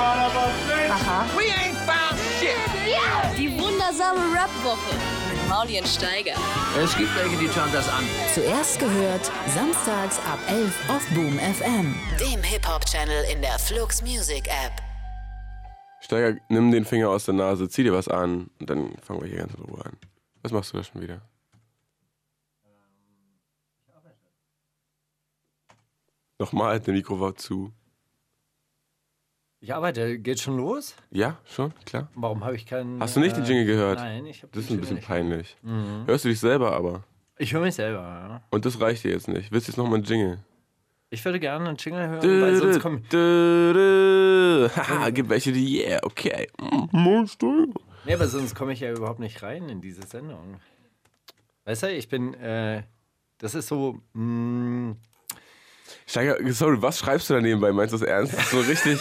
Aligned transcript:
Aha. 0.00 1.26
We 1.36 1.44
ain't 1.52 1.76
found 1.86 2.18
shit. 2.38 2.56
Die 3.36 3.50
wundersame 3.58 4.20
Rap-Woche 4.34 4.96
mit 5.30 5.48
Maulien 5.48 5.84
Steiger. 5.86 6.34
Es 6.82 6.96
gibt 6.96 7.14
welche, 7.16 7.36
die 7.36 7.48
schauen 7.48 7.70
das 7.72 7.88
an. 7.88 8.04
Zuerst 8.34 8.78
gehört, 8.78 9.30
samstags 9.54 10.18
ab 10.20 10.38
11 10.48 10.90
auf 10.90 11.06
Boom 11.10 11.38
FM. 11.38 11.94
Dem 12.18 12.42
Hip-Hop-Channel 12.42 13.24
in 13.32 13.42
der 13.42 13.58
Flux 13.58 14.02
Music 14.02 14.46
App. 14.48 14.72
Steiger, 16.00 16.40
nimm 16.48 16.70
den 16.70 16.84
Finger 16.86 17.10
aus 17.10 17.26
der 17.26 17.34
Nase, 17.34 17.68
zieh 17.68 17.82
dir 17.82 17.92
was 17.92 18.08
an 18.08 18.50
und 18.58 18.70
dann 18.70 18.96
fangen 19.02 19.20
wir 19.20 19.28
hier 19.28 19.38
ganz 19.38 19.54
in 19.54 19.64
Ruhe 19.64 19.84
an. 19.84 19.96
Was 20.42 20.52
machst 20.52 20.72
du 20.72 20.78
da 20.78 20.84
schon 20.84 21.02
wieder? 21.02 21.20
Nochmal, 26.38 26.70
halt, 26.70 26.86
der 26.86 26.94
Mikro 26.94 27.20
war 27.20 27.36
zu. 27.36 27.70
Ich 29.62 29.74
arbeite. 29.74 30.18
Geht 30.18 30.40
schon 30.40 30.56
los? 30.56 30.94
Ja, 31.10 31.36
schon, 31.44 31.74
klar. 31.84 32.08
Warum 32.14 32.44
habe 32.44 32.56
ich 32.56 32.64
keinen. 32.64 32.98
Hast 33.00 33.16
du 33.16 33.20
nicht 33.20 33.36
den 33.36 33.44
Jingle 33.44 33.66
gehört? 33.66 33.98
Nein, 33.98 34.24
ich 34.26 34.42
habe 34.42 34.52
Das 34.54 34.64
ist 34.64 34.70
ein 34.70 34.80
bisschen 34.80 35.00
peinlich. 35.00 35.56
Hörst 36.06 36.24
du 36.24 36.28
dich 36.30 36.40
selber 36.40 36.72
aber? 36.72 37.04
Ich 37.36 37.52
höre 37.52 37.60
mich 37.62 37.74
selber, 37.74 38.00
ja. 38.00 38.42
Und 38.50 38.64
das 38.64 38.80
reicht 38.80 39.04
dir 39.04 39.10
jetzt 39.12 39.28
nicht. 39.28 39.52
Willst 39.52 39.68
du 39.68 39.72
jetzt 39.72 39.76
nochmal 39.78 39.96
einen 39.96 40.04
Jingle? 40.04 40.38
Ich 41.10 41.24
würde 41.24 41.40
gerne 41.40 41.68
einen 41.68 41.76
Jingle 41.76 42.08
hören, 42.08 42.40
weil 42.42 42.56
sonst 42.56 42.80
komme 42.80 43.00
Dö, 43.00 44.68
Haha, 44.76 45.10
gibt 45.10 45.28
welche, 45.28 45.50
die, 45.52 45.82
yeah, 45.82 45.98
okay. 46.04 46.46
Mm, 46.60 46.86
Monster. 46.92 47.66
nee, 48.04 48.14
aber 48.14 48.28
sonst 48.28 48.54
komme 48.54 48.72
ich 48.72 48.80
ja 48.80 48.92
überhaupt 48.92 49.18
nicht 49.18 49.42
rein 49.42 49.68
in 49.68 49.80
diese 49.80 50.06
Sendung. 50.06 50.60
Weißt 51.64 51.82
du, 51.82 51.92
ich 51.92 52.08
bin. 52.08 52.34
Äh, 52.34 52.84
das 53.38 53.54
ist 53.54 53.68
so. 53.68 54.00
mm, 54.12 54.90
Mh, 54.90 54.96
Steiger, 56.06 56.36
sorry, 56.52 56.80
was 56.82 56.98
schreibst 56.98 57.30
du 57.30 57.34
da 57.34 57.40
nebenbei? 57.40 57.72
Meinst 57.72 57.92
du 57.94 57.98
das 57.98 58.06
ernst? 58.06 58.34
So 58.50 58.60
richtig. 58.60 58.98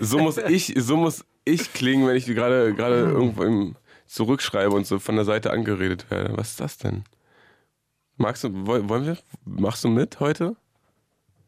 so 0.00 0.18
muss 0.18 0.36
ich, 0.38 0.74
so 0.76 0.96
muss 0.96 1.24
ich 1.44 1.72
klingen, 1.72 2.06
wenn 2.06 2.16
ich 2.16 2.26
gerade 2.26 2.74
gerade 2.74 2.96
irgendwo 3.10 3.74
zurückschreibe 4.06 4.74
und 4.74 4.86
so 4.86 4.98
von 4.98 5.16
der 5.16 5.24
Seite 5.24 5.50
angeredet 5.52 6.10
werde. 6.10 6.36
Was 6.36 6.50
ist 6.50 6.60
das 6.60 6.78
denn? 6.78 7.04
Magst 8.16 8.44
du, 8.44 8.48
woll- 8.66 8.88
wollen 8.88 9.06
wir, 9.06 9.16
machst 9.44 9.84
du 9.84 9.88
mit 9.88 10.20
heute? 10.20 10.56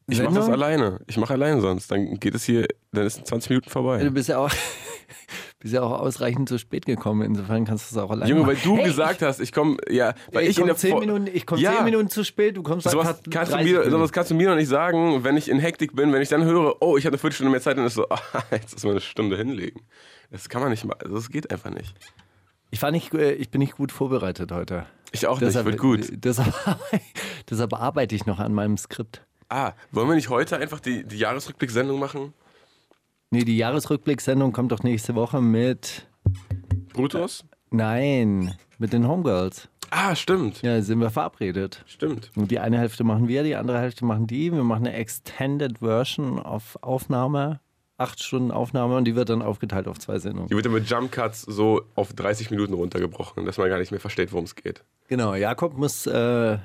Ich 0.09 0.23
mache 0.23 0.35
das 0.35 0.49
alleine. 0.49 1.01
Ich 1.07 1.17
mache 1.17 1.33
alleine 1.35 1.61
sonst. 1.61 1.91
Dann 1.91 2.19
geht 2.19 2.35
es 2.35 2.45
hier, 2.45 2.67
dann 2.93 3.07
ist 3.07 3.19
in 3.19 3.25
20 3.25 3.51
Minuten 3.51 3.71
vorbei. 3.71 4.03
du 4.03 4.11
bist 4.11 4.29
ja 4.29 4.39
auch. 4.39 4.51
bist 5.61 5.75
ja 5.75 5.83
auch 5.83 5.93
ausreichend 6.01 6.49
zu 6.49 6.59
spät 6.59 6.87
gekommen. 6.87 7.23
Insofern 7.23 7.65
kannst 7.65 7.91
du 7.91 7.95
es 7.97 8.03
auch 8.03 8.11
alleine 8.11 8.29
Junge, 8.31 8.47
weil 8.47 8.55
machen. 8.55 8.69
du 8.71 8.77
Hey, 8.79 8.85
gesagt 8.85 9.23
hast, 9.23 9.39
ich 9.41 9.53
komme, 9.53 9.77
ja, 9.89 10.15
weil 10.33 10.45
ich, 10.45 10.51
ich, 10.51 10.57
in 10.57 10.63
komm 10.63 10.67
der 10.69 10.77
zehn 10.77 10.91
Vor- 10.91 11.01
Minuten, 11.01 11.29
ich 11.33 11.47
komme 11.47 11.61
Ja. 11.61 11.75
zehn 11.77 11.85
Minuten 11.85 12.09
zu 12.11 12.25
spät, 12.25 12.57
du 12.57 12.63
kommst 12.65 12.91
Sowas 12.91 13.07
einfach 13.09 13.21
kannst, 13.31 13.53
du 13.53 13.57
30 13.57 13.57
mir, 13.59 13.79
Minuten. 13.79 13.91
sowas 13.93 14.13
kannst 14.13 14.31
du 14.33 14.35
mir 14.35 14.49
noch 14.51 14.57
nicht 14.57 14.69
sagen, 14.69 15.23
wenn 15.23 15.37
ich 15.37 15.49
in 15.49 15.59
Hektik 15.61 15.95
bin, 15.95 16.13
wenn 16.13 16.21
ich 16.23 16.29
dann 16.31 16.43
höre, 16.45 16.83
oh, 16.83 16.97
ich 16.97 17.05
habe 17.07 17.13
eine 17.15 17.19
Viertelstunde 17.19 17.51
mehr 17.53 17.61
Zeit, 17.61 17.79
dann 17.79 17.87
ist 17.87 17.95
so, 17.95 18.09
ah, 18.11 18.19
jetzt 18.51 18.75
ist 18.75 18.85
mal 18.85 18.91
eine 18.93 19.01
Stunde 19.01 19.37
hinlegen. 19.37 19.83
Das 20.33 20.49
kann 20.49 20.63
man 20.63 20.71
nicht 20.71 20.85
mal, 20.85 20.97
also 21.03 21.15
das 21.15 21.29
geht 21.29 21.51
einfach 21.53 21.71
nicht. 21.71 21.95
Ich, 22.71 22.83
war 22.83 22.91
nicht, 22.91 23.15
äh, 23.15 23.33
ich 23.35 23.51
bin 23.51 23.61
nicht 23.61 23.77
gut 23.77 23.93
vorbereitet 23.93 24.51
heute. 24.51 24.87
Ich 25.13 25.27
auch 25.29 25.41
nicht, 25.41 25.55
wird 25.65 25.79
gut. 25.79 26.09
Deshalb, 26.11 26.55
deshalb 27.51 27.75
arbeite 27.75 28.15
ich 28.17 28.27
noch 28.27 28.39
an 28.41 28.53
meinem 28.55 28.77
Skript. 28.79 29.23
Ah, 29.55 29.75
wollen 29.91 30.09
wir 30.09 30.15
nicht 30.15 30.31
heute 30.31 30.57
einfach 30.57 30.81
die, 30.81 31.05
die 31.05 31.19
Jahresrückblick-Sendung 31.19 31.99
machen? 31.99 32.33
Nee, 33.31 33.45
die 33.45 33.59
Jahresrückblicksendung 33.59 34.51
kommt 34.53 34.73
doch 34.73 34.83
nächste 34.83 35.15
Woche 35.15 35.43
mit. 35.43 36.07
Brutus? 36.95 37.45
Nein, 37.71 38.55
mit 38.79 38.95
den 38.95 39.07
Homegirls. 39.07 39.69
Ah, 39.91 40.15
stimmt, 40.15 40.63
Ja, 40.63 40.81
sind 40.81 41.01
wir 41.01 41.11
verabredet. 41.11 41.85
stimmt. 41.87 42.31
Und 42.35 42.51
die 42.51 42.61
eine 42.61 42.79
Hälfte 42.79 43.05
machen 43.05 43.29
wir, 43.29 43.43
die 43.43 43.55
andere 43.57 43.79
Hälfte 43.79 44.07
machen 44.07 44.27
die. 44.27 44.51
Wir 44.51 44.65
machen 44.65 44.87
eine 44.87 44.97
Extended 44.97 45.81
Version 45.81 46.39
auf 46.39 46.79
Aufnahme, 46.81 47.61
acht 47.99 48.23
Stunden 48.23 48.53
Aufnahme 48.53 48.97
und 48.97 49.05
die 49.05 49.17
wird 49.17 49.29
dann 49.29 49.43
aufgeteilt 49.43 49.87
auf 49.87 49.99
zwei 49.99 50.19
Sendungen. 50.19 50.49
Die 50.49 50.55
wird 50.55 50.65
dann 50.65 50.73
mit 50.73 50.89
Jump 50.89 51.13
Cuts 51.13 51.43
so 51.43 51.83
auf 51.95 52.15
30 52.15 52.51
Minuten 52.51 52.73
runtergebrochen, 52.73 53.45
dass 53.45 53.59
man 53.59 53.69
gar 53.69 53.79
nicht 53.79 53.91
mehr 53.91 54.01
versteht, 54.01 54.33
worum 54.33 54.47
es 54.47 54.55
geht. 54.55 54.83
Genau, 55.09 55.35
Jakob 55.35 55.77
muss, 55.77 56.07
äh, 56.07 56.57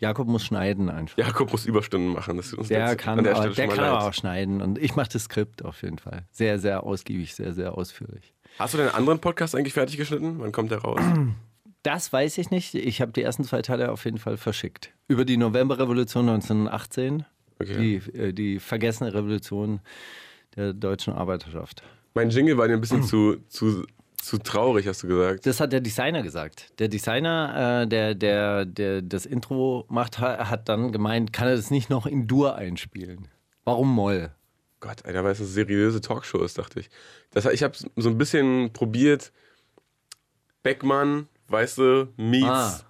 Jakob 0.00 0.26
muss 0.28 0.44
schneiden 0.44 0.88
einfach. 0.90 1.16
Jakob 1.18 1.52
muss 1.52 1.66
Überstunden 1.66 2.12
machen. 2.12 2.36
Das 2.38 2.52
ist 2.52 2.70
Der 2.70 2.96
kann, 2.96 3.18
an 3.18 3.24
der 3.24 3.36
aber, 3.36 3.50
der 3.50 3.68
kann 3.68 3.78
aber 3.84 4.08
auch 4.08 4.14
schneiden 4.14 4.60
und 4.62 4.78
ich 4.78 4.96
mache 4.96 5.10
das 5.12 5.24
Skript 5.24 5.64
auf 5.64 5.82
jeden 5.82 5.98
Fall. 5.98 6.24
Sehr, 6.32 6.58
sehr 6.58 6.82
ausgiebig, 6.84 7.34
sehr, 7.34 7.52
sehr 7.52 7.76
ausführlich. 7.76 8.34
Hast 8.58 8.74
du 8.74 8.78
deinen 8.78 8.90
anderen 8.94 9.20
Podcast 9.20 9.54
eigentlich 9.54 9.74
fertig 9.74 9.96
geschnitten? 9.96 10.36
Wann 10.38 10.52
kommt 10.52 10.70
der 10.70 10.78
raus? 10.78 11.00
Das 11.82 12.12
weiß 12.12 12.36
ich 12.36 12.50
nicht. 12.50 12.74
Ich 12.74 13.00
habe 13.00 13.10
die 13.12 13.22
ersten 13.22 13.42
zwei 13.42 13.62
Teile 13.62 13.90
auf 13.90 14.04
jeden 14.04 14.18
Fall 14.18 14.36
verschickt. 14.36 14.92
Über 15.08 15.24
die 15.24 15.38
Novemberrevolution 15.38 16.28
1918, 16.28 17.24
Okay. 17.58 18.00
die, 18.12 18.18
äh, 18.18 18.32
die 18.34 18.58
vergessene 18.58 19.14
Revolution 19.14 19.80
der 20.56 20.74
deutschen 20.74 21.14
Arbeiterschaft. 21.14 21.82
Mein 22.12 22.28
Jingle 22.28 22.58
war 22.58 22.68
dir 22.68 22.74
ein 22.74 22.82
bisschen 22.82 23.02
zu, 23.02 23.36
zu, 23.48 23.86
zu 24.22 24.38
traurig, 24.38 24.86
hast 24.86 25.02
du 25.02 25.08
gesagt. 25.08 25.46
Das 25.46 25.60
hat 25.60 25.72
der 25.72 25.80
Designer 25.80 26.22
gesagt. 26.22 26.78
Der 26.78 26.88
Designer, 26.88 27.82
äh, 27.82 27.86
der, 27.88 28.14
der, 28.14 28.64
der 28.66 29.02
das 29.02 29.26
Intro 29.26 29.84
macht, 29.88 30.18
ha- 30.18 30.48
hat 30.50 30.68
dann 30.68 30.92
gemeint, 30.92 31.32
kann 31.32 31.48
er 31.48 31.56
das 31.56 31.70
nicht 31.70 31.90
noch 31.90 32.06
in 32.06 32.26
Dur 32.26 32.54
einspielen? 32.56 33.28
Warum 33.64 33.92
Moll? 33.94 34.30
Gott, 34.80 35.04
Alter, 35.04 35.24
weil 35.24 35.32
es 35.32 35.40
eine 35.40 35.48
seriöse 35.48 36.00
Talkshow 36.00 36.42
ist, 36.42 36.58
dachte 36.58 36.80
ich. 36.80 36.90
Das, 37.32 37.44
ich 37.46 37.62
habe 37.62 37.76
so 37.96 38.08
ein 38.08 38.16
bisschen 38.18 38.72
probiert, 38.72 39.30
Beckmann, 40.62 41.28
weißt 41.48 41.78
du, 41.78 42.08
meets, 42.16 42.46
Ah. 42.46 42.80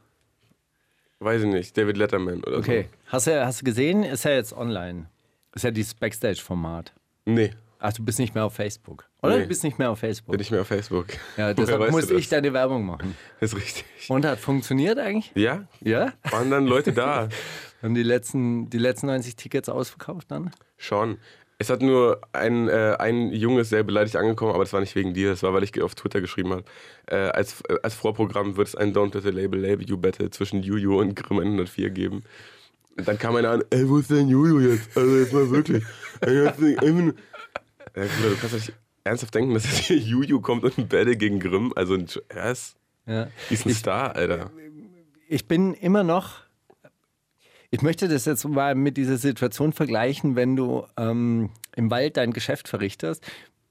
weiß 1.20 1.42
ich 1.42 1.48
nicht, 1.48 1.76
David 1.76 1.96
Letterman 1.96 2.42
oder 2.44 2.58
Okay. 2.58 2.88
Hast 3.06 3.26
du, 3.26 3.44
hast 3.44 3.60
du 3.60 3.64
gesehen? 3.64 4.02
Ist 4.02 4.24
ja 4.24 4.32
jetzt 4.32 4.52
online. 4.52 5.06
Ist 5.54 5.64
ja 5.64 5.70
dieses 5.70 5.94
Backstage-Format. 5.94 6.92
so. 7.26 7.32
Nee, 7.32 7.52
Ach, 7.82 7.92
du 7.94 8.04
bist 8.04 8.18
nicht 8.18 8.34
mehr 8.34 8.44
auf 8.44 8.54
Facebook. 8.54 9.08
Oder? 9.22 9.36
Nee. 9.36 9.42
Du 9.42 9.48
bist 9.48 9.64
nicht 9.64 9.78
mehr 9.78 9.90
auf 9.90 9.98
Facebook. 9.98 10.32
bin 10.32 10.40
ich 10.40 10.50
mehr 10.50 10.60
auf 10.60 10.66
Facebook. 10.66 11.06
Ja, 11.38 11.54
deshalb 11.54 11.90
muss 11.90 12.10
ich 12.10 12.28
deine 12.28 12.52
Werbung 12.52 12.84
machen. 12.84 13.16
Das 13.40 13.52
ist 13.52 13.58
richtig. 13.58 13.84
Und 14.08 14.26
hat 14.26 14.38
funktioniert 14.38 14.98
eigentlich? 14.98 15.32
Ja? 15.34 15.66
Ja? 15.80 16.12
Waren 16.30 16.50
dann 16.50 16.66
Leute 16.66 16.92
da? 16.92 17.28
Haben 17.82 17.94
die 17.94 18.02
letzten, 18.02 18.68
die 18.68 18.76
letzten 18.76 19.06
90 19.06 19.36
Tickets 19.36 19.70
ausverkauft 19.70 20.30
dann? 20.30 20.50
Schon. 20.76 21.16
Es 21.56 21.70
hat 21.70 21.80
nur 21.80 22.20
ein, 22.32 22.68
äh, 22.68 22.96
ein 22.98 23.32
Junge 23.32 23.64
sehr 23.64 23.82
beleidigt 23.82 24.16
angekommen, 24.16 24.52
aber 24.52 24.64
das 24.64 24.74
war 24.74 24.80
nicht 24.80 24.94
wegen 24.94 25.14
dir, 25.14 25.30
das 25.30 25.42
war, 25.42 25.54
weil 25.54 25.62
ich 25.62 25.80
auf 25.82 25.94
Twitter 25.94 26.20
geschrieben 26.20 26.50
habe. 26.52 26.64
Äh, 27.06 27.16
als, 27.16 27.62
äh, 27.68 27.76
als 27.82 27.94
Vorprogramm 27.94 28.58
wird 28.58 28.68
es 28.68 28.74
ein 28.74 28.92
Don't 28.92 29.14
Let 29.14 29.22
the 29.22 29.30
Label 29.30 29.58
Label 29.58 29.88
You 29.88 29.96
Battle 29.96 30.30
zwischen 30.30 30.62
Juju 30.62 31.00
und 31.00 31.16
Grimm 31.16 31.38
104 31.38 31.90
geben. 31.90 32.24
Und 32.96 33.08
dann 33.08 33.18
kam 33.18 33.36
einer 33.36 33.50
an, 33.50 33.64
ey, 33.70 33.88
wo 33.88 33.98
ist 33.98 34.10
denn 34.10 34.28
Juju 34.28 34.60
jetzt? 34.60 34.94
Also 34.96 35.16
jetzt 35.16 35.32
mal 35.32 35.50
wirklich. 35.50 35.84
Ja, 37.96 38.02
Bruder, 38.04 38.30
du 38.30 38.36
kannst 38.36 38.54
nicht 38.54 38.72
ernsthaft 39.04 39.34
denken, 39.34 39.54
dass 39.54 39.64
jetzt 39.64 39.78
hier 39.86 39.96
Juju 39.98 40.40
kommt 40.40 40.64
und 40.64 40.76
ein 40.78 40.88
Battle 40.88 41.16
gegen 41.16 41.40
Grimm. 41.40 41.72
Also, 41.76 41.94
ein- 41.94 42.06
was? 42.34 42.74
Ja. 43.06 43.28
Ist 43.48 43.66
ein 43.66 43.74
Star, 43.74 44.14
Alter. 44.14 44.50
Ich 45.28 45.46
bin 45.48 45.74
immer 45.74 46.02
noch. 46.04 46.34
Ich 47.70 47.82
möchte 47.82 48.08
das 48.08 48.24
jetzt 48.24 48.44
mal 48.48 48.74
mit 48.74 48.96
dieser 48.96 49.16
Situation 49.16 49.72
vergleichen, 49.72 50.34
wenn 50.34 50.56
du 50.56 50.86
ähm, 50.96 51.50
im 51.76 51.90
Wald 51.90 52.16
dein 52.16 52.32
Geschäft 52.32 52.66
verrichtest. 52.68 53.24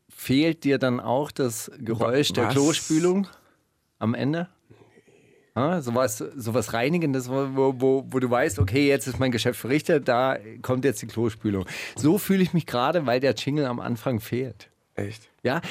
Fehlt 0.09 0.63
dir 0.63 0.77
dann 0.77 0.99
auch 0.99 1.31
das 1.31 1.69
Geräusch 1.79 2.31
der 2.33 2.45
Was? 2.45 2.53
Klospülung 2.53 3.27
am 3.99 4.13
Ende? 4.15 4.47
Ja, 5.55 5.81
sowas, 5.81 6.17
sowas 6.17 6.73
Reinigendes, 6.73 7.29
wo, 7.29 7.49
wo, 7.79 8.05
wo, 8.09 8.19
du 8.19 8.29
weißt, 8.29 8.59
okay, 8.59 8.87
jetzt 8.87 9.07
ist 9.07 9.19
mein 9.19 9.31
Geschäft 9.31 9.59
verrichtet, 9.59 10.07
da 10.07 10.37
kommt 10.61 10.85
jetzt 10.85 11.01
die 11.01 11.07
Klospülung. 11.07 11.65
So 11.95 12.17
fühle 12.17 12.43
ich 12.43 12.53
mich 12.53 12.65
gerade, 12.65 13.05
weil 13.05 13.19
der 13.19 13.33
Jingle 13.33 13.65
am 13.65 13.79
Anfang 13.79 14.19
fehlt. 14.19 14.69
Echt. 14.95 15.29
Ja, 15.43 15.61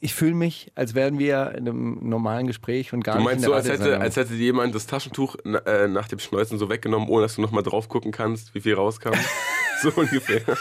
ich 0.00 0.14
fühle 0.14 0.34
mich, 0.34 0.72
als 0.74 0.94
wären 0.94 1.18
wir 1.18 1.52
in 1.52 1.68
einem 1.68 2.08
normalen 2.08 2.46
Gespräch 2.46 2.94
und 2.94 3.04
gar 3.04 3.16
Du 3.16 3.20
nicht 3.20 3.26
meinst 3.26 3.44
in 3.44 3.50
so, 3.50 3.54
als 3.54 3.68
hätte, 3.68 4.00
als 4.00 4.16
hätte 4.16 4.34
jemand 4.34 4.74
das 4.74 4.86
Taschentuch 4.86 5.36
äh, 5.44 5.88
nach 5.88 6.08
dem 6.08 6.18
Schneuzen 6.18 6.58
so 6.58 6.70
weggenommen, 6.70 7.08
ohne 7.08 7.24
dass 7.24 7.36
du 7.36 7.42
nochmal 7.42 7.62
drauf 7.62 7.88
gucken 7.88 8.12
kannst, 8.12 8.54
wie 8.54 8.60
viel 8.60 8.74
rauskam? 8.74 9.12
so 9.82 9.90
ungefähr. 9.94 10.40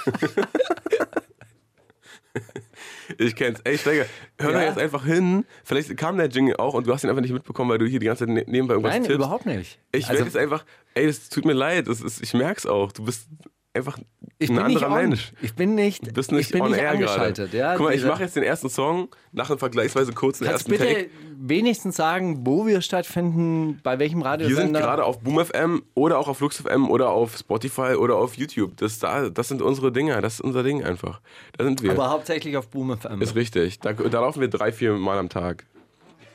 ich 3.18 3.36
kenn's. 3.36 3.59
Ey, 3.63 3.77
Steiger, 3.77 4.06
hör 4.39 4.51
da 4.51 4.62
Ja? 4.62 4.68
jetzt 4.68 4.77
einfach 4.80 5.06
hin. 5.06 5.45
Vielleicht 5.63 5.95
kam 5.97 6.18
der 6.18 6.27
Jingle 6.27 6.56
auch 6.57 6.74
und 6.74 6.88
du 6.88 6.94
hast 6.94 7.03
ihn 7.03 7.09
einfach 7.09 7.21
nicht 7.21 7.33
mitbekommen, 7.33 7.69
weil 7.71 7.77
du 7.77 7.86
hier 7.86 8.00
die 8.00 8.06
ganze 8.07 8.25
Zeit 8.25 8.33
ne- 8.33 8.45
nebenbei 8.47 8.74
irgendwas 8.75 8.94
Nein, 8.94 9.03
tippst. 9.03 9.15
überhaupt 9.15 9.45
nicht. 9.45 9.80
Ich 9.91 10.06
Also- 10.06 10.19
werde 10.19 10.25
jetzt 10.25 10.38
einfach, 10.38 10.65
ey, 10.94 11.07
das 11.07 11.30
tut 11.30 11.45
mir 11.45 11.53
leid, 11.53 11.88
das 11.88 12.01
ist, 12.01 12.21
ich 12.21 12.33
merk's 12.33 12.65
auch. 12.65 12.91
Du 12.91 13.03
bist 13.06 13.27
einfach 13.74 13.97
Ich 14.41 14.50
ein 14.50 14.56
bin 14.56 14.68
nicht 14.68 14.77
anderer 14.81 15.01
on. 15.03 15.09
Mensch. 15.09 15.33
Ich 15.41 15.53
bin 15.53 15.75
nicht, 15.75 16.07
Du 16.07 16.13
bist 16.13 16.31
nicht 16.31 16.45
ich 16.47 16.51
bin 16.53 16.62
on 16.62 16.71
nicht 16.71 16.80
air 16.80 16.91
angeschaltet. 16.91 17.53
Ja, 17.53 17.75
Guck 17.75 17.88
mal, 17.88 17.94
ich 17.94 18.06
mache 18.06 18.24
jetzt 18.24 18.38
den 18.38 18.44
ersten 18.44 18.69
Song 18.69 19.09
nach 19.33 19.50
einem 19.50 19.59
vergleichsweise 19.59 20.13
kurzen 20.13 20.45
Kannst 20.45 20.69
ersten 20.69 20.71
bitte 20.71 20.86
Take. 20.86 21.09
wenigstens 21.38 21.97
sagen, 21.97 22.45
wo 22.45 22.65
wir 22.65 22.80
stattfinden, 22.80 23.81
bei 23.83 24.00
welchem 24.00 24.19
Wir 24.21 24.27
Radiosender? 24.27 24.62
sind 24.62 24.74
gerade 24.74 25.03
auf 25.03 25.19
Boom 25.19 25.44
FM 25.44 25.83
oder 25.94 26.18
auch 26.18 26.30
auf 26.30 26.39
Lux 26.39 26.62
FM 26.62 26.89
oder 26.89 27.09
auf 27.09 27.36
Spotify 27.38 27.95
oder 27.95 28.15
auf 28.15 28.36
YouTube. 28.38 28.77
Das, 28.77 28.97
da, 29.00 29.30
das 29.30 29.50
sind 29.50 29.62
unsere 29.62 29.91
Dinger, 29.91 30.21
das 30.21 30.36
ist 30.36 30.41
unser 30.41 30.63
Ding 30.63 30.86
einfach. 30.86 31.19
Da 31.57 31.65
sind 31.65 31.83
wir. 31.83 31.91
aber 31.91 32.09
hauptsächlich 32.09 32.56
auf 32.56 32.69
Boom 32.69 32.97
FM. 32.97 33.21
ist 33.21 33.36
richtig. 33.36 33.80
Da, 33.81 33.91
da 33.91 34.21
laufen 34.21 34.39
wir 34.39 34.47
drei, 34.47 34.71
vier 34.71 34.94
Mal 34.94 35.18
am 35.18 35.27
Tag. 35.27 35.65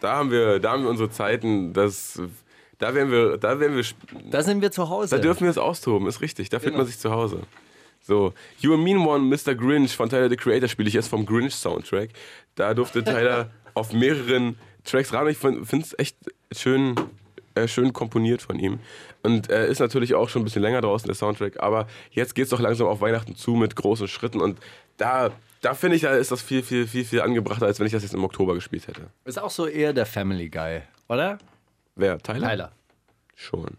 Da 0.00 0.16
haben 0.16 0.30
wir, 0.30 0.58
da 0.58 0.72
haben 0.72 0.82
wir 0.82 0.90
unsere 0.90 1.08
Zeiten. 1.08 1.72
Das, 1.72 2.20
da 2.78 2.94
werden 2.94 3.10
wir, 3.10 3.38
da 3.38 3.58
werden 3.60 3.76
wir, 3.76 3.84
Da 4.30 4.42
sind 4.42 4.60
wir 4.60 4.70
zu 4.70 4.90
Hause. 4.90 5.16
da 5.16 5.22
dürfen 5.22 5.44
wir 5.44 5.50
es 5.50 5.56
austoben. 5.56 6.06
Ist 6.06 6.20
richtig. 6.20 6.50
Da 6.50 6.58
fühlt 6.58 6.72
Genau. 6.72 6.78
man 6.82 6.86
sich 6.86 6.98
zu 6.98 7.10
Hause. 7.10 7.38
So, 8.06 8.34
You 8.58 8.74
a 8.74 8.76
Mean 8.76 8.98
One, 8.98 9.24
Mr. 9.24 9.54
Grinch 9.54 9.96
von 9.96 10.10
Tyler 10.10 10.28
the 10.28 10.36
Creator 10.36 10.68
spiele 10.68 10.88
ich 10.88 10.94
jetzt 10.94 11.08
vom 11.08 11.24
Grinch 11.24 11.54
Soundtrack. 11.54 12.10
Da 12.54 12.74
durfte 12.74 13.02
Tyler 13.02 13.50
auf 13.74 13.94
mehreren 13.94 14.58
Tracks 14.84 15.12
ran. 15.14 15.26
Ich 15.28 15.38
finde 15.38 15.62
es 15.78 15.98
echt 15.98 16.16
schön, 16.52 16.94
äh, 17.54 17.66
schön 17.66 17.94
komponiert 17.94 18.42
von 18.42 18.58
ihm. 18.58 18.78
Und 19.22 19.48
äh, 19.48 19.70
ist 19.70 19.80
natürlich 19.80 20.14
auch 20.14 20.28
schon 20.28 20.42
ein 20.42 20.44
bisschen 20.44 20.60
länger 20.60 20.82
draußen, 20.82 21.06
der 21.06 21.14
Soundtrack. 21.14 21.62
Aber 21.62 21.86
jetzt 22.10 22.34
geht 22.34 22.44
es 22.44 22.50
doch 22.50 22.60
langsam 22.60 22.88
auf 22.88 23.00
Weihnachten 23.00 23.36
zu 23.36 23.52
mit 23.52 23.74
großen 23.74 24.06
Schritten. 24.06 24.42
Und 24.42 24.58
da, 24.98 25.30
da 25.62 25.72
finde 25.72 25.96
ich, 25.96 26.02
da 26.02 26.14
ist 26.14 26.30
das 26.30 26.42
viel, 26.42 26.62
viel, 26.62 26.86
viel, 26.86 27.06
viel 27.06 27.22
angebrachter, 27.22 27.64
als 27.64 27.80
wenn 27.80 27.86
ich 27.86 27.92
das 27.92 28.02
jetzt 28.02 28.12
im 28.12 28.22
Oktober 28.22 28.52
gespielt 28.52 28.86
hätte. 28.86 29.06
Ist 29.24 29.38
auch 29.40 29.50
so 29.50 29.66
eher 29.66 29.94
der 29.94 30.04
Family 30.04 30.50
Guy, 30.50 30.82
oder? 31.08 31.38
Wer? 31.96 32.18
Tyler? 32.18 32.48
Tyler. 32.50 32.72
Schon. 33.34 33.78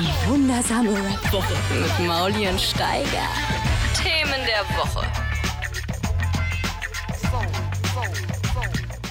Die 0.00 0.30
wundersame 0.30 0.90
Rap-Woche 0.90 1.54
mit 1.74 2.06
Mauli 2.06 2.46
und 2.48 2.60
Steiger. 2.60 3.26
Themen 4.00 4.46
der 4.46 4.62
Woche. 4.78 5.04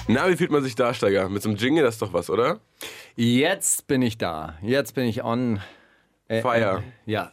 Na, 0.06 0.30
wie 0.30 0.36
fühlt 0.36 0.50
man 0.50 0.62
sich 0.62 0.76
da, 0.76 0.94
Steiger? 0.94 1.28
Mit 1.28 1.42
so 1.42 1.50
einem 1.50 1.58
Jingle, 1.58 1.84
das 1.84 1.96
ist 1.96 2.00
doch 2.00 2.14
was, 2.14 2.30
oder? 2.30 2.60
Jetzt 3.16 3.86
bin 3.86 4.00
ich 4.00 4.16
da. 4.16 4.54
Jetzt 4.62 4.94
bin 4.94 5.04
ich 5.04 5.22
on. 5.22 5.60
Äh, 6.26 6.40
Fire. 6.40 6.82
Äh, 7.06 7.10
ja. 7.12 7.32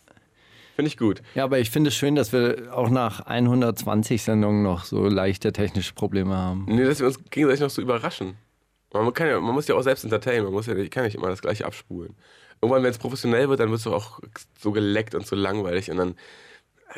Finde 0.75 0.89
ich 0.89 0.97
gut. 0.97 1.21
Ja, 1.33 1.45
aber 1.45 1.59
ich 1.59 1.71
finde 1.71 1.87
es 1.87 1.95
schön, 1.95 2.15
dass 2.15 2.33
wir 2.33 2.75
auch 2.75 2.89
nach 2.89 3.21
120 3.21 4.21
Sendungen 4.21 4.63
noch 4.63 4.83
so 4.83 5.07
leichte 5.07 5.53
technische 5.53 5.93
Probleme 5.93 6.35
haben. 6.35 6.65
Nee, 6.67 6.83
dass 6.83 6.99
wir 6.99 7.07
uns 7.07 7.23
gegenseitig 7.29 7.61
noch 7.61 7.69
so 7.69 7.81
überraschen. 7.81 8.35
Man, 8.91 9.13
kann 9.13 9.29
ja, 9.29 9.39
man 9.39 9.53
muss 9.53 9.69
ja 9.69 9.75
auch 9.75 9.81
selbst 9.81 10.03
entertainen, 10.03 10.43
man 10.43 10.53
muss 10.53 10.65
ja, 10.65 10.75
ich 10.75 10.91
kann 10.91 11.05
nicht 11.05 11.15
immer 11.15 11.29
das 11.29 11.41
gleiche 11.41 11.65
abspulen. 11.65 12.17
Irgendwann, 12.65 12.83
wenn 12.83 12.91
es 12.91 12.97
professionell 12.97 13.47
wird, 13.47 13.59
dann 13.59 13.69
wird 13.69 13.79
es 13.79 13.87
auch 13.87 14.19
so 14.59 14.71
geleckt 14.71 15.13
und 15.13 15.27
so 15.27 15.35
langweilig 15.35 15.91
und 15.91 15.97
dann 15.97 16.15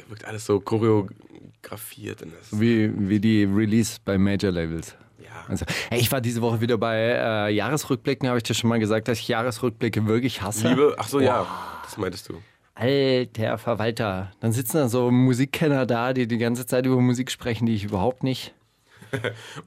wirkt 0.08 0.26
alles 0.26 0.46
so 0.46 0.60
choreografiert. 0.60 2.24
Wie, 2.52 2.92
wie 3.10 3.20
die 3.20 3.44
Release 3.44 3.98
bei 4.04 4.18
Major 4.18 4.52
Labels. 4.52 4.96
ja. 5.22 5.46
Also, 5.48 5.66
hey, 5.90 6.00
ich 6.00 6.12
war 6.12 6.22
diese 6.22 6.42
Woche 6.42 6.62
wieder 6.62 6.78
bei 6.78 6.98
äh, 6.98 7.54
Jahresrückblicken, 7.54 8.30
habe 8.30 8.38
ich 8.38 8.44
dir 8.44 8.54
schon 8.54 8.70
mal 8.70 8.80
gesagt, 8.80 9.10
dass 9.10 9.20
ich 9.20 9.28
Jahresrückblicke 9.28 10.08
wirklich 10.08 10.42
hasse. 10.42 10.70
Liebe, 10.70 10.96
ach 10.98 11.08
so, 11.10 11.20
ja, 11.20 11.46
das 11.84 11.98
meintest 11.98 12.30
du. 12.30 12.42
Alter 12.76 13.58
Verwalter. 13.58 14.32
Dann 14.40 14.52
sitzen 14.52 14.78
da 14.78 14.88
so 14.88 15.10
Musikkenner 15.12 15.86
da, 15.86 16.14
die 16.14 16.28
die 16.28 16.38
ganze 16.38 16.66
Zeit 16.66 16.86
über 16.86 17.02
Musik 17.02 17.32
sprechen, 17.32 17.66
die 17.66 17.74
ich 17.74 17.84
überhaupt 17.84 18.24
nicht. 18.24 18.54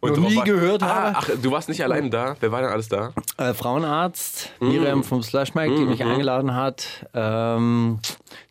Und 0.00 0.16
Noch 0.16 0.28
nie 0.28 0.36
war- 0.36 0.44
gehört 0.44 0.82
ah, 0.82 1.14
habe. 1.14 1.16
Ach, 1.18 1.30
du 1.42 1.50
warst 1.50 1.68
nicht 1.68 1.82
allein 1.82 2.10
da? 2.10 2.36
Wer 2.40 2.52
war 2.52 2.60
denn 2.62 2.70
alles 2.70 2.88
da? 2.88 3.12
Äh, 3.36 3.54
Frauenarzt, 3.54 4.50
Mm. 4.60 4.68
Miriam 4.68 5.04
vom 5.04 5.22
Slush 5.22 5.54
Mike, 5.54 5.74
die 5.74 5.84
mich 5.84 6.04
eingeladen 6.04 6.54
hat. 6.54 7.06
Ähm, 7.14 7.98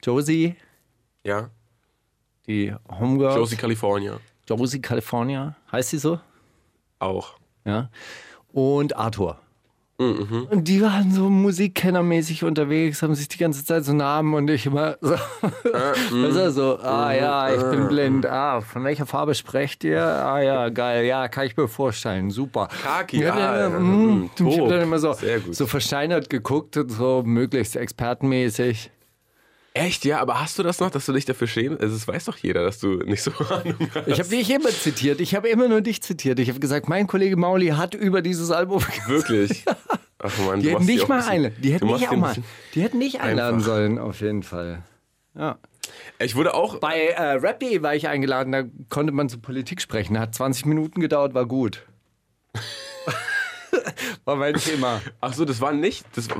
Josie, 0.04 0.56
Ja, 1.24 1.50
die 2.48 2.74
Homegirl. 2.90 3.36
Josie 3.36 3.56
California. 3.57 4.19
Josie 4.48 4.81
California, 4.81 5.56
heißt 5.72 5.90
sie 5.92 5.98
so? 6.00 6.19
Auch. 7.00 7.34
Ja. 7.66 7.90
Und 8.52 8.95
Arthur. 8.95 9.40
Mhm. 10.00 10.48
Und 10.50 10.68
die 10.69 10.81
waren 10.81 11.12
so 11.12 11.30
musikkennermäßig 11.30 12.46
unterwegs, 12.46 13.01
haben 13.01 13.16
sich 13.16 13.28
die 13.28 13.38
ganze 13.38 13.66
Zeit 13.66 13.84
so 13.84 13.92
Namen 13.92 14.34
und 14.34 14.50
ich 14.50 14.66
immer 14.66 14.98
so, 15.01 15.16
also 16.24 16.50
so, 16.51 16.80
ah 16.80 17.12
ja, 17.13 17.54
ich 17.54 17.62
bin 17.69 17.90
blind, 17.90 18.25
ah, 18.25 18.62
von 18.62 18.86
welcher 18.86 19.06
Farbe 19.06 19.36
sprecht 19.36 19.84
ihr? 19.84 20.01
Ah 20.01 20.42
ja, 20.42 20.69
geil, 20.69 21.06
ja, 21.06 21.28
kann 21.28 21.48
ich 21.48 21.57
mir 21.57 21.68
vorstellen, 21.68 22.31
super. 22.31 22.69
Khaki, 22.81 23.22
ja, 23.22 23.34
ah, 23.34 23.60
ja, 23.60 23.69
mm, 23.69 24.30
und 24.40 24.48
ich 24.48 24.57
Taub. 24.57 24.69
dann 24.69 24.81
immer 24.81 25.00
so, 25.00 25.13
so 25.51 25.68
versteinert 25.68 26.30
geguckt 26.30 26.78
und 26.78 26.90
so 26.90 27.22
möglichst 27.25 27.75
expertenmäßig. 27.75 28.92
Echt, 29.74 30.04
ja, 30.04 30.19
aber 30.19 30.42
hast 30.42 30.57
du 30.57 30.63
das 30.63 30.80
noch, 30.80 30.89
dass 30.89 31.06
du 31.06 31.13
dich 31.13 31.25
dafür 31.25 31.48
schämst? 31.48 31.81
Also, 31.81 31.95
es 31.95 32.07
weiß 32.07 32.25
doch 32.25 32.38
jeder, 32.38 32.63
dass 32.63 32.80
du 32.80 32.95
nicht 33.04 33.21
so 33.21 33.31
Ahnung 33.50 33.75
hast. 33.94 34.07
Ich 34.07 34.19
habe 34.19 34.30
dich 34.30 34.50
immer 34.50 34.69
zitiert, 34.69 35.21
ich 35.21 35.36
habe 35.36 35.48
immer 35.48 35.68
nur 35.68 35.81
dich 35.81 36.01
zitiert. 36.01 36.39
Ich 36.39 36.50
habe 36.50 36.60
gesagt, 36.60 36.89
mein 36.89 37.07
Kollege 37.07 37.38
Mauli 37.38 37.68
hat 37.69 37.94
über 37.94 38.21
dieses 38.21 38.51
Album 38.51 38.81
Wirklich? 39.07 39.63
Ach 40.18 40.38
man, 40.39 40.62
Die 40.62 40.71
hätten 40.71 40.86
nicht 40.86 41.07
mal 41.07 41.21
eine. 41.21 41.51
Die 41.51 41.71
hätten 41.71 41.88
nicht 41.88 42.10
auch 42.10 42.16
mal. 42.16 42.36
Die 42.74 42.81
hätten 42.81 42.98
nicht 42.98 43.21
einladen 43.21 43.56
Einfach. 43.60 43.68
sollen, 43.68 44.00
auf 44.00 44.19
jeden 44.21 44.44
Fall. 44.44 44.83
Ja. 45.36 45.57
Ich 46.19 46.36
wurde 46.36 46.54
auch. 46.54 46.80
Bei 46.80 46.98
äh, 47.07 47.33
Rap.de 47.33 47.81
war 47.81 47.95
ich 47.95 48.07
eingeladen, 48.07 48.51
da 48.51 48.63
konnte 48.89 49.13
man 49.13 49.30
zur 49.30 49.42
Politik 49.42 49.81
sprechen. 49.81 50.19
Hat 50.19 50.36
20 50.36 50.66
Minuten 50.66 51.00
gedauert, 51.00 51.33
war 51.33 51.45
gut. 51.45 51.86
war 54.25 54.36
mein 54.36 54.56
Thema. 54.56 55.01
Ach 55.21 55.33
so, 55.33 55.45
das 55.45 55.62
war 55.62 55.71
nicht. 55.71 56.06
Das, 56.16 56.30
wo, 56.30 56.36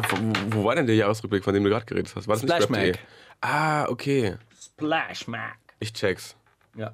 wo 0.52 0.64
war 0.66 0.76
denn 0.76 0.88
der 0.88 0.96
Jahresrückblick, 0.96 1.44
von 1.44 1.54
dem 1.54 1.64
du 1.64 1.70
gerade 1.70 1.86
geredet 1.86 2.14
hast? 2.16 2.28
War 2.28 2.36
das 2.36 2.44
Splash 2.44 2.70
nicht? 2.70 3.00
Mac. 3.00 3.00
Ah, 3.42 3.86
okay. 3.90 4.36
Splash 4.62 5.28
Mac. 5.28 5.58
Ich 5.80 5.94
check's. 5.94 6.36
Ja. 6.76 6.94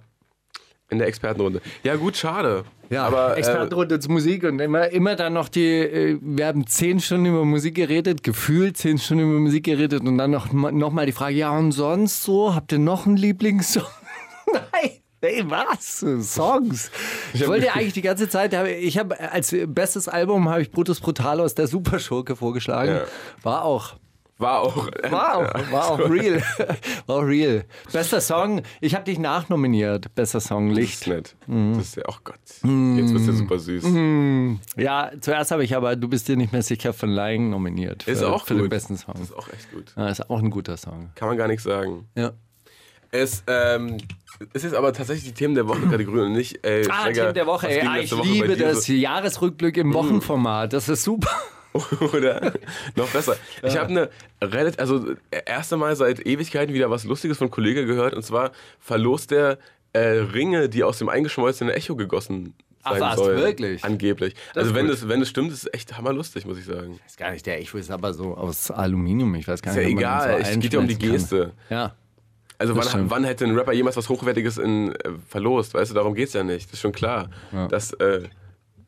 In 0.90 1.00
der 1.00 1.08
Expertenrunde. 1.08 1.62
Ja, 1.84 1.96
gut, 1.96 2.16
schade. 2.16 2.64
Ja, 2.90 3.08
aber 3.08 3.36
äh, 3.36 3.40
Expertenrunde 3.40 4.00
zur 4.00 4.12
Musik 4.12 4.44
und 4.44 4.60
immer, 4.60 4.90
immer 4.90 5.16
dann 5.16 5.34
noch 5.34 5.50
die, 5.50 5.66
äh, 5.66 6.20
wir 6.22 6.46
haben 6.46 6.68
zehn 6.68 7.00
Stunden 7.00 7.26
über 7.26 7.44
Musik 7.44 7.76
geredet, 7.76 8.22
gefühlt 8.22 8.78
zehn 8.78 9.00
Stunden 9.00 9.24
über 9.24 9.40
Musik 9.40 9.66
geredet 9.66 10.02
und 10.02 10.18
dann 10.20 10.30
noch, 10.30 10.52
noch 10.54 10.92
mal 10.92 11.08
die 11.08 11.12
Frage, 11.12 11.36
ja 11.36 11.50
und 11.58 11.72
sonst 11.72 12.24
so, 12.24 12.54
habt 12.54 12.72
ihr 12.72 12.80
noch 12.80 13.08
einen 13.08 13.18
Lieblingssong? 13.18 13.84
Nein, 14.54 14.92
ey, 15.26 15.44
was? 15.50 16.06
Songs. 16.22 16.92
Ich 17.34 17.48
wollte 17.48 17.66
ja 17.68 17.74
eigentlich 17.74 17.94
die 17.94 18.02
ganze 18.02 18.30
Zeit, 18.30 18.54
ich 18.54 18.98
habe 18.98 19.20
als 19.32 19.56
bestes 19.68 20.08
Album 20.08 20.50
habe 20.50 20.62
ich 20.62 20.72
Brutus 20.72 21.00
Brutalos, 21.00 21.56
der 21.56 21.68
Superschurke 21.68 22.36
vorgeschlagen. 22.36 22.92
Ja. 22.96 23.02
War 23.44 23.64
auch. 23.66 23.96
war 24.38 24.60
auch. 24.62 24.88
War 25.10 25.36
auch, 25.38 25.72
war 25.72 25.92
auch 25.92 26.00
real. 26.10 26.42
War 27.08 27.16
auch 27.18 27.22
real. 27.22 27.64
Bester 27.92 28.20
Song, 28.20 28.62
ich 28.82 28.94
habe 28.96 29.06
dich 29.06 29.18
nachnominiert. 29.18 30.14
Bester 30.16 30.40
Song, 30.42 30.70
Das 30.70 30.78
Licht. 30.78 30.94
ist 31.02 31.08
nett. 31.08 31.36
Mhm. 31.48 31.74
Das 31.78 31.88
ist 31.88 31.96
ja, 31.96 32.04
oh 32.08 32.16
Gott. 32.24 32.36
Jetzt 32.46 32.64
wird 33.14 33.28
ja 33.28 33.34
super 33.34 33.60
süß. 33.60 33.84
Ja, 34.78 35.12
zuerst 35.22 35.52
habe 35.52 35.64
ich 35.64 35.76
aber 35.76 35.96
Du 35.96 36.08
bist 36.10 36.28
dir 36.28 36.36
nicht 36.36 36.52
mehr 36.52 36.64
sicher 36.64 36.92
von 36.94 37.10
Lying 37.10 37.50
nominiert. 37.50 38.04
Für, 38.04 38.12
Ist 38.12 38.24
auch 38.24 38.46
für 38.46 38.56
den 38.56 38.62
gut. 38.64 38.70
besten 38.72 38.98
Song. 38.98 39.14
Das 39.18 39.30
ist 39.30 39.36
auch 39.38 39.48
echt 39.50 39.72
gut. 39.72 39.94
Ja, 39.96 40.10
ist 40.10 40.30
auch 40.30 40.40
ein 40.40 40.50
guter 40.50 40.76
Song. 40.78 41.12
Kann 41.16 41.30
man 41.30 41.38
gar 41.38 41.48
nichts 41.48 41.64
sagen. 41.64 42.08
Ja. 42.16 42.34
Es 43.20 43.44
ähm, 43.48 43.98
es 44.54 44.64
ist 44.64 44.74
aber 44.74 44.92
tatsächlich 44.94 45.26
die 45.26 45.34
Themen 45.34 45.56
der 45.56 45.68
Woche-Kategorie 45.68 46.22
und 46.22 46.34
nicht. 46.34 46.66
Äh, 46.66 46.86
Ah, 46.90 47.12
Team 47.12 47.34
der 47.34 47.46
Woche. 47.46 47.70
Ey, 47.70 47.88
ah, 47.88 47.98
ich 47.98 48.12
Woche 48.12 48.28
liebe 48.28 48.58
das 48.58 48.86
so? 48.86 48.94
Jahresrückblick 48.94 49.78
im 49.78 49.94
Wochenformat. 49.94 50.74
Das 50.74 50.90
ist 50.90 51.04
super. 51.04 51.30
Oder 52.14 52.54
noch 52.96 53.08
besser. 53.10 53.36
Ich 53.64 53.78
habe 53.78 53.90
eine 53.90 54.10
relativ, 54.42 54.80
also 54.80 55.14
erste 55.46 55.78
Mal 55.78 55.96
seit 55.96 56.26
Ewigkeiten 56.26 56.74
wieder 56.74 56.90
was 56.90 57.04
Lustiges 57.04 57.38
von 57.38 57.52
Kollege 57.52 57.86
gehört 57.86 58.14
und 58.14 58.24
zwar 58.24 58.52
verlost 58.80 59.32
der 59.32 59.58
äh, 59.94 60.00
Ringe, 60.00 60.70
die 60.70 60.84
aus 60.84 61.00
dem 61.00 61.10
eingeschmolzenen 61.10 61.74
Echo 61.74 61.96
gegossen 61.96 62.54
Ach, 62.84 62.92
sein 62.94 63.02
was, 63.02 63.16
sollen. 63.18 63.38
wirklich? 63.40 63.84
Angeblich. 63.84 64.36
Das 64.54 64.64
also 64.64 64.70
ist 64.70 64.76
wenn 64.76 64.88
das, 64.88 65.08
wenn 65.10 65.20
das 65.20 65.30
stimmt, 65.30 65.52
ist 65.52 65.64
es 65.66 65.74
echt 65.74 65.98
hammerlustig, 65.98 66.46
muss 66.46 66.58
ich 66.58 66.66
sagen. 66.66 67.00
Ist 67.06 67.18
gar 67.18 67.32
nicht 67.32 67.46
der 67.46 67.60
Echo, 67.60 67.78
ist 67.78 67.92
aber 67.92 68.14
so 68.14 68.36
aus 68.36 68.72
Aluminium. 68.72 69.34
Ich 69.36 69.48
weiß 69.48 69.62
gar 69.62 69.72
Ist 69.72 69.78
ja 69.78 69.84
nicht. 69.84 69.96
ob 69.98 70.02
man 70.02 70.04
egal, 70.04 70.38
den 70.44 70.46
es 70.46 70.60
geht 70.60 70.74
ja 70.74 70.80
um 70.80 70.88
die 70.88 70.94
einschmelzen 70.96 71.40
kann. 71.40 71.48
Geste. 71.48 71.74
Ja. 71.74 71.96
Also 72.58 72.76
wann, 72.76 73.10
wann 73.10 73.24
hätte 73.26 73.46
ein 73.46 73.56
Rapper 73.58 73.74
jemals 73.74 73.98
was 73.98 74.08
Hochwertiges 74.10 74.58
in, 74.58 74.92
äh, 74.94 75.12
verlost? 75.28 75.74
Weißt 75.74 75.92
du, 75.92 75.96
darum 75.96 76.14
geht's 76.16 76.34
ja 76.34 76.44
nicht. 76.44 76.68
Das 76.68 76.74
ist 76.76 76.80
schon 76.82 76.92
klar. 76.94 77.30
Dass, 77.70 77.92
äh, 77.94 78.28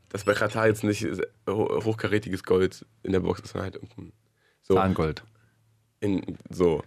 dass 0.09 0.23
bei 0.23 0.33
Katar 0.33 0.67
jetzt 0.67 0.83
nicht 0.83 1.05
ho- 1.49 1.81
hochkarätiges 1.83 2.43
Gold 2.43 2.85
in 3.03 3.11
der 3.11 3.19
Box 3.19 3.41
ist, 3.41 3.51
sondern 3.51 3.65
halt 3.65 3.75
irgendein. 3.75 4.13
So, 4.61 4.75
Tarngold. 4.75 5.23
in, 5.99 6.37
so, 6.49 6.81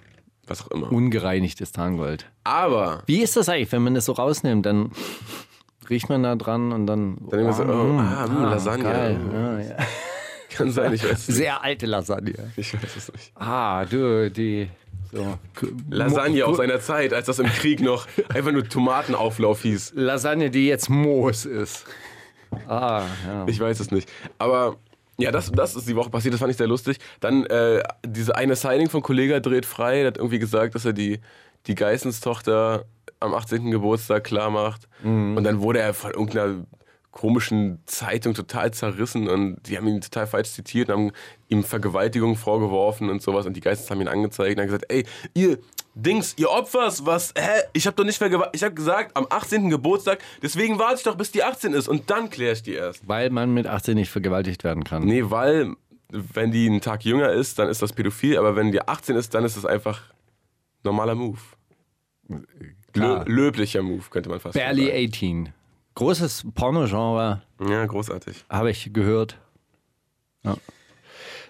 was 0.47 0.63
auch 0.63 0.71
immer. 0.71 0.91
Ungereinigtes 0.91 1.73
Tarngold. 1.73 2.27
Aber 2.45 3.03
Wie 3.07 3.23
ist 3.23 3.37
das 3.37 3.49
eigentlich, 3.49 3.71
wenn 3.73 3.83
man 3.83 3.95
das 3.95 4.07
so 4.07 4.13
rausnimmt? 4.13 4.65
Dann 4.67 4.91
riecht 5.89 6.09
man 6.09 6.23
da 6.23 6.35
dran 6.37 6.73
und 6.73 6.87
dann. 6.87 7.19
Dann 7.31 7.41
immer 7.41 7.53
so, 7.53 7.63
oh, 7.65 7.99
ah, 7.99 8.27
mh, 8.27 8.51
Lasagne. 8.51 8.85
Geil. 8.85 9.21
Ja, 9.33 9.61
ja. 9.61 9.77
kann 10.51 10.71
sein, 10.71 10.93
ich 10.93 11.05
weiß 11.05 11.13
es 11.13 11.29
nicht. 11.29 11.37
Sehr 11.37 11.63
alte 11.63 11.87
Lasagne. 11.87 12.53
Ich 12.57 12.75
weiß 12.75 12.97
es 12.97 13.13
nicht. 13.13 13.33
Ah, 13.37 13.85
du, 13.85 14.31
die. 14.31 14.69
So. 15.13 15.39
Lasagne 15.91 16.41
Mo- 16.41 16.47
aus 16.51 16.57
seiner 16.59 16.81
Zeit, 16.81 17.13
als 17.13 17.27
das 17.27 17.39
im 17.39 17.47
Krieg 17.47 17.81
noch 17.81 18.07
einfach 18.29 18.53
nur 18.53 18.69
Tomatenauflauf 18.69 19.63
hieß. 19.63 19.93
Lasagne, 19.97 20.51
die 20.51 20.67
jetzt 20.69 20.89
Moos 20.89 21.45
ist. 21.47 21.85
Ah, 22.67 23.05
ja. 23.27 23.45
Ich 23.47 23.59
weiß 23.61 23.81
es 23.81 23.91
nicht. 23.91 24.09
Aber 24.39 24.77
ja, 25.19 25.31
das, 25.31 25.53
das 25.53 25.77
ist 25.77 25.89
die 25.89 25.97
Woche 25.97 26.11
passiert, 26.11 26.33
das 26.35 26.41
fand 26.41 26.51
ich 26.51 26.57
sehr 26.57 26.67
lustig. 26.67 26.99
Dann 27.21 27.45
äh, 27.47 27.83
diese 28.07 28.37
eine 28.37 28.57
Signing 28.57 28.89
von 28.89 29.03
Kollega 29.03 29.41
dreht 29.41 29.67
frei, 29.67 29.99
der 29.99 30.07
hat 30.09 30.17
irgendwie 30.17 30.39
gesagt, 30.39 30.75
dass 30.75 30.85
er 30.85 30.93
die, 30.93 31.21
die 31.67 31.75
Geissenstochter 31.75 32.85
am 33.21 33.35
18. 33.35 33.71
Geburtstag 33.71 34.25
klar 34.25 34.51
macht. 34.51 34.89
Und 35.03 35.45
dann 35.45 35.61
wurde 35.61 35.81
er 35.81 35.93
von 35.93 36.11
irgendeiner 36.13 36.65
komischen 37.21 37.81
Zeitung 37.85 38.33
total 38.33 38.73
zerrissen 38.73 39.29
und 39.29 39.59
die 39.67 39.77
haben 39.77 39.87
ihn 39.87 40.01
total 40.01 40.27
falsch 40.27 40.53
zitiert 40.53 40.89
und 40.89 40.95
haben 40.95 41.13
ihm 41.49 41.65
Vergewaltigung 41.65 42.35
vorgeworfen 42.35 43.11
und 43.11 43.21
sowas 43.21 43.45
und 43.45 43.53
die 43.59 43.61
Geistes 43.61 43.91
haben 43.91 44.01
ihn 44.01 44.09
angezeigt 44.09 44.57
und 44.57 44.63
haben 44.63 44.69
gesagt, 44.69 44.87
ey, 44.89 45.05
ihr 45.35 45.59
Dings, 45.95 46.35
ihr 46.39 46.49
Opfers, 46.49 47.05
was, 47.05 47.35
hä? 47.37 47.61
Ich 47.75 47.87
hab 47.87 47.95
doch 47.97 48.05
nicht 48.05 48.17
vergewaltigt, 48.17 48.57
ich 48.57 48.63
hab 48.63 48.75
gesagt, 48.75 49.15
am 49.19 49.27
18. 49.29 49.69
Geburtstag, 49.69 50.21
deswegen 50.43 50.79
warte 50.79 50.95
ich 50.97 51.03
doch, 51.03 51.15
bis 51.15 51.31
die 51.31 51.43
18 51.43 51.75
ist 51.75 51.89
und 51.89 52.09
dann 52.09 52.31
klär 52.31 52.53
ich 52.53 52.63
die 52.63 52.73
erst. 52.73 53.07
Weil 53.07 53.29
man 53.29 53.53
mit 53.53 53.67
18 53.67 53.97
nicht 53.97 54.11
vergewaltigt 54.11 54.65
werden 54.65 54.85
kann. 54.85 55.05
Nee, 55.05 55.25
weil 55.27 55.75
wenn 56.09 56.53
die 56.53 56.67
einen 56.69 56.81
Tag 56.81 57.05
jünger 57.05 57.33
ist, 57.33 57.59
dann 57.59 57.69
ist 57.69 57.83
das 57.83 57.93
pädophil, 57.93 58.39
aber 58.39 58.57
wenn 58.57 58.73
die 58.73 58.81
18 58.81 59.15
ist, 59.17 59.35
dann 59.35 59.45
ist 59.45 59.59
das 59.59 59.67
einfach 59.67 60.01
normaler 60.85 61.17
Move. 61.17 61.39
Klar. 62.95 63.27
Lö 63.27 63.45
löblicher 63.45 63.83
Move, 63.83 64.05
könnte 64.09 64.31
man 64.31 64.41
fast 64.41 64.55
Barely 64.55 64.87
sagen. 64.87 65.49
18. 65.49 65.60
Großes 65.95 66.47
Porno-Genre, 66.55 67.43
Ja, 67.69 67.87
großartig. 67.87 68.45
habe 68.49 68.71
ich 68.71 68.93
gehört. 68.93 69.39
Ja, 70.43 70.57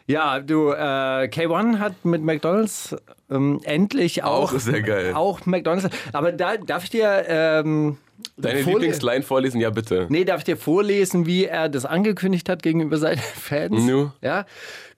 ja 0.06 0.40
du, 0.40 0.70
äh, 0.70 1.28
K1 1.28 1.78
hat 1.78 2.04
mit 2.04 2.22
McDonalds 2.22 2.96
ähm, 3.30 3.60
endlich 3.64 4.24
auch, 4.24 4.52
Auch 4.52 4.58
sehr 4.58 4.82
geil. 4.82 5.14
Auch 5.14 5.46
McDonalds. 5.46 5.88
Aber 6.12 6.32
da 6.32 6.56
darf 6.56 6.84
ich 6.84 6.90
dir. 6.90 7.24
Ähm, 7.28 7.98
Deine 8.36 8.60
vorle- 8.60 8.80
Lieblingsline 8.80 9.22
vorlesen? 9.22 9.60
Ja, 9.60 9.70
bitte. 9.70 10.06
Nee, 10.08 10.24
darf 10.24 10.38
ich 10.38 10.44
dir 10.44 10.56
vorlesen, 10.56 11.26
wie 11.26 11.44
er 11.46 11.68
das 11.68 11.84
angekündigt 11.84 12.48
hat 12.48 12.62
gegenüber 12.62 12.96
seinen 12.98 13.18
Fans? 13.34 13.82
Nu. 13.84 14.10
Ja. 14.22 14.46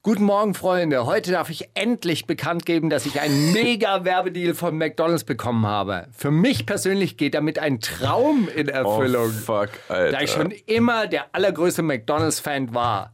Guten 0.01 0.23
Morgen, 0.25 0.53
Freunde. 0.53 1.05
Heute 1.05 1.31
darf 1.31 1.49
ich 1.49 1.69
endlich 1.75 2.25
bekannt 2.27 2.65
geben, 2.65 2.89
dass 2.89 3.05
ich 3.05 3.21
einen 3.21 3.51
mega 3.53 4.03
Werbedeal 4.03 4.53
von 4.53 4.77
McDonalds 4.77 5.23
bekommen 5.23 5.65
habe. 5.65 6.07
Für 6.11 6.31
mich 6.31 6.65
persönlich 6.65 7.15
geht 7.17 7.35
damit 7.35 7.57
ein 7.59 7.79
Traum 7.79 8.49
in 8.53 8.67
Oh, 8.67 8.71
Erfüllung. 8.71 9.31
fuck, 9.31 9.69
Alter. 9.87 10.11
da 10.11 10.21
ich 10.21 10.31
schon 10.31 10.51
immer 10.65 11.07
der 11.07 11.27
allergrößte 11.33 11.81
McDonalds-Fan 11.83 12.73
war. 12.73 13.13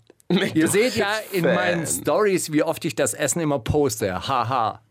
Ihr 0.54 0.68
seht 0.68 0.96
ja 0.96 1.08
in 1.32 1.44
meinen 1.44 1.88
Stories, 1.88 2.51
wie 2.51 2.62
oft 2.62 2.86
ich 2.86 2.94
das 2.96 3.16
Essen 3.16 3.39
immer 3.39 3.58
poste. 3.60 4.28
Haha. 4.28 4.82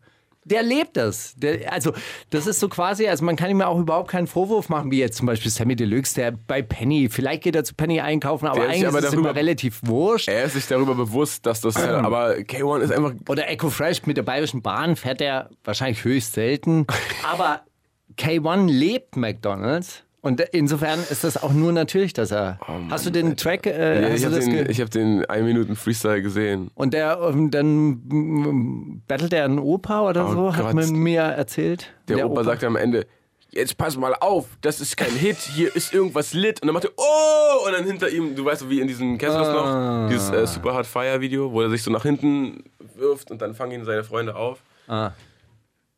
Der 0.49 0.63
lebt 0.63 0.97
das. 0.97 1.33
Der, 1.37 1.71
also, 1.71 1.93
das 2.29 2.47
ist 2.47 2.59
so 2.59 2.69
quasi, 2.69 3.07
also 3.07 3.23
man 3.23 3.35
kann 3.35 3.49
ihm 3.49 3.61
auch 3.61 3.79
überhaupt 3.79 4.09
keinen 4.09 4.27
Vorwurf 4.27 4.69
machen, 4.69 4.91
wie 4.91 4.99
jetzt 4.99 5.17
zum 5.17 5.27
Beispiel 5.27 5.51
Sammy 5.51 5.75
Deluxe, 5.75 6.15
der 6.15 6.31
bei 6.31 6.61
Penny, 6.61 7.09
vielleicht 7.09 7.43
geht 7.43 7.55
er 7.55 7.63
zu 7.63 7.75
Penny 7.75 7.99
einkaufen, 7.99 8.47
aber 8.47 8.61
Der 8.61 8.65
ist 8.65 8.73
eigentlich 8.73 8.87
aber 8.87 8.99
ist 8.99 9.05
es 9.05 9.13
immer 9.13 9.35
relativ 9.35 9.79
wurscht. 9.83 10.27
Er 10.27 10.45
ist 10.45 10.53
sich 10.53 10.67
darüber 10.67 10.95
bewusst, 10.95 11.45
dass 11.45 11.61
das. 11.61 11.75
halt, 11.75 11.89
aber 12.05 12.33
K1 12.33 12.79
ist 12.81 12.91
einfach. 12.91 13.13
Oder 13.27 13.49
Echo 13.49 13.69
Fresh 13.69 14.05
mit 14.05 14.17
der 14.17 14.23
Bayerischen 14.23 14.61
Bahn 14.61 14.95
fährt 14.95 15.21
er 15.21 15.49
wahrscheinlich 15.63 16.03
höchst 16.03 16.33
selten. 16.33 16.85
Aber 17.31 17.61
K1 18.17 18.67
lebt 18.69 19.15
McDonalds. 19.15 20.03
Und 20.21 20.41
insofern 20.51 20.99
ist 21.09 21.23
das 21.23 21.41
auch 21.41 21.53
nur 21.53 21.71
natürlich, 21.71 22.11
dass 22.13 22.31
er. 22.31 22.59
hast 22.89 23.05
du 23.05 23.09
den 23.09 23.37
Track? 23.37 23.65
Äh, 23.65 24.01
Ja, 24.01 24.09
ich 24.13 24.25
habe 24.25 24.37
den, 24.39 24.69
ich 24.69 24.81
hab 24.81 24.89
den 24.89 25.23
1 25.25 25.45
Minuten 25.45 25.75
Freestyle 25.77 26.21
gesehen. 26.21 26.71
Und 26.75 26.93
der, 26.93 27.19
ähm, 27.21 27.51
dann 27.51 27.89
mm, 27.89 29.03
battelt 29.07 29.31
er 29.33 29.45
einen 29.45 29.59
Opa 29.59 30.01
oder 30.09 30.27
Oh 30.29 30.33
so, 30.33 30.55
hat 30.55 30.65
Gott. 30.65 30.73
man 30.73 30.89
mir 30.91 31.21
erzählt. 31.21 31.93
Der, 32.09 32.29
Opa, 32.29 32.43
sagt 32.43 32.63
am 32.65 32.75
Ende, 32.75 33.05
jetzt 33.51 33.77
pass 33.77 33.95
mal 33.97 34.13
auf, 34.19 34.45
das 34.61 34.81
ist 34.81 34.97
kein 34.97 35.11
Hit, 35.11 35.37
hier 35.37 35.73
ist 35.75 35.93
irgendwas 35.93 36.33
lit. 36.33 36.61
Und 36.61 36.67
dann 36.67 36.73
macht 36.73 36.83
er, 36.85 36.91
oh! 36.97 37.65
Und 37.67 37.71
dann 37.73 37.85
hinter 37.85 38.09
ihm, 38.09 38.35
du 38.35 38.43
weißt, 38.43 38.69
wie 38.69 38.81
in 38.81 38.87
diesem, 38.87 39.17
kennst 39.17 39.35
du 39.35 39.39
das 39.39 39.47
Ah. 39.47 40.01
noch? 40.03 40.09
Dieses 40.09 40.29
äh, 40.31 40.45
Super 40.47 40.73
Hard 40.73 40.85
Fire 40.85 41.21
Video, 41.21 41.51
wo 41.51 41.61
er 41.61 41.69
sich 41.69 41.81
so 41.81 41.91
nach 41.91 42.03
hinten 42.03 42.63
wirft 42.95 43.31
und 43.31 43.41
dann 43.41 43.53
fangen 43.55 43.71
ihn 43.71 43.85
seine 43.85 44.03
Freunde 44.03 44.35
auf. 44.35 44.59
Ah. 44.89 45.11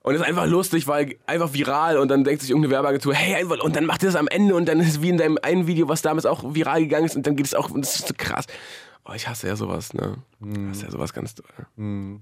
Und 0.04 0.14
das 0.14 0.22
ist 0.22 0.28
einfach 0.28 0.48
lustig, 0.48 0.88
weil 0.88 1.16
einfach 1.28 1.54
viral 1.54 1.98
und 1.98 2.08
dann 2.08 2.24
denkt 2.24 2.42
sich 2.42 2.50
irgendeine 2.50 2.74
Werbeagentur, 2.74 3.14
hey, 3.14 3.36
einfach, 3.36 3.64
und 3.64 3.76
dann 3.76 3.86
macht 3.86 4.02
er 4.02 4.08
das 4.08 4.16
am 4.16 4.28
Ende 4.28 4.56
und 4.56 4.66
dann 4.66 4.80
ist 4.80 4.88
es 4.88 5.02
wie 5.02 5.10
in 5.10 5.18
deinem 5.18 5.38
einen 5.42 5.68
Video, 5.68 5.90
was 5.90 6.02
damals 6.02 6.26
auch 6.26 6.56
viral 6.56 6.82
gegangen 6.82 7.06
ist 7.06 7.16
und 7.16 7.28
dann 7.28 7.36
geht 7.36 7.46
es 7.46 7.54
auch, 7.54 7.70
und 7.70 7.82
das 7.82 8.00
ist 8.00 8.08
so 8.08 8.14
krass. 8.18 8.46
Oh, 9.06 9.14
ich 9.14 9.28
hasse 9.28 9.48
ja 9.48 9.56
sowas, 9.56 9.94
ne? 9.94 10.18
Ich 10.40 10.70
hasse 10.70 10.86
ja 10.86 10.92
sowas 10.92 11.14
ganz 11.14 11.36
doll. 11.36 12.20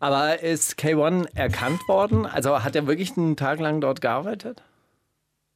Aber 0.00 0.42
ist 0.42 0.78
K1 0.78 1.26
erkannt 1.34 1.86
worden? 1.88 2.26
Also 2.26 2.62
hat 2.64 2.76
er 2.76 2.86
wirklich 2.86 3.16
einen 3.16 3.36
Tag 3.36 3.60
lang 3.60 3.80
dort 3.80 4.00
gearbeitet? 4.00 4.62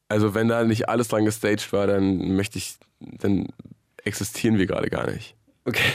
Also 0.08 0.34
wenn 0.34 0.48
da 0.48 0.64
nicht 0.64 0.90
alles 0.90 1.08
dran 1.08 1.24
gestaged 1.24 1.72
war, 1.72 1.86
dann 1.86 2.36
möchte 2.36 2.58
ich, 2.58 2.76
dann 3.00 3.48
existieren 4.04 4.58
wir 4.58 4.66
gerade 4.66 4.90
gar 4.90 5.10
nicht. 5.10 5.36
Okay. 5.64 5.92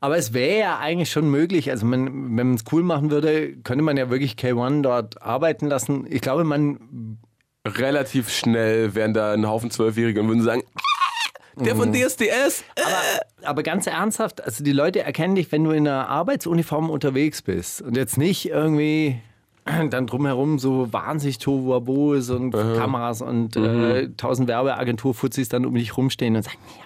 Aber 0.00 0.16
es 0.16 0.32
wäre 0.32 0.58
ja 0.58 0.78
eigentlich 0.78 1.10
schon 1.10 1.30
möglich, 1.30 1.70
also 1.70 1.86
man, 1.86 2.06
wenn 2.36 2.48
man 2.48 2.54
es 2.54 2.64
cool 2.72 2.82
machen 2.82 3.10
würde, 3.10 3.54
könnte 3.62 3.84
man 3.84 3.96
ja 3.96 4.10
wirklich 4.10 4.32
K1 4.34 4.82
dort 4.82 5.22
arbeiten 5.22 5.66
lassen. 5.66 6.06
Ich 6.08 6.20
glaube, 6.20 6.44
man. 6.44 7.18
Relativ 7.66 8.28
schnell 8.30 8.94
wären 8.94 9.14
da 9.14 9.32
ein 9.32 9.48
Haufen 9.48 9.70
Zwölfjährige 9.70 10.20
und 10.20 10.28
würden 10.28 10.42
sagen, 10.42 10.62
"Ah, 10.76 11.62
der 11.64 11.76
von 11.76 11.92
DSDS. 11.92 12.64
Aber, 12.76 13.48
aber 13.48 13.62
ganz 13.62 13.86
ernsthaft, 13.86 14.44
also 14.44 14.64
die 14.64 14.72
Leute 14.72 15.02
erkennen 15.02 15.34
dich, 15.34 15.50
wenn 15.52 15.64
du 15.64 15.70
in 15.70 15.86
einer 15.88 16.08
Arbeitsuniform 16.08 16.90
unterwegs 16.90 17.42
bist 17.42 17.80
und 17.80 17.96
jetzt 17.96 18.18
nicht 18.18 18.50
irgendwie 18.50 19.20
dann 19.90 20.06
drumherum 20.06 20.58
so 20.58 20.92
wahnsinnig 20.92 21.38
Tohuwabos 21.38 22.30
und 22.30 22.50
Kameras 22.50 23.22
und 23.22 23.56
äh, 23.56 24.10
tausend 24.16 24.48
Werbeagentur-Fuzis 24.48 25.48
dann 25.48 25.64
um 25.64 25.74
dich 25.74 25.96
rumstehen 25.96 26.36
und 26.36 26.42
sagen, 26.42 26.58
ja. 26.78 26.83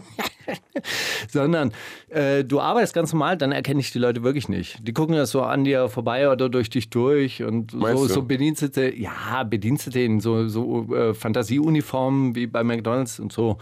Sondern 1.28 1.72
äh, 2.08 2.44
du 2.44 2.60
arbeitest 2.60 2.94
ganz 2.94 3.12
normal, 3.12 3.36
dann 3.36 3.52
erkenne 3.52 3.80
ich 3.80 3.90
die 3.92 3.98
Leute 3.98 4.22
wirklich 4.22 4.48
nicht. 4.48 4.78
Die 4.86 4.92
gucken 4.92 5.16
das 5.16 5.30
so 5.30 5.42
an 5.42 5.64
dir 5.64 5.88
vorbei 5.88 6.30
oder 6.30 6.48
durch 6.48 6.70
dich 6.70 6.90
durch 6.90 7.42
und 7.42 7.74
Meinst 7.74 8.02
so, 8.02 8.08
du? 8.08 8.14
so 8.14 8.22
Bedienstete, 8.22 8.94
ja, 8.94 9.42
Bedienstete 9.44 10.00
in 10.00 10.20
so, 10.20 10.48
so 10.48 10.94
äh, 10.94 11.14
Fantasieuniformen 11.14 12.34
wie 12.34 12.46
bei 12.46 12.62
McDonalds 12.62 13.20
und 13.20 13.32
so. 13.32 13.58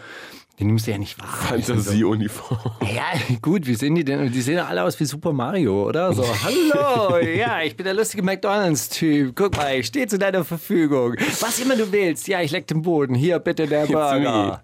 Die 0.61 0.65
nimmst 0.65 0.87
du 0.87 0.93
ja 0.93 0.99
nicht 0.99 1.19
wahr. 1.19 1.27
Fantasieuniform. 1.27 2.73
Ja, 2.95 3.37
gut, 3.43 3.67
wie 3.67 3.75
sehen 3.75 3.97
die 3.97 4.05
denn? 4.05 4.31
Die 4.31 4.41
sehen 4.41 4.57
ja 4.57 4.67
alle 4.67 4.85
aus 4.85 4.99
wie 5.01 5.05
Super 5.05 5.33
Mario, 5.33 5.89
oder? 5.89 6.13
So, 6.13 6.25
hallo, 6.45 7.19
ja, 7.37 7.63
ich 7.63 7.77
bin 7.77 7.85
der 7.85 7.95
lustige 7.95 8.23
McDonalds-Typ. 8.23 9.35
Guck 9.35 9.57
mal, 9.57 9.75
ich 9.75 9.87
stehe 9.87 10.07
zu 10.07 10.17
deiner 10.17 10.45
Verfügung. 10.45 11.17
Was 11.41 11.59
immer 11.59 11.75
du 11.75 11.91
willst. 11.91 12.29
Ja, 12.29 12.41
ich 12.41 12.53
leck 12.53 12.69
den 12.69 12.83
Boden. 12.83 13.17
Hier, 13.17 13.41
bitte 13.41 13.67
der 13.67 13.87
Burger. 13.87 14.63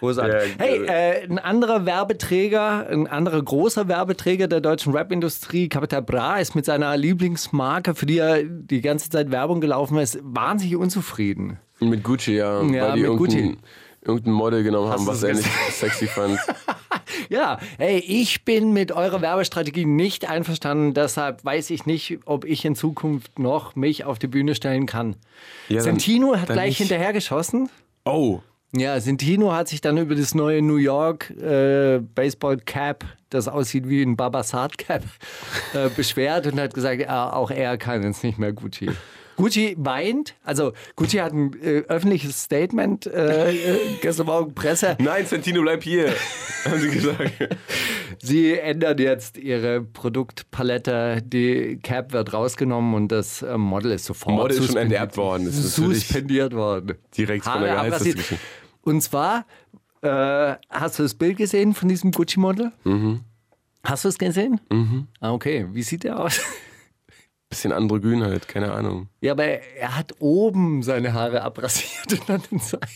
Großartig. 0.00 0.56
Ja, 0.58 0.64
Hey, 0.64 0.78
geil. 0.86 1.22
äh, 1.24 1.24
ein 1.30 1.38
anderer 1.38 1.86
Werbeträger, 1.86 2.86
ein 2.88 3.06
anderer 3.06 3.42
großer 3.42 3.88
Werbeträger 3.88 4.48
der 4.48 4.60
deutschen 4.60 4.92
Rap-Industrie, 4.92 5.68
Capital 5.68 6.02
Bra, 6.02 6.38
ist 6.38 6.54
mit 6.54 6.64
seiner 6.64 6.96
Lieblingsmarke, 6.96 7.94
für 7.94 8.06
die 8.06 8.18
er 8.18 8.42
die 8.44 8.80
ganze 8.80 9.10
Zeit 9.10 9.30
Werbung 9.30 9.60
gelaufen 9.60 9.98
ist, 9.98 10.18
wahnsinnig 10.22 10.76
unzufrieden. 10.76 11.58
Mit 11.80 12.02
Gucci, 12.02 12.36
ja. 12.36 12.62
Ja, 12.62 12.88
weil 12.88 12.92
die 12.94 13.00
mit 13.02 13.10
irgendein, 13.10 13.16
Gucci. 13.16 13.58
irgendein 14.04 14.32
Model 14.32 14.62
genommen 14.62 14.88
haben, 14.90 15.04
du 15.04 15.10
was 15.10 15.22
er 15.22 15.34
nicht 15.34 15.48
sexy 15.70 16.06
fand. 16.06 16.38
Ja, 17.28 17.58
hey, 17.78 17.98
ich 17.98 18.44
bin 18.44 18.72
mit 18.72 18.92
eurer 18.92 19.20
Werbestrategie 19.20 19.84
nicht 19.86 20.28
einverstanden, 20.28 20.92
deshalb 20.94 21.44
weiß 21.44 21.70
ich 21.70 21.86
nicht, 21.86 22.18
ob 22.24 22.44
ich 22.44 22.64
in 22.64 22.74
Zukunft 22.76 23.38
noch 23.38 23.74
mich 23.74 24.04
auf 24.04 24.18
die 24.18 24.26
Bühne 24.26 24.54
stellen 24.54 24.86
kann. 24.86 25.16
Ja, 25.68 25.80
Sentino 25.80 26.36
hat 26.36 26.46
gleich 26.48 26.78
nicht. 26.78 26.88
hinterher 26.88 27.12
geschossen. 27.12 27.68
Oh, 28.04 28.40
Ja, 28.78 29.00
Sentino 29.00 29.52
hat 29.52 29.68
sich 29.68 29.80
dann 29.80 29.96
über 29.96 30.14
das 30.14 30.34
neue 30.34 30.60
New 30.60 30.76
York 30.76 31.30
äh, 31.30 31.98
Baseball 32.14 32.58
Cap, 32.58 33.04
das 33.30 33.48
aussieht 33.48 33.88
wie 33.88 34.02
ein 34.02 34.16
Babasat 34.16 34.76
Cap, 34.76 35.02
äh, 35.74 35.88
beschwert 35.96 36.46
und 36.46 36.60
hat 36.60 36.74
gesagt, 36.74 37.00
ja, 37.00 37.32
auch 37.32 37.50
er 37.50 37.78
kann 37.78 38.02
jetzt 38.02 38.22
nicht 38.22 38.38
mehr 38.38 38.52
Gucci. 38.52 38.90
Gucci 39.36 39.74
weint, 39.78 40.34
also 40.44 40.72
Gucci 40.94 41.18
hat 41.18 41.32
ein 41.34 41.52
äh, 41.62 41.82
öffentliches 41.88 42.42
Statement 42.42 43.06
äh, 43.06 43.50
äh, 43.52 43.78
gestern 44.00 44.26
Morgen 44.26 44.54
Presse. 44.54 44.96
nein, 44.98 45.26
Santino, 45.26 45.60
bleib 45.60 45.82
hier, 45.82 46.08
haben 46.64 46.80
sie 46.80 46.90
gesagt. 46.90 47.32
Sie 48.22 48.58
ändern 48.58 48.96
jetzt 48.96 49.36
ihre 49.36 49.82
Produktpalette. 49.82 51.20
Die 51.22 51.78
Cap 51.82 52.14
wird 52.14 52.32
rausgenommen 52.32 52.94
und 52.94 53.08
das 53.12 53.42
äh, 53.42 53.58
Model 53.58 53.92
ist 53.92 54.06
sofort 54.06 54.34
Model 54.36 54.50
ist 54.52 54.56
schon 54.58 54.66
suspendiert- 54.68 54.82
enterbt 55.02 55.16
worden. 55.18 55.46
Ist 55.48 55.74
suspendiert 55.74 56.54
worden. 56.54 56.96
direkt 57.16 57.44
von 57.44 57.60
der. 57.60 57.74
Gehaltsliste. 57.74 58.38
Und 58.86 59.00
zwar, 59.00 59.44
äh, 60.02 60.54
hast 60.70 61.00
du 61.00 61.02
das 61.02 61.14
Bild 61.14 61.36
gesehen 61.38 61.74
von 61.74 61.88
diesem 61.88 62.12
Gucci-Model? 62.12 62.70
Mhm. 62.84 63.20
Hast 63.82 64.04
du 64.04 64.08
es 64.08 64.16
gesehen? 64.16 64.60
Mhm. 64.70 65.08
Ah, 65.18 65.32
okay. 65.32 65.66
Wie 65.72 65.82
sieht 65.82 66.04
der 66.04 66.20
aus? 66.20 66.40
Bisschen 67.50 67.72
androgyn 67.72 68.22
halt, 68.22 68.46
keine 68.46 68.72
Ahnung. 68.72 69.08
ja, 69.20 69.32
aber 69.32 69.44
er 69.44 69.96
hat 69.96 70.14
oben 70.20 70.84
seine 70.84 71.12
Haare 71.14 71.42
abrasiert 71.42 72.12
und 72.12 72.30
an 72.30 72.42
den 72.48 72.60
Seiten. 72.60 72.86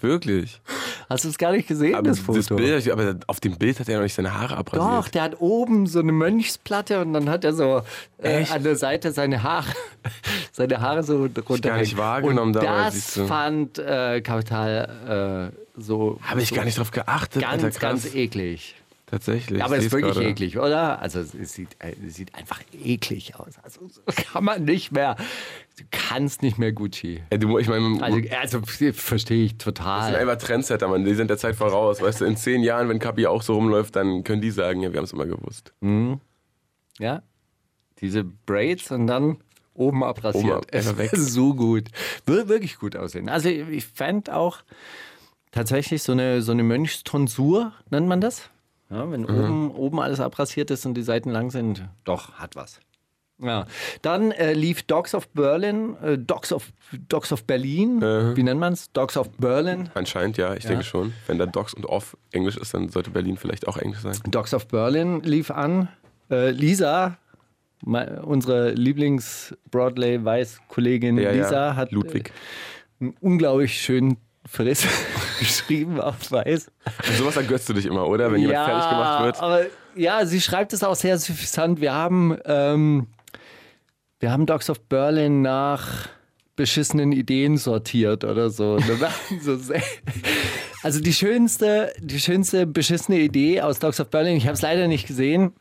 Wirklich. 0.00 0.60
Hast 1.08 1.24
du 1.24 1.28
es 1.28 1.38
gar 1.38 1.52
nicht 1.52 1.68
gesehen, 1.68 1.94
Aber 1.94 2.08
das 2.08 2.18
das, 2.18 2.26
Foto? 2.48 2.56
Bild, 2.56 2.90
aber 2.90 3.16
auf 3.28 3.40
dem 3.40 3.56
Bild 3.56 3.78
hat 3.80 3.88
er 3.88 3.96
noch 3.96 4.02
nicht 4.02 4.14
seine 4.14 4.34
Haare 4.34 4.56
abrasiert. 4.56 4.86
Doch, 4.86 5.08
der 5.08 5.22
hat 5.22 5.40
oben 5.40 5.86
so 5.86 6.00
eine 6.00 6.12
Mönchsplatte 6.12 7.00
und 7.00 7.12
dann 7.12 7.30
hat 7.30 7.44
er 7.44 7.52
so 7.54 7.82
äh, 8.18 8.44
an 8.50 8.62
der 8.62 8.76
Seite 8.76 9.12
seine 9.12 9.42
Haare, 9.42 9.72
seine 10.52 10.80
Haare 10.80 11.02
so 11.02 11.22
runter. 11.48 11.70
gar 11.70 11.78
nicht 11.78 11.96
wahrgenommen 11.96 12.54
und 12.54 12.62
damals, 12.62 12.94
das 12.94 13.14
du. 13.14 13.26
fand 13.26 13.78
äh, 13.78 14.20
Kapital 14.20 15.52
äh, 15.54 15.80
so. 15.80 16.18
Habe 16.22 16.42
ich 16.42 16.48
so 16.48 16.56
gar 16.56 16.64
nicht 16.64 16.78
drauf 16.78 16.90
geachtet. 16.90 17.42
Ganz, 17.42 17.62
Alter, 17.62 17.78
ganz 17.78 18.14
eklig. 18.14 18.74
Tatsächlich. 19.08 19.62
Aber 19.62 19.74
ich 19.76 19.80
es 19.80 19.86
ist 19.86 19.92
wirklich 19.92 20.14
gerade. 20.14 20.28
eklig, 20.28 20.58
oder? 20.58 21.00
Also 21.00 21.20
es 21.20 21.52
sieht, 21.52 21.76
äh, 21.78 21.94
es 22.06 22.16
sieht 22.16 22.34
einfach 22.34 22.60
eklig 22.72 23.36
aus. 23.36 23.54
Also 23.62 23.86
so 23.88 24.00
kann 24.32 24.42
man 24.44 24.64
nicht 24.64 24.90
mehr. 24.90 25.14
Du 25.78 25.84
kannst 25.92 26.42
nicht 26.42 26.58
mehr 26.58 26.72
Gucci. 26.72 27.22
Ey, 27.30 27.38
du, 27.38 27.56
ich 27.58 27.68
meine, 27.68 28.02
Also, 28.02 28.18
also 28.40 28.60
verstehe 28.92 29.44
ich 29.44 29.56
Das 29.58 29.64
total. 29.64 30.06
sind 30.10 30.14
einfach 30.20 30.36
Trendsetter, 30.38 30.88
Mann. 30.88 31.04
Die 31.04 31.14
sind 31.14 31.28
der 31.30 31.38
Zeit 31.38 31.54
voraus. 31.54 32.02
Weißt 32.02 32.20
du, 32.20 32.24
in 32.24 32.36
zehn 32.36 32.62
Jahren, 32.64 32.88
wenn 32.88 32.98
Kapi 32.98 33.26
auch 33.28 33.42
so 33.42 33.54
rumläuft, 33.54 33.94
dann 33.94 34.24
können 34.24 34.40
die 34.42 34.50
sagen, 34.50 34.80
ja, 34.82 34.90
wir 34.92 34.96
haben 34.98 35.04
es 35.04 35.12
immer 35.12 35.26
gewusst. 35.26 35.72
Ja. 36.98 37.22
Diese 38.00 38.24
Braids 38.24 38.90
und 38.90 39.06
dann 39.06 39.38
oben 39.74 40.02
abrasiert. 40.02 40.44
Oben 40.74 40.88
ab- 40.88 40.98
weg. 40.98 41.10
so 41.14 41.54
gut. 41.54 41.84
Würde 42.24 42.48
wirklich 42.48 42.76
gut 42.78 42.96
aussehen. 42.96 43.28
Also 43.28 43.48
ich 43.50 43.86
fände 43.86 44.34
auch 44.34 44.58
tatsächlich 45.52 46.02
so 46.02 46.12
eine, 46.12 46.42
so 46.42 46.50
eine 46.52 46.62
Mönchstonsur, 46.64 47.72
nennt 47.90 48.08
man 48.08 48.20
das? 48.20 48.50
Ja, 48.90 49.10
wenn 49.10 49.22
Mhm. 49.22 49.28
oben, 49.28 49.70
oben 49.72 50.00
alles 50.00 50.20
abrasiert 50.20 50.70
ist 50.70 50.86
und 50.86 50.94
die 50.94 51.02
Seiten 51.02 51.30
lang 51.30 51.50
sind. 51.50 51.84
Doch, 52.04 52.32
hat 52.34 52.54
was. 52.56 52.80
Ja. 53.38 53.66
Dann 54.00 54.30
äh, 54.32 54.54
lief 54.54 54.84
Dogs 54.84 55.14
of 55.14 55.28
Berlin, 55.28 55.94
äh, 56.02 56.16
Dogs, 56.16 56.52
of, 56.52 56.72
Dogs 57.08 57.32
of 57.32 57.44
Berlin, 57.44 58.00
wie 58.00 58.42
nennt 58.42 58.60
man 58.60 58.72
es? 58.72 58.90
Dogs 58.92 59.16
of 59.18 59.28
Berlin. 59.32 59.90
Anscheinend 59.92 60.38
ja, 60.38 60.54
ich 60.54 60.64
denke 60.64 60.84
schon. 60.84 61.12
Wenn 61.26 61.36
da 61.38 61.44
Docs 61.44 61.74
und 61.74 61.84
Off 61.84 62.16
Englisch 62.32 62.56
ist, 62.56 62.72
dann 62.72 62.88
sollte 62.88 63.10
Berlin 63.10 63.36
vielleicht 63.36 63.68
auch 63.68 63.76
Englisch 63.76 64.00
sein. 64.00 64.16
Dogs 64.30 64.54
of 64.54 64.68
Berlin 64.68 65.20
lief 65.22 65.50
an. 65.50 65.88
Äh, 66.30 66.50
Lisa, 66.50 67.18
me- 67.84 68.22
unsere 68.24 68.70
Lieblings-Broadway-Weiß-Kollegin 69.86 71.18
Ja, 71.18 71.32
ja. 71.32 71.42
Lisa, 71.44 71.76
hat 71.76 71.92
Ludwig. 71.92 72.30
Äh, 72.30 73.04
einen 73.04 73.14
unglaublich 73.20 73.78
schönen 73.80 74.16
Friss 74.48 74.86
geschrieben 75.38 76.00
auf 76.00 76.30
Weiß. 76.30 76.70
Und 77.08 77.16
sowas 77.16 77.36
ergötzt 77.36 77.68
du 77.68 77.72
dich 77.72 77.86
immer, 77.86 78.06
oder? 78.06 78.32
Wenn 78.32 78.40
jemand 78.40 78.66
fertig 78.66 78.90
gemacht 78.90 79.24
wird. 79.24 79.40
Aber 79.40 79.66
ja, 79.94 80.26
sie 80.26 80.40
schreibt 80.40 80.72
es 80.72 80.82
auch 80.82 80.94
sehr 80.94 81.18
suffisant. 81.18 81.80
Wir 81.80 81.92
haben, 81.92 82.36
ähm, 82.44 83.08
wir 84.20 84.30
haben 84.30 84.46
Dogs 84.46 84.70
of 84.70 84.80
Berlin 84.82 85.42
nach 85.42 86.08
beschissenen 86.54 87.12
Ideen 87.12 87.56
sortiert 87.58 88.24
oder 88.24 88.50
so. 88.50 88.78
Also 90.82 91.00
die 91.00 91.14
schönste, 91.14 91.92
die 91.98 92.20
schönste 92.20 92.64
beschissene 92.64 93.18
Idee 93.18 93.60
aus 93.60 93.80
Dogs 93.80 93.98
of 93.98 94.08
Berlin, 94.08 94.36
ich 94.36 94.44
habe 94.44 94.54
es 94.54 94.62
leider 94.62 94.86
nicht 94.86 95.08
gesehen, 95.08 95.52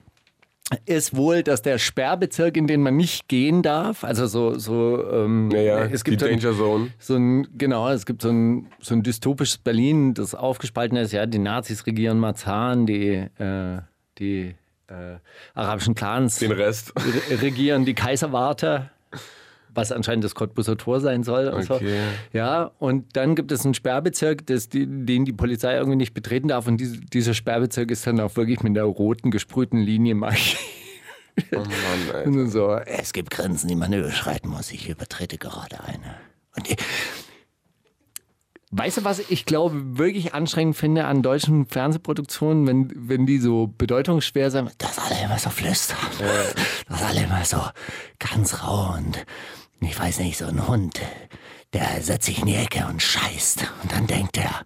ist 0.85 1.15
wohl, 1.15 1.43
dass 1.43 1.61
der 1.61 1.77
Sperrbezirk, 1.77 2.57
in 2.57 2.65
den 2.65 2.81
man 2.81 2.95
nicht 2.97 3.27
gehen 3.27 3.61
darf, 3.61 4.03
also 4.03 4.25
so, 4.25 4.57
so 4.57 5.03
ähm, 5.11 5.49
Naja, 5.49 5.83
es 5.85 6.03
die 6.03 6.09
gibt 6.11 6.21
so 6.21 6.25
ein- 6.27 6.39
Danger 6.39 6.57
Zone. 6.57 6.87
so 6.97 7.15
ein, 7.15 7.47
genau, 7.57 7.87
es 7.89 8.05
gibt 8.05 8.21
so 8.23 8.29
ein, 8.29 8.67
so 8.81 8.95
ein 8.95 9.03
dystopisches 9.03 9.59
Berlin, 9.59 10.13
das 10.15 10.33
aufgespalten 10.33 10.97
ist. 10.97 11.11
Ja, 11.13 11.25
die 11.27 11.37
Nazis 11.39 11.85
regieren 11.85 12.17
Marzahn, 12.19 12.87
die, 12.87 13.27
äh, 13.37 13.79
die 14.17 14.55
äh, 14.87 15.17
arabischen 15.53 15.93
Clans 15.93 16.39
Den 16.39 16.51
Rest. 16.51 16.93
re- 16.95 17.41
regieren 17.41 17.85
die 17.85 17.93
Kaiserwarte, 17.93 18.89
was 19.75 19.91
anscheinend 19.91 20.23
das 20.23 20.35
Cottbuser 20.35 20.77
Tor 20.77 20.99
sein 20.99 21.23
soll. 21.23 21.47
Und 21.49 21.63
so. 21.63 21.75
Okay. 21.75 21.99
Ja, 22.33 22.71
und 22.79 23.15
dann 23.15 23.35
gibt 23.35 23.51
es 23.51 23.65
einen 23.65 23.73
Sperrbezirk, 23.73 24.45
das, 24.47 24.69
den 24.69 25.25
die 25.25 25.33
Polizei 25.33 25.75
irgendwie 25.75 25.97
nicht 25.97 26.13
betreten 26.13 26.47
darf. 26.47 26.67
Und 26.67 26.77
diese, 26.77 26.99
dieser 26.99 27.33
Sperrbezirk 27.33 27.91
ist 27.91 28.07
dann 28.07 28.19
auch 28.19 28.35
wirklich 28.35 28.63
mit 28.63 28.75
der 28.75 28.85
roten 28.85 29.31
gesprühten 29.31 29.79
Linie 29.79 30.15
markiert. 30.15 30.57
Oh 31.53 31.63
Mann, 32.25 32.49
so, 32.49 32.73
es 32.73 33.13
gibt 33.13 33.31
Grenzen, 33.31 33.67
die 33.67 33.75
man 33.75 33.91
überschreiten 33.91 34.49
muss. 34.49 34.71
Ich 34.71 34.89
übertrete 34.89 35.37
gerade 35.37 35.83
eine. 35.83 36.15
Und 36.55 36.69
ich, 36.69 36.77
weißt 38.71 38.97
du, 38.97 39.03
was 39.03 39.19
ich 39.19 39.45
glaube, 39.45 39.97
wirklich 39.97 40.33
anstrengend 40.33 40.75
finde 40.75 41.05
an 41.05 41.21
deutschen 41.21 41.65
Fernsehproduktionen, 41.65 42.67
wenn, 42.67 42.91
wenn 42.95 43.25
die 43.25 43.39
so 43.39 43.73
bedeutungsschwer 43.77 44.51
sind, 44.51 44.71
dass 44.77 44.99
alle 44.99 45.23
immer 45.23 45.37
so 45.37 45.49
flüstern. 45.49 45.97
Dass 46.87 47.03
alle 47.03 47.23
immer 47.23 47.43
so 47.43 47.61
ganz 48.19 48.63
rau 48.63 48.95
und 48.95 49.25
ich 49.85 49.99
weiß 49.99 50.19
nicht, 50.19 50.37
so 50.37 50.45
ein 50.45 50.67
Hund, 50.67 50.99
der 51.73 52.01
setzt 52.01 52.25
sich 52.25 52.39
in 52.39 52.47
die 52.47 52.55
Ecke 52.55 52.85
und 52.87 53.01
scheißt. 53.01 53.65
Und 53.83 53.91
dann 53.91 54.07
denkt 54.07 54.37
er, 54.37 54.65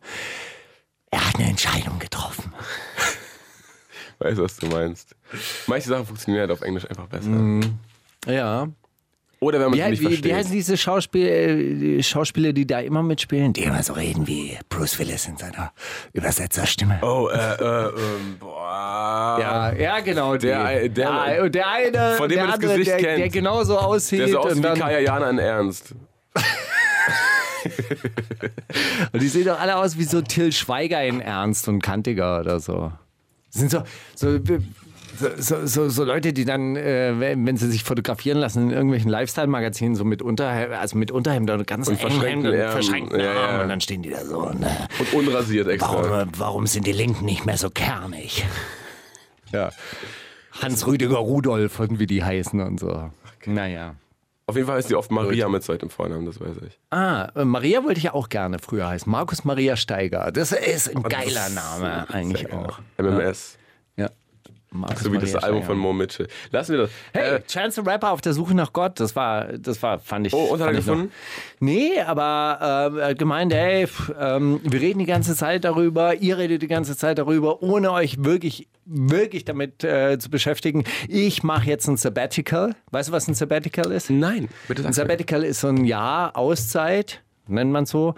er 1.11 1.27
hat 1.27 1.35
eine 1.35 1.49
Entscheidung 1.49 1.99
getroffen. 1.99 2.53
Weiß, 4.19 4.37
was 4.37 4.57
du 4.57 4.67
meinst. 4.67 5.15
Manche 5.67 5.87
Sachen 5.89 6.05
funktionieren 6.05 6.41
halt 6.41 6.51
auf 6.51 6.61
Englisch 6.61 6.89
einfach 6.89 7.07
besser. 7.07 7.29
Ja. 8.25 8.67
Oder 9.41 9.59
wenn 9.61 9.69
man 9.69 9.79
Wie, 9.79 9.81
es 9.81 9.89
nicht 9.91 10.01
wie, 10.01 10.05
wie 10.05 10.09
versteht. 10.15 10.33
heißen 10.33 10.51
diese 10.51 10.75
Schauspiel, 10.75 11.97
äh, 11.99 12.03
Schauspieler, 12.03 12.51
die 12.51 12.67
da 12.67 12.79
immer 12.81 13.01
mitspielen? 13.01 13.53
Die 13.53 13.63
immer 13.63 13.81
so 13.83 13.93
reden 13.93 14.27
wie 14.27 14.57
Bruce 14.67 14.99
Willis 14.99 15.27
in 15.27 15.37
seiner 15.37 15.71
Übersetzerstimme. 16.11 16.99
Oh, 17.01 17.29
äh, 17.31 17.37
äh, 17.37 17.85
ähm, 17.87 18.35
boah. 18.37 19.37
Ja, 19.39 19.71
ja, 19.73 19.99
genau. 20.01 20.35
Die. 20.35 20.47
Der- 20.47 20.89
der- 20.89 21.43
und 21.43 21.55
der 21.55 21.69
eine, 21.69 22.15
Von 22.17 22.27
dem 22.27 22.35
der 22.35 22.47
man 22.47 22.47
das 22.47 22.55
andere, 22.55 22.71
Gesicht 22.79 22.89
der, 22.91 22.97
kennt. 22.97 23.19
der 23.19 23.29
genauso 23.29 23.77
aussieht. 23.77 24.19
Der 24.19 24.27
so 24.27 24.39
aus 24.39 24.53
und, 24.55 24.63
wie 24.63 24.77
Kaya 24.79 24.99
Jana 24.99 25.29
in 25.29 25.39
Ernst. 25.39 25.95
und 29.13 29.21
die 29.21 29.27
sehen 29.27 29.45
doch 29.45 29.59
alle 29.59 29.75
aus 29.77 29.97
wie 29.97 30.03
so 30.03 30.21
Till 30.21 30.51
Schweiger 30.51 31.03
in 31.03 31.21
Ernst 31.21 31.67
und 31.67 31.81
kantiger 31.81 32.39
oder 32.41 32.59
so. 32.59 32.91
Sind 33.49 33.71
so, 33.71 33.83
so, 34.15 34.39
so, 35.37 35.65
so, 35.65 35.89
so 35.89 36.03
Leute, 36.03 36.33
die 36.33 36.45
dann, 36.45 36.75
äh, 36.75 37.13
wenn 37.19 37.57
sie 37.57 37.69
sich 37.69 37.83
fotografieren 37.83 38.37
lassen 38.37 38.63
in 38.63 38.71
irgendwelchen 38.71 39.09
Lifestyle-Magazinen, 39.09 39.95
so 39.95 40.03
mit 40.05 40.21
Unterhemd, 40.21 40.73
also 40.73 40.97
mit 40.97 41.11
Unterhemd 41.11 41.49
und 41.49 41.67
ganz 41.67 41.87
Und 41.87 41.99
verschränkten 41.99 42.51
Hemden 42.53 42.71
verschränkten 42.71 43.19
Ja, 43.19 43.25
ja. 43.33 43.39
Armen. 43.47 43.61
Und 43.63 43.69
dann 43.69 43.81
stehen 43.81 44.01
die 44.01 44.09
da 44.09 44.23
so. 44.25 44.39
Und, 44.39 44.63
äh, 44.63 44.67
Und 44.99 45.13
unrasiert 45.13 45.67
extra. 45.67 46.09
Warum, 46.09 46.29
warum 46.37 46.67
sind 46.67 46.87
die 46.87 46.91
Linken 46.91 47.25
nicht 47.25 47.45
mehr 47.45 47.57
so 47.57 47.69
kernig? 47.69 48.45
Ja. 49.51 49.71
Hans-Rüdiger 50.61 51.17
Rudolf 51.17 51.79
und 51.79 51.99
wie 51.99 52.07
die 52.07 52.23
heißen 52.23 52.59
und 52.61 52.79
so. 52.79 53.11
Naja. 53.45 53.95
Auf 54.47 54.55
jeden 54.55 54.67
Fall 54.67 54.77
heißt 54.77 54.89
die 54.89 54.95
oft 54.95 55.11
Maria 55.11 55.47
mit 55.47 55.63
zweitem 55.63 55.91
Vornamen, 55.91 56.25
das 56.25 56.41
weiß 56.41 56.55
ich. 56.67 56.79
Ah, 56.89 57.29
äh, 57.35 57.45
Maria 57.45 57.83
wollte 57.83 57.99
ich 57.99 58.05
ja 58.05 58.13
auch 58.15 58.29
gerne 58.29 58.57
früher 58.57 58.87
heißen. 58.87 59.09
Markus 59.11 59.45
Maria 59.45 59.75
Steiger. 59.75 60.31
Das 60.31 60.51
ist 60.51 60.95
ein 60.95 61.03
geiler 61.03 61.49
Name 61.49 62.09
eigentlich 62.09 62.51
auch. 62.51 62.79
MMS. 62.97 63.59
Ja. 63.95 64.09
Markus 64.71 64.99
So 64.99 65.11
wie 65.11 65.17
das 65.17 65.33
Maria 65.33 65.45
Album 65.47 65.61
Steiger. 65.61 65.67
von 65.73 65.77
Mo 65.79 65.93
Mitchell. 65.93 66.27
Lassen 66.51 66.71
wir 66.73 66.81
das. 66.83 66.91
Hey, 67.11 67.35
Äh, 67.37 67.41
Chance 67.47 67.81
the 67.83 67.89
Rapper 67.89 68.11
auf 68.11 68.21
der 68.21 68.33
Suche 68.33 68.53
nach 68.53 68.71
Gott, 68.71 68.99
das 68.99 69.15
war, 69.15 69.45
das 69.57 69.81
war, 69.81 69.97
fand 69.99 70.27
ich. 70.27 70.33
Oh, 70.33 70.43
und 70.53 70.59
hat 70.61 70.67
er 70.67 70.73
ich 70.79 70.85
noch- 70.85 70.93
gefunden? 70.93 71.11
Nee, 71.59 71.99
aber 72.05 72.99
äh, 73.01 73.15
gemeint, 73.15 73.51
ey, 73.51 73.87
pf, 73.87 74.11
ähm, 74.19 74.59
wir 74.63 74.79
reden 74.79 74.99
die 74.99 75.05
ganze 75.05 75.35
Zeit 75.35 75.63
darüber, 75.63 76.15
ihr 76.15 76.37
redet 76.37 76.61
die 76.61 76.67
ganze 76.67 76.95
Zeit 76.95 77.17
darüber, 77.17 77.63
ohne 77.63 77.91
euch 77.91 78.23
wirklich, 78.23 78.67
wirklich 78.85 79.43
damit 79.43 79.83
äh, 79.83 80.19
zu 80.19 80.29
beschäftigen. 80.29 80.83
Ich 81.07 81.41
mache 81.41 81.65
jetzt 81.67 81.87
ein 81.87 81.97
Sabbatical. 81.97 82.75
Weißt 82.91 83.09
du, 83.09 83.13
was 83.13 83.27
ein 83.27 83.33
Sabbatical 83.33 83.91
ist? 83.91 84.09
nein, 84.11 84.49
bitte 84.67 84.81
Ein 84.85 84.93
sag 84.93 85.05
mir. 85.05 85.09
Sabbatical 85.09 85.43
ist 85.45 85.61
so 85.61 85.67
ein 85.69 85.83
Jahr 85.85 86.37
Auszeit, 86.37 87.23
nennt 87.47 87.71
man 87.71 87.85
so. 87.87 88.13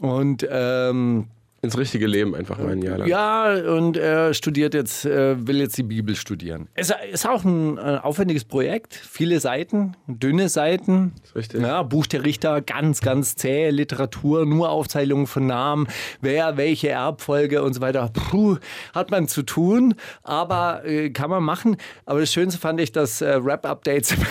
Und 0.00 0.46
ähm, 0.50 1.28
Ins 1.64 1.78
richtige 1.78 2.06
Leben 2.06 2.34
einfach 2.34 2.58
mal 2.58 2.72
ein 2.72 2.82
Jahr 2.82 2.98
lang. 2.98 3.08
ja, 3.08 3.54
und 3.72 3.96
er 3.96 4.34
studiert 4.34 4.74
jetzt, 4.74 5.06
äh, 5.06 5.46
will 5.46 5.60
jetzt 5.60 5.78
die 5.78 5.82
Bibel 5.82 6.14
studieren. 6.14 6.68
Es 6.74 6.92
ist 7.10 7.26
auch 7.26 7.42
ein 7.42 7.78
äh, 7.78 7.98
aufwendiges 8.02 8.44
Projekt, 8.44 8.94
viele 8.94 9.40
Seiten, 9.40 9.96
dünne 10.06 10.50
Seiten. 10.50 11.14
Ist 11.24 11.34
richtig. 11.34 11.62
Ja, 11.62 11.82
Buch 11.82 12.06
der 12.06 12.24
Richter, 12.24 12.60
ganz, 12.60 13.00
ganz 13.00 13.36
zähe 13.36 13.70
Literatur, 13.70 14.44
nur 14.44 14.68
Aufzählungen 14.68 15.26
von 15.26 15.46
Namen, 15.46 15.88
wer, 16.20 16.58
welche 16.58 16.90
Erbfolge 16.90 17.62
und 17.62 17.72
so 17.72 17.80
weiter. 17.80 18.10
Puh, 18.12 18.58
hat 18.94 19.10
man 19.10 19.26
zu 19.26 19.42
tun, 19.42 19.94
aber 20.22 20.84
äh, 20.84 21.08
kann 21.10 21.30
man 21.30 21.42
machen. 21.42 21.78
Aber 22.04 22.20
das 22.20 22.30
Schönste 22.30 22.60
fand 22.60 22.78
ich, 22.78 22.92
dass 22.92 23.22
äh, 23.22 23.36
Rap-Updates 23.36 24.14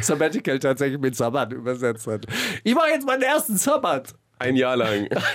Sabbatical 0.00 0.58
tatsächlich 0.58 1.00
mit 1.00 1.16
Sabbat 1.16 1.52
übersetzt 1.52 2.06
hat. 2.06 2.26
Ich 2.64 2.74
mache 2.74 2.90
jetzt 2.90 3.06
meinen 3.06 3.22
ersten 3.22 3.56
Sabbat. 3.56 4.14
Ein 4.42 4.56
Jahr 4.56 4.76
lang. 4.76 5.06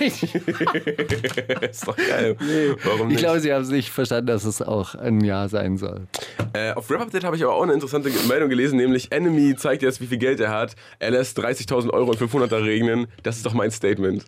ist 1.70 1.86
doch 1.86 1.96
geil. 1.96 2.36
Warum 2.84 3.08
Ich 3.08 3.14
nicht? 3.14 3.18
glaube, 3.18 3.40
Sie 3.40 3.52
haben 3.52 3.62
es 3.62 3.70
nicht 3.70 3.90
verstanden, 3.90 4.26
dass 4.26 4.44
es 4.44 4.60
auch 4.62 4.94
ein 4.94 5.20
Jahr 5.22 5.48
sein 5.48 5.76
soll. 5.78 6.06
Äh, 6.52 6.72
auf 6.72 6.90
Rap 6.90 7.00
Update 7.00 7.24
habe 7.24 7.36
ich 7.36 7.42
aber 7.44 7.54
auch 7.54 7.62
eine 7.62 7.72
interessante 7.72 8.10
Meldung 8.28 8.48
gelesen, 8.48 8.76
nämlich 8.76 9.10
Enemy 9.12 9.56
zeigt 9.56 9.82
jetzt, 9.82 10.00
wie 10.00 10.06
viel 10.06 10.18
Geld 10.18 10.40
er 10.40 10.50
hat. 10.50 10.74
Er 10.98 11.10
lässt 11.10 11.38
30.000 11.38 11.90
Euro 11.90 12.12
in 12.12 12.18
500er 12.18 12.62
regnen. 12.62 13.06
Das 13.22 13.36
ist 13.36 13.46
doch 13.46 13.54
mein 13.54 13.70
Statement. 13.70 14.24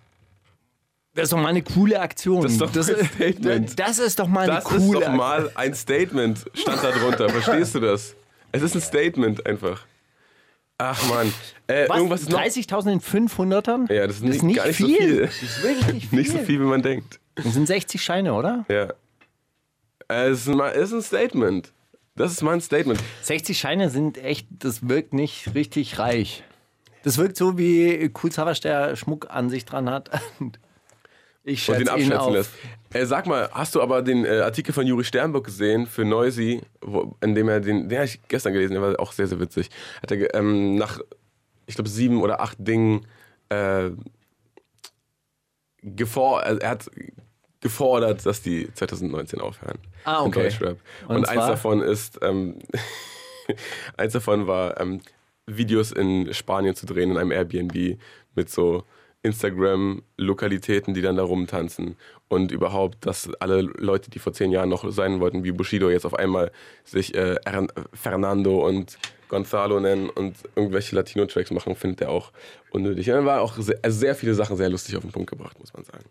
Das 1.14 1.24
ist 1.24 1.32
doch 1.32 1.38
mal 1.38 1.48
eine 1.48 1.62
coole 1.62 2.00
Aktion. 2.00 2.42
Das 2.42 2.52
ist 2.52 2.60
doch 2.60 2.74
ein 2.74 2.82
Statement. 3.06 3.72
Das 3.78 3.98
ist 3.98 4.18
doch 4.18 4.28
mal 4.28 4.42
eine 4.42 4.52
Das 4.54 4.64
coole 4.64 5.00
ist 5.00 5.06
doch 5.08 5.12
mal 5.12 5.50
ein 5.56 5.74
Statement, 5.74 6.44
stand 6.54 6.82
da 6.84 6.90
drunter. 6.92 7.28
Verstehst 7.28 7.74
du 7.74 7.80
das? 7.80 8.14
Es 8.52 8.62
ist 8.62 8.74
ein 8.74 8.80
Statement 8.80 9.44
einfach. 9.44 9.84
Ach 10.82 11.08
man. 11.10 11.32
Äh, 11.66 11.88
Was? 11.88 11.96
irgendwas 11.98 12.20
ist 12.22 12.30
noch. 12.30 12.40
30.000 12.40 12.92
in 12.92 13.00
500ern? 13.00 13.92
Ja, 13.92 14.06
das 14.06 14.16
ist 14.20 14.42
nicht- 14.42 14.56
gar 14.56 14.66
nicht 14.66 14.78
so 14.78 14.86
viel. 14.86 15.20
Das 15.26 15.42
ist 15.42 15.62
wirklich 15.62 15.92
nicht 15.94 16.08
viel. 16.08 16.18
Nicht 16.18 16.30
so 16.32 16.38
viel, 16.38 16.60
wie 16.60 16.64
man 16.64 16.82
denkt. 16.82 17.20
Das 17.36 17.52
sind 17.54 17.66
60 17.66 18.02
Scheine, 18.02 18.34
oder? 18.34 18.64
Ja. 18.68 18.84
Äh, 20.08 20.28
Es 20.30 20.46
ist, 20.46 20.48
ein, 20.48 20.72
ist 20.92 21.06
Statement. 21.08 21.72
Das 22.16 22.32
ist 22.32 22.42
mein 22.42 22.60
Statement. 22.60 23.00
60 23.22 23.58
Scheine 23.58 23.88
sind 23.90 24.18
echt, 24.18 24.46
das 24.58 24.88
wirkt 24.88 25.12
nicht 25.14 25.54
richtig 25.54 25.98
reich. 25.98 26.42
Das 27.02 27.16
wirkt 27.18 27.36
so, 27.36 27.56
wie 27.56 28.10
Savage 28.32 28.60
der 28.60 28.96
Schmuck 28.96 29.28
an 29.30 29.48
sich 29.50 29.64
dran 29.64 29.88
hat. 29.88 30.10
Ich 31.42 31.68
Und 31.68 31.78
den 31.78 31.86
schätze 31.86 32.00
ihn 32.00 32.12
abschätzen 32.12 32.18
auf. 32.18 32.32
lässt. 32.32 32.52
Äh, 32.92 33.06
sag 33.06 33.26
mal, 33.26 33.48
hast 33.52 33.74
du 33.74 33.80
aber 33.82 34.02
den 34.02 34.24
äh, 34.24 34.40
Artikel 34.40 34.72
von 34.72 34.86
Juri 34.86 35.04
Sternburg 35.04 35.44
gesehen 35.44 35.86
für 35.86 36.04
Noisy, 36.04 36.60
wo, 36.80 37.16
in 37.22 37.34
dem 37.34 37.48
er 37.48 37.60
den, 37.60 37.88
den 37.88 37.98
habe 37.98 38.06
ich 38.06 38.20
gestern 38.28 38.52
gelesen, 38.52 38.74
der 38.74 38.82
war 38.82 39.00
auch 39.00 39.12
sehr, 39.12 39.26
sehr 39.26 39.40
witzig. 39.40 39.70
Hat 40.02 40.10
er 40.10 40.34
ähm, 40.34 40.74
nach, 40.76 40.98
ich 41.66 41.76
glaube, 41.76 41.88
sieben 41.88 42.20
oder 42.22 42.40
acht 42.40 42.56
Dingen 42.58 43.06
äh, 43.48 43.90
gefor 45.82 46.42
also 46.42 46.60
er 46.60 46.70
hat 46.70 46.90
gefordert, 47.60 48.24
dass 48.24 48.42
die 48.42 48.72
2019 48.74 49.40
aufhören. 49.40 49.78
Ah, 50.04 50.22
okay. 50.22 50.44
Deutschrap. 50.44 50.78
Und 51.08 51.16
Und, 51.16 51.28
eins 51.28 51.46
davon 51.46 51.80
ist, 51.82 52.18
ähm, 52.22 52.58
eins 53.96 54.14
davon 54.14 54.46
war, 54.46 54.80
ähm, 54.80 55.00
Videos 55.46 55.92
in 55.92 56.32
Spanien 56.32 56.74
zu 56.74 56.86
drehen 56.86 57.10
in 57.10 57.18
einem 57.18 57.32
Airbnb 57.32 57.98
mit 58.34 58.50
so 58.50 58.84
Instagram-Lokalitäten, 59.22 60.94
die 60.94 61.02
dann 61.02 61.16
da 61.16 61.22
rumtanzen. 61.22 61.96
Und 62.28 62.52
überhaupt, 62.52 63.04
dass 63.06 63.30
alle 63.40 63.62
Leute, 63.62 64.10
die 64.10 64.18
vor 64.18 64.32
zehn 64.32 64.50
Jahren 64.52 64.68
noch 64.68 64.90
sein 64.90 65.20
wollten 65.20 65.44
wie 65.44 65.52
Bushido, 65.52 65.90
jetzt 65.90 66.06
auf 66.06 66.14
einmal 66.14 66.52
sich 66.84 67.14
äh, 67.14 67.36
Ern- 67.44 67.72
Fernando 67.92 68.66
und 68.66 68.98
Gonzalo 69.28 69.78
nennen 69.80 70.10
und 70.10 70.36
irgendwelche 70.56 70.96
Latino-Tracks 70.96 71.50
machen, 71.50 71.76
findet 71.76 72.00
er 72.00 72.10
auch 72.10 72.32
unnötig. 72.70 73.08
Und 73.10 73.16
dann 73.16 73.26
war 73.26 73.40
auch 73.40 73.56
sehr, 73.56 73.78
also 73.82 73.98
sehr 73.98 74.14
viele 74.14 74.34
Sachen 74.34 74.56
sehr 74.56 74.68
lustig 74.68 74.96
auf 74.96 75.02
den 75.02 75.12
Punkt 75.12 75.30
gebracht, 75.30 75.58
muss 75.60 75.72
man 75.72 75.84
sagen. 75.84 76.04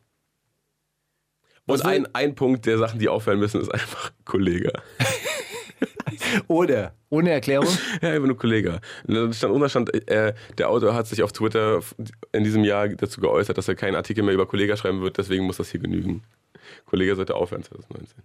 Und 1.66 1.86
ein, 1.86 2.08
ein 2.16 2.34
Punkt 2.36 2.66
der 2.66 2.80
Sachen, 2.80 3.00
die 3.00 3.10
auffallen 3.10 3.40
müssen, 3.40 3.62
ist 3.62 3.72
einfach 3.72 4.12
Kollege. 4.26 4.72
Oder? 6.48 6.94
Ohne 7.10 7.32
Erklärung? 7.32 7.68
Ja, 8.02 8.10
einfach 8.10 8.28
nur 8.28 8.38
Kollege. 8.38 8.80
Da 9.06 9.34
stand 9.34 9.54
Unterstand, 9.54 10.10
äh, 10.10 10.34
der 10.58 10.70
Autor 10.70 10.94
hat 10.94 11.08
sich 11.08 11.24
auf 11.24 11.32
Twitter 11.32 11.82
in 12.32 12.44
diesem 12.44 12.64
Jahr 12.64 12.88
dazu 12.88 13.20
geäußert, 13.20 13.58
dass 13.58 13.68
er 13.68 13.76
keinen 13.76 13.96
Artikel 13.96 14.24
mehr 14.24 14.34
über 14.34 14.46
Kollega 14.46 14.78
schreiben 14.78 15.02
wird, 15.02 15.18
deswegen 15.18 15.46
muss 15.46 15.58
das 15.58 15.70
hier 15.70 15.80
genügen. 15.80 16.24
Kollege 16.86 17.16
sollte 17.16 17.36
aufhören 17.36 17.64
2019. 17.64 18.24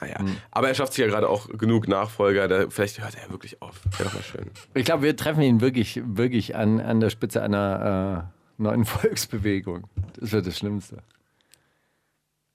Naja, 0.00 0.16
aber 0.50 0.68
er 0.68 0.74
schafft 0.74 0.94
sich 0.94 1.04
ja 1.04 1.10
gerade 1.10 1.28
auch 1.28 1.48
genug 1.48 1.86
Nachfolger, 1.86 2.48
da, 2.48 2.70
vielleicht 2.70 3.00
hört 3.02 3.14
er 3.14 3.24
ja 3.24 3.30
wirklich 3.30 3.60
auf. 3.60 3.80
Wäre 3.98 4.04
doch 4.04 4.14
mal 4.14 4.22
schön. 4.22 4.50
Ich 4.74 4.86
glaube, 4.86 5.02
wir 5.02 5.16
treffen 5.16 5.42
ihn 5.42 5.60
wirklich, 5.60 6.00
wirklich 6.04 6.56
an, 6.56 6.80
an 6.80 7.00
der 7.00 7.10
Spitze 7.10 7.42
einer 7.42 8.30
äh, 8.58 8.62
neuen 8.62 8.84
Volksbewegung. 8.86 9.84
Das 10.18 10.32
wird 10.32 10.46
das 10.46 10.56
Schlimmste. 10.56 10.98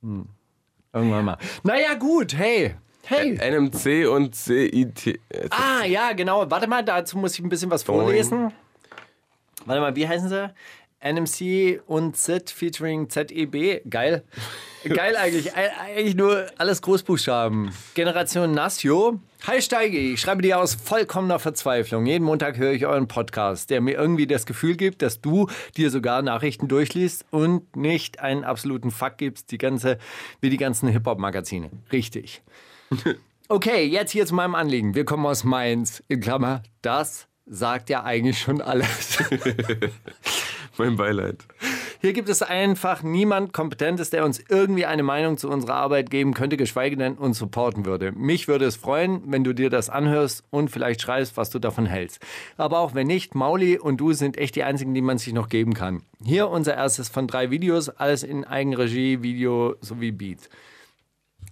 Hm. 0.02 0.28
Irgendwann 0.93 1.26
mal. 1.26 1.38
Naja, 1.63 1.93
gut, 1.93 2.36
hey. 2.36 2.76
Hey. 3.10 3.36
NMC 3.38 4.08
und 4.08 4.36
CIT. 4.36 5.20
Ah, 5.50 5.86
ja, 5.86 6.12
genau. 6.13 6.50
Warte 6.52 6.67
mal, 6.67 6.84
dazu 6.84 7.17
muss 7.17 7.34
ich 7.34 7.39
ein 7.39 7.50
bisschen 7.50 7.72
was 7.72 7.84
vorlesen. 7.84 8.52
Warte 9.65 9.82
mal, 9.82 9.96
wie 9.96 10.08
heißen 10.08 10.30
sie? 10.30 10.54
NMC 11.00 11.82
und 11.86 12.17
Z 12.17 12.50
featuring 12.50 13.08
ZEB. 13.10 13.82
Geil. 13.89 14.24
Geil 14.84 15.15
eigentlich. 15.15 15.54
Eig- 15.56 15.72
Eigentlich 15.86 16.15
nur 16.15 16.48
alles 16.58 16.82
Großbuchstaben. 16.82 17.72
Generation 17.93 18.52
Nasio. 18.52 19.20
Hi 19.46 19.62
Steigi, 19.62 20.13
ich 20.13 20.20
schreibe 20.22 20.41
dir 20.41 20.60
aus 20.60 20.74
vollkommener 20.76 21.38
Verzweiflung. 21.39 22.06
Jeden 22.08 22.24
Montag 22.26 22.58
höre 22.58 22.72
ich 22.72 22.86
euren 22.88 23.08
Podcast, 23.08 23.70
der 23.70 23.82
mir 23.82 23.93
irgendwie 23.93 24.26
das 24.26 24.46
Gefühl 24.48 24.76
gibt, 24.76 25.02
dass 25.04 25.22
du 25.22 25.48
dir 25.78 25.91
sogar 25.91 26.24
Nachrichten 26.24 26.67
durchliest 26.67 27.26
und 27.30 27.76
nicht 27.76 28.20
einen 28.20 28.43
absoluten 28.43 28.89
Fuck 28.91 29.17
gibst, 29.17 29.52
die 29.52 29.60
ganze, 29.60 30.00
wie 30.41 30.50
die 30.50 30.58
ganzen 30.58 30.89
Hip-Hop-Magazine. 30.89 31.70
Richtig. 31.91 32.41
Okay, 33.50 33.86
jetzt 33.86 34.12
hier 34.12 34.26
zu 34.26 34.36
meinem 34.36 34.56
Anliegen. 34.56 34.93
Wir 34.93 35.06
kommen 35.06 35.26
aus 35.26 35.45
Mainz. 35.45 36.04
In 36.10 36.19
Klammer, 36.19 36.63
das 36.82 37.30
sagt 37.45 37.89
ja 37.89 38.04
eigentlich 38.04 38.39
schon 38.39 38.62
alles. 38.62 39.23
Mein 40.78 40.97
Beileid. 40.97 41.45
Hier 42.02 42.12
gibt 42.12 42.28
es 42.28 42.41
einfach 42.43 43.04
niemand 43.04 43.54
Kompetentes, 43.54 44.10
der 44.10 44.26
uns 44.26 44.43
irgendwie 44.50 44.86
eine 44.86 45.02
Meinung 45.02 45.38
zu 45.38 45.50
unserer 45.50 45.76
Arbeit 45.76 46.10
geben 46.10 46.34
könnte, 46.34 46.58
geschweige 46.58 46.97
denn 46.97 47.13
uns 47.13 47.39
supporten 47.39 47.86
würde. 47.86 48.12
Mich 48.12 48.50
würde 48.50 48.65
es 48.65 48.76
freuen, 48.76 49.23
wenn 49.26 49.45
du 49.45 49.54
dir 49.54 49.69
das 49.69 49.89
anhörst 49.89 50.43
und 50.50 50.69
vielleicht 50.69 51.02
schreibst, 51.02 51.38
was 51.38 51.50
du 51.50 51.58
davon 51.58 51.86
hältst. 51.86 52.19
Aber 52.58 52.80
auch 52.80 52.95
wenn 52.95 53.08
nicht, 53.08 53.34
Mauli 53.34 53.80
und 53.80 53.97
du 53.97 54.12
sind 54.12 54.38
echt 54.38 54.58
die 54.58 54.63
einzigen, 54.63 54.93
die 54.93 55.02
man 55.02 55.17
sich 55.17 55.32
noch 55.32 55.47
geben 55.47 55.73
kann. 55.73 56.04
Hier 56.21 56.50
unser 56.50 56.76
erstes 56.76 57.08
von 57.08 57.28
drei 57.28 57.50
Videos, 57.50 57.88
alles 57.88 58.23
in 58.23 58.43
Eigenregie, 58.43 59.23
Video 59.23 59.76
sowie 59.80 60.12
Beat. 60.12 60.50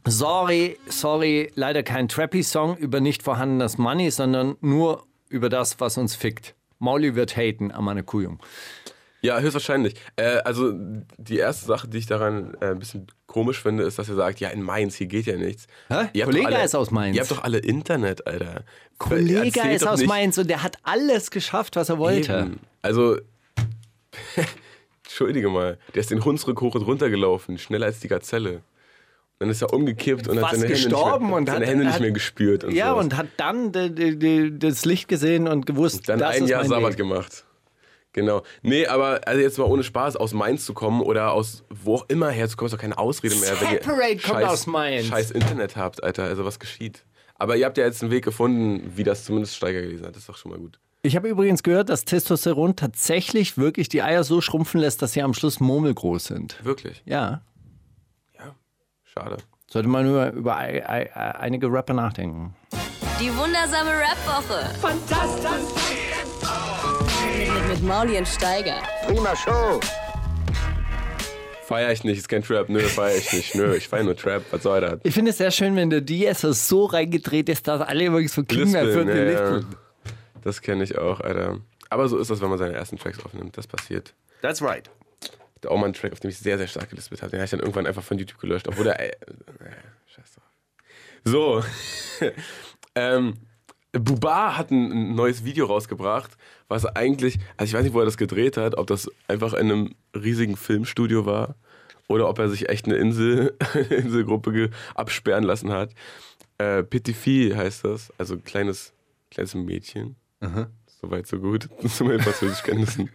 Sorry, 0.08 0.78
sorry, 0.88 1.52
leider 1.56 1.82
kein 1.84 2.08
Trappy-Song 2.08 2.78
über 2.78 3.00
nicht 3.02 3.24
vorhandenes 3.24 3.78
Money, 3.78 4.12
sondern 4.12 4.56
nur 4.62 5.04
über 5.30 5.50
das, 5.50 5.80
was 5.80 5.98
uns 5.98 6.16
fickt. 6.16 6.54
Mauli 6.78 7.16
wird 7.16 7.36
haten, 7.36 7.72
Amane 7.72 8.04
Kuyum. 8.04 8.40
Ja, 9.22 9.40
höchstwahrscheinlich. 9.40 9.96
Äh, 10.18 10.38
also 10.46 10.72
die 11.18 11.38
erste 11.38 11.66
Sache, 11.66 11.88
die 11.88 11.98
ich 11.98 12.06
daran 12.06 12.56
äh, 12.62 12.68
ein 12.68 12.80
bisschen 12.80 13.08
komisch 13.26 13.60
finde, 13.64 13.84
ist, 13.84 13.98
dass 13.98 14.08
er 14.08 14.14
sagt, 14.16 14.40
ja, 14.40 14.50
in 14.50 14.62
Mainz, 14.62 14.96
hier 14.96 15.08
geht 15.08 15.26
ja 15.26 15.36
nichts. 15.36 15.66
Hä? 15.88 16.10
Doch 16.14 16.46
alle, 16.46 16.64
ist 16.64 16.76
aus 16.76 16.92
Mainz. 16.92 17.16
Ihr 17.16 17.22
habt 17.24 17.32
doch 17.32 17.44
alle 17.44 17.58
Internet, 17.58 18.28
Alter. 18.28 18.64
Kollega 19.00 19.44
Erzählt 19.46 19.76
ist 19.78 19.88
aus 19.88 20.00
nicht- 20.02 20.08
Mainz 20.08 20.38
und 20.38 20.48
der 20.48 20.62
hat 20.62 20.78
alles 20.84 21.32
geschafft, 21.32 21.76
was 21.76 21.90
er 21.90 21.98
wollte. 21.98 22.32
Eben. 22.46 22.60
Also, 22.84 23.18
entschuldige 25.04 25.50
mal, 25.50 25.80
der 25.96 26.02
ist 26.02 26.12
den 26.12 26.24
Hunsrück 26.24 26.62
hoch 26.62 26.76
und 26.76 26.84
runter 26.84 27.10
gelaufen, 27.10 27.58
schneller 27.58 27.88
als 27.88 28.00
die 28.00 28.08
Gazelle. 28.08 28.62
Dann 29.40 29.50
ist 29.50 29.62
er 29.62 29.74
umgekippt 29.74 30.28
und 30.30 30.38
hat 30.42 30.52
seine 30.52 30.64
Hände, 30.64 30.74
nicht 30.74 30.84
gestorben 30.86 31.28
mehr, 31.28 31.36
und 31.36 31.48
seine 31.48 31.66
hat- 31.66 31.72
Hände 31.72 31.86
nicht 31.86 32.00
mehr 32.00 32.12
gespürt. 32.12 32.64
Und 32.64 32.74
Ja, 32.74 32.92
sowas. 32.92 33.04
und 33.04 33.18
hat 33.18 33.28
dann 33.38 33.72
de, 33.74 33.90
de, 33.90 34.16
de, 34.16 34.58
das 34.58 34.86
Licht 34.86 35.08
gesehen 35.10 35.48
und 35.48 35.66
gewusst, 35.66 36.08
dann 36.08 36.20
das 36.20 36.36
ein 36.38 36.44
ist 36.44 36.50
Jahr 36.50 36.62
mein 36.62 36.70
Sabbat 36.70 36.92
Weg. 36.92 36.98
gemacht. 36.98 37.46
Genau. 38.14 38.44
Nee, 38.62 38.88
aber 38.88 39.20
also 39.28 39.42
jetzt 39.42 39.58
mal 39.58 39.66
ohne 39.66 39.84
Spaß, 39.84 40.16
aus 40.16 40.34
Mainz 40.34 40.64
zu 40.66 40.74
kommen 40.74 41.02
oder 41.02 41.34
aus 41.34 41.64
wo 41.70 41.96
auch 41.96 42.06
immer 42.08 42.30
herzukommen, 42.30 42.68
ist 42.68 42.74
doch 42.74 42.80
keine 42.82 42.98
Ausrede 42.98 43.36
mehr. 43.36 43.60
wenn 43.60 43.74
ihr 43.74 43.82
Separate 43.84 44.18
kommt 44.20 44.44
aus 44.46 44.68
Mainz. 44.68 45.08
Scheiß 45.08 45.32
Internet 45.32 45.76
habt, 45.76 46.02
Alter. 46.02 46.24
Also 46.24 46.46
was 46.46 46.58
geschieht? 46.60 47.04
Aber 47.38 47.58
ihr 47.58 47.66
habt 47.66 47.78
ja 47.78 47.84
jetzt 47.84 48.02
einen 48.02 48.12
Weg 48.12 48.24
gefunden, 48.24 48.94
wie 48.96 49.04
das 49.04 49.26
zumindest 49.26 49.58
Steiger 49.58 49.82
gelesen 49.82 50.06
hat. 50.06 50.12
Das 50.16 50.22
ist 50.22 50.30
doch 50.30 50.38
schon 50.38 50.52
mal 50.52 50.58
gut. 50.60 50.80
Ich 51.02 51.18
habe 51.18 51.28
übrigens 51.28 51.62
gehört, 51.62 51.90
dass 51.90 52.06
Testosteron 52.06 52.78
tatsächlich 52.78 53.58
wirklich 53.58 53.90
die 53.90 54.02
Eier 54.02 54.24
so 54.24 54.40
schrumpfen 54.40 54.80
lässt, 54.80 55.02
dass 55.02 55.12
sie 55.12 55.22
am 55.22 55.34
Schluss 55.34 55.60
murmelgroß 55.60 56.24
sind. 56.24 56.56
Wirklich. 56.64 57.04
Ja. 57.06 57.42
Schade. 59.18 59.38
sollte 59.72 59.88
man 59.88 60.06
nur 60.06 60.28
über 60.32 60.58
ei, 60.58 61.10
einige 61.40 61.72
Rapper 61.72 61.94
nachdenken. 61.94 62.54
Die 63.18 63.34
wundersame 63.38 63.92
Rap-Woche. 63.92 64.76
Fantastisch. 64.82 65.86
Mit, 67.38 67.54
mit, 67.54 67.68
mit 67.70 67.84
Mauli 67.84 68.18
und 68.18 68.28
Steiger. 68.28 68.82
Feier 71.64 71.94
ich 71.94 72.04
nicht, 72.04 72.18
ist 72.18 72.28
kein 72.28 72.44
Trap. 72.44 72.68
Nö, 72.68 72.82
feier 72.82 73.16
ich 73.16 73.32
nicht. 73.32 73.56
Nö, 73.56 73.74
ich 73.76 73.88
feier 73.88 74.04
nur 74.04 74.18
Trap. 74.18 74.44
Was 74.52 74.64
soll 74.64 74.82
das? 74.82 75.00
Ich 75.04 75.14
finde 75.14 75.32
es 75.32 75.38
sehr 75.38 75.52
schön, 75.52 75.78
wenn 75.78 75.90
die 76.06 76.20
jetzt 76.20 76.42
so 76.42 76.86
reingedreht 76.86 77.48
ist, 77.48 77.70
dass 77.70 77.80
alle 77.80 78.12
wirklich 78.12 78.34
so 78.34 78.44
klingen, 78.44 78.76
als 78.76 78.88
Lispeln, 78.88 79.08
würden 79.08 79.34
ja, 79.34 79.58
ja. 79.60 79.66
Das 80.44 80.62
kenne 80.62 80.84
ich 80.84 80.98
auch, 80.98 81.22
Alter. 81.22 81.60
Aber 81.90 82.10
so 82.10 82.18
ist 82.18 82.30
das, 82.30 82.42
wenn 82.42 82.50
man 82.50 82.58
seine 82.58 82.74
ersten 82.74 82.98
Tracks 82.98 83.24
aufnimmt. 83.24 83.58
Das 83.58 83.66
passiert. 83.66 84.14
That's 84.42 84.62
right. 84.62 84.90
Auch 85.68 85.78
mal 85.78 85.86
einen 85.86 85.94
Track, 85.94 86.14
auf 86.14 86.20
dem 86.20 86.30
ich 86.30 86.38
sehr, 86.38 86.58
sehr 86.58 86.68
stark 86.68 86.90
gelispelt 86.90 87.22
habe. 87.22 87.32
Den 87.32 87.40
habe 87.40 87.46
ich 87.46 87.52
dann 87.52 87.60
irgendwann 87.60 87.88
einfach 87.88 88.04
von 88.04 88.18
YouTube 88.18 88.40
gelöscht. 88.40 88.68
Obwohl 88.68 88.86
der. 88.86 89.00
Äh, 89.00 89.08
äh, 89.08 89.72
scheiß 90.08 90.34
drauf. 90.34 90.44
So. 91.24 91.64
ähm, 92.96 93.34
Buba 93.92 94.58
hat 94.58 94.72
ein, 94.72 94.92
ein 94.92 95.16
neues 95.16 95.46
Video 95.46 95.66
rausgebracht, 95.66 96.32
was 96.68 96.86
eigentlich. 96.86 97.40
Also 97.58 97.72
ich 97.72 97.74
weiß 97.74 97.84
nicht, 97.84 97.94
wo 97.94 98.00
er 98.00 98.06
das 98.06 98.18
gedreht 98.18 98.58
hat, 98.58 98.78
ob 98.78 98.88
das 98.88 99.10
einfach 99.28 99.54
in 99.54 99.72
einem 99.72 99.96
riesigen 100.14 100.58
Filmstudio 100.58 101.26
war 101.26 101.56
oder 102.08 102.30
ob 102.30 102.40
er 102.40 102.50
sich 102.50 102.70
echt 102.70 102.86
eine 102.86 102.96
Insel, 102.96 103.56
Inselgruppe 103.90 104.70
absperren 104.94 105.44
lassen 105.44 105.72
hat. 105.72 105.94
Äh, 106.58 106.84
Petit 106.84 107.56
heißt 107.56 107.86
das, 107.86 108.14
also 108.18 108.38
kleines, 108.38 108.94
kleines 109.32 109.56
Mädchen. 109.56 110.16
Soweit, 111.06 111.28
so 111.28 111.38
gut. 111.38 111.70
Zu 111.88 112.04
meinen 112.04 112.20
Französischkenntnissen. 112.20 113.12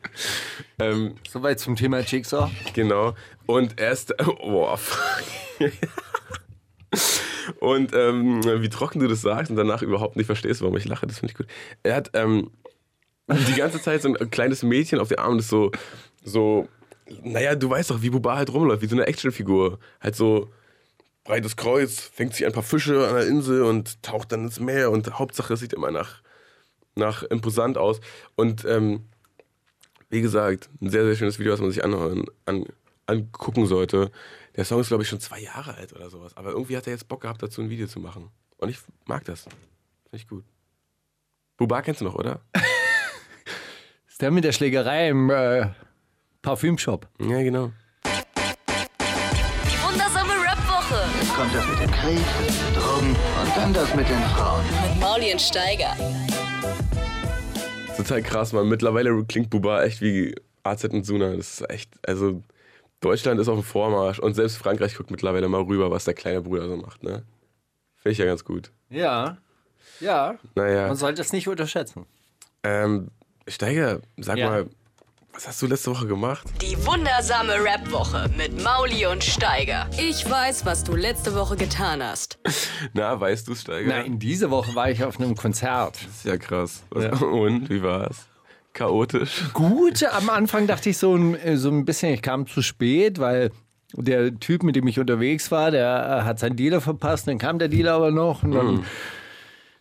ähm, 0.79 1.17
Soweit 1.29 1.59
zum 1.59 1.75
Thema 1.75 2.01
Jigsaw. 2.01 2.49
Genau. 2.73 3.15
Und 3.47 3.81
er 3.81 3.91
ist. 3.91 4.15
Oh, 4.43 4.77
fuck. 4.77 5.73
Und 7.59 7.93
ähm, 7.95 8.43
wie 8.63 8.69
trocken 8.69 9.01
du 9.01 9.09
das 9.09 9.23
sagst 9.23 9.51
und 9.51 9.57
danach 9.57 9.83
überhaupt 9.83 10.15
nicht 10.17 10.27
verstehst, 10.27 10.63
warum 10.63 10.77
ich 10.77 10.85
lache, 10.85 11.07
das 11.07 11.19
finde 11.19 11.33
ich 11.33 11.37
gut. 11.37 11.47
Er 11.83 11.97
hat 11.97 12.11
ähm, 12.15 12.51
die 13.29 13.55
ganze 13.55 13.83
Zeit 13.83 14.03
so 14.03 14.15
ein 14.15 14.31
kleines 14.31 14.63
Mädchen 14.63 15.01
auf 15.01 15.09
den 15.09 15.19
Arm, 15.19 15.37
das 15.37 15.49
so, 15.49 15.73
so, 16.23 16.69
naja, 17.23 17.57
du 17.57 17.69
weißt 17.69 17.91
doch, 17.91 18.03
wie 18.03 18.11
Buba 18.11 18.37
halt 18.37 18.53
rumläuft, 18.53 18.83
wie 18.83 18.87
so 18.87 18.95
eine 18.95 19.07
Actionfigur. 19.07 19.81
Halt 20.01 20.15
so 20.15 20.53
breites 21.25 21.57
Kreuz, 21.57 22.01
fängt 22.01 22.35
sich 22.35 22.47
ein 22.47 22.53
paar 22.53 22.63
Fische 22.63 23.07
an 23.09 23.15
der 23.15 23.27
Insel 23.27 23.63
und 23.63 24.01
taucht 24.03 24.31
dann 24.33 24.45
ins 24.45 24.61
Meer 24.61 24.91
und 24.91 25.19
Hauptsache, 25.19 25.55
es 25.55 25.61
sieht 25.61 25.73
immer 25.73 25.91
nach, 25.91 26.23
nach 26.95 27.23
imposant 27.23 27.79
aus. 27.79 28.01
Und 28.37 28.65
ähm, 28.65 29.05
wie 30.09 30.21
gesagt, 30.21 30.69
ein 30.81 30.91
sehr, 30.91 31.05
sehr 31.05 31.17
schönes 31.17 31.39
Video, 31.39 31.53
was 31.53 31.61
man 31.61 31.71
sich 31.71 31.85
anhören, 31.85 32.25
an, 32.45 32.67
angucken 33.07 33.67
sollte. 33.67 34.11
Der 34.57 34.65
Song 34.65 34.81
ist, 34.81 34.89
glaube 34.89 35.03
ich, 35.03 35.09
schon 35.09 35.21
zwei 35.21 35.41
Jahre 35.41 35.75
alt 35.75 35.93
oder 35.93 36.11
sowas. 36.11 36.37
Aber 36.37 36.51
irgendwie 36.51 36.77
hat 36.77 36.87
er 36.87 36.93
jetzt 36.93 37.09
Bock 37.09 37.23
gehabt, 37.23 37.43
dazu 37.43 37.61
ein 37.63 37.71
Video 37.71 37.87
zu 37.87 38.01
machen. 38.01 38.31
Und 38.59 38.69
ich 38.69 38.79
mag 39.07 39.25
das. 39.25 39.45
Finde 39.45 40.17
ich 40.17 40.29
gut. 40.29 40.45
Buba 41.57 41.83
kennst 41.83 42.01
du 42.01 42.05
noch, 42.05 42.15
oder? 42.15 42.41
Ist 44.09 44.21
der 44.21 44.31
mit 44.31 44.45
der 44.45 44.53
Schlägerei 44.53 45.09
im 45.09 45.31
äh, 45.31 45.69
Parfümshop. 46.43 47.09
Ja, 47.21 47.43
genau. 47.43 47.73
Die 49.65 49.83
wundersame 49.83 50.33
Rap-Woche. 50.33 51.05
Jetzt 51.21 51.35
kommt 51.35 51.55
das 51.55 51.69
mit 51.69 51.81
dem 51.81 51.91
Krieg, 51.91 52.25
Drogen 52.75 53.11
und 53.11 53.57
dann 53.57 53.73
das 53.73 53.95
mit 53.95 54.09
den 54.09 54.23
Frauen. 54.35 54.65
Mit 54.89 55.01
Mauli 55.01 55.33
und 55.33 55.41
Steiger. 55.41 55.97
Total 58.03 58.23
krass, 58.23 58.53
man. 58.53 58.69
Mittlerweile 58.69 59.25
klingt 59.25 59.51
Buba 59.51 59.83
echt 59.83 60.01
wie 60.01 60.35
AZ 60.63 60.85
und 60.85 61.05
Suna. 61.05 61.37
Das 61.37 61.61
ist 61.61 61.71
echt, 61.71 61.91
also 62.07 62.43
Deutschland 63.01 63.41
ist 63.41 63.49
auf 63.49 63.59
dem 63.59 63.65
Vormarsch 63.65 64.19
und 64.19 64.35
selbst 64.35 64.57
Frankreich 64.59 64.95
guckt 64.97 65.11
mittlerweile 65.11 65.49
mal 65.49 65.63
rüber, 65.63 65.91
was 65.91 66.05
der 66.05 66.15
kleine 66.15 66.43
Bruder 66.43 66.69
so 66.69 66.77
macht, 66.77 67.03
ne? 67.03 67.23
Finde 67.97 68.13
ich 68.13 68.19
ja 68.19 68.25
ganz 68.27 68.45
gut. 68.45 68.71
Ja. 68.89 69.39
Ja. 70.01 70.39
Naja. 70.55 70.87
Man 70.89 70.97
sollte 70.97 71.21
es 71.23 71.33
nicht 71.33 71.49
unterschätzen. 71.49 72.07
Ähm, 72.63 73.09
Steiger, 73.49 74.01
sag 74.19 74.37
Ja. 74.39 74.49
mal, 74.51 74.67
Was 75.33 75.47
hast 75.47 75.63
du 75.63 75.67
letzte 75.67 75.91
Woche 75.93 76.07
gemacht? 76.07 76.47
Die 76.61 76.77
wundersame 76.85 77.55
Rap-Woche 77.55 78.29
mit 78.37 78.63
Mauli 78.63 79.07
und 79.07 79.23
Steiger. 79.23 79.89
Ich 79.97 80.29
weiß, 80.29 80.67
was 80.67 80.83
du 80.85 80.97
letzte 80.97 81.35
Woche 81.35 81.57
getan 81.57 82.03
hast. 82.03 82.39
Na, 82.95 83.19
weißt 83.19 83.47
du, 83.49 83.55
Steiger? 83.55 83.89
Nein, 83.89 84.19
diese 84.19 84.51
Woche 84.51 84.75
war 84.75 84.91
ich 84.91 85.05
auf 85.05 85.21
einem 85.21 85.37
Konzert. 85.37 85.97
Das 86.05 86.17
ist 86.17 86.25
ja 86.25 86.37
krass. 86.37 86.83
Was, 86.91 87.23
Und, 87.23 87.71
wie 87.71 87.83
war's? 87.83 88.27
Chaotisch? 88.73 89.45
Gut, 89.53 90.03
am 90.13 90.29
Anfang 90.31 90.67
dachte 90.67 90.91
ich 90.91 90.99
so 90.99 91.15
ein, 91.15 91.57
so 91.57 91.71
ein 91.71 91.85
bisschen, 91.85 92.13
ich 92.13 92.23
kam 92.23 92.47
zu 92.47 92.61
spät, 92.61 93.19
weil 93.19 93.51
der 93.95 94.39
Typ, 94.39 94.63
mit 94.63 94.77
dem 94.77 94.87
ich 94.89 94.99
unterwegs 94.99 95.51
war, 95.51 95.71
der 95.71 96.21
äh, 96.23 96.25
hat 96.25 96.39
seinen 96.39 96.57
Dealer 96.57 96.81
verpasst, 96.81 97.29
dann 97.29 97.39
kam 97.39 97.59
der 97.59 97.69
Dealer 97.69 97.95
aber 97.95 98.11
noch 98.11 98.43
und 98.43 98.53
dann 98.53 98.85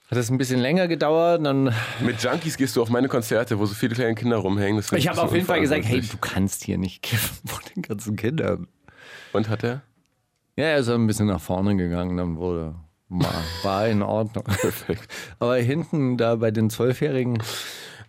hat 0.09 0.17
es 0.17 0.31
ein 0.31 0.37
bisschen 0.37 0.59
länger 0.59 0.87
gedauert. 0.87 1.45
Dann 1.45 1.73
Mit 1.99 2.21
Junkies 2.21 2.57
gehst 2.57 2.75
du 2.75 2.81
auf 2.81 2.89
meine 2.89 3.07
Konzerte, 3.07 3.59
wo 3.59 3.65
so 3.65 3.75
viele 3.75 3.95
kleine 3.95 4.15
Kinder 4.15 4.37
rumhängen. 4.37 4.83
Ich 4.95 5.07
habe 5.07 5.21
auf 5.21 5.33
jeden 5.33 5.45
Fall 5.45 5.61
gesagt, 5.61 5.85
hey, 5.85 6.01
du 6.01 6.17
kannst 6.17 6.63
hier 6.63 6.77
nicht 6.77 7.01
kiffen 7.01 7.37
vor 7.47 7.59
den 7.75 7.83
ganzen 7.83 8.15
Kindern. 8.15 8.67
Und 9.33 9.49
hat 9.49 9.63
er? 9.63 9.81
Ja, 10.55 10.65
er 10.65 10.77
ist 10.79 10.89
ein 10.89 11.07
bisschen 11.07 11.27
nach 11.27 11.39
vorne 11.39 11.75
gegangen, 11.77 12.17
dann 12.17 12.37
wurde 12.37 12.75
war, 13.09 13.43
war 13.63 13.87
in 13.87 14.01
Ordnung. 14.01 14.43
Perfekt. 14.61 15.07
Aber 15.39 15.55
hinten 15.55 16.17
da 16.17 16.35
bei 16.35 16.51
den 16.51 16.69
Zwölfjährigen. 16.69 17.41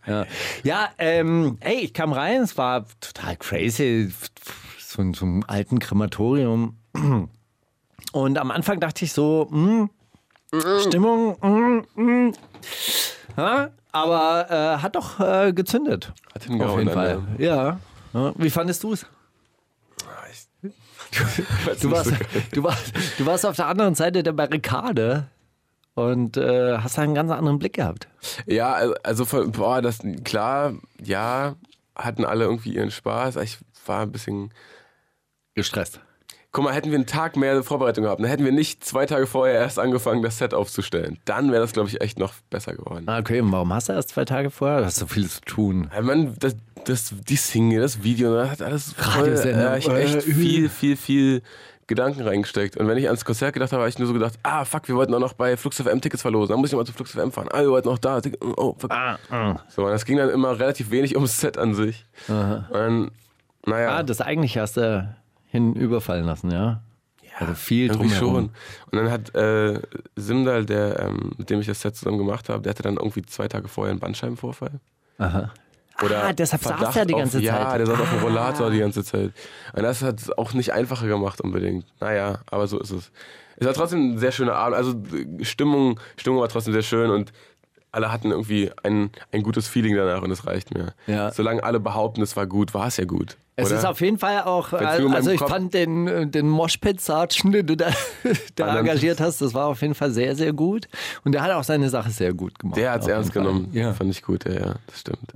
Ja, 0.07 0.27
ja 0.63 0.89
ähm, 0.99 1.57
ey, 1.61 1.77
ich 1.77 1.95
kam 1.95 2.13
rein, 2.13 2.43
es 2.43 2.57
war 2.57 2.87
total 3.01 3.37
crazy. 3.37 4.13
So 4.79 5.03
in 5.03 5.15
so 5.15 5.25
einem 5.25 5.45
alten 5.47 5.79
Krematorium. 5.79 6.77
Und 8.13 8.39
am 8.39 8.51
Anfang 8.51 8.81
dachte 8.81 9.05
ich 9.05 9.13
so, 9.13 9.49
hm, 9.51 9.91
Stimmung, 10.81 11.37
hm. 11.95 12.35
Ja, 13.37 13.71
aber 13.93 14.47
äh, 14.51 14.83
hat 14.83 14.97
doch 14.97 15.21
äh, 15.21 15.53
gezündet. 15.53 16.13
Hat 16.35 16.45
hingehauen 16.45 16.73
Auf 16.73 16.79
jeden 16.79 16.93
Fall. 16.93 17.23
Ja. 17.39 17.79
ja. 18.13 18.33
Wie 18.37 18.51
fandest 18.51 18.83
du 18.83 18.93
es? 18.93 19.07
Du 21.81 21.91
nicht 21.91 21.91
warst, 21.91 22.13
du, 22.53 22.63
warst, 22.63 22.93
du 23.19 23.27
warst 23.27 23.45
auf 23.47 23.57
der 23.57 23.67
anderen 23.67 23.95
Seite 23.97 24.23
der 24.23 24.33
Barrikade 24.33 25.27
und 25.95 26.37
äh, 26.37 26.79
hast 26.79 26.99
einen 27.01 27.15
ganz 27.17 27.31
anderen 27.33 27.59
Blick 27.59 27.73
gehabt. 27.75 28.07
Ja, 28.47 28.73
also- 28.75 28.95
also 29.03 29.25
von, 29.25 29.51
boah, 29.53 29.83
das 29.83 29.99
klar, 30.25 30.75
ja, 31.03 31.57
hatten 31.97 32.25
alle 32.25 32.45
irgendwie 32.45 32.75
ihren 32.75 32.91
Spaß. 32.93 33.37
Ich 33.37 33.59
war 33.87 34.03
ein 34.03 34.13
bisschen. 34.13 34.53
Gestresst. 35.55 36.01
Guck 36.53 36.65
mal, 36.65 36.75
hätten 36.75 36.91
wir 36.91 36.97
einen 36.97 37.07
Tag 37.07 37.37
mehr 37.37 37.63
Vorbereitung 37.63 38.05
gehabt, 38.05 38.21
dann 38.21 38.29
hätten 38.29 38.45
wir 38.45 38.51
nicht 38.51 38.83
zwei 38.85 39.07
Tage 39.07 39.29
vorher 39.29 39.55
erst 39.55 39.79
angefangen, 39.79 40.21
das 40.23 40.39
Set 40.39 40.53
aufzustellen. 40.53 41.19
Dann 41.25 41.53
wäre 41.53 41.63
das, 41.63 41.73
glaube 41.73 41.89
ich, 41.89 42.01
echt 42.01 42.19
noch 42.19 42.33
besser 42.51 42.75
geworden. 42.75 43.05
Ah, 43.07 43.19
Okay, 43.19 43.41
und 43.41 43.53
warum 43.53 43.73
hast 43.73 43.89
du 43.89 43.93
erst 43.93 44.09
zwei 44.09 44.25
Tage 44.25 44.51
vorher? 44.51 44.81
Du 44.81 44.87
hast 44.87 44.97
so 44.97 45.07
viel 45.07 45.29
zu 45.29 45.41
tun. 45.43 45.91
Ja, 45.95 46.03
man, 46.03 46.35
das, 46.41 46.57
das, 46.87 47.15
die 47.29 47.37
Single, 47.37 47.81
das 47.83 48.03
Video, 48.03 48.35
das 48.35 48.51
hat 48.51 48.63
alles 48.63 48.95
voll, 48.95 49.29
äh, 49.29 49.79
ich 49.79 49.89
echt 49.89 50.23
viel, 50.25 50.69
viel, 50.69 50.97
viel 50.97 51.43
Gedanken 51.87 52.23
reingesteckt. 52.23 52.77
Und 52.77 52.89
wenn 52.89 52.99
ich 52.99 53.07
ans 53.07 53.25
Konzert 53.25 53.53
gedacht 53.53 53.71
habe, 53.73 53.83
habe 53.83 53.89
ich 53.89 53.99
nur 53.99 54.09
so 54.09 54.15
gedacht, 54.15 54.35
ah, 54.43 54.65
fuck, 54.65 54.89
wir 54.89 54.97
wollten 54.97 55.15
auch 55.15 55.19
noch 55.21 55.35
bei 55.35 55.57
Flux 55.57 55.81
FM 55.81 56.01
Tickets 56.01 56.23
verlosen. 56.23 56.53
Dann 56.53 56.61
muss 56.61 56.71
ich 56.71 56.77
mal 56.77 56.85
zu 56.85 56.93
Flux 56.93 57.13
FM 57.13 57.31
fahren. 57.31 57.49
Ah, 57.53 57.61
wir 57.61 57.71
wollten 57.71 57.89
noch 57.89 57.99
da. 57.99 58.21
Oh, 58.57 58.75
fuck. 58.79 58.93
So, 59.69 59.85
und 59.85 59.91
das 59.91 60.05
ging 60.05 60.17
dann 60.17 60.31
immer 60.31 60.59
relativ 60.59 60.91
wenig 60.91 61.15
ums 61.15 61.41
Set 61.41 61.59
an 61.59 61.75
sich. 61.75 62.07
Und 62.29 62.65
dann, 62.73 63.11
naja. 63.67 63.91
Ah, 63.97 64.03
das 64.03 64.21
eigentlich 64.21 64.57
hast 64.59 64.77
du 64.77 65.15
hinüberfallen 65.51 66.25
lassen, 66.25 66.51
ja? 66.51 66.83
also 67.39 67.55
viel 67.55 67.89
drumherum. 67.89 68.13
schon. 68.13 68.45
Und 68.91 68.99
dann 68.99 69.11
hat 69.11 69.35
äh, 69.35 69.81
Simdal, 70.17 70.67
der, 70.67 71.01
ähm, 71.01 71.33
mit 71.39 71.49
dem 71.49 71.61
ich 71.61 71.67
das 71.67 71.81
Set 71.81 71.97
zusammen 71.97 72.19
gemacht 72.19 72.49
habe, 72.49 72.63
der 72.63 72.71
hatte 72.71 72.83
dann 72.83 72.97
irgendwie 72.97 73.23
zwei 73.23 73.49
Tage 73.49 73.69
vorher 73.69 73.93
einen 73.93 74.01
Bandscheibenvorfall. 74.01 74.73
Aha. 75.19 75.51
Oder 76.05 76.25
ah, 76.25 76.33
deshalb 76.33 76.63
saß 76.63 76.97
er 76.97 77.07
die 77.07 77.15
auf- 77.15 77.21
ganze 77.21 77.39
Zeit. 77.39 77.43
Ja, 77.43 77.77
der 77.77 77.87
saß 77.87 78.01
auf 78.01 78.11
dem 78.11 78.21
Rollator 78.21 78.71
die 78.71 78.79
ganze 78.79 79.05
Zeit. 79.05 79.33
Und 79.75 79.83
das 79.83 80.03
hat 80.03 80.21
es 80.21 80.31
auch 80.37 80.55
nicht 80.55 80.73
einfacher 80.73 81.07
gemacht 81.07 81.41
unbedingt. 81.41 81.87
Naja, 82.01 82.41
aber 82.51 82.67
so 82.67 82.79
ist 82.79 82.91
es. 82.91 83.11
Es 83.57 83.67
war 83.67 83.75
trotzdem 83.75 84.13
ein 84.13 84.19
sehr 84.19 84.33
schöner 84.33 84.55
Abend. 84.55 84.77
Also 84.77 84.95
Stimmung, 85.43 86.01
Stimmung 86.17 86.41
war 86.41 86.49
trotzdem 86.49 86.73
sehr 86.73 86.83
schön 86.83 87.11
und 87.11 87.33
alle 87.93 88.13
hatten 88.13 88.31
irgendwie 88.31 88.71
ein, 88.83 89.11
ein 89.33 89.43
gutes 89.43 89.69
Feeling 89.69 89.97
danach 89.97 90.23
und 90.23 90.31
das 90.31 90.47
reicht 90.47 90.73
mir. 90.75 90.95
Ja. 91.07 91.33
Solange 91.33 91.63
alle 91.65 91.81
behaupten, 91.81 92.23
es 92.23 92.37
war 92.37 92.47
gut, 92.47 92.73
war 92.75 92.87
es 92.87 92.97
ja 92.97 93.05
gut. 93.05 93.37
Es 93.57 93.67
oder? 93.67 93.79
ist 93.79 93.85
auf 93.85 94.01
jeden 94.01 94.19
Fall 94.19 94.43
auch, 94.43 94.73
in 94.73 95.13
also 95.13 95.31
ich 95.31 95.41
Kopf- 95.41 95.51
fand 95.51 95.75
den, 95.75 96.07
äh, 96.07 96.27
den 96.27 96.49
Moshpit-Sergeant, 96.49 97.55
den 97.55 97.67
du 97.67 97.77
da, 97.77 97.91
da 98.55 98.79
engagiert 98.79 99.21
hast, 99.21 99.41
das 99.43 99.53
war 99.55 99.67
auf 99.67 99.83
jeden 99.83 99.95
Fall 99.95 100.11
sehr, 100.13 100.35
sehr 100.35 100.53
gut. 100.53 100.89
Und 101.25 101.33
der 101.33 101.43
hat 101.43 101.51
auch 101.51 101.65
seine 101.65 101.91
Sache 101.91 102.11
sehr 102.11 102.33
gut 102.33 102.59
gemacht. 102.59 102.77
Der 102.79 102.93
hat 102.93 103.03
es 103.03 103.09
ernst 103.09 103.33
genommen. 103.33 103.69
Ja. 103.73 103.93
Fand 103.93 104.11
ich 104.11 104.23
gut, 104.23 104.45
ja, 104.47 104.53
ja, 104.53 104.75
das 104.87 105.01
stimmt. 105.01 105.33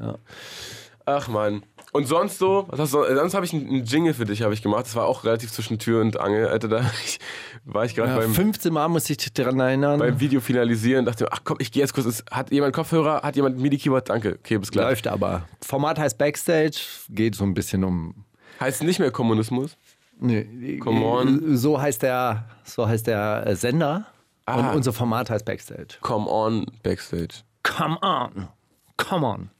Ach 1.06 1.28
man. 1.28 1.62
Und 1.96 2.08
sonst 2.08 2.38
so, 2.40 2.64
was 2.70 2.80
hast 2.80 2.92
du, 2.92 3.04
sonst 3.14 3.34
habe 3.34 3.46
ich 3.46 3.52
einen 3.52 3.84
Jingle 3.84 4.14
für 4.14 4.24
dich 4.24 4.42
habe 4.42 4.52
ich 4.52 4.62
gemacht. 4.62 4.84
Das 4.84 4.96
war 4.96 5.06
auch 5.06 5.22
relativ 5.22 5.52
zwischen 5.52 5.78
Tür 5.78 6.00
und 6.00 6.18
Angel. 6.18 6.48
Alter, 6.48 6.66
da 6.66 6.80
ich, 7.04 7.20
war 7.64 7.84
ich 7.84 7.94
gerade 7.94 8.10
Ja, 8.10 8.18
beim, 8.18 8.34
15 8.34 8.72
Mal 8.72 8.88
muss 8.88 9.08
ich 9.08 9.16
dich 9.18 9.32
daran 9.32 9.60
erinnern. 9.60 10.00
beim 10.00 10.18
Video 10.18 10.40
finalisieren. 10.40 11.04
Dachte 11.04 11.22
mir, 11.22 11.30
ach 11.32 11.42
komm, 11.44 11.58
ich 11.60 11.70
gehe 11.70 11.82
jetzt 11.82 11.94
kurz. 11.94 12.06
ins- 12.06 12.24
Hat 12.32 12.50
jemand 12.50 12.74
Kopfhörer? 12.74 13.22
Hat 13.22 13.36
jemand 13.36 13.58
MIDI-Keyboard? 13.60 14.08
Danke. 14.08 14.38
Okay, 14.40 14.58
bis 14.58 14.72
gleich. 14.72 14.86
Läuft 14.86 15.06
aber. 15.06 15.46
Format 15.62 16.00
heißt 16.00 16.18
Backstage, 16.18 16.78
geht 17.10 17.36
so 17.36 17.44
ein 17.44 17.54
bisschen 17.54 17.84
um. 17.84 18.24
Heißt 18.58 18.82
nicht 18.82 18.98
mehr 18.98 19.12
Kommunismus. 19.12 19.76
Nee, 20.18 20.78
Come 20.78 21.04
on. 21.04 21.56
So 21.56 21.80
heißt 21.80 22.02
der, 22.02 22.48
so 22.64 22.88
heißt 22.88 23.06
der 23.06 23.46
äh, 23.46 23.54
Sender. 23.54 24.06
Ah. 24.46 24.70
Und 24.70 24.76
unser 24.78 24.92
Format 24.92 25.30
heißt 25.30 25.44
Backstage. 25.44 25.94
Come 26.00 26.28
on, 26.28 26.66
Backstage. 26.82 27.42
Come 27.62 27.98
on. 28.02 28.48
Come 28.96 29.24
on. 29.26 29.50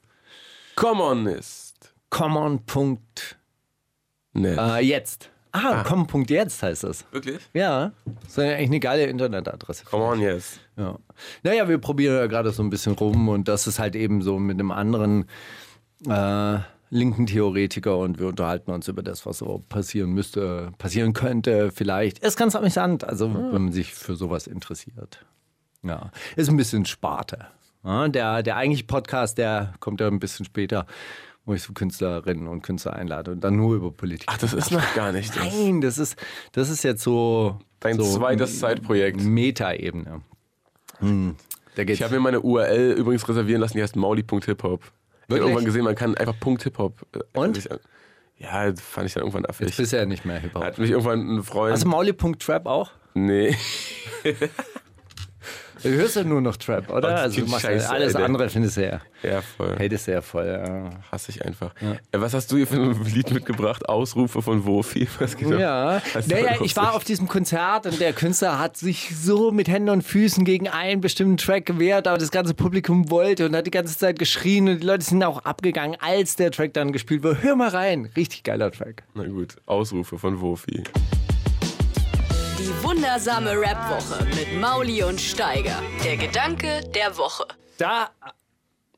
Come 0.74 1.00
on 1.00 1.26
ist. 1.26 1.63
Come 2.14 2.38
on. 2.38 2.64
Punkt. 2.64 3.36
Nett. 4.32 4.58
Äh, 4.58 4.80
jetzt. 4.84 5.30
Ah, 5.52 5.84
komm, 5.86 6.08
Punkt 6.08 6.30
jetzt 6.30 6.62
heißt 6.62 6.82
es. 6.84 7.04
Wirklich? 7.12 7.40
Ja, 7.52 7.92
das 8.22 8.32
ist 8.32 8.38
eigentlich 8.40 8.68
eine 8.68 8.80
geile 8.80 9.04
Internetadresse. 9.06 9.84
Come 9.84 10.02
on, 10.04 10.20
yes. 10.20 10.58
Ja. 10.76 10.98
Naja, 11.44 11.68
wir 11.68 11.78
probieren 11.78 12.16
ja 12.16 12.26
gerade 12.26 12.50
so 12.50 12.62
ein 12.62 12.70
bisschen 12.70 12.94
rum 12.94 13.28
und 13.28 13.46
das 13.46 13.68
ist 13.68 13.78
halt 13.78 13.94
eben 13.94 14.20
so 14.20 14.40
mit 14.40 14.58
einem 14.58 14.72
anderen 14.72 15.26
äh, 16.08 16.58
linken 16.90 17.26
Theoretiker 17.26 17.98
und 17.98 18.18
wir 18.18 18.26
unterhalten 18.26 18.72
uns 18.72 18.88
über 18.88 19.04
das, 19.04 19.26
was 19.26 19.38
so 19.38 19.62
passieren 19.68 20.10
müsste, 20.10 20.72
passieren 20.78 21.12
könnte, 21.12 21.70
vielleicht. 21.72 22.18
Ist 22.18 22.36
ganz 22.36 22.56
amüsant, 22.56 23.04
also 23.04 23.32
wenn 23.32 23.52
man 23.52 23.72
sich 23.72 23.94
für 23.94 24.16
sowas 24.16 24.48
interessiert. 24.48 25.24
Ja, 25.82 26.10
ist 26.34 26.48
ein 26.48 26.56
bisschen 26.56 26.84
Sparte. 26.84 27.46
Ja, 27.84 28.08
der, 28.08 28.42
der 28.42 28.56
eigentliche 28.56 28.86
Podcast, 28.86 29.38
der 29.38 29.74
kommt 29.78 30.00
ja 30.00 30.08
ein 30.08 30.18
bisschen 30.18 30.46
später, 30.46 30.86
wo 31.46 31.54
ich 31.54 31.62
so 31.62 31.72
Künstlerinnen 31.72 32.48
und 32.48 32.62
Künstler 32.62 32.94
einlade 32.94 33.30
und 33.32 33.40
dann 33.42 33.56
nur 33.56 33.76
über 33.76 33.90
Politik. 33.90 34.26
Ach, 34.30 34.38
das 34.38 34.52
ist 34.54 34.70
noch 34.70 34.94
gar 34.94 35.12
nicht. 35.12 35.36
Das. 35.36 35.44
Nein, 35.44 35.80
das 35.80 35.98
ist, 35.98 36.16
das 36.52 36.70
ist 36.70 36.82
jetzt 36.84 37.02
so. 37.02 37.58
Dein 37.80 37.96
so 37.96 38.04
zweites 38.18 38.58
Zeitprojekt. 38.60 39.20
Meta-Ebene. 39.20 40.22
Hm. 41.00 41.36
Ich 41.76 42.02
habe 42.02 42.14
mir 42.14 42.20
meine 42.20 42.40
URL 42.40 42.92
übrigens 42.92 43.28
reservieren 43.28 43.60
lassen, 43.60 43.76
die 43.76 43.82
heißt 43.82 43.96
mauli.hiphop. 43.96 44.80
Ich 45.26 45.34
habe 45.34 45.38
irgendwann 45.40 45.64
gesehen, 45.64 45.84
man 45.84 45.94
kann 45.96 46.16
einfach 46.16 46.38
Punkt 46.38 46.62
Hip-Hop. 46.62 47.04
äh, 47.14 47.38
Und? 47.38 47.70
an- 47.70 47.78
Ja, 48.38 48.72
fand 48.76 49.06
ich 49.06 49.14
dann 49.14 49.22
irgendwann 49.22 49.44
affig. 49.46 49.66
Jetzt 49.68 49.76
bist 49.78 49.92
du 49.92 49.96
ja 49.96 50.06
nicht 50.06 50.24
mehr 50.24 50.38
Hip-Hop. 50.38 50.62
Hat 50.62 50.78
mich 50.78 50.90
irgendwann 50.90 51.36
ein 51.38 51.42
Freund. 51.42 51.72
Also 51.72 51.88
Mauli.trap 51.88 52.66
auch? 52.66 52.90
nee. 53.14 53.56
Du 55.84 55.90
hörst 55.90 56.16
ja 56.16 56.24
nur 56.24 56.40
noch 56.40 56.56
Trap, 56.56 56.90
oder? 56.90 57.08
Oh, 57.08 57.12
Also 57.12 57.40
machst 57.42 57.62
ja 57.64 57.70
scheiße, 57.70 57.90
alles 57.90 58.14
Alter. 58.14 58.26
andere 58.26 58.48
findest 58.48 58.76
du 58.78 58.86
ja. 58.86 59.00
Ja, 59.22 59.40
voll. 59.42 59.76
Hatest 59.78 60.06
du 60.08 60.12
ja 60.12 60.20
voll. 60.22 60.46
Ja. 60.46 60.90
Hasse 61.12 61.30
ich 61.30 61.44
einfach. 61.44 61.74
Äh, 61.82 61.96
Was 62.20 62.34
hast 62.34 62.50
du 62.50 62.56
hier 62.56 62.66
für 62.66 62.76
ein 62.76 63.04
Lied 63.04 63.30
mitgebracht? 63.30 63.88
Ausrufe 63.88 64.42
von 64.42 64.64
Wofi? 64.66 65.06
Was 65.18 65.36
geht? 65.36 65.48
Ja, 65.50 66.00
naja, 66.26 66.56
ich 66.62 66.74
war 66.76 66.94
auf 66.94 67.04
diesem 67.04 67.28
Konzert 67.28 67.86
und 67.86 68.00
der 68.00 68.12
Künstler 68.12 68.58
hat 68.58 68.76
sich 68.76 69.14
so 69.16 69.52
mit 69.52 69.68
Händen 69.68 69.90
und 69.90 70.02
Füßen 70.02 70.44
gegen 70.44 70.68
einen 70.68 71.00
bestimmten 71.00 71.36
Track 71.36 71.66
gewehrt, 71.66 72.08
aber 72.08 72.18
das 72.18 72.30
ganze 72.30 72.54
Publikum 72.54 73.10
wollte 73.10 73.46
und 73.46 73.54
hat 73.54 73.66
die 73.66 73.70
ganze 73.70 73.96
Zeit 73.98 74.18
geschrien 74.18 74.68
und 74.68 74.80
die 74.82 74.86
Leute 74.86 75.04
sind 75.04 75.22
auch 75.22 75.44
abgegangen, 75.44 75.96
als 76.00 76.36
der 76.36 76.50
Track 76.50 76.72
dann 76.74 76.92
gespielt 76.92 77.22
wurde. 77.22 77.42
Hör 77.42 77.56
mal 77.56 77.68
rein, 77.68 78.10
richtig 78.16 78.42
geiler 78.42 78.70
Track. 78.72 79.02
Na 79.14 79.24
gut, 79.26 79.56
Ausrufe 79.66 80.18
von 80.18 80.40
Wofi. 80.40 80.82
Die 82.58 82.70
wundersame 82.82 83.50
Rap-Woche 83.52 84.24
mit 84.26 84.60
Mauli 84.60 85.02
und 85.02 85.20
Steiger. 85.20 85.82
Der 86.04 86.16
Gedanke 86.16 86.80
der 86.94 87.16
Woche. 87.16 87.44
Da 87.78 88.10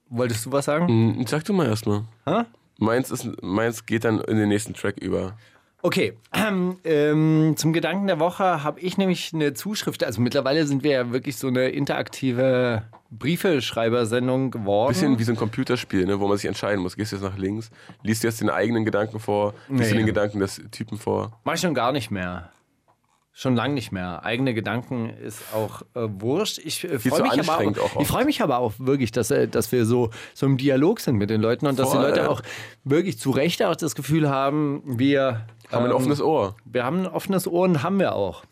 wolltest 0.09 0.47
du 0.47 0.53
was 0.53 0.67
sagen? 0.67 0.89
Hm, 0.89 1.27
Sag 1.27 1.45
du 1.45 1.53
mal 1.53 1.67
erstmal. 1.67 2.05
Hä? 2.27 2.43
Meins, 2.79 3.11
ist, 3.11 3.27
meins 3.43 3.87
geht 3.87 4.05
dann 4.05 4.21
in 4.21 4.37
den 4.37 4.49
nächsten 4.49 4.75
Track 4.75 4.99
über. 4.99 5.37
Okay, 5.83 6.15
ähm, 6.35 6.79
ähm, 6.85 7.55
zum 7.57 7.73
Gedanken 7.73 8.07
der 8.07 8.19
Woche 8.19 8.63
habe 8.65 8.81
ich 8.81 8.99
nämlich 8.99 9.33
eine 9.33 9.55
Zuschrift. 9.55 10.03
Also 10.05 10.21
mittlerweile 10.21 10.67
sind 10.67 10.83
wir 10.83 10.91
ja 10.91 11.13
wirklich 11.13 11.37
so 11.37 11.47
eine 11.49 11.69
interaktive 11.69 12.83
Briefeschreibersendung 13.11 14.51
geworden. 14.51 14.89
Bisschen 14.93 15.19
wie 15.19 15.25
so 15.25 15.33
ein 15.33 15.37
Computerspiel, 15.37 16.07
ne, 16.07 16.19
wo 16.21 16.27
man 16.29 16.37
sich 16.37 16.47
entscheiden 16.47 16.83
muss. 16.83 16.97
Gehst 16.97 17.13
du 17.13 17.17
jetzt 17.17 17.23
nach 17.25 17.37
links, 17.39 17.71
liest 18.03 18.23
du 18.23 18.29
jetzt 18.29 18.41
den 18.41 18.51
eigenen 18.51 18.85
Gedanken 18.85 19.21
vor, 19.21 19.55
liest 19.69 19.91
du 19.91 19.95
Nee. 19.95 20.01
den 20.01 20.07
Gedanken 20.07 20.41
des 20.41 20.61
Typen 20.73 20.99
vor. 20.99 21.39
Mach 21.45 21.55
ich 21.55 21.61
schon 21.61 21.75
gar 21.75 21.93
nicht 21.93 22.11
mehr. 22.11 22.51
Schon 23.39 23.55
lange 23.55 23.75
nicht 23.75 23.93
mehr. 23.93 24.25
Eigene 24.25 24.55
Gedanken 24.55 25.11
ist 25.11 25.43
auch 25.53 25.83
äh, 25.95 26.09
wurscht. 26.09 26.57
Ich 26.57 26.83
äh, 26.85 26.99
freue 26.99 27.21
mich, 27.21 27.39
aber 27.39 27.59
auch, 27.59 27.67
auch 27.67 27.97
oft. 27.97 28.01
ich 28.01 28.09
freu 28.09 28.25
mich 28.25 28.41
aber 28.41 28.57
auch 28.57 28.73
wirklich, 28.79 29.13
dass, 29.13 29.31
äh, 29.31 29.47
dass 29.47 29.71
wir 29.73 29.85
so, 29.85 30.09
so 30.33 30.47
im 30.47 30.57
Dialog 30.57 31.01
sind 31.01 31.17
mit 31.17 31.29
den 31.29 31.43
Leuten 31.43 31.67
und 31.67 31.79
dass 31.79 31.91
die 31.91 31.99
Voll. 31.99 32.07
Leute 32.07 32.31
auch 32.31 32.41
wirklich 32.85 33.19
zu 33.19 33.31
Recht 33.31 33.63
auch 33.63 33.77
das 33.77 33.95
Gefühl 33.95 34.31
haben, 34.31 34.83
wir 34.87 35.45
Haben 35.71 35.85
ein 35.85 35.91
ähm, 35.91 35.97
offenes 35.97 36.23
Ohr. 36.23 36.57
Wir 36.65 36.87
haben 36.87 37.01
ein 37.01 37.07
offenes 37.07 37.47
Ohr 37.47 37.65
und 37.65 37.83
haben 37.83 37.99
wir 37.99 38.15
auch. 38.15 38.45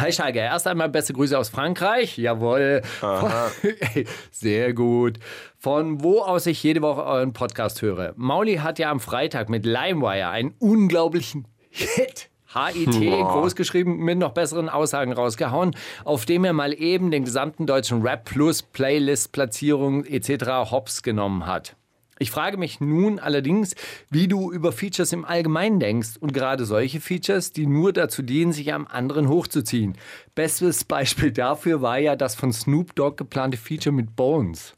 Hi 0.00 0.10
Schalke, 0.10 0.38
erst 0.38 0.66
einmal 0.66 0.88
beste 0.88 1.12
Grüße 1.12 1.38
aus 1.38 1.50
Frankreich. 1.50 2.16
Jawohl. 2.16 2.80
Ey, 3.94 4.06
Sehr 4.30 4.72
gut. 4.72 5.18
Von 5.58 6.02
wo 6.02 6.22
aus 6.22 6.46
ich 6.46 6.62
jede 6.62 6.80
Woche 6.80 7.04
euren 7.04 7.34
Podcast 7.34 7.82
höre. 7.82 8.14
Mauli 8.16 8.56
hat 8.56 8.78
ja 8.78 8.90
am 8.90 9.00
Freitag 9.00 9.50
mit 9.50 9.66
LimeWire 9.66 10.28
einen 10.30 10.54
unglaublichen 10.58 11.46
Hit. 11.68 12.30
HIT, 12.56 13.00
großgeschrieben, 13.00 13.98
mit 13.98 14.18
noch 14.18 14.32
besseren 14.32 14.68
Aussagen 14.68 15.12
rausgehauen, 15.12 15.76
auf 16.04 16.24
dem 16.24 16.44
er 16.44 16.52
mal 16.52 16.72
eben 16.72 17.10
den 17.10 17.24
gesamten 17.24 17.66
deutschen 17.66 18.02
Rap 18.02 18.24
Plus 18.24 18.62
Playlist, 18.62 19.32
Platzierung 19.32 20.04
etc. 20.04 20.70
hops 20.70 21.02
genommen 21.02 21.46
hat. 21.46 21.76
Ich 22.18 22.30
frage 22.30 22.56
mich 22.56 22.80
nun 22.80 23.18
allerdings, 23.18 23.74
wie 24.10 24.26
du 24.26 24.50
über 24.50 24.72
Features 24.72 25.12
im 25.12 25.26
Allgemeinen 25.26 25.80
denkst 25.80 26.16
und 26.18 26.32
gerade 26.32 26.64
solche 26.64 27.00
Features, 27.00 27.52
die 27.52 27.66
nur 27.66 27.92
dazu 27.92 28.22
dienen, 28.22 28.52
sich 28.52 28.72
am 28.72 28.86
anderen 28.86 29.28
hochzuziehen. 29.28 29.98
Bestes 30.34 30.84
Beispiel 30.84 31.30
dafür 31.30 31.82
war 31.82 31.98
ja 31.98 32.16
das 32.16 32.34
von 32.34 32.52
Snoop 32.52 32.94
Dogg 32.94 33.16
geplante 33.18 33.58
Feature 33.58 33.94
mit 33.94 34.16
Bones. 34.16 34.74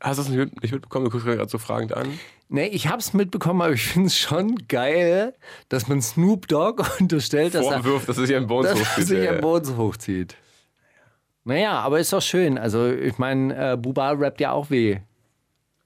Hast 0.00 0.18
du 0.18 0.22
es 0.22 0.28
nicht 0.28 0.62
nicht 0.62 0.72
mitbekommen? 0.72 1.06
Du 1.06 1.10
guckst 1.10 1.26
gerade 1.26 1.48
so 1.48 1.56
fragend 1.56 1.94
an. 1.94 2.18
Nee, 2.54 2.66
ich 2.68 2.86
hab's 2.86 3.14
mitbekommen, 3.14 3.62
aber 3.62 3.72
ich 3.72 3.84
finde 3.88 4.06
es 4.06 4.16
schon 4.16 4.54
geil, 4.68 5.34
dass 5.70 5.88
man 5.88 6.00
Snoop 6.00 6.46
Dogg 6.46 6.84
unterstellt, 7.00 7.52
dass 7.56 7.66
er, 7.66 7.82
Vorwirft, 7.82 8.08
dass 8.08 8.16
es 8.16 8.28
sich 8.28 8.36
ein 8.36 8.46
Bones 8.46 8.70
dass 8.70 8.78
er 8.78 8.86
hochzieht. 8.86 9.06
sich 9.08 9.24
ja, 9.24 9.32
am. 9.32 9.40
Boden 9.40 9.76
hochzieht. 9.76 10.36
Naja, 11.42 11.80
aber 11.80 11.98
ist 11.98 12.12
doch 12.12 12.22
schön. 12.22 12.56
Also, 12.56 12.92
ich 12.92 13.18
meine, 13.18 13.72
äh, 13.72 13.76
Buba 13.76 14.12
rappt 14.12 14.40
ja 14.40 14.52
auch 14.52 14.70
weh. 14.70 15.00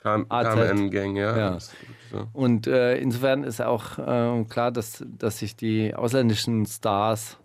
Kam- 0.01 0.27
AZ. 0.29 0.55
KMN-Gang, 0.55 1.17
ja. 1.17 1.39
Ja. 1.39 1.51
Das 1.53 1.73
so. 2.11 2.27
Und 2.35 2.67
äh, 2.67 2.99
insofern 2.99 3.45
ist 3.45 3.63
auch 3.63 3.99
äh, 3.99 4.45
klar, 4.45 4.71
dass, 4.71 5.03
dass 5.09 5.39
sich 5.39 5.57
die 5.57 5.95
ausländischen 5.95 6.67
Stars 6.67 7.39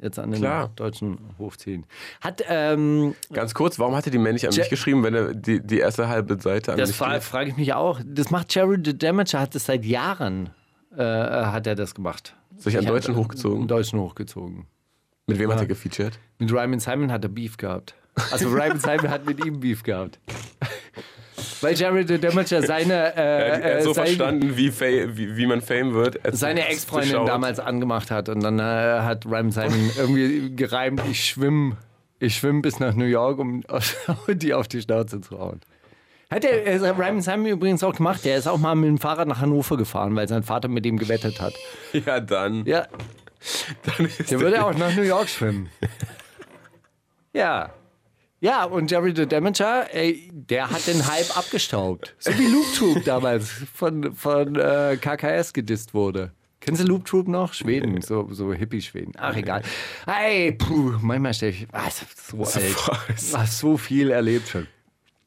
jetzt 0.00 0.18
an 0.18 0.30
den 0.30 0.40
Klar. 0.40 0.70
Deutschen 0.76 1.18
hochziehen. 1.38 1.86
Hat, 2.20 2.42
ähm, 2.48 3.14
Ganz 3.32 3.54
kurz, 3.54 3.78
warum 3.78 3.94
hat 3.96 4.06
er 4.06 4.10
die 4.12 4.18
Männlich 4.18 4.46
an 4.46 4.52
Je- 4.52 4.60
mich 4.60 4.70
geschrieben, 4.70 5.02
wenn 5.02 5.14
er 5.14 5.34
die, 5.34 5.60
die 5.60 5.78
erste 5.78 6.08
halbe 6.08 6.40
Seite 6.40 6.72
an 6.72 6.78
das 6.78 6.90
mich 6.90 6.98
geht? 6.98 7.22
frage 7.22 7.50
ich 7.50 7.56
mich 7.56 7.72
auch. 7.74 8.00
Das 8.04 8.30
macht 8.30 8.54
Jerry 8.54 8.78
the 8.84 8.96
Damager, 8.96 9.40
hat 9.40 9.54
das 9.54 9.66
seit 9.66 9.84
Jahren, 9.84 10.50
äh, 10.96 11.02
hat 11.02 11.66
er 11.66 11.74
das 11.74 11.94
gemacht. 11.94 12.34
Sich 12.56 12.74
Ich 12.74 12.78
hab- 12.80 12.86
Deutschen 12.86 13.16
hochgezogen? 13.16 13.58
Einen 13.60 13.68
Deutschen 13.68 13.98
hochgezogen. 14.00 14.66
Mit 15.26 15.38
wem 15.38 15.50
hat 15.52 15.58
er 15.60 15.66
gefeatured? 15.66 16.18
Mit 16.38 16.52
Ryman 16.52 16.78
Simon 16.80 17.10
hat 17.10 17.24
er 17.24 17.28
Beef 17.28 17.56
gehabt. 17.56 17.94
Also 18.30 18.48
Ryman 18.48 18.78
Simon 18.80 19.08
hat 19.10 19.26
mit 19.26 19.44
ihm 19.44 19.60
Beef 19.60 19.82
gehabt. 19.82 20.18
Weil 21.60 21.74
Jerry 21.74 22.06
the 22.06 22.18
Damager 22.18 22.62
seine, 22.62 23.14
äh, 23.16 23.60
Er 23.60 23.78
äh, 23.78 23.82
so 23.82 23.92
seine, 23.92 24.06
verstanden, 24.06 24.56
wie, 24.56 24.72
wie, 24.80 25.36
wie 25.36 25.46
man 25.46 25.60
Fame 25.60 25.94
wird. 25.94 26.24
Er 26.24 26.34
seine 26.34 26.68
Ex-Freundin 26.68 27.26
damals 27.26 27.58
angemacht 27.58 28.10
hat. 28.10 28.28
Und 28.28 28.42
dann 28.42 28.58
äh, 28.58 28.62
hat 28.62 29.26
Ryman 29.26 29.50
Simon 29.50 29.90
irgendwie 29.96 30.54
gereimt, 30.54 31.02
ich 31.10 31.24
schwimme 31.24 31.76
ich 32.18 32.36
schwimm 32.36 32.62
bis 32.62 32.80
nach 32.80 32.94
New 32.94 33.04
York, 33.04 33.38
um 33.38 33.62
die 34.28 34.54
auf 34.54 34.68
die 34.68 34.80
Schnauze 34.80 35.20
zu 35.20 35.38
hauen. 35.38 35.60
Hat 36.30 36.42
der 36.42 36.66
äh, 36.66 36.76
Ryman 36.76 37.20
Simon 37.20 37.46
übrigens 37.46 37.84
auch 37.84 37.94
gemacht. 37.94 38.24
Der 38.24 38.38
ist 38.38 38.48
auch 38.48 38.58
mal 38.58 38.74
mit 38.74 38.88
dem 38.88 38.98
Fahrrad 38.98 39.28
nach 39.28 39.40
Hannover 39.40 39.76
gefahren, 39.76 40.16
weil 40.16 40.26
sein 40.26 40.42
Vater 40.42 40.68
mit 40.68 40.86
ihm 40.86 40.98
gewettet 40.98 41.40
hat. 41.40 41.54
Ja, 41.92 42.20
dann. 42.20 42.64
Ja, 42.64 42.86
dann 43.84 44.06
ist 44.06 44.30
der 44.30 44.40
würde 44.40 44.64
auch 44.64 44.74
nach 44.74 44.94
New 44.94 45.02
York 45.02 45.28
schwimmen. 45.28 45.68
Ja. 47.32 47.70
Ja, 48.40 48.64
und 48.64 48.90
Jerry 48.90 49.14
the 49.16 49.26
Damager, 49.26 49.86
ey, 49.94 50.30
der 50.30 50.70
hat 50.70 50.86
den 50.86 51.06
Hype 51.06 51.36
abgestaubt. 51.36 52.14
So 52.18 52.36
wie 52.38 52.46
Loop 52.46 52.66
Troop 52.74 53.04
damals 53.04 53.50
von, 53.72 54.14
von 54.14 54.56
äh, 54.56 54.98
KKS 55.00 55.54
gedisst 55.54 55.94
wurde. 55.94 56.32
Kennst 56.60 56.82
du 56.82 56.86
Loop 56.86 57.06
Troop 57.06 57.28
noch? 57.28 57.54
Schweden, 57.54 58.02
so, 58.02 58.28
so 58.30 58.52
Hippie-Schweden. 58.52 59.12
Ach, 59.16 59.34
egal. 59.36 59.62
Ey, 60.06 60.52
puh, 60.52 60.94
manchmal 61.00 61.32
stelle 61.32 61.52
ich, 61.52 61.66
was, 61.72 62.04
so 62.28 62.44
alt. 62.44 62.76
Ach, 63.34 63.46
so 63.46 63.78
viel 63.78 64.10
erlebt 64.10 64.48
schon. 64.48 64.66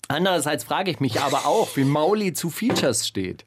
Andererseits 0.08 0.63
frage 0.63 0.91
ich 0.91 1.00
mich 1.00 1.22
aber 1.22 1.45
auch, 1.45 1.76
wie 1.78 1.86
Mauli 1.86 2.34
zu 2.34 2.50
Features 2.50 3.08
steht, 3.08 3.45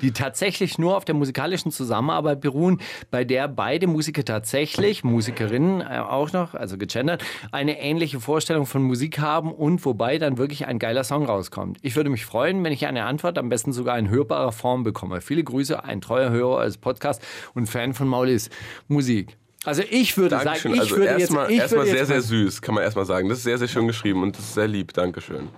die 0.00 0.12
tatsächlich 0.12 0.78
nur 0.78 0.96
auf 0.96 1.04
der 1.04 1.14
musikalischen 1.14 1.70
Zusammenarbeit 1.70 2.40
beruhen, 2.40 2.80
bei 3.10 3.24
der 3.24 3.48
beide 3.48 3.86
Musiker 3.86 4.24
tatsächlich, 4.24 5.04
Musikerinnen 5.04 5.80
äh, 5.80 5.98
auch 5.98 6.32
noch, 6.32 6.54
also 6.54 6.76
gegendert, 6.76 7.22
eine 7.52 7.80
ähnliche 7.80 8.20
Vorstellung 8.20 8.66
von 8.66 8.82
Musik 8.82 9.18
haben 9.18 9.52
und 9.52 9.84
wobei 9.84 10.18
dann 10.18 10.38
wirklich 10.38 10.66
ein 10.66 10.78
geiler 10.78 11.04
Song 11.04 11.24
rauskommt. 11.24 11.78
Ich 11.82 11.96
würde 11.96 12.10
mich 12.10 12.24
freuen, 12.24 12.62
wenn 12.64 12.72
ich 12.72 12.86
eine 12.86 13.04
Antwort, 13.04 13.38
am 13.38 13.48
besten 13.48 13.72
sogar 13.72 13.98
in 13.98 14.08
hörbarer 14.08 14.52
Form 14.52 14.82
bekomme. 14.82 15.20
Viele 15.20 15.44
Grüße, 15.44 15.84
ein 15.84 16.00
treuer 16.00 16.30
Hörer 16.30 16.60
als 16.60 16.78
Podcast 16.78 17.22
und 17.54 17.66
Fan 17.66 17.94
von 17.94 18.08
Maulis 18.08 18.50
Musik. 18.88 19.36
Also 19.64 19.82
ich 19.90 20.16
würde 20.16 20.36
Dankeschön. 20.36 20.72
sagen, 20.72 20.74
ich 20.74 20.80
also 20.80 20.96
würde 20.96 21.10
jetzt, 21.10 21.20
erstmal 21.20 21.50
ich 21.50 21.58
erstmal 21.58 21.84
sehr, 21.84 21.96
jetzt 21.96 22.08
sehr 22.08 22.22
süß, 22.22 22.62
kann 22.62 22.74
man 22.74 22.84
erstmal 22.84 23.04
sagen. 23.04 23.28
Das 23.28 23.38
ist 23.38 23.44
sehr, 23.44 23.58
sehr 23.58 23.68
schön 23.68 23.86
geschrieben 23.86 24.22
und 24.22 24.36
das 24.36 24.44
ist 24.44 24.54
sehr 24.54 24.68
lieb. 24.68 24.94
Dankeschön. 24.94 25.48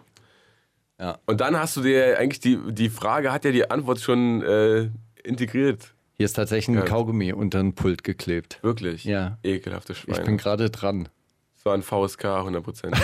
Ja. 1.02 1.18
Und 1.26 1.40
dann 1.40 1.56
hast 1.58 1.76
du 1.76 1.80
dir 1.82 2.16
eigentlich 2.18 2.38
die, 2.40 2.58
die 2.68 2.88
Frage, 2.88 3.32
hat 3.32 3.44
ja 3.44 3.50
die 3.50 3.68
Antwort 3.68 3.98
schon 4.00 4.40
äh, 4.42 4.88
integriert. 5.24 5.92
Hier 6.14 6.26
ist 6.26 6.34
tatsächlich 6.34 6.76
ein. 6.78 6.84
Kaugummi 6.84 7.32
unter 7.32 7.58
den 7.58 7.74
Pult 7.74 8.04
geklebt. 8.04 8.60
Wirklich. 8.62 9.04
Ja. 9.04 9.36
Ekelhafte 9.42 9.94
Ich 9.94 10.06
bin 10.06 10.14
Schweine. 10.14 10.36
gerade 10.36 10.70
dran. 10.70 11.08
So 11.56 11.70
ein 11.70 11.82
VSK 11.82 12.24
100%. 12.24 12.94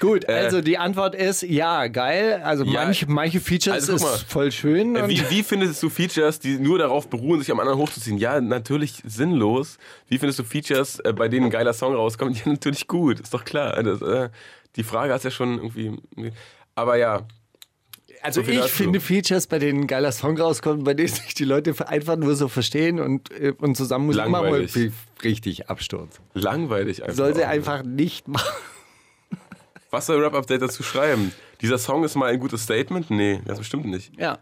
Gut, 0.00 0.28
also 0.28 0.60
die 0.60 0.78
Antwort 0.78 1.16
ist 1.16 1.42
ja, 1.42 1.88
geil. 1.88 2.40
Also 2.44 2.64
Äh. 2.64 2.68
Ja. 2.68 2.84
manche, 2.84 3.06
manche 3.10 3.40
Features 3.40 3.88
Also 3.90 4.04
mal. 4.04 4.14
ist 4.14 4.30
voll 4.30 4.52
schön. 4.52 4.94
Äh, 4.94 5.08
wie, 5.08 5.20
wie 5.30 5.42
findest 5.42 5.82
du 5.82 5.90
Features, 5.90 6.38
die 6.38 6.58
nur 6.58 6.78
darauf 6.78 7.08
beruhen, 7.10 7.40
sich 7.40 7.50
am 7.50 7.58
anderen 7.58 7.78
hochzuziehen? 7.78 8.18
Ja, 8.18 8.40
natürlich 8.40 9.02
sinnlos. 9.04 9.78
Wie 10.06 10.18
findest 10.18 10.38
du 10.38 10.44
Features, 10.44 11.00
äh, 11.00 11.12
bei 11.12 11.28
denen 11.28 11.46
ein 11.46 11.50
geiler 11.50 11.72
Song 11.72 11.94
rauskommt? 11.94 12.36
Ja, 12.44 12.52
natürlich 12.52 12.86
gut, 12.86 13.18
ist 13.18 13.34
doch 13.34 13.44
klar. 13.44 13.82
Das, 13.82 14.00
äh, 14.00 14.28
die 14.76 14.82
Frage 14.82 15.12
hast 15.12 15.24
ja 15.24 15.30
schon 15.30 15.56
irgendwie. 15.58 15.98
Aber 16.74 16.96
ja, 16.96 17.26
also 18.22 18.42
so 18.42 18.50
ich 18.50 18.58
dazu. 18.58 18.68
finde 18.68 19.00
Features, 19.00 19.46
bei 19.46 19.58
denen 19.58 19.82
ein 19.82 19.86
geiler 19.86 20.12
Song 20.12 20.38
rauskommt, 20.38 20.84
bei 20.84 20.94
denen 20.94 21.08
sich 21.08 21.34
die 21.34 21.44
Leute 21.44 21.74
einfach 21.88 22.16
nur 22.16 22.34
so 22.34 22.48
verstehen 22.48 23.00
und, 23.00 23.30
äh, 23.32 23.52
und 23.58 23.76
zusammen 23.76 24.06
Musik 24.06 24.28
machen, 24.28 24.44
Langweilig. 24.44 24.74
wollen, 24.76 24.92
richtig 25.24 25.68
Absturz. 25.68 26.20
langweilig 26.34 27.02
einfach. 27.02 27.16
Soll 27.16 27.34
sie 27.34 27.44
auch. 27.44 27.48
einfach 27.48 27.82
nicht 27.82 28.28
machen. 28.28 28.46
Was 29.90 30.06
soll 30.06 30.22
Rap-Update 30.22 30.62
dazu 30.62 30.82
schreiben? 30.82 31.32
Dieser 31.60 31.78
Song 31.78 32.04
ist 32.04 32.14
mal 32.14 32.30
ein 32.30 32.40
gutes 32.40 32.62
Statement? 32.62 33.10
Nee, 33.10 33.40
ganz 33.44 33.58
bestimmt 33.58 33.86
nicht. 33.86 34.12
Ja. 34.18 34.38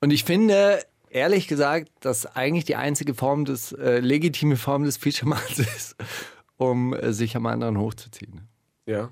Und 0.00 0.10
ich 0.12 0.24
finde, 0.24 0.82
ehrlich 1.10 1.46
gesagt, 1.46 1.90
dass 2.00 2.24
eigentlich 2.26 2.64
die 2.64 2.76
einzige 2.76 3.14
Form 3.14 3.44
des, 3.44 3.72
äh, 3.72 4.00
legitime 4.00 4.56
Form 4.56 4.84
des 4.84 4.96
Feature-Machens 4.96 5.58
ist, 5.76 5.96
um 6.56 6.94
äh, 6.94 7.12
sich 7.12 7.36
am 7.36 7.46
anderen 7.46 7.78
hochzuziehen. 7.78 8.49
Ja. 8.86 9.10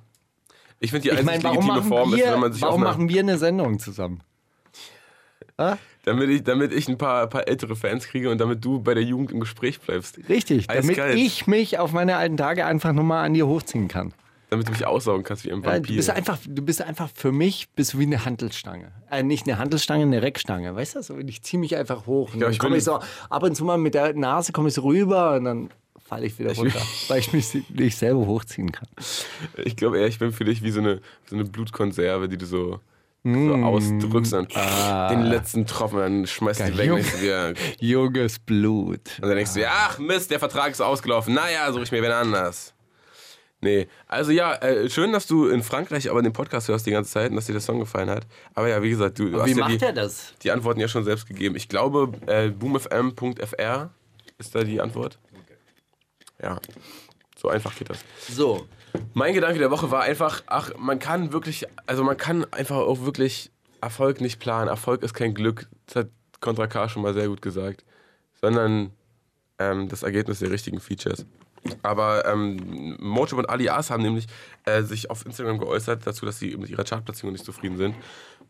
Ich 0.81 0.91
finde, 0.91 1.03
die 1.03 1.09
Ich 1.09 1.19
einzige 1.19 1.27
meine, 1.27 1.43
warum, 1.45 1.57
legitime 1.57 1.79
machen 1.79 1.89
Form 1.89 2.13
ist, 2.13 2.19
wir, 2.19 2.33
wenn 2.33 2.41
man 2.41 2.53
sich 2.53 2.63
warum 2.63 2.83
machen 2.83 3.09
wir 3.09 3.21
eine 3.21 3.39
Sendung 3.39 3.79
zusammen? 3.79 4.23
damit, 6.05 6.31
ich, 6.31 6.45
damit 6.45 6.73
ich 6.73 6.89
ein 6.89 6.99
paar, 6.99 7.27
paar 7.27 7.49
ältere 7.49 7.75
Fans 7.75 8.07
kriege 8.07 8.31
und 8.31 8.39
damit 8.39 8.65
du 8.65 8.81
bei 8.81 8.95
der 8.95 9.03
Jugend 9.03 9.33
im 9.33 9.41
Gespräch 9.41 9.81
bleibst. 9.81 10.19
Richtig, 10.29 10.69
damit 10.69 10.91
Eiskalt. 10.91 11.19
ich 11.19 11.47
mich 11.47 11.79
auf 11.79 11.93
meine 11.93 12.17
alten 12.17 12.37
Tage 12.37 12.65
einfach 12.65 12.93
nochmal 12.93 13.25
an 13.25 13.35
dir 13.35 13.47
hochziehen 13.47 13.89
kann. 13.89 14.15
Damit 14.51 14.67
du 14.67 14.73
mich 14.73 14.87
aussaugen 14.87 15.25
kannst 15.25 15.45
wie 15.45 15.53
ein 15.53 15.63
Ja, 15.63 15.73
Vampir. 15.73 15.89
du, 15.89 15.97
bist 15.97 16.11
einfach, 16.11 16.39
du 16.47 16.63
bist 16.63 16.81
einfach 16.81 17.11
für 17.13 17.33
mich 17.33 17.69
bist 17.75 17.99
wie 17.99 18.05
eine 18.05 18.25
Handelstange. 18.25 18.93
Äh, 19.11 19.23
nicht 19.23 19.47
eine 19.47 19.59
Handelstange, 19.59 20.05
eine 20.05 20.23
Reckstange. 20.23 20.75
Weißt 20.75 20.95
du? 20.97 21.03
So, 21.03 21.19
ich 21.19 21.43
ziehe 21.43 21.61
mich 21.61 21.77
einfach 21.77 22.07
hoch. 22.07 22.33
Und 22.33 22.39
glaub, 22.39 22.43
dann 22.43 22.53
ich 22.53 22.59
komme 22.59 22.77
ich 22.79 22.85
so 22.85 23.01
ab 23.29 23.43
und 23.43 23.55
zu 23.57 23.65
mal 23.65 23.77
mit 23.77 23.95
der 23.95 24.15
Nase 24.15 24.53
komme 24.53 24.69
ich 24.69 24.75
so 24.75 24.83
rüber 24.83 25.35
und 25.35 25.45
dann 25.45 25.71
falle 26.09 26.27
ich 26.27 26.39
wieder 26.39 26.55
runter, 26.55 26.81
weil 27.09 27.21
ich 27.21 27.33
mich 27.33 27.55
nicht 27.69 27.97
selber 27.99 28.27
hochziehen 28.27 28.73
kann. 28.73 28.89
Ich 29.65 29.77
glaube 29.77 29.99
eher, 29.99 30.07
ich 30.07 30.19
bin 30.19 30.33
für 30.33 30.45
dich 30.45 30.63
wie 30.63 30.71
so 30.71 30.81
eine, 30.81 31.01
so 31.29 31.37
eine 31.37 31.45
Blutkonserve, 31.45 32.29
die 32.29 32.39
du 32.39 32.47
so, 32.47 32.81
so 33.25 33.55
ausdrückst 33.55 34.33
und 34.35 34.55
den 34.55 35.23
letzten 35.23 35.67
Tropfen, 35.67 35.99
dann 35.99 36.27
schmeißt 36.27 36.61
du 36.61 36.79
weg. 36.79 36.89
Du 37.13 37.19
dir- 37.21 37.55
Junges 37.81 38.39
Blut. 38.39 39.01
und 39.21 39.29
dann 39.29 39.37
denkst 39.37 39.53
du 39.55 39.61
dir, 39.61 39.69
ach 39.71 39.99
Mist, 39.99 40.31
der 40.31 40.39
Vertrag 40.39 40.73
ist 40.73 40.81
ausgelaufen. 40.81 41.35
Naja, 41.35 41.71
suche 41.73 41.83
ich 41.83 41.93
mir 41.93 42.03
wen 42.03 42.13
anders. 42.13 42.73
Nee, 43.61 43.89
also 44.07 44.31
ja, 44.31 44.55
äh, 44.63 44.89
schön, 44.89 45.11
dass 45.13 45.27
du 45.27 45.49
in 45.49 45.65
Frankreich 45.65 46.09
aber 46.09 46.23
den 46.23 46.33
Podcast 46.33 46.69
hörst 46.69 46.87
die 46.87 46.93
ganze 46.93 47.11
Zeit 47.11 47.31
und 47.31 47.37
dass 47.37 47.47
dir 47.47 47.53
der 47.55 47.61
Song 47.61 47.81
gefallen 47.81 48.09
hat. 48.09 48.25
Aber 48.55 48.69
ja, 48.69 48.81
wie 48.85 48.91
gesagt, 48.91 49.19
du, 49.19 49.29
du 49.31 49.41
hast 49.43 49.47
Wie 49.47 49.51
ja 49.51 49.57
macht 49.69 49.81
die, 49.81 49.85
er 49.85 49.93
das? 49.93 50.33
die 50.45 50.53
Antworten 50.53 50.79
ja 50.79 50.87
schon 50.87 51.03
selbst 51.03 51.27
gegeben. 51.27 51.57
Ich 51.57 51.69
glaube, 51.69 52.13
äh, 52.27 52.51
boomfm.fr 52.51 53.91
ist 54.39 54.55
da 54.55 54.63
die 54.63 54.81
Antwort. 54.81 55.19
Ja, 56.43 56.59
so 57.37 57.49
einfach 57.49 57.75
geht 57.77 57.91
das. 57.91 57.99
So. 58.29 58.67
Mein 59.13 59.35
Gedanke 59.35 59.59
der 59.59 59.71
Woche 59.71 59.91
war 59.91 60.03
einfach, 60.03 60.43
ach, 60.47 60.71
man 60.79 60.99
kann 60.99 61.33
wirklich, 61.33 61.67
also 61.87 62.03
man 62.05 62.17
kann 62.17 62.51
einfach 62.53 62.77
auch 62.77 63.03
wirklich 63.03 63.51
Erfolg 63.81 64.21
nicht 64.21 64.41
planen. 64.41 64.69
Erfolg 64.69 65.03
ist 65.03 65.15
kein 65.15 65.35
Glück. 65.35 65.69
Das 65.87 65.97
hat 65.97 66.09
Contra 66.41 66.67
K 66.67 66.89
schon 66.89 67.03
mal 67.03 67.15
sehr 67.15 67.29
gut 67.29 67.43
gesagt. 67.43 67.85
Sondern 68.41 68.93
ähm, 69.59 69.89
das 69.89 70.03
Ergebnis 70.03 70.39
der 70.39 70.51
richtigen 70.51 70.81
Features. 70.81 71.27
Aber 71.83 72.25
ähm, 72.27 72.97
Mojo 73.01 73.37
und 73.37 73.51
Alias 73.51 73.91
haben 73.91 74.03
nämlich 74.03 74.27
äh, 74.65 74.83
sich 74.83 75.11
auf 75.11 75.27
Instagram 75.27 75.59
geäußert 75.59 76.07
dazu, 76.07 76.25
dass 76.25 76.39
sie 76.39 76.57
mit 76.57 76.71
ihrer 76.71 76.85
Chartplatzierung 76.85 77.33
nicht 77.33 77.45
zufrieden 77.45 77.77
sind. 77.77 77.97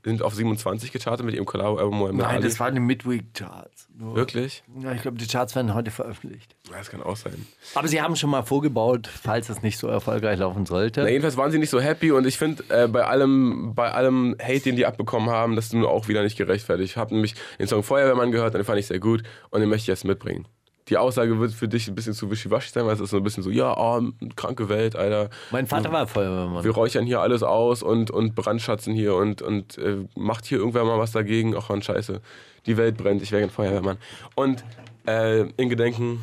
Sind 0.05 0.22
auf 0.22 0.34
27 0.34 0.92
gechartet 0.92 1.26
mit 1.26 1.34
ihrem 1.34 1.44
Collabo-Album 1.44 1.99
Muhammad 1.99 2.16
Nein, 2.26 2.36
Ali. 2.36 2.44
das 2.44 2.61
waren 2.61 2.74
die 2.74 2.80
Midweek-Charts. 2.80 3.88
Wirklich? 3.94 4.62
Ja, 4.80 4.92
ich 4.92 5.03
glaube, 5.03 5.18
die 5.18 5.26
Charts 5.26 5.57
werden 5.57 5.74
heute 5.74 5.90
veröffentlicht. 5.90 6.55
Ja, 6.70 6.78
das 6.78 6.90
kann 6.90 7.03
auch 7.03 7.16
sein. 7.16 7.46
Aber 7.74 7.88
sie 7.88 8.01
haben 8.01 8.14
schon 8.16 8.30
mal 8.30 8.42
vorgebaut, 8.42 9.09
falls 9.09 9.49
es 9.49 9.62
nicht 9.62 9.78
so 9.78 9.88
erfolgreich 9.88 10.38
laufen 10.38 10.66
sollte. 10.66 11.03
Na, 11.03 11.09
jedenfalls 11.09 11.36
waren 11.36 11.51
sie 11.51 11.59
nicht 11.59 11.70
so 11.70 11.80
happy 11.80 12.12
und 12.12 12.26
ich 12.26 12.38
finde, 12.38 12.62
äh, 12.68 12.86
bei, 12.86 13.05
allem, 13.05 13.74
bei 13.74 13.90
allem 13.92 14.36
Hate, 14.40 14.61
den 14.61 14.76
die 14.76 14.86
abbekommen 14.86 15.30
haben, 15.30 15.57
das 15.57 15.66
ist 15.66 15.74
nun 15.74 15.84
auch 15.84 16.07
wieder 16.09 16.22
nicht 16.22 16.36
gerechtfertigt. 16.38 16.92
Ich 16.92 16.96
habe 16.96 17.12
nämlich 17.14 17.34
den 17.59 17.66
Song 17.66 17.82
Feuerwehrmann 17.82 18.30
gehört, 18.30 18.55
den 18.55 18.64
fand 18.64 18.78
ich 18.78 18.86
sehr 18.86 19.01
gut 19.01 19.24
und 19.51 19.61
den 19.61 19.68
möchte 19.68 19.82
ich 19.82 19.88
jetzt 19.88 20.05
mitbringen. 20.05 20.46
Die 20.89 20.97
Aussage 20.97 21.39
wird 21.39 21.53
für 21.53 21.68
dich 21.68 21.89
ein 21.89 21.95
bisschen 21.95 22.14
zu 22.14 22.30
wischiwaschi 22.30 22.70
sein, 22.70 22.86
weil 22.86 22.95
es 22.95 23.01
ist 23.01 23.11
so 23.11 23.18
ein 23.18 23.22
bisschen 23.22 23.43
so, 23.43 23.51
ja, 23.51 23.76
oh, 23.76 24.03
kranke 24.36 24.68
Welt, 24.68 24.97
Alter. 24.97 25.30
Mein 25.51 25.66
Vater 25.66 25.93
war 25.93 26.07
Feuerwehrmann. 26.07 26.64
Wir 26.64 26.70
räuchern 26.70 27.05
hier 27.05 27.20
alles 27.20 27.43
aus 27.43 27.82
und, 27.82 28.11
und 28.11 28.34
brandschatzen 28.34 28.95
hier 28.95 29.14
und, 29.14 29.43
und 29.43 29.76
äh, 29.78 29.99
macht 30.16 30.47
hier 30.47 30.59
irgendwer 30.59 30.84
mal 30.84 30.99
was 30.99 31.12
dagegen. 31.12 31.55
Ach 31.57 31.68
man, 31.68 31.82
scheiße. 31.82 32.20
Die 32.66 32.76
Welt 32.76 32.97
brennt, 32.97 33.22
ich 33.22 33.32
wäre 33.32 33.43
ein 33.43 33.51
Feuerwehrmann. 33.51 33.99
Und 34.34 34.64
äh, 35.07 35.43
in 35.57 35.68
Gedenken 35.68 36.22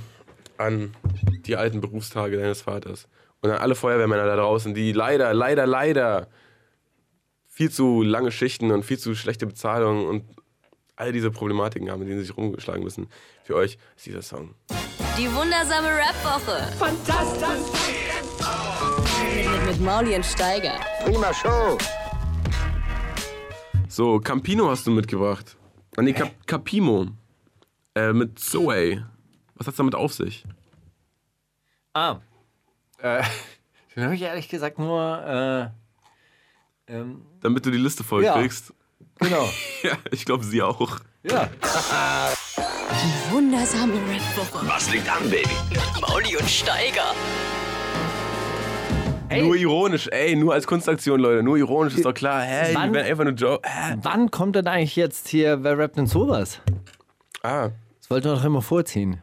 an 0.57 0.93
die 1.45 1.55
alten 1.55 1.81
Berufstage 1.81 2.37
deines 2.37 2.61
Vaters 2.61 3.07
und 3.41 3.51
an 3.51 3.57
alle 3.57 3.75
Feuerwehrmänner 3.75 4.25
da 4.25 4.35
draußen, 4.35 4.73
die 4.73 4.91
leider, 4.91 5.33
leider, 5.33 5.67
leider 5.67 6.27
viel 7.47 7.69
zu 7.69 8.01
lange 8.01 8.31
Schichten 8.31 8.71
und 8.71 8.83
viel 8.83 8.97
zu 8.97 9.15
schlechte 9.15 9.45
Bezahlung 9.45 10.07
und 10.07 10.23
all 10.95 11.11
diese 11.11 11.31
Problematiken 11.31 11.89
haben, 11.89 11.99
mit 11.99 12.09
denen 12.09 12.19
sie 12.19 12.25
sich 12.27 12.37
rumgeschlagen 12.37 12.83
müssen. 12.83 13.07
Für 13.43 13.55
euch 13.55 13.77
ist 13.95 14.05
dieser 14.05 14.21
Song. 14.21 14.55
Die 15.17 15.31
wundersame 15.33 15.87
Rap-Woche. 15.87 16.71
Fantastisch. 16.77 17.71
Mit, 19.35 19.65
mit 19.65 19.81
Mauli 19.81 20.15
und 20.15 20.25
Steiger. 20.25 20.73
Prima 21.03 21.33
Show. 21.33 21.77
So, 23.87 24.19
Campino 24.19 24.69
hast 24.69 24.85
du 24.87 24.91
mitgebracht. 24.91 25.55
Ah, 25.95 26.01
nee, 26.01 26.13
Cap 26.13 26.31
Capimo. 26.45 27.07
Äh, 27.95 28.11
mit 28.11 28.37
Zoe. 28.39 29.05
Was 29.55 29.67
hat's 29.67 29.77
damit 29.77 29.95
auf 29.95 30.13
sich? 30.13 30.43
Ah. 31.93 32.17
Äh, 32.97 33.23
den 33.95 34.03
habe 34.03 34.15
ich 34.15 34.21
ehrlich 34.21 34.49
gesagt 34.49 34.79
nur. 34.79 35.71
Äh, 36.87 36.91
ähm, 36.93 37.25
Damit 37.39 37.65
du 37.65 37.71
die 37.71 37.77
Liste 37.77 38.03
voll 38.03 38.23
Ja. 38.23 38.33
kriegst. 38.33 38.73
Genau. 39.19 39.49
Ja, 39.83 39.91
ich 40.11 40.25
glaube, 40.25 40.43
sie 40.43 40.61
auch. 40.63 40.97
Ja. 41.23 41.47
Die 42.91 43.31
wundersame 43.31 43.93
Rap-Woche. 43.93 44.67
Was 44.67 44.91
liegt 44.91 45.07
an, 45.09 45.29
Baby? 45.29 45.47
Mauli 46.01 46.35
und 46.37 46.49
Steiger. 46.49 47.13
Hey. 49.29 49.41
Nur 49.43 49.55
ironisch, 49.55 50.07
ey, 50.11 50.35
nur 50.35 50.53
als 50.53 50.65
Kunstaktion, 50.67 51.19
Leute. 51.19 51.43
Nur 51.43 51.57
ironisch, 51.57 51.95
ist 51.95 52.05
doch 52.05 52.13
klar. 52.13 52.41
Hä, 52.43 52.73
Wann- 52.73 52.89
die 52.89 52.95
werden 52.95 53.07
einfach 53.07 53.23
nur 53.23 53.33
Joke. 53.33 53.67
Hä? 53.67 53.95
Wann 54.01 54.29
kommt 54.31 54.55
denn 54.55 54.67
eigentlich 54.67 54.95
jetzt 54.95 55.27
hier, 55.27 55.63
wer 55.63 55.77
rappt 55.77 55.97
denn 55.97 56.07
sowas? 56.07 56.59
Ah, 57.43 57.69
Das 57.99 58.09
wollten 58.09 58.25
wir 58.29 58.35
doch 58.35 58.43
immer 58.45 58.61
vorziehen. 58.61 59.21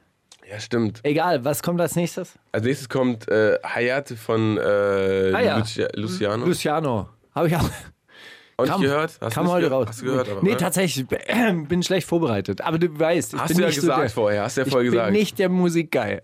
ja, 0.51 0.59
stimmt. 0.61 1.01
Egal, 1.05 1.45
was 1.45 1.63
kommt 1.63 1.81
als 1.81 1.95
nächstes? 1.97 2.35
Als 2.53 2.65
nächstes 2.65 2.89
kommt 2.89 3.29
äh, 3.29 3.59
Hayate 3.65 4.17
von 4.17 4.59
äh, 4.59 5.33
Ah, 5.35 5.41
ja. 5.41 5.59
Lucia 5.59 5.89
Luciano. 5.95 6.47
Luciano. 6.47 7.09
Habe 7.35 7.49
ich 7.49 7.57
auch. 7.57 7.69
Und 8.63 8.69
Kam, 8.69 8.81
gehört? 8.81 9.13
Hast 9.21 9.35
kam 9.35 9.49
heute 9.49 9.69
gehört? 9.69 9.81
raus. 9.83 9.89
Hast 9.89 10.01
du 10.03 10.07
gehört? 10.07 10.29
Aber, 10.29 10.43
nee, 10.43 10.51
oder? 10.51 10.59
tatsächlich. 10.59 11.07
Bin 11.69 11.83
schlecht 11.83 12.07
vorbereitet. 12.07 12.61
Aber 12.61 12.79
du 12.79 12.99
weißt, 12.99 13.35
ich 13.35 13.41
Hast 13.41 13.49
bin 13.49 13.57
du 13.59 13.63
ja 13.63 13.69
nicht 13.69 13.77
gesagt 13.77 13.97
so 13.97 14.03
der, 14.03 14.11
vorher, 14.11 14.43
hast 14.45 14.57
du 14.57 14.61
ja 14.63 14.67
ich 14.67 14.73
vorher 14.73 14.91
bin 14.91 14.99
gesagt. 14.99 15.13
nicht 15.13 15.39
der 15.39 15.49
Musikguy. 15.49 16.19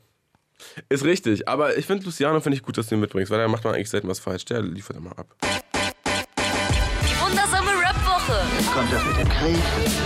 Ist 0.89 1.05
richtig, 1.05 1.49
aber 1.49 1.77
ich 1.79 1.87
finde 1.87 2.05
Luciano 2.05 2.41
finde 2.41 2.57
ich 2.57 2.63
gut, 2.65 2.77
dass 2.79 2.89
du 2.89 2.97
ihn 2.97 3.01
mitbringst, 3.01 3.31
weil 3.31 3.39
da 3.39 3.47
macht 3.49 3.63
man 3.65 3.75
eigentlich 3.75 3.91
selten 3.91 4.09
was 4.09 4.19
falsch. 4.19 4.45
Der 4.47 4.61
liefert 4.63 4.97
immer 4.97 5.17
ab. 5.19 5.27
Die 5.43 7.21
wundersame 7.21 7.71
Rap-Woche. 7.71 8.41
Jetzt 8.59 8.73
kommt 8.73 8.93
das 8.93 9.05
mit 9.07 9.19
dem 9.19 9.29
Krieg, 9.29 9.63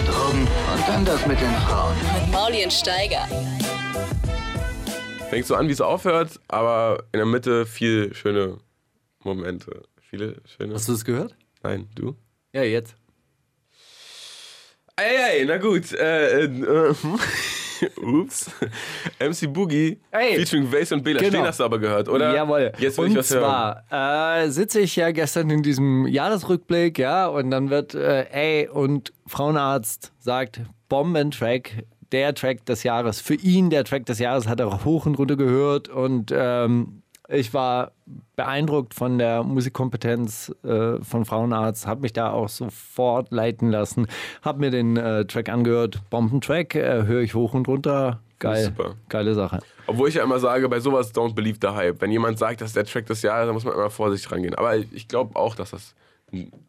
Drogen 0.07 0.43
und 0.43 0.89
dann 0.89 1.05
das 1.07 1.27
mit 1.27 1.41
den 1.41 1.53
Frauen. 1.67 1.95
Mit 2.21 2.33
Mauli 2.33 2.65
und 2.65 2.73
Steiger. 2.73 3.27
Fängt 5.31 5.47
so 5.47 5.55
an, 5.55 5.69
wie 5.69 5.73
es 5.73 5.81
aufhört, 5.81 6.39
aber 6.49 7.05
in 7.13 7.19
der 7.19 7.27
Mitte 7.27 7.65
viel 7.65 8.15
schöne 8.15 8.59
Momente. 9.25 9.83
Viele 10.11 10.37
schöne. 10.45 10.75
Hast 10.75 10.89
du 10.89 10.93
es 10.93 11.05
gehört? 11.07 11.35
Nein, 11.63 11.89
du? 11.95 12.15
Ja, 12.53 12.63
jetzt. 12.63 12.95
Ey, 14.97 15.39
ey, 15.41 15.45
na 15.47 15.57
gut. 15.57 15.93
Äh, 15.93 16.45
äh, 16.45 16.45
äh, 16.45 16.95
ups. 18.03 18.51
MC 19.19 19.53
Boogie 19.53 19.99
Ey. 20.11 20.37
featuring 20.37 20.71
Vase 20.71 20.95
und 20.95 21.03
Bela 21.03 21.19
Genau. 21.19 21.31
Stehen 21.31 21.47
hast 21.47 21.61
du 21.61 21.65
aber 21.65 21.79
gehört, 21.79 22.09
oder? 22.09 22.35
Jawohl. 22.35 22.73
Jetzt 22.79 22.99
will 22.99 23.07
und 23.07 23.13
ich 23.13 23.17
was 23.17 23.31
hören. 23.31 23.43
zwar 23.89 24.43
äh, 24.45 24.51
sitze 24.51 24.81
ich 24.81 24.95
ja 24.97 25.11
gestern 25.11 25.51
in 25.51 25.63
diesem 25.63 26.07
Jahresrückblick, 26.07 26.99
ja, 26.99 27.27
und 27.27 27.51
dann 27.51 27.71
wird, 27.71 27.95
äh, 27.95 28.27
ey, 28.31 28.69
und 28.69 29.13
Frauenarzt 29.27 30.13
sagt, 30.19 30.61
Bombentrack, 30.89 31.85
der 32.13 32.35
Track 32.35 32.67
des 32.67 32.83
Jahres. 32.83 33.21
Für 33.21 33.35
ihn 33.35 33.71
der 33.71 33.85
Track 33.85 34.05
des 34.07 34.19
Jahres 34.19 34.47
hat 34.47 34.61
er 34.61 34.85
hoch 34.85 35.07
und 35.07 35.15
runter 35.19 35.37
gehört 35.37 35.89
und 35.89 36.31
ähm, 36.37 37.02
ich 37.33 37.55
war 37.55 37.93
beeindruckt 38.37 38.95
von 38.95 39.19
der 39.19 39.43
Musikkompetenz 39.43 40.55
äh, 40.65 40.99
von 41.03 41.25
Frauenarzt, 41.25 41.87
habe 41.87 42.03
mich 42.03 42.13
da 42.13 42.31
auch 42.31 42.49
sofort 42.49 43.31
leiten 43.31 43.71
lassen, 43.71 44.07
habe 44.43 44.61
mir 44.61 44.71
den 44.71 44.97
äh, 44.97 45.25
Track 45.25 45.49
angehört, 45.49 46.01
Bombentrack, 46.11 46.75
äh, 46.75 47.05
höre 47.05 47.23
ich 47.23 47.35
hoch 47.35 47.55
und 47.55 47.69
runter, 47.69 48.21
geil, 48.39 48.65
Super. 48.67 48.95
geile 49.09 49.35
Sache. 49.35 49.61
Obwohl 49.87 50.09
ich 50.09 50.15
ja 50.17 50.23
immer 50.25 50.39
sage, 50.39 50.69
bei 50.69 50.81
sowas 50.81 51.15
don't 51.15 51.35
believe 51.35 51.59
the 51.61 51.69
hype. 51.69 52.01
Wenn 52.01 52.11
jemand 52.11 52.39
sagt, 52.39 52.61
das 52.61 52.69
ist 52.69 52.77
der 52.77 52.85
Track 52.85 53.07
des 53.07 53.23
Jahres, 53.23 53.47
dann 53.47 53.55
muss 53.55 53.65
man 53.65 53.75
immer 53.75 53.91
vorsichtig 53.91 54.31
rangehen. 54.33 54.55
Aber 54.55 54.77
ich 54.77 55.09
glaube 55.09 55.37
auch, 55.37 55.55
dass 55.55 55.71
das 55.71 55.95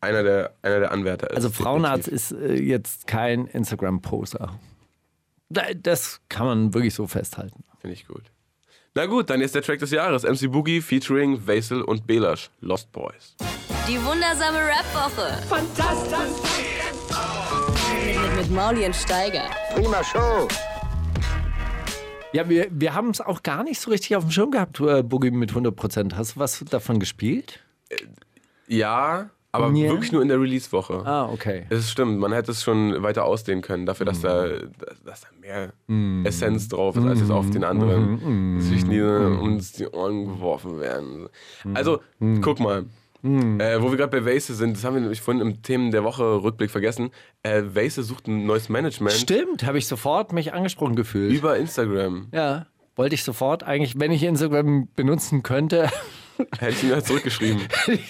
einer 0.02 0.24
der, 0.24 0.54
einer 0.62 0.80
der 0.80 0.92
Anwärter 0.92 1.30
ist. 1.30 1.36
Also 1.38 1.50
Frauenarzt 1.50 2.08
Definitiv. 2.12 2.32
ist 2.50 2.60
äh, 2.60 2.62
jetzt 2.64 3.08
kein 3.08 3.48
Instagram-Poser. 3.48 4.50
Da- 5.50 5.74
Das 5.76 6.20
kann 6.30 6.46
man 6.48 6.74
wirklich 6.74 6.94
so 6.94 7.08
festhalten. 7.08 7.64
Finde 7.80 7.94
ich 7.94 8.08
gut. 8.08 8.24
Na 8.96 9.08
gut, 9.08 9.32
dann 9.32 9.42
jetzt 9.42 9.56
der 9.56 9.64
Track 9.64 9.80
des 9.80 9.90
Jahres. 9.90 10.22
MC 10.22 10.52
Boogie 10.52 10.80
featuring 10.80 11.48
Vaisel 11.48 11.82
und 11.82 12.06
Belash. 12.06 12.52
Lost 12.62 12.92
Boys. 12.92 13.36
Die 13.88 14.00
wundersame 14.06 14.60
Rap-Woche. 14.60 15.42
Fantastisch. 15.48 16.30
Mit, 18.06 18.36
mit 18.36 18.52
Mauli 18.52 18.86
und 18.86 18.96
Steiger. 18.96 19.50
Prima 19.74 20.04
Show. 20.04 20.48
Ja, 22.34 22.48
wir, 22.48 22.68
wir 22.70 22.94
haben 22.94 23.10
es 23.10 23.20
auch 23.20 23.42
gar 23.42 23.64
nicht 23.64 23.80
so 23.80 23.90
richtig 23.90 24.16
auf 24.16 24.26
dem 24.26 24.32
Schirm 24.32 24.52
gehabt, 24.52 24.80
äh, 24.80 25.02
Boogie 25.02 25.32
mit 25.32 25.54
100%. 25.54 26.14
Hast 26.14 26.36
du 26.36 26.40
was 26.40 26.64
davon 26.70 27.00
gespielt? 27.00 27.62
Ja, 28.68 29.32
aber 29.54 29.70
Mir? 29.70 29.90
wirklich 29.90 30.12
nur 30.12 30.22
in 30.22 30.28
der 30.28 30.42
Release-Woche. 30.42 31.04
Ah, 31.06 31.30
okay. 31.32 31.66
Es 31.70 31.90
stimmt, 31.90 32.20
man 32.20 32.34
hätte 32.34 32.52
es 32.52 32.64
schon 32.64 33.02
weiter 33.04 33.24
ausdehnen 33.24 33.62
können, 33.62 33.86
dafür, 33.86 34.06
dass, 34.06 34.20
da, 34.22 34.48
dass, 35.06 35.22
da 35.22 35.28
mehr 35.40 35.74
Essenz 36.26 36.68
drauf 36.68 36.98
ist, 36.98 37.06
als 37.06 37.20
jetzt 37.20 37.32
auf 37.32 37.50
den 37.52 37.64
anderen 37.64 38.58
Geschichten, 38.58 38.90
die 38.90 39.02
uns 39.02 39.72
die 39.74 39.88
Ohren 39.88 40.26
geworfen 40.26 40.80
werden. 40.80 41.30
Also, 41.74 42.02
guck 42.42 42.60
mal. 42.60 42.86
Äh, 43.26 43.82
wo 43.82 43.90
wir 43.90 43.96
gerade 43.96 44.20
bei 44.20 44.26
Vase 44.26 44.54
sind, 44.54 44.76
das 44.76 44.84
haben 44.84 44.96
wir 44.96 45.02
nämlich 45.02 45.22
vorhin 45.22 45.42
im 45.42 45.62
Themen 45.62 45.92
der 45.92 46.04
Woche 46.04 46.44
Rückblick 46.44 46.70
vergessen. 46.70 47.10
Äh, 47.42 47.62
Vase 47.74 48.04
sucht 48.04 48.28
ein 48.28 48.46
neues 48.46 48.68
Management 48.68 49.14
Stimmt, 49.16 49.64
habe 49.66 49.78
ich 49.78 49.88
sofort 49.88 50.34
mich 50.34 50.52
angesprochen 50.54 50.98
gefühlt. 50.98 51.32
über 51.32 51.56
Instagram. 51.56 52.28
ja, 52.34 52.66
wollte 52.98 53.16
ich 53.16 53.24
sofort 53.24 53.64
eigentlich, 53.64 53.98
wenn 53.98 54.12
ich 54.12 54.24
Instagram 54.24 54.90
benutzen 54.98 55.42
könnte, 55.42 55.90
Hätte 56.60 56.72
ich 56.72 56.84
ihm 56.84 56.92
halt 56.92 57.06
zurückgeschrieben. 57.06 57.62
hätte 57.86 58.02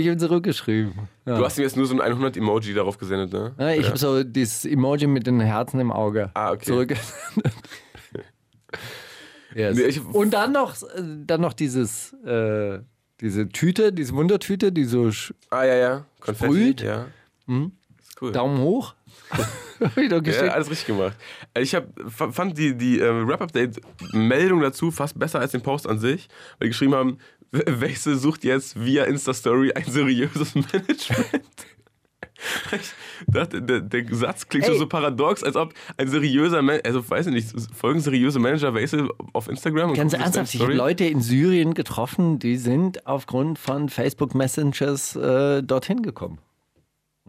ich 0.00 0.06
ihm 0.06 0.18
zurückgeschrieben. 0.18 0.92
Ja. 1.26 1.36
Du 1.38 1.44
hast 1.44 1.58
ihm 1.58 1.62
jetzt 1.64 1.76
nur 1.76 1.86
so 1.86 1.98
ein 2.00 2.12
100-Emoji 2.14 2.74
darauf 2.74 2.98
gesendet, 2.98 3.32
ne? 3.32 3.54
Ja, 3.58 3.70
ich 3.70 3.86
habe 3.88 3.98
so 3.98 4.22
dieses 4.22 4.64
Emoji 4.64 5.06
mit 5.06 5.26
den 5.26 5.40
Herzen 5.40 5.80
im 5.80 5.90
Auge 5.92 6.30
Ah, 6.34 6.52
okay. 6.52 6.64
zurück. 6.66 6.94
yes. 9.54 9.76
Nee, 9.76 10.00
Und 10.12 10.30
dann 10.32 10.52
noch, 10.52 10.74
dann 11.26 11.40
noch 11.40 11.52
dieses, 11.52 12.12
äh, 12.24 12.80
diese 13.20 13.48
Tüte, 13.48 13.92
diese 13.92 14.12
Wundertüte, 14.14 14.72
die 14.72 14.84
so 14.84 15.10
Ah, 15.50 15.64
ja, 15.64 15.74
ja. 15.76 16.04
Konfetti. 16.20 16.52
Sprüht? 16.52 16.80
Ja. 16.82 17.06
Ist 17.46 18.20
cool. 18.22 18.32
Daumen 18.32 18.58
hoch. 18.58 18.94
Ja, 19.96 20.52
alles 20.52 20.70
richtig 20.70 20.86
gemacht. 20.86 21.16
Äh, 21.54 21.62
Ich 21.62 21.74
hab, 21.74 21.86
fand 22.08 22.56
die, 22.56 22.76
die 22.76 23.00
äh, 23.00 23.06
Rap-Update-Meldung 23.06 24.60
dazu 24.60 24.90
fast 24.90 25.18
besser 25.18 25.40
als 25.40 25.50
den 25.52 25.60
Post 25.62 25.88
an 25.88 25.98
sich, 25.98 26.28
weil 26.58 26.66
die 26.66 26.70
geschrieben 26.70 26.94
haben, 26.94 27.18
Wechsel 27.52 28.16
sucht 28.16 28.44
jetzt 28.44 28.82
via 28.82 29.04
Insta-Story 29.04 29.72
ein 29.72 29.84
seriöses 29.84 30.54
Management. 30.54 31.66
Ich 32.72 32.92
dachte, 33.28 33.62
der, 33.62 33.80
der 33.80 34.04
Satz 34.14 34.48
klingt 34.48 34.66
schon 34.66 34.78
so 34.78 34.88
paradox, 34.88 35.44
als 35.44 35.54
ob 35.54 35.74
ein 35.96 36.08
seriöser 36.08 36.60
Manager, 36.60 36.86
also 36.86 37.08
weiß 37.08 37.28
ich 37.28 37.34
nicht, 37.34 37.48
folgen 37.72 38.00
seriöse 38.00 38.40
Manager 38.40 38.74
Wechsel 38.74 39.08
auf 39.32 39.48
Instagram? 39.48 39.90
und 39.90 39.96
Ganz 39.96 40.12
ernsthaft, 40.12 40.52
ich 40.54 40.60
habe? 40.60 40.74
Leute 40.74 41.04
in 41.04 41.20
Syrien 41.20 41.74
getroffen, 41.74 42.40
die 42.40 42.56
sind 42.56 43.06
aufgrund 43.06 43.58
von 43.60 43.88
Facebook 43.88 44.34
Messengers 44.34 45.14
äh, 45.14 45.62
dorthin 45.62 46.02
gekommen. 46.02 46.38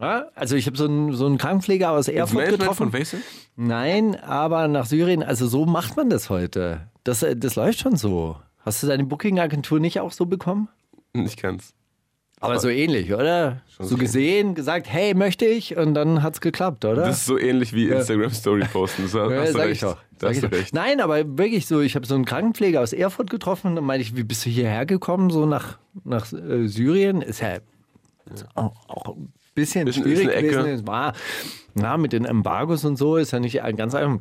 Ja, 0.00 0.26
also 0.34 0.56
ich 0.56 0.66
habe 0.66 0.76
so 0.76 0.86
einen, 0.86 1.12
so 1.12 1.26
einen 1.26 1.38
Krankenpfleger 1.38 1.90
aus 1.90 2.08
Erfurt 2.08 2.34
Management 2.38 2.60
getroffen. 2.62 2.90
von 2.90 3.00
Wesel? 3.00 3.20
Nein, 3.54 4.16
aber 4.20 4.66
nach 4.66 4.86
Syrien, 4.86 5.22
also 5.22 5.46
so 5.46 5.66
macht 5.66 5.96
man 5.96 6.10
das 6.10 6.28
heute. 6.30 6.88
Das, 7.04 7.22
äh, 7.22 7.36
das 7.36 7.54
läuft 7.54 7.78
schon 7.78 7.94
so. 7.94 8.36
Hast 8.64 8.82
du 8.82 8.86
deine 8.86 9.04
Booking-Agentur 9.04 9.80
nicht 9.80 10.00
auch 10.00 10.12
so 10.12 10.26
bekommen? 10.26 10.68
Ich 11.12 11.36
kann's. 11.36 11.74
Aber 12.40 12.58
so 12.58 12.68
ähnlich, 12.68 13.12
oder? 13.14 13.62
So 13.78 13.84
so 13.84 13.96
gesehen, 13.96 14.54
gesagt, 14.54 14.86
hey, 14.90 15.14
möchte 15.14 15.46
ich 15.46 15.76
und 15.76 15.94
dann 15.94 16.22
hat's 16.22 16.40
geklappt, 16.42 16.84
oder? 16.84 16.96
Das 17.06 17.18
ist 17.18 17.26
so 17.26 17.38
ähnlich 17.38 17.72
wie 17.72 17.88
Instagram-Story 17.88 18.64
posten. 18.70 19.04
Das 19.04 19.14
hast, 19.14 19.30
Ja, 19.30 19.40
hast 19.40 19.48
du 19.48 19.52
sag 19.52 19.62
recht. 19.62 19.72
ich 19.72 19.80
doch. 19.80 19.96
Da 20.18 20.28
hast 20.28 20.42
doch. 20.42 20.52
recht. 20.52 20.74
Nein, 20.74 21.00
aber 21.00 21.38
wirklich 21.38 21.66
so, 21.66 21.80
ich 21.80 21.94
habe 21.96 22.06
so 22.06 22.14
einen 22.14 22.24
Krankenpfleger 22.26 22.80
aus 22.82 22.92
Erfurt 22.92 23.30
getroffen 23.30 23.68
und 23.68 23.76
dann 23.76 23.84
meinte 23.84 24.02
ich, 24.02 24.16
wie 24.16 24.24
bist 24.24 24.44
du 24.44 24.50
hierher 24.50 24.84
gekommen, 24.84 25.30
so 25.30 25.46
nach, 25.46 25.78
nach 26.04 26.30
äh, 26.32 26.66
Syrien? 26.66 27.22
Ist 27.22 27.40
ja 27.40 27.58
auch, 28.54 28.72
auch 28.88 29.16
ein 29.16 29.32
bisschen, 29.54 29.90
schwierig 29.92 30.28
ist 30.28 30.40
gewesen. 30.42 30.66
Es 30.66 30.86
war, 30.86 31.14
na, 31.74 31.96
mit 31.96 32.12
den 32.12 32.24
Embargos 32.24 32.84
und 32.84 32.96
so 32.96 33.16
ist 33.16 33.30
ja 33.32 33.40
nicht 33.40 33.60
ganz 33.76 33.94
einfach. 33.94 34.20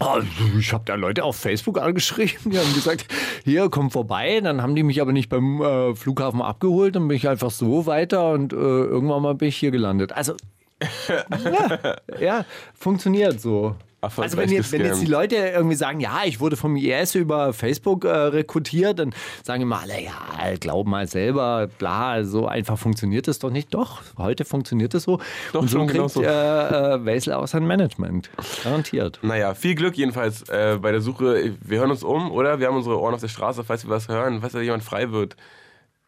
Oh, 0.00 0.20
ich 0.58 0.72
habe 0.72 0.84
da 0.86 0.94
Leute 0.94 1.22
auf 1.22 1.36
Facebook 1.36 1.78
angeschrieben, 1.78 2.50
die 2.50 2.58
haben 2.58 2.72
gesagt, 2.72 3.06
hier, 3.44 3.68
komm 3.68 3.90
vorbei. 3.90 4.40
Dann 4.40 4.62
haben 4.62 4.74
die 4.74 4.82
mich 4.82 5.00
aber 5.02 5.12
nicht 5.12 5.28
beim 5.28 5.60
äh, 5.60 5.94
Flughafen 5.94 6.40
abgeholt, 6.40 6.96
dann 6.96 7.08
bin 7.08 7.16
ich 7.16 7.28
einfach 7.28 7.50
so 7.50 7.84
weiter 7.86 8.32
und 8.32 8.52
äh, 8.52 8.56
irgendwann 8.56 9.22
mal 9.22 9.34
bin 9.34 9.48
ich 9.48 9.56
hier 9.56 9.70
gelandet. 9.70 10.12
Also, 10.12 10.34
ja, 11.08 11.96
ja, 12.18 12.44
funktioniert 12.74 13.40
so. 13.40 13.76
Also 14.02 14.36
wenn, 14.36 14.50
ihr, 14.50 14.64
wenn 14.72 14.84
jetzt 14.84 15.02
die. 15.02 15.06
Leute 15.06 15.36
irgendwie 15.36 15.76
sagen, 15.76 16.00
ja, 16.00 16.22
ich 16.24 16.40
wurde 16.40 16.56
vom 16.56 16.74
IS 16.74 17.14
über 17.14 17.52
Facebook 17.52 18.04
äh, 18.04 18.08
rekrutiert, 18.08 18.98
dann 18.98 19.14
sagen 19.44 19.62
immer 19.62 19.80
alle, 19.80 20.02
ja, 20.02 20.12
glaub 20.58 20.88
mal 20.88 21.06
selber, 21.06 21.68
bla, 21.78 22.24
so 22.24 22.48
einfach 22.48 22.76
funktioniert 22.78 23.28
das 23.28 23.38
doch 23.38 23.50
nicht. 23.50 23.72
Doch, 23.74 24.02
heute 24.18 24.44
funktioniert 24.44 24.92
es 24.94 25.04
so. 25.04 25.20
Doch, 25.52 25.62
Und 25.62 25.68
so 25.68 25.78
schon 25.78 25.86
kriegt 25.86 25.94
genau 25.98 26.08
so. 26.08 26.22
äh, 26.22 26.94
äh, 26.94 27.04
Wesel 27.04 27.34
auch 27.34 27.46
sein 27.46 27.64
Management. 27.64 28.28
Garantiert. 28.64 29.20
Naja, 29.22 29.54
viel 29.54 29.76
Glück 29.76 29.96
jedenfalls 29.96 30.48
äh, 30.48 30.78
bei 30.82 30.90
der 30.90 31.00
Suche. 31.00 31.54
Wir 31.60 31.78
hören 31.78 31.92
uns 31.92 32.02
um, 32.02 32.32
oder? 32.32 32.58
Wir 32.58 32.66
haben 32.66 32.76
unsere 32.76 33.00
Ohren 33.00 33.14
auf 33.14 33.20
der 33.20 33.28
Straße, 33.28 33.62
falls 33.62 33.84
wir 33.84 33.90
was 33.90 34.08
hören, 34.08 34.40
falls 34.40 34.52
da 34.52 34.60
jemand 34.60 34.82
frei 34.82 35.12
wird. 35.12 35.36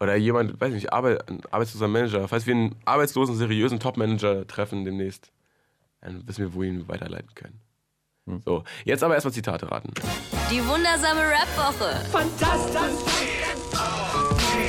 Oder 0.01 0.17
jemand, 0.17 0.59
weiß 0.59 0.73
nicht, 0.73 0.91
Arbeit, 0.91 1.29
ein 1.29 1.39
arbeitsloser 1.49 1.87
Manager. 1.87 2.27
Falls 2.27 2.45
wir 2.45 2.53
einen 2.53 2.75
arbeitslosen, 2.83 3.35
seriösen 3.35 3.79
Top-Manager 3.79 4.45
treffen 4.45 4.83
demnächst, 4.83 5.31
dann 6.01 6.27
wissen 6.27 6.43
wir, 6.43 6.53
wo 6.53 6.61
wir 6.61 6.67
ihn 6.67 6.87
weiterleiten 6.89 7.33
können. 7.33 7.61
So, 8.43 8.63
jetzt 8.85 9.03
aber 9.03 9.13
erstmal 9.13 9.33
Zitate 9.33 9.69
raten. 9.69 9.93
Die 10.49 10.59
wundersame 10.67 11.21
Rap-Woche. 11.21 12.03
Fantastisch. 12.11 13.05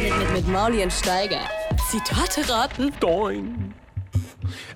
Mit, 0.03 0.19
mit, 0.19 0.33
mit 0.33 0.49
Mauli 0.49 0.83
und 0.83 0.93
Steiger. 0.93 1.41
Zitate 1.91 2.47
raten. 2.53 2.93
Doing. 3.01 3.73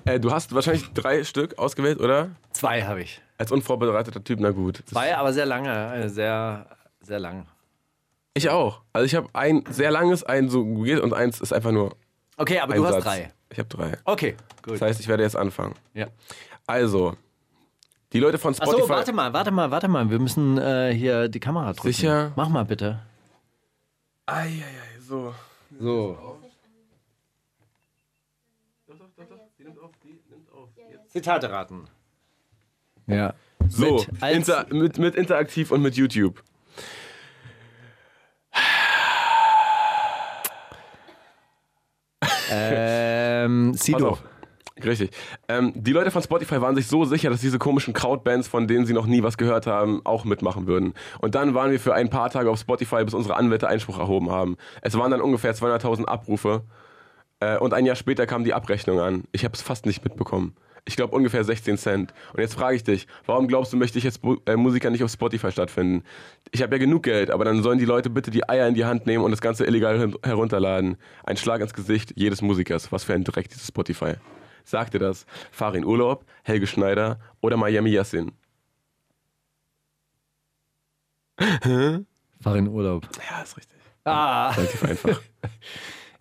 Äh, 0.05 0.19
du 0.19 0.31
hast 0.31 0.55
wahrscheinlich 0.55 0.91
drei 0.93 1.23
Stück 1.23 1.59
ausgewählt, 1.59 1.99
oder? 1.99 2.31
Zwei 2.53 2.81
habe 2.83 3.03
ich. 3.03 3.21
Als 3.37 3.51
unvorbereiteter 3.51 4.23
Typ, 4.23 4.39
na 4.41 4.49
gut. 4.49 4.81
Zwei, 4.87 5.15
aber 5.15 5.31
sehr 5.31 5.45
lange. 5.45 5.93
äh, 5.95 6.09
Sehr, 6.09 6.65
sehr 7.01 7.19
lang. 7.19 7.45
Ich 8.33 8.49
auch. 8.49 8.81
Also 8.93 9.05
ich 9.05 9.13
habe 9.13 9.27
ein 9.33 9.63
sehr 9.69 9.91
langes, 9.91 10.23
ein 10.23 10.49
so 10.49 10.65
geht 10.65 10.99
und 11.01 11.13
eins 11.13 11.39
ist 11.39 11.53
einfach 11.53 11.71
nur 11.71 11.95
Okay, 12.37 12.59
aber 12.59 12.73
ein 12.73 12.79
du 12.79 12.85
hast 12.87 12.93
Satz. 12.95 13.03
drei. 13.03 13.31
Ich 13.51 13.59
habe 13.59 13.69
drei. 13.69 13.91
Okay, 14.05 14.35
gut. 14.63 14.73
Das 14.75 14.81
heißt, 14.81 14.99
ich 15.01 15.07
werde 15.07 15.21
jetzt 15.21 15.35
anfangen. 15.35 15.75
Ja. 15.93 16.07
Also, 16.65 17.15
die 18.13 18.19
Leute 18.19 18.37
von 18.37 18.53
Spotify. 18.53 18.75
Achso, 18.81 18.89
warte 18.89 19.13
mal, 19.13 19.33
warte 19.33 19.51
mal, 19.51 19.71
warte 19.71 19.87
mal. 19.87 20.09
Wir 20.09 20.19
müssen 20.19 20.57
äh, 20.57 20.93
hier 20.93 21.29
die 21.29 21.39
Kamera 21.39 21.73
drücken. 21.73 21.87
Sicher? 21.93 22.31
Mach 22.35 22.49
mal 22.49 22.65
bitte. 22.65 22.99
Eieiei, 24.25 24.63
so. 24.99 25.33
So. 25.79 26.37
Zitate 31.07 31.51
raten. 31.51 31.87
Ja. 33.07 33.33
So, 33.67 33.95
Mit 33.95 34.07
inter, 34.31 34.65
mit, 34.69 34.97
mit 34.97 35.15
interaktiv 35.15 35.71
und 35.71 35.81
mit 35.81 35.95
YouTube. 35.95 36.41
Ähm, 42.49 43.71
Pass 43.71 43.83
Sido. 43.85 44.17
Richtig. 44.83 45.11
Ähm, 45.47 45.73
die 45.75 45.91
Leute 45.91 46.11
von 46.11 46.21
Spotify 46.21 46.61
waren 46.61 46.75
sich 46.75 46.87
so 46.87 47.05
sicher, 47.05 47.29
dass 47.29 47.41
diese 47.41 47.59
komischen 47.59 47.93
Crowdbands, 47.93 48.47
von 48.47 48.67
denen 48.67 48.85
sie 48.85 48.93
noch 48.93 49.05
nie 49.05 49.23
was 49.23 49.37
gehört 49.37 49.67
haben, 49.67 50.01
auch 50.05 50.25
mitmachen 50.25 50.67
würden. 50.67 50.93
Und 51.19 51.35
dann 51.35 51.53
waren 51.53 51.71
wir 51.71 51.79
für 51.79 51.93
ein 51.93 52.09
paar 52.09 52.29
Tage 52.29 52.49
auf 52.49 52.59
Spotify, 52.59 53.03
bis 53.03 53.13
unsere 53.13 53.35
Anwälte 53.35 53.67
Einspruch 53.67 53.99
erhoben 53.99 54.29
haben. 54.29 54.57
Es 54.81 54.97
waren 54.97 55.11
dann 55.11 55.21
ungefähr 55.21 55.53
200.000 55.55 56.05
Abrufe. 56.05 56.63
Äh, 57.39 57.57
und 57.57 57.73
ein 57.73 57.85
Jahr 57.85 57.95
später 57.95 58.25
kam 58.25 58.43
die 58.43 58.53
Abrechnung 58.53 58.99
an. 58.99 59.25
Ich 59.31 59.43
habe 59.43 59.53
es 59.53 59.61
fast 59.61 59.85
nicht 59.85 60.03
mitbekommen. 60.03 60.55
Ich 60.85 60.95
glaube 60.95 61.15
ungefähr 61.15 61.43
16 61.43 61.77
Cent. 61.77 62.13
Und 62.33 62.39
jetzt 62.39 62.55
frage 62.55 62.75
ich 62.75 62.83
dich, 62.83 63.07
warum 63.25 63.47
glaubst 63.47 63.71
du, 63.71 63.77
möchte 63.77 63.99
ich 63.99 64.03
jetzt 64.03 64.21
äh, 64.45 64.55
Musiker 64.55 64.89
nicht 64.89 65.03
auf 65.03 65.11
Spotify 65.11 65.51
stattfinden? 65.51 66.03
Ich 66.51 66.63
habe 66.63 66.75
ja 66.75 66.79
genug 66.79 67.03
Geld, 67.03 67.29
aber 67.29 67.45
dann 67.45 67.61
sollen 67.61 67.77
die 67.77 67.85
Leute 67.85 68.09
bitte 68.09 68.31
die 68.31 68.47
Eier 68.49 68.67
in 68.67 68.73
die 68.73 68.85
Hand 68.85 69.05
nehmen 69.05 69.23
und 69.23 69.31
das 69.31 69.41
Ganze 69.41 69.65
illegal 69.65 70.13
herunterladen. 70.23 70.97
Ein 71.23 71.37
Schlag 71.37 71.61
ins 71.61 71.73
Gesicht 71.73 72.13
jedes 72.15 72.41
Musikers. 72.41 72.91
Was 72.91 73.03
für 73.03 73.13
ein 73.13 73.23
Dreck 73.23 73.49
dieses 73.49 73.67
Spotify. 73.67 74.15
Sagt 74.63 74.93
dir 74.93 74.99
das 74.99 75.25
Farin 75.51 75.85
Urlaub, 75.85 76.25
Helge 76.43 76.67
Schneider 76.67 77.19
oder 77.41 77.57
Miami 77.57 77.89
Yassin? 77.91 78.31
Fahr 82.39 82.55
in 82.55 82.67
Urlaub. 82.67 83.07
Ja, 83.29 83.41
ist 83.41 83.57
richtig. 83.57 83.77
Ah. 84.03 84.51
Relativ 84.51 84.83
einfach. 84.83 85.21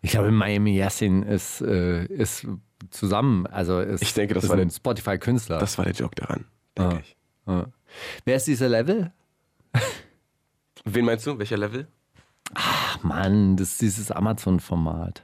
Ich 0.03 0.13
glaube, 0.13 0.31
Miami 0.31 0.75
Yassin 0.79 1.23
ist, 1.25 1.61
äh, 1.61 2.07
ist 2.07 2.47
zusammen. 2.89 3.47
Also 3.49 3.81
ist, 3.81 4.01
Ich 4.01 4.15
denke, 4.15 4.33
das 4.33 4.45
ist 4.45 4.49
war 4.49 4.57
ein 4.57 4.69
der- 4.69 4.75
Spotify-Künstler. 4.75 5.59
Das 5.59 5.77
war 5.77 5.85
der 5.85 5.93
Joke 5.93 6.15
daran, 6.15 6.47
denke 6.79 6.97
Ah. 6.97 7.01
ich. 7.01 7.17
Ja. 7.47 7.67
Wer 8.25 8.37
ist 8.37 8.47
dieser 8.47 8.71
Level? 8.71 9.13
Wen 10.87 11.05
meinst 11.05 11.27
du? 11.27 11.39
Welcher 11.39 11.59
Level? 11.59 11.87
Ach 12.55 13.03
Mann, 13.03 13.59
das 13.59 13.73
ist 13.73 13.83
dieses 13.83 14.11
Amazon-Format. 14.11 15.23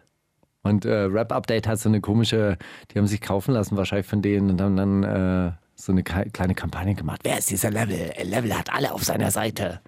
Und 0.67 0.85
äh, 0.85 0.95
Rap-Update 1.05 1.67
hat 1.67 1.79
so 1.79 1.89
eine 1.89 2.01
komische, 2.01 2.59
die 2.91 2.99
haben 2.99 3.07
sich 3.07 3.21
kaufen 3.21 3.55
lassen 3.55 3.77
wahrscheinlich 3.77 4.07
von 4.07 4.23
denen 4.23 4.51
und 4.51 4.61
haben 4.61 4.77
dann 4.77 5.03
äh, 5.03 5.53
so 5.75 5.93
eine 5.93 6.03
kleine 6.03 6.55
Kampagne 6.55 6.95
gemacht. 6.95 7.21
Wer 7.23 7.39
ist 7.39 7.51
dieser 7.51 7.71
Level? 7.71 8.13
Level 8.23 8.57
hat 8.57 8.73
alle 8.73 8.93
auf 8.93 9.05
seiner 9.05 9.31
Seite. 9.31 9.81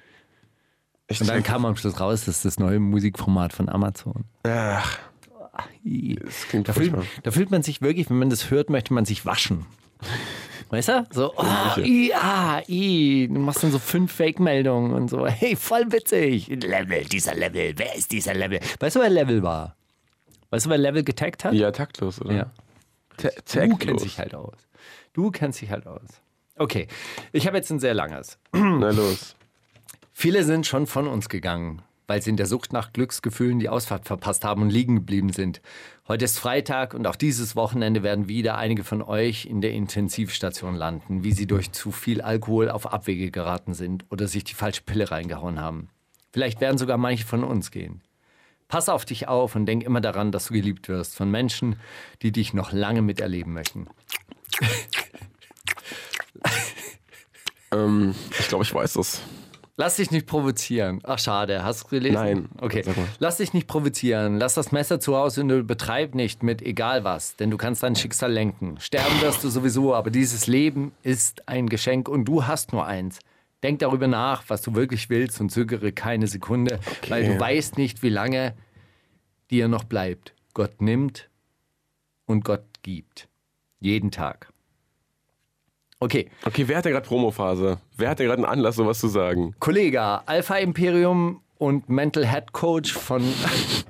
Ich 1.08 1.20
Und 1.20 1.28
dann 1.28 1.42
kam 1.42 1.64
am 1.64 1.76
Schluss 1.76 1.98
raus, 2.00 2.26
das 2.26 2.36
ist 2.36 2.44
das 2.44 2.58
neue 2.58 2.78
Musikformat 2.78 3.52
von 3.52 3.68
Amazon. 3.68 4.24
Ach, 4.44 4.98
das 5.84 6.48
klingt 6.48 6.68
Da 6.68 6.72
fühlt, 6.74 6.94
da 7.22 7.30
fühlt 7.30 7.50
man 7.50 7.62
sich 7.62 7.80
wirklich, 7.80 8.10
wenn 8.10 8.18
man 8.18 8.30
das 8.30 8.50
hört, 8.50 8.68
möchte 8.68 8.92
man 8.92 9.06
sich 9.06 9.24
waschen. 9.24 9.64
Weißt 10.70 10.90
du? 10.90 11.06
So, 11.10 11.32
oh, 11.34 11.80
i, 11.80 12.12
ah, 12.12 12.60
i. 12.68 13.26
Du 13.26 13.40
machst 13.40 13.62
dann 13.62 13.72
so 13.72 13.78
fünf 13.78 14.12
Fake-Meldungen 14.12 14.92
und 14.92 15.08
so. 15.08 15.26
Hey, 15.26 15.56
voll 15.56 15.90
witzig. 15.90 16.48
Level, 16.48 17.04
dieser 17.04 17.34
Level. 17.34 17.72
Wer 17.76 17.94
ist 17.94 18.12
dieser 18.12 18.34
Level? 18.34 18.60
Weißt 18.78 18.96
du, 18.96 19.00
wer 19.00 19.08
Level 19.08 19.42
war? 19.42 19.76
Weißt 20.50 20.66
du, 20.66 20.70
wer 20.70 20.78
Level 20.78 21.04
getaggt 21.04 21.44
hat? 21.44 21.52
Ja, 21.54 21.70
taktlos, 21.72 22.20
oder? 22.20 22.34
Ja. 22.34 22.50
Ta- 23.16 23.28
Du 23.30 23.34
kennst 23.44 23.52
Taktlos. 23.78 24.02
dich 24.02 24.18
halt 24.18 24.34
aus. 24.34 24.56
Du 25.12 25.30
kennst 25.30 25.60
dich 25.60 25.70
halt 25.70 25.86
aus. 25.86 26.08
Okay, 26.56 26.86
ich 27.32 27.46
habe 27.46 27.56
jetzt 27.56 27.70
ein 27.70 27.80
sehr 27.80 27.94
langes. 27.94 28.38
Na 28.52 28.90
los. 28.90 29.34
Viele 30.12 30.44
sind 30.44 30.66
schon 30.66 30.86
von 30.86 31.06
uns 31.06 31.28
gegangen, 31.28 31.82
weil 32.08 32.20
sie 32.22 32.30
in 32.30 32.36
der 32.36 32.46
Sucht 32.46 32.72
nach 32.72 32.92
Glücksgefühlen 32.92 33.58
die 33.60 33.68
Ausfahrt 33.68 34.06
verpasst 34.06 34.44
haben 34.44 34.62
und 34.62 34.70
liegen 34.70 34.96
geblieben 34.96 35.32
sind. 35.32 35.60
Heute 36.08 36.24
ist 36.24 36.38
Freitag 36.38 36.94
und 36.94 37.06
auch 37.06 37.14
dieses 37.16 37.54
Wochenende 37.54 38.02
werden 38.02 38.26
wieder 38.28 38.56
einige 38.58 38.82
von 38.82 39.02
euch 39.02 39.44
in 39.46 39.60
der 39.60 39.72
Intensivstation 39.72 40.74
landen, 40.74 41.22
wie 41.22 41.32
sie 41.32 41.46
durch 41.46 41.70
zu 41.72 41.92
viel 41.92 42.20
Alkohol 42.22 42.70
auf 42.70 42.92
Abwege 42.92 43.30
geraten 43.30 43.74
sind 43.74 44.04
oder 44.10 44.26
sich 44.26 44.42
die 44.44 44.54
falsche 44.54 44.82
Pille 44.82 45.10
reingehauen 45.10 45.60
haben. 45.60 45.90
Vielleicht 46.32 46.60
werden 46.60 46.78
sogar 46.78 46.96
manche 46.98 47.24
von 47.24 47.44
uns 47.44 47.70
gehen. 47.70 48.00
Pass 48.68 48.88
auf 48.88 49.04
dich 49.04 49.28
auf 49.28 49.56
und 49.56 49.66
denk 49.66 49.82
immer 49.82 50.00
daran, 50.00 50.30
dass 50.30 50.46
du 50.46 50.54
geliebt 50.54 50.88
wirst 50.88 51.16
von 51.16 51.30
Menschen, 51.30 51.76
die 52.22 52.32
dich 52.32 52.52
noch 52.52 52.72
lange 52.72 53.02
miterleben 53.02 53.52
möchten. 53.52 53.88
Ähm, 57.72 58.14
ich 58.38 58.48
glaube, 58.48 58.64
ich 58.64 58.74
weiß 58.74 58.94
das. 58.94 59.22
Lass 59.76 59.96
dich 59.96 60.10
nicht 60.10 60.26
provozieren. 60.26 61.00
Ach, 61.04 61.20
schade. 61.20 61.62
Hast 61.62 61.84
du 61.84 61.88
gelesen? 61.88 62.14
Nein. 62.14 62.48
Okay. 62.60 62.82
Lass 63.20 63.36
dich 63.36 63.52
nicht 63.52 63.68
provozieren. 63.68 64.36
Lass 64.36 64.54
das 64.54 64.72
Messer 64.72 64.98
zu 64.98 65.16
Hause 65.16 65.42
und 65.42 65.66
betreib 65.68 66.16
nicht 66.16 66.42
mit 66.42 66.62
egal 66.62 67.04
was, 67.04 67.36
denn 67.36 67.50
du 67.50 67.56
kannst 67.56 67.84
dein 67.84 67.94
Schicksal 67.94 68.32
lenken. 68.32 68.80
Sterben 68.80 69.20
wirst 69.20 69.44
du 69.44 69.48
sowieso, 69.48 69.94
aber 69.94 70.10
dieses 70.10 70.48
Leben 70.48 70.92
ist 71.02 71.48
ein 71.48 71.68
Geschenk 71.68 72.08
und 72.08 72.24
du 72.24 72.46
hast 72.46 72.72
nur 72.72 72.86
eins. 72.86 73.20
Denk 73.62 73.80
darüber 73.80 74.06
nach, 74.06 74.44
was 74.48 74.62
du 74.62 74.74
wirklich 74.74 75.10
willst 75.10 75.40
und 75.40 75.50
zögere 75.50 75.92
keine 75.92 76.28
Sekunde, 76.28 76.78
weil 77.08 77.24
du 77.26 77.40
weißt 77.40 77.76
nicht, 77.76 78.02
wie 78.02 78.08
lange 78.08 78.54
dir 79.50 79.66
noch 79.68 79.84
bleibt. 79.84 80.34
Gott 80.54 80.80
nimmt 80.80 81.28
und 82.26 82.44
Gott 82.44 82.64
gibt. 82.82 83.28
Jeden 83.80 84.10
Tag. 84.10 84.52
Okay. 86.00 86.30
Okay, 86.44 86.68
wer 86.68 86.76
hat 86.78 86.84
denn 86.84 86.92
gerade 86.92 87.06
Promophase? 87.06 87.78
Wer 87.96 88.10
hat 88.10 88.20
denn 88.20 88.26
gerade 88.26 88.42
einen 88.42 88.52
Anlass, 88.52 88.76
sowas 88.76 89.00
zu 89.00 89.08
sagen? 89.08 89.54
Kollege, 89.58 90.00
Alpha 90.28 90.56
Imperium 90.56 91.40
und 91.58 91.88
Mental 91.88 92.24
Head 92.24 92.52
Coach 92.52 92.92
von 92.92 93.22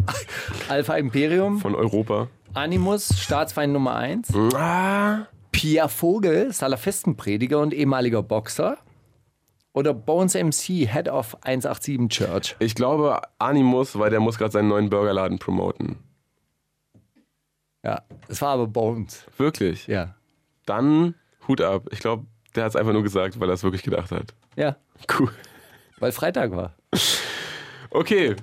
Alpha 0.69 0.97
Imperium 0.97 1.59
Von 1.59 1.75
Europa? 1.75 2.29
Animus, 2.55 3.11
Staatsfeind 3.21 3.75
Nummer 3.75 3.97
1. 3.97 4.35
Ah, 4.55 5.27
Pia 5.53 5.89
Vogel, 5.89 6.51
Salafistenprediger 6.53 7.61
und 7.61 7.75
ehemaliger 7.75 8.23
Boxer. 8.23 8.79
Oder 9.79 9.95
Bones 9.95 10.35
MC, 10.35 10.89
Head 10.93 11.09
of 11.09 11.37
187 11.43 12.09
Church. 12.09 12.57
ich 12.59 12.75
glaube 12.75 13.21
Animus, 13.39 13.97
weil 13.97 14.11
der 14.11 14.19
muss 14.19 14.37
gerade 14.37 14.51
seinen 14.51 14.67
neuen 14.67 14.91
Burgerladen 14.91 15.39
promoten. 15.39 15.97
Ja, 17.85 18.03
es 18.27 18.43
war 18.43 18.55
aber 18.55 18.67
Bones. 18.67 19.25
Wirklich? 19.37 19.87
Ja. 19.87 20.17
Dann 20.67 21.15
Hut 21.47 21.61
ab. 21.61 21.87
Ich 21.93 22.01
glaube, 22.01 22.27
der 22.57 22.65
hat 22.65 22.71
es 22.71 22.77
einfach 22.77 22.93
nur 22.93 23.05
gesagt, 23.05 23.39
weil 23.39 23.49
er 23.49 23.53
es 23.55 23.63
wirklich 23.63 23.85
gedacht 23.85 24.11
hat. 24.11 24.35
Ja, 24.57 24.75
Cool. 25.17 25.31
weil 26.01 26.11
Freitag 26.11 26.51
war. 26.51 26.75
Okay. 27.91 28.35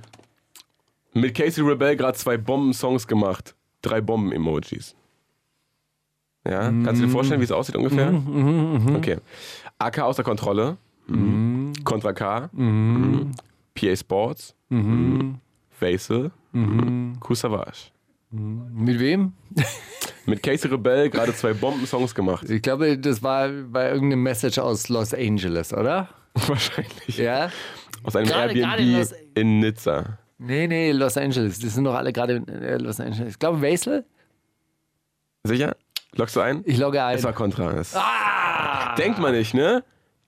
Mit 1.13 1.35
Casey 1.35 1.63
Rebel 1.63 1.97
gerade 1.97 2.17
zwei 2.17 2.37
Bomben-Songs 2.37 3.07
gemacht. 3.07 3.55
Drei 3.81 3.99
Bomben-Emojis. 3.99 4.95
Ja, 6.47 6.61
kannst 6.69 7.01
du 7.01 7.07
dir 7.07 7.11
vorstellen, 7.11 7.41
wie 7.41 7.45
es 7.45 7.51
aussieht 7.51 7.75
ungefähr? 7.75 8.13
Okay. 8.95 9.17
AK 9.79 9.99
außer 9.99 10.23
Kontrolle. 10.23 10.77
Mhm. 11.07 11.73
Contra 11.83 12.13
K. 12.13 12.49
Mhm. 12.53 13.31
PA 13.73 13.95
Sports. 13.95 14.55
Mhm. 14.69 15.35
Vase. 15.79 16.31
Mhm. 16.53 17.19
Savage. 17.31 17.91
Mit 18.31 18.99
wem? 18.99 19.33
Mit 20.25 20.41
Casey 20.41 20.69
Rebel 20.71 21.09
gerade 21.09 21.33
zwei 21.35 21.53
Bomben-Songs 21.53 22.15
gemacht. 22.15 22.49
Ich 22.49 22.61
glaube, 22.61 22.97
das 22.97 23.21
war 23.21 23.47
bei 23.49 23.91
irgendeinem 23.91 24.23
Message 24.23 24.57
aus 24.57 24.89
Los 24.89 25.13
Angeles, 25.13 25.71
oder? 25.73 26.09
Wahrscheinlich. 26.47 27.17
Ja? 27.17 27.49
Aus 28.03 28.15
einem 28.15 28.27
Gerade- 28.27 28.53
gerade 28.55 28.81
in 28.81 28.89
Airbnb 28.93 28.97
Los- 29.11 29.15
in 29.35 29.59
Nizza. 29.59 30.17
Nee, 30.37 30.67
nee, 30.67 30.91
Los 30.91 31.15
Angeles. 31.17 31.59
Die 31.59 31.69
sind 31.69 31.83
doch 31.85 31.93
alle 31.95 32.11
gerade 32.11 32.37
in 32.37 32.47
äh, 32.47 32.77
Los 32.77 32.99
Angeles. 32.99 33.33
Ich 33.33 33.39
glaube, 33.39 33.61
Wesel? 33.61 34.03
Sicher? 35.43 35.75
Loggst 36.15 36.35
du 36.35 36.41
ein? 36.41 36.61
Ich 36.65 36.77
logge 36.77 37.03
ein. 37.03 37.15
Es 37.17 37.23
war 37.23 37.33
Contra. 37.33 37.71
Es 37.73 37.95
Denkt 38.97 39.19
man 39.19 39.33
nicht, 39.33 39.53
ne? 39.53 39.83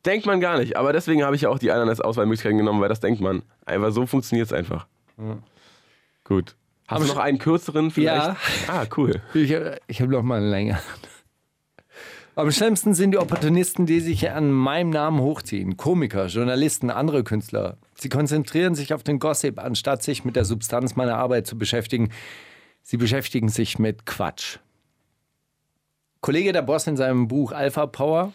Denkt 0.05 0.25
man 0.25 0.39
gar 0.39 0.57
nicht. 0.57 0.77
Aber 0.77 0.93
deswegen 0.93 1.23
habe 1.23 1.35
ich 1.35 1.41
ja 1.43 1.49
auch 1.49 1.59
die 1.59 1.71
Ananas-Auswahlmöglichkeiten 1.71 2.57
genommen, 2.57 2.81
weil 2.81 2.89
das 2.89 2.99
denkt 2.99 3.21
man. 3.21 3.43
Einfach 3.65 3.91
so 3.91 4.05
funktioniert 4.05 4.47
es 4.47 4.53
einfach. 4.53 4.87
Gut. 6.23 6.55
Hast 6.87 7.03
du 7.03 7.07
noch 7.07 7.17
einen 7.17 7.39
kürzeren 7.39 7.91
vielleicht? 7.91 8.27
Ja. 8.27 8.37
Ah, 8.67 8.85
cool. 8.95 9.21
Ich, 9.33 9.53
ich 9.87 10.01
habe 10.01 10.11
noch 10.11 10.23
mal 10.23 10.37
einen 10.37 10.49
länger. 10.49 10.79
Am 12.35 12.51
schlimmsten 12.51 12.93
sind 12.93 13.11
die 13.11 13.17
Opportunisten, 13.17 13.87
die 13.87 13.99
sich 13.99 14.29
an 14.29 14.51
meinem 14.51 14.91
Namen 14.91 15.19
hochziehen. 15.21 15.75
Komiker, 15.75 16.27
Journalisten, 16.27 16.91
andere 16.91 17.23
Künstler. 17.23 17.77
Sie 17.95 18.09
konzentrieren 18.09 18.75
sich 18.75 18.93
auf 18.93 19.01
den 19.01 19.17
Gossip, 19.17 19.59
anstatt 19.59 20.03
sich 20.03 20.23
mit 20.23 20.35
der 20.35 20.45
Substanz 20.45 20.95
meiner 20.95 21.17
Arbeit 21.17 21.47
zu 21.47 21.57
beschäftigen. 21.57 22.11
Sie 22.83 22.97
beschäftigen 22.97 23.49
sich 23.49 23.79
mit 23.79 24.05
Quatsch. 24.05 24.59
Kollege 26.21 26.53
der 26.53 26.61
Boss 26.61 26.85
in 26.85 26.95
seinem 26.95 27.27
Buch 27.27 27.51
Alpha 27.51 27.87
Power. 27.87 28.33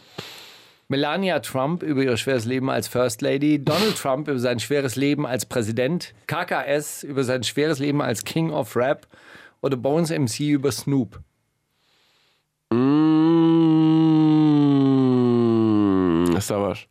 Melania 0.96 1.40
Trump 1.40 1.82
über 1.82 2.02
ihr 2.02 2.14
schweres 2.18 2.44
Leben 2.44 2.68
als 2.68 2.86
First 2.86 3.22
Lady, 3.22 3.64
Donald 3.64 3.96
Trump 3.96 4.28
über 4.28 4.38
sein 4.38 4.60
schweres 4.60 4.94
Leben 4.94 5.24
als 5.26 5.46
Präsident, 5.46 6.12
KKS 6.26 7.02
über 7.02 7.24
sein 7.24 7.42
schweres 7.44 7.78
Leben 7.78 8.02
als 8.02 8.24
King 8.24 8.50
of 8.50 8.76
Rap 8.76 9.06
oder 9.62 9.78
Bones 9.78 10.10
MC 10.10 10.40
über 10.50 10.70
Snoop. 10.70 11.18
Mmh, 16.24 16.40
Savage. 16.42 16.86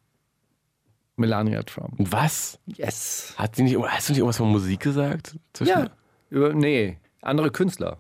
Melania 1.18 1.62
Trump. 1.62 1.94
Was? 2.00 2.58
Yes. 2.66 3.36
Hat 3.38 3.56
sie 3.56 3.62
nicht, 3.62 3.78
hast 3.78 4.10
du 4.10 4.14
nicht 4.14 4.18
irgendwas 4.20 4.38
von 4.38 4.50
Musik 4.52 4.80
gesagt? 4.80 5.36
Zwischen- 5.54 5.70
Ja. 5.70 5.92
Über, 6.32 6.54
nee, 6.56 6.98
andere 7.22 7.52
Künstler. 7.52 8.00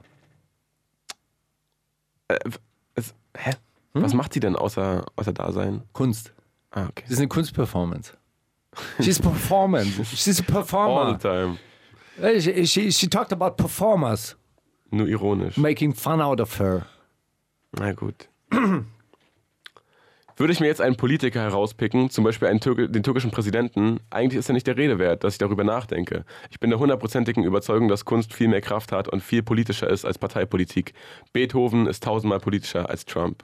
Es, 2.95 3.13
hä? 3.37 3.51
Hm? 3.93 4.01
Was 4.03 4.13
macht 4.13 4.33
sie 4.33 4.39
denn 4.39 4.55
außer, 4.55 5.05
außer 5.15 5.33
Dasein? 5.33 5.83
Kunst. 5.93 6.33
Ah, 6.71 6.83
okay. 6.89 7.03
Das 7.03 7.11
ist 7.11 7.19
eine 7.19 7.27
Kunstperformance. 7.27 8.13
She's 9.01 9.19
performance. 9.19 10.03
She's 10.15 10.39
a 10.39 10.43
All 10.43 10.53
performer. 10.53 11.17
the 11.19 11.27
time. 11.27 11.57
She, 12.39 12.65
she, 12.67 12.91
she 12.91 13.07
talked 13.09 13.33
about 13.33 13.55
performers, 13.57 14.37
Nur 14.91 15.07
ironisch. 15.07 15.57
making 15.57 15.93
fun 15.93 16.21
out 16.21 16.39
of 16.39 16.59
her. 16.59 16.85
Na 17.77 17.91
gut. 17.93 18.27
Würde 20.37 20.53
ich 20.53 20.59
mir 20.59 20.67
jetzt 20.67 20.81
einen 20.81 20.95
Politiker 20.95 21.41
herauspicken, 21.41 22.09
zum 22.09 22.23
Beispiel 22.23 22.47
einen 22.47 22.59
Türke, 22.61 22.89
den 22.89 23.03
türkischen 23.03 23.29
Präsidenten, 23.31 23.99
eigentlich 24.09 24.39
ist 24.39 24.49
er 24.49 24.53
nicht 24.53 24.65
der 24.65 24.75
Rede 24.77 24.97
wert, 24.97 25.23
dass 25.23 25.33
ich 25.33 25.37
darüber 25.37 25.63
nachdenke. 25.63 26.25
Ich 26.49 26.59
bin 26.59 26.69
der 26.71 26.79
hundertprozentigen 26.79 27.43
Überzeugung, 27.43 27.89
dass 27.89 28.05
Kunst 28.05 28.33
viel 28.33 28.47
mehr 28.47 28.61
Kraft 28.61 28.91
hat 28.91 29.07
und 29.07 29.21
viel 29.21 29.43
politischer 29.43 29.89
ist 29.89 30.03
als 30.05 30.17
Parteipolitik. 30.17 30.93
Beethoven 31.33 31.85
ist 31.85 32.03
tausendmal 32.03 32.39
politischer 32.39 32.89
als 32.89 33.05
Trump. 33.05 33.43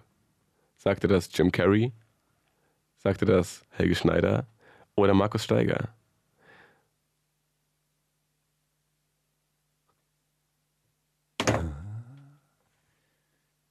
Sagte 0.87 1.09
das 1.09 1.29
Jim 1.33 1.51
Carrey? 1.51 1.91
Sagte 2.95 3.25
das 3.25 3.65
Helge 3.71 3.93
Schneider? 3.93 4.47
Oder 4.95 5.13
Markus 5.13 5.43
Steiger? 5.43 5.89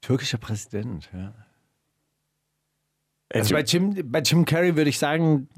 Türkischer 0.03 0.37
Präsident, 0.37 1.09
ja. 1.15 1.33
Äh, 3.31 3.39
Also 3.39 3.55
bei 3.55 3.63
Jim, 3.63 4.13
bei 4.13 4.21
Jim 4.21 4.45
Carrey 4.45 4.77
würde 4.77 4.91
ich 4.91 4.99
sagen, 4.99 5.49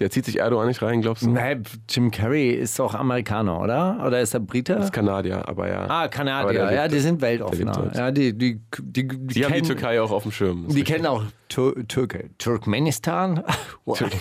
der 0.00 0.10
zieht 0.10 0.24
sich 0.26 0.38
Erdogan 0.40 0.68
nicht 0.68 0.82
rein, 0.82 1.00
glaubst 1.00 1.22
du? 1.24 1.30
nein, 1.30 1.62
Jim 1.88 2.10
Carrey 2.10 2.50
ist 2.50 2.78
doch 2.78 2.94
Amerikaner, 2.94 3.60
oder? 3.60 4.02
Oder 4.06 4.20
ist 4.20 4.34
er 4.34 4.40
Brite? 4.40 4.74
Das 4.74 4.84
ist 4.86 4.92
Kanadier, 4.92 5.48
aber 5.48 5.68
ja. 5.68 5.86
Ah, 5.88 6.08
Kanadier, 6.08 6.70
ja, 6.72 6.88
die 6.88 6.98
sind 7.00 7.20
weltoffener. 7.20 7.92
Ja, 7.94 8.10
die, 8.10 8.32
die, 8.32 8.60
die, 8.78 9.08
die, 9.08 9.44
haben 9.44 9.54
die 9.54 9.62
Türkei 9.62 10.00
auch 10.00 10.10
auf 10.10 10.22
dem 10.24 10.32
Schirm. 10.32 10.66
Die 10.68 10.84
kennen 10.84 11.06
auch 11.06 11.22
Türke. 11.48 12.30
Turkmenistan? 12.38 13.42
Türk- 13.86 14.12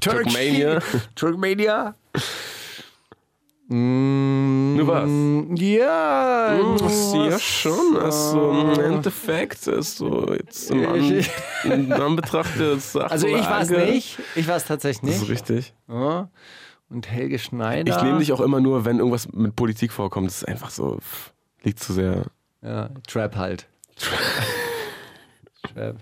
Turkey. 0.00 0.78
Mm, 3.68 4.76
Nur 4.76 4.86
was? 4.88 5.60
Ja. 5.60 6.54
Ja, 7.28 7.38
schon. 7.38 7.96
Also 7.96 8.50
im 8.50 8.78
Endeffekt 8.80 9.66
ist 9.66 9.96
so 9.96 10.32
jetzt 10.34 10.70
im 10.70 10.86
An 10.86 11.24
in 11.64 11.92
Anbetracht 11.92 12.58
der 12.58 12.78
Sachlage. 12.78 13.12
Also 13.12 13.26
ich 13.26 13.48
weiß 13.48 13.70
nicht. 13.70 14.18
Ich 14.34 14.46
weiß 14.46 14.66
tatsächlich 14.66 15.10
Das 15.12 15.22
ist 15.22 15.28
nicht. 15.28 15.30
richtig. 15.30 15.74
Ja. 15.88 16.28
Und 16.90 17.10
Helge 17.10 17.38
Schneider. 17.38 17.96
Ich 17.96 18.02
nehme 18.02 18.18
dich 18.18 18.32
auch 18.34 18.40
immer 18.40 18.60
nur, 18.60 18.84
wenn 18.84 18.98
irgendwas 18.98 19.32
mit 19.32 19.56
Politik 19.56 19.92
vorkommt. 19.92 20.26
Das 20.28 20.36
ist 20.42 20.48
einfach 20.48 20.68
so, 20.70 20.98
liegt 21.62 21.80
zu 21.80 21.94
sehr. 21.94 22.26
Ja, 22.60 22.90
Trap 23.08 23.34
halt. 23.36 23.66
Trap. 25.74 25.96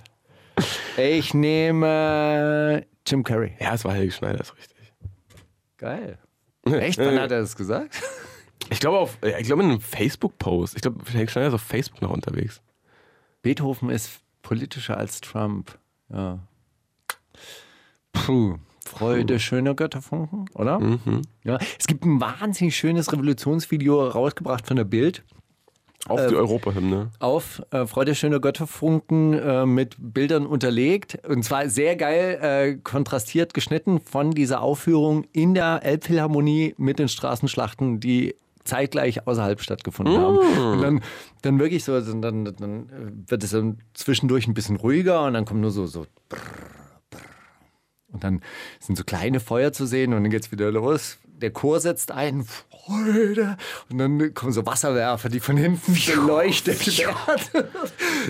Ich 0.97 1.33
nehme 1.33 2.85
Jim 3.07 3.23
Carrey. 3.23 3.53
Ja, 3.61 3.75
es 3.75 3.85
war 3.85 3.95
Helge 3.95 4.13
Schneider, 4.13 4.41
ist 4.41 4.57
richtig. 4.57 4.93
Geil. 5.79 6.19
Echt? 6.65 6.99
Wann 6.99 7.19
hat 7.19 7.31
er 7.31 7.41
das 7.41 7.57
gesagt? 7.57 8.01
Ich 8.71 8.79
glaube 8.79 9.01
auf, 9.01 9.19
ja, 9.23 9.39
ich 9.39 9.47
glaube 9.47 9.65
in 9.65 9.71
einem 9.71 9.81
Facebook-Post. 9.81 10.77
Ich 10.77 10.83
glaube, 10.83 11.05
Helge 11.11 11.31
Schneider 11.31 11.49
ist 11.49 11.55
auf 11.55 11.63
Facebook 11.63 12.01
noch 12.01 12.11
unterwegs. 12.11 12.63
Beethoven 13.43 13.91
ist 13.91 14.21
politischer 14.41 14.97
als 14.97 15.21
Trump. 15.21 15.79
Ja. 16.09 16.39
Puh. 18.13 18.59
Freude 18.87 19.41
schöner 19.41 19.75
Götterfunken, 19.75 20.45
oder? 20.55 20.81
Ja. 21.45 21.59
Es 21.79 21.87
gibt 21.87 22.05
ein 22.05 22.21
wahnsinnig 22.21 22.77
schönes 22.77 23.13
Revolutionsvideo 23.13 24.09
rausgebracht 24.09 24.67
von 24.67 24.77
der 24.77 24.85
Bild 24.85 25.25
Auf 26.09 26.21
Äh, 26.21 26.29
die 26.29 26.35
Europahymne. 26.37 27.11
auf 27.21 27.63
äh, 27.71 27.87
Freude 27.87 28.15
schöner 28.15 28.41
Götterfunken 28.41 29.35
äh, 29.35 29.67
mit 29.67 29.97
Bildern 29.99 30.47
unterlegt. 30.47 31.19
Und 31.29 31.45
zwar 31.45 31.69
sehr 31.69 31.97
geil 31.97 32.39
äh, 32.43 32.75
kontrastiert 32.83 33.55
geschnitten 33.55 34.01
von 34.01 34.33
dieser 34.33 34.63
Aufführung 34.63 35.25
in 35.33 35.55
der 35.55 35.81
Elbphilharmonie 35.85 36.75
mit 36.77 36.99
den 36.99 37.09
Straßenschlachten, 37.09 38.01
die 38.01 38.35
zeitgleich 38.65 39.27
außerhalb 39.27 39.61
stattgefunden 39.61 40.19
haben. 40.19 40.39
Und 40.39 40.83
dann, 40.83 41.01
dann 41.43 41.59
wirklich 41.59 41.85
so, 41.85 42.01
dann, 42.01 42.45
dann, 42.45 42.89
wird 43.27 43.43
es 43.43 43.51
dann 43.51 43.79
zwischendurch 43.95 44.47
ein 44.47 44.55
bisschen 44.55 44.77
ruhiger 44.77 45.25
und 45.25 45.35
dann 45.35 45.45
kommt 45.45 45.61
nur 45.61 45.71
so, 45.71 45.87
so 45.87 46.07
und 48.13 48.23
dann 48.25 48.41
sind 48.79 48.97
so 48.97 49.05
kleine 49.05 49.41
Feuer 49.41 49.73
zu 49.73 49.87
sehen 49.87 50.13
und 50.13 50.23
dann 50.23 50.31
geht's 50.31 50.53
wieder 50.53 50.71
los. 50.71 51.19
Der 51.43 51.51
Chor 51.51 51.81
setzt 51.81 52.13
ein, 52.13 52.45
Freude. 52.85 53.57
Und 53.91 53.99
dann 53.99 54.35
kommen 54.35 54.53
so 54.53 54.67
Wasserwerfer, 54.67 55.29
die 55.29 55.41
von 55.41 55.57
hinten 55.57 55.95
beleuchtet 56.07 56.87
werden. 56.99 57.65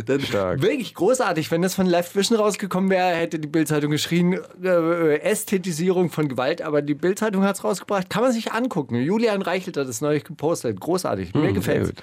dann 0.07 0.21
Stark. 0.21 0.63
Wirklich 0.63 0.95
großartig. 0.95 1.51
Wenn 1.51 1.63
das 1.63 1.75
von 1.75 1.87
Live 1.87 2.15
Vision 2.15 2.39
rausgekommen 2.39 2.91
wäre, 2.91 3.15
hätte 3.17 3.39
die 3.39 3.49
Bildzeitung 3.49 3.91
geschrien, 3.91 4.39
äh, 4.63 5.17
Ästhetisierung 5.19 6.11
von 6.11 6.29
Gewalt. 6.29 6.63
Aber 6.63 6.83
die 6.83 6.95
Bildzeitung 6.95 7.45
hat's 7.45 7.65
rausgebracht. 7.65 8.11
Kann 8.11 8.23
man 8.23 8.33
sich 8.33 8.53
angucken. 8.53 8.97
Julian 8.97 9.43
Reichelt 9.43 9.77
hat 9.77 9.89
das 9.89 10.01
neulich 10.01 10.25
gepostet. 10.25 10.81
Großartig. 10.81 11.35
Mir 11.35 11.43
Sehr 11.43 11.53
gefällt's. 11.53 11.89
gut. 11.91 12.03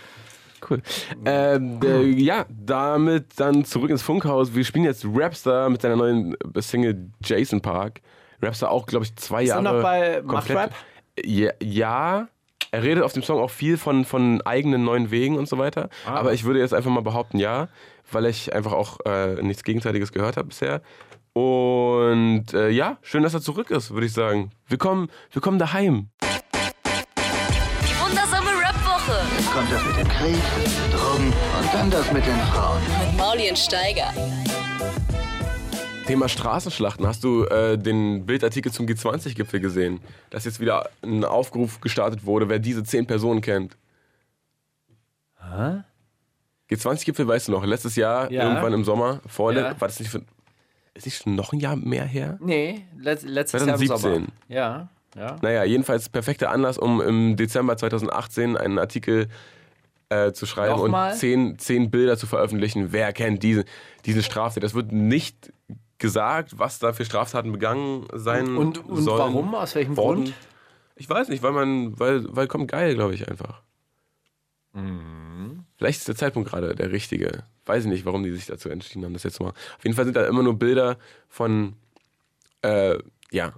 Cool. 0.70 0.82
Ähm, 1.26 1.80
äh, 1.84 2.04
ja, 2.04 2.46
damit 2.50 3.28
dann 3.38 3.64
zurück 3.64 3.90
ins 3.90 4.02
Funkhaus. 4.02 4.54
Wir 4.54 4.66
spielen 4.66 4.84
jetzt 4.84 5.06
Rapstar 5.06 5.70
mit 5.70 5.82
seiner 5.82 5.96
neuen 5.96 6.36
Single 6.58 7.12
Jason 7.24 7.62
Park. 7.62 8.02
Rapstar 8.42 8.72
auch, 8.72 8.86
glaube 8.86 9.06
ich, 9.06 9.16
zwei 9.16 9.42
er 9.42 9.48
Jahre. 9.48 9.64
noch 9.64 9.82
bei 9.82 10.22
Macht 10.24 10.50
Rap? 10.50 10.74
Ja, 11.26 11.52
ja, 11.62 12.28
Er 12.72 12.84
redet 12.84 13.04
auf 13.04 13.14
dem 13.14 13.24
Song 13.24 13.40
auch 13.40 13.50
viel 13.50 13.78
von, 13.78 14.06
von 14.06 14.42
eigenen 14.42 14.84
neuen 14.84 15.10
Wegen 15.10 15.38
und 15.38 15.48
so 15.50 15.58
weiter. 15.58 15.90
Ah. 16.06 16.16
Aber 16.16 16.34
ich 16.34 16.44
würde 16.44 16.60
jetzt 16.60 16.74
einfach 16.74 16.92
mal 16.92 17.02
behaupten, 17.02 17.40
ja, 17.40 17.68
weil 18.12 18.26
ich 18.28 18.54
einfach 18.54 18.74
auch 18.74 18.98
äh, 19.06 19.42
nichts 19.42 19.64
Gegenteiliges 19.64 20.12
gehört 20.12 20.38
habe 20.38 20.50
bisher. 20.50 20.82
Und 21.34 22.54
äh, 22.54 22.70
ja, 22.70 22.98
schön, 23.02 23.24
dass 23.24 23.34
er 23.34 23.42
zurück 23.42 23.72
ist, 23.72 23.92
würde 23.92 24.06
ich 24.06 24.14
sagen. 24.14 24.52
Willkommen, 24.68 25.10
willkommen 25.32 25.58
daheim. 25.58 26.10
Die 26.22 28.00
wundersame 28.00 28.50
Rap-Woche 28.50 29.20
Jetzt 29.38 29.52
kommt 29.52 29.72
das 29.72 29.86
mit 29.86 29.98
dem 29.98 30.08
Krieg, 30.08 30.42
Drogen 30.92 31.28
und 31.28 31.74
dann 31.74 31.90
das 31.90 32.12
mit 32.12 32.26
den 32.26 32.38
Frauen. 32.54 32.82
mit 33.00 33.18
Maulien 33.18 33.56
Steiger. 33.56 34.12
Thema 36.10 36.28
Straßenschlachten. 36.28 37.06
Hast 37.06 37.24
du 37.24 37.44
äh, 37.46 37.78
den 37.78 38.26
Bildartikel 38.26 38.72
zum 38.72 38.88
G20-Gipfel 38.88 39.60
gesehen? 39.60 40.00
Dass 40.32 40.44
jetzt 40.44 40.60
wieder 40.60 40.90
ein 41.04 41.24
Aufruf 41.24 41.82
gestartet 41.82 42.26
wurde, 42.26 42.50
wer 42.50 42.58
diese 42.58 42.84
zehn 42.84 43.06
Personen 43.06 43.42
kennt. 43.42 43.78
Hä? 45.40 45.82
G20-Gipfel 46.72 47.28
weißt 47.28 47.48
du 47.48 47.52
noch, 47.52 47.64
letztes 47.64 47.96
Jahr, 47.96 48.32
Ja. 48.32 48.44
irgendwann 48.48 48.74
im 48.74 48.84
Sommer, 48.84 49.22
vorle 49.28 49.62
Ja. 49.62 49.80
war 49.80 49.88
das 49.88 50.00
nicht, 50.00 50.10
für, 50.10 50.24
ist 50.96 51.06
nicht 51.06 51.22
schon 51.22 51.36
noch 51.36 51.54
ein 51.54 51.60
Jahr 51.60 51.76
mehr 51.76 52.06
her? 52.06 52.40
Nee, 52.42 52.86
letzt, 52.98 53.26
letztes 53.28 53.62
Jahr 53.62 53.76
im 53.80 53.86
2017. 53.86 54.14
Sommer. 54.14 54.28
Ja, 54.48 54.90
ja. 55.16 55.36
Naja, 55.44 55.64
jedenfalls 55.64 56.10
perfekter 56.10 56.50
Anlass, 56.50 56.80
um 56.80 57.02
im 57.02 57.36
Dezember 57.36 57.78
2018 57.78 58.58
einen 58.58 58.80
Artikel 58.80 59.28
äh, 60.10 60.32
zu 60.32 60.48
schreiben 60.48 60.76
Nochmal? 60.76 61.12
und 61.12 61.20
zehn, 61.20 61.60
zehn 61.60 61.92
Bilder 61.92 62.18
zu 62.18 62.26
veröffentlichen. 62.26 62.92
Wer 62.92 63.14
kennt 63.14 63.44
diese, 63.44 63.64
diese 64.06 64.24
Straftat? 64.24 64.64
Das 64.64 64.74
wird 64.74 64.92
nicht 64.92 65.54
gesagt, 66.00 66.58
was 66.58 66.80
da 66.80 66.94
für 66.94 67.06
Straftaten 67.06 67.52
begangen 67.52 68.08
sein 68.14 68.58
Und, 68.58 68.78
und 68.78 69.04
sollen. 69.04 69.20
warum? 69.20 69.54
Aus 69.56 69.76
welchem 69.76 69.96
worden. 69.98 70.24
Grund? 70.24 70.34
Ich 70.96 71.10
weiß 71.10 71.30
nicht, 71.30 71.44
weil 71.44 71.52
man, 71.52 72.00
weil, 72.00 72.26
weil 72.36 72.48
kommt 72.48 72.70
geil, 72.72 72.96
glaube 72.96 73.14
ich 73.14 73.30
einfach. 73.30 73.62
Mhm. 74.74 75.66
Vielleicht 75.78 76.00
ist 76.00 76.08
der 76.08 76.16
Zeitpunkt 76.16 76.50
gerade 76.50 76.76
der 76.76 76.92
richtige. 76.92 77.44
Weiß 77.66 77.84
ich 77.86 77.90
nicht, 77.90 78.06
warum 78.06 78.24
die 78.24 78.32
sich 78.32 78.48
dazu 78.48 78.70
entschieden 78.70 79.06
haben, 79.06 79.14
das 79.14 79.24
jetzt 79.24 79.36
zu 79.36 79.44
machen. 79.44 79.56
Auf 79.78 79.84
jeden 79.84 79.96
Fall 79.96 80.06
sind 80.06 80.16
da 80.18 80.26
immer 80.26 80.44
nur 80.44 80.58
Bilder 80.58 80.98
von, 81.28 81.76
äh, 82.62 82.98
ja, 83.32 83.54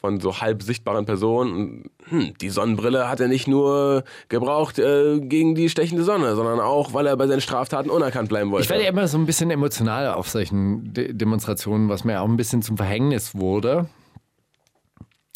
von 0.00 0.20
so 0.20 0.40
halb 0.40 0.62
sichtbaren 0.62 1.06
Personen. 1.06 1.90
Hm, 2.08 2.34
die 2.40 2.50
Sonnenbrille 2.50 3.08
hat 3.08 3.20
er 3.20 3.28
nicht 3.28 3.48
nur 3.48 4.04
gebraucht 4.28 4.78
äh, 4.78 5.18
gegen 5.20 5.54
die 5.54 5.68
stechende 5.68 6.04
Sonne, 6.04 6.36
sondern 6.36 6.60
auch, 6.60 6.94
weil 6.94 7.06
er 7.06 7.16
bei 7.16 7.26
seinen 7.26 7.40
Straftaten 7.40 7.90
unerkannt 7.90 8.28
bleiben 8.28 8.50
wollte. 8.50 8.64
Ich 8.64 8.70
werde 8.70 8.84
immer 8.84 9.08
so 9.08 9.18
ein 9.18 9.26
bisschen 9.26 9.50
emotional 9.50 10.14
auf 10.14 10.28
solchen 10.28 10.92
De 10.92 11.12
Demonstrationen, 11.12 11.88
was 11.88 12.04
mir 12.04 12.20
auch 12.20 12.28
ein 12.28 12.36
bisschen 12.36 12.62
zum 12.62 12.76
Verhängnis 12.76 13.34
wurde. 13.34 13.88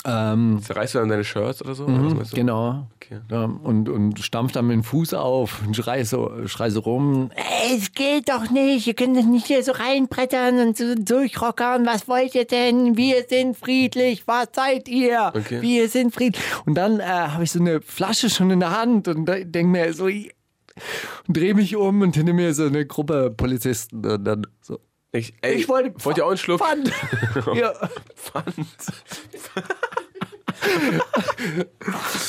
Ähm, 0.04 0.60
Zerreißt 0.62 0.94
du 0.94 0.98
dann 0.98 1.08
deine 1.08 1.22
Shirts 1.24 1.62
oder 1.62 1.74
so? 1.74 1.84
Oder 1.84 1.92
meinst 1.92 2.32
du? 2.32 2.36
genau. 2.36 2.88
Okay. 2.96 3.20
Ja, 3.30 3.44
und, 3.44 3.88
und 3.88 4.18
stampft 4.18 4.56
dann 4.56 4.66
mit 4.66 4.74
dem 4.74 4.82
Fuß 4.84 5.14
auf 5.14 5.62
und 5.64 5.76
schrei 5.76 6.02
so, 6.04 6.46
schrei 6.46 6.70
so 6.70 6.80
rum. 6.80 7.30
Ey, 7.34 7.76
es 7.76 7.92
geht 7.92 8.28
doch 8.28 8.50
nicht. 8.50 8.86
Ihr 8.86 8.94
könnt 8.94 9.14
nicht 9.30 9.46
hier 9.46 9.62
so 9.62 9.72
reinbrettern 9.72 10.58
und 10.58 10.76
so 10.76 10.94
durchrockern. 10.96 11.86
Was 11.86 12.08
wollt 12.08 12.34
ihr 12.34 12.46
denn? 12.46 12.96
Wir 12.96 13.24
sind 13.28 13.56
friedlich. 13.56 14.24
Was 14.26 14.48
seid 14.52 14.88
ihr? 14.88 15.32
Okay. 15.36 15.62
Wir 15.62 15.88
sind 15.88 16.12
friedlich. 16.12 16.42
Und 16.66 16.74
dann 16.74 16.98
äh, 16.98 17.04
habe 17.04 17.44
ich 17.44 17.52
so 17.52 17.60
eine 17.60 17.80
Flasche 17.80 18.28
schon 18.28 18.50
in 18.50 18.60
der 18.60 18.76
Hand 18.76 19.06
und 19.06 19.26
denke 19.26 19.66
mir 19.66 19.92
so, 19.94 20.06
und 20.06 21.36
drehe 21.36 21.54
mich 21.54 21.76
um 21.76 22.00
und 22.00 22.16
hinter 22.16 22.32
mir 22.32 22.54
so 22.54 22.64
eine 22.64 22.86
Gruppe 22.86 23.30
Polizisten 23.30 24.04
und 24.04 24.24
dann 24.24 24.46
so. 24.62 24.80
Ich, 25.14 25.34
ey, 25.42 25.56
Ich 25.56 25.68
wollte 25.68 25.92
wollt 26.04 26.16
ihr 26.16 26.24
auch 26.24 26.30
einen 26.30 26.38
Schluck? 26.38 26.60
Pfand. 26.60 26.90
ja. 27.54 27.72
Pfand. 28.16 28.66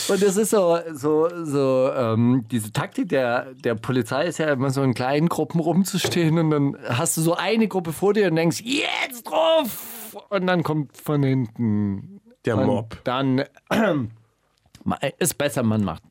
Und 0.08 0.22
das 0.22 0.38
ist 0.38 0.50
so, 0.50 0.80
so, 0.94 1.30
so 1.46 1.92
ähm, 1.96 2.46
diese 2.50 2.72
Taktik 2.72 3.10
der, 3.10 3.54
der 3.54 3.76
Polizei 3.76 4.26
ist 4.26 4.40
ja 4.40 4.52
immer 4.52 4.70
so 4.70 4.82
in 4.84 4.94
kleinen 4.94 5.30
Gruppen 5.30 5.60
rumzustehen 5.60 6.38
und 6.40 6.50
dann 6.50 6.78
hast 6.88 7.18
du 7.18 7.22
so 7.22 7.36
eine 7.36 7.68
Gruppe 7.68 7.94
vor 7.94 8.14
dir 8.14 8.28
und 8.30 8.36
denkst, 8.36 8.62
jetzt 8.62 9.24
drauf! 9.24 10.16
Und 10.30 10.48
dann 10.48 10.64
kommt 10.64 10.98
von 10.98 11.24
hinten. 11.24 12.22
Der 12.46 12.58
Mob. 12.58 13.00
Dann 13.04 13.40
äh, 13.70 15.12
ist 15.18 15.38
besser, 15.38 15.64
man 15.64 15.84
macht 15.84 16.04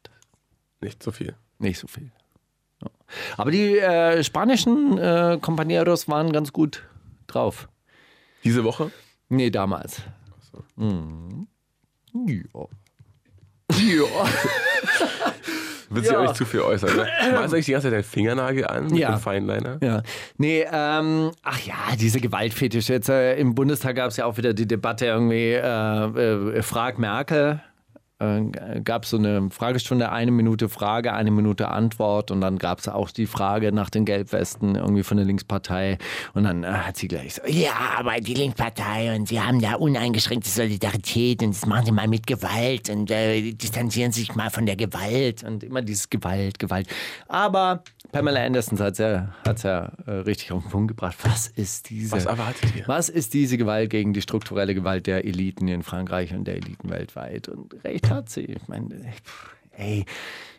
Nicht 0.80 1.02
so 1.02 1.10
viel. 1.10 1.36
nicht 1.58 1.78
so 1.78 1.86
viel. 1.86 2.10
Ja. 2.82 2.88
Aber 3.36 3.50
die 3.50 3.78
äh, 3.78 4.24
spanischen 4.24 4.96
äh, 4.98 5.38
Compañeros 5.40 6.08
waren 6.08 6.32
ganz 6.32 6.52
gut 6.52 6.84
drauf. 7.26 7.68
Diese 8.44 8.64
Woche? 8.64 8.90
Nee, 9.28 9.50
damals. 9.50 10.02
Mhm. 10.76 11.46
Ja. 12.14 12.66
Ja. 13.70 14.04
Wird 15.90 16.04
sich 16.06 16.12
Ja. 16.14 16.18
auch 16.20 16.22
nicht 16.22 16.36
zu 16.36 16.44
viel 16.46 16.60
äußern. 16.60 16.96
Ne? 16.96 17.06
Malst 17.32 17.52
du 17.52 17.56
eigentlich 17.56 17.66
die 17.66 17.72
ganze 17.72 17.86
Zeit 17.88 17.94
deinen 17.94 18.02
Fingernagel 18.04 18.66
an 18.66 18.84
mit 18.86 18.96
Ja. 18.96 19.10
dem 19.12 19.20
Feinliner? 19.20 19.78
Ja, 19.82 20.02
nee, 20.38 20.64
ähm, 20.72 21.32
ach 21.42 21.60
ja, 21.60 21.74
diese 22.00 22.18
Gewaltfetisch. 22.20 22.88
Jetzt 22.88 23.10
äh, 23.10 23.36
im 23.36 23.54
Bundestag 23.54 23.96
gab 23.96 24.08
es 24.08 24.16
ja 24.16 24.24
auch 24.24 24.38
wieder 24.38 24.54
die 24.54 24.66
Debatte 24.66 25.04
irgendwie, 25.06 25.52
äh, 25.52 25.58
äh, 26.58 26.62
frag 26.62 26.98
Merkel. 26.98 27.60
Äh, 28.22 28.80
gab 28.84 29.02
es 29.02 29.10
so 29.10 29.16
eine 29.16 29.50
Fragestunde, 29.50 30.12
eine 30.12 30.30
Minute 30.30 30.68
Frage, 30.68 31.12
eine 31.12 31.32
Minute 31.32 31.68
Antwort 31.68 32.30
und 32.30 32.40
dann 32.40 32.56
gab 32.58 32.78
es 32.78 32.88
auch 32.88 33.10
die 33.10 33.26
Frage 33.26 33.72
nach 33.72 33.90
den 33.90 34.04
Gelbwesten 34.04 34.76
irgendwie 34.76 35.02
von 35.02 35.16
der 35.16 35.26
Linkspartei 35.26 35.98
und 36.32 36.44
dann 36.44 36.62
äh, 36.62 36.68
hat 36.68 36.96
sie 36.96 37.08
gleich 37.08 37.34
so, 37.34 37.42
ja, 37.48 37.72
aber 37.98 38.20
die 38.20 38.34
Linkspartei 38.34 39.16
und 39.16 39.26
sie 39.26 39.40
haben 39.40 39.60
da 39.60 39.74
uneingeschränkte 39.74 40.48
Solidarität 40.48 41.42
und 41.42 41.50
das 41.54 41.66
machen 41.66 41.86
sie 41.86 41.92
mal 41.92 42.06
mit 42.06 42.28
Gewalt 42.28 42.90
und 42.90 43.10
äh, 43.10 43.52
distanzieren 43.54 44.12
sich 44.12 44.36
mal 44.36 44.50
von 44.50 44.66
der 44.66 44.76
Gewalt 44.76 45.42
und 45.42 45.64
immer 45.64 45.82
dieses 45.82 46.08
Gewalt, 46.08 46.60
Gewalt. 46.60 46.86
Aber 47.26 47.82
Pamela 48.12 48.44
Anderson 48.44 48.78
hat 48.78 48.92
es 48.92 48.98
ja, 48.98 49.34
hat's 49.44 49.62
ja 49.64 49.90
äh, 50.06 50.10
richtig 50.10 50.52
auf 50.52 50.62
den 50.62 50.70
Punkt 50.70 50.88
gebracht. 50.88 51.16
Was 51.22 51.48
ist 51.48 51.88
diese... 51.90 52.12
Was 52.12 52.26
erwartet 52.26 52.76
ihr? 52.76 52.84
Was 52.86 53.08
ist 53.08 53.34
diese 53.34 53.56
Gewalt 53.56 53.90
gegen 53.90 54.12
die 54.12 54.20
strukturelle 54.22 54.74
Gewalt 54.74 55.06
der 55.06 55.24
Eliten 55.24 55.66
in 55.66 55.82
Frankreich 55.82 56.32
und 56.34 56.44
der 56.44 56.56
Eliten 56.56 56.90
weltweit? 56.90 57.48
Und 57.48 57.82
recht 57.82 58.11
hat 58.14 58.28
sie. 58.28 58.44
Ich 58.44 58.68
meine, 58.68 59.12
ey, 59.72 60.04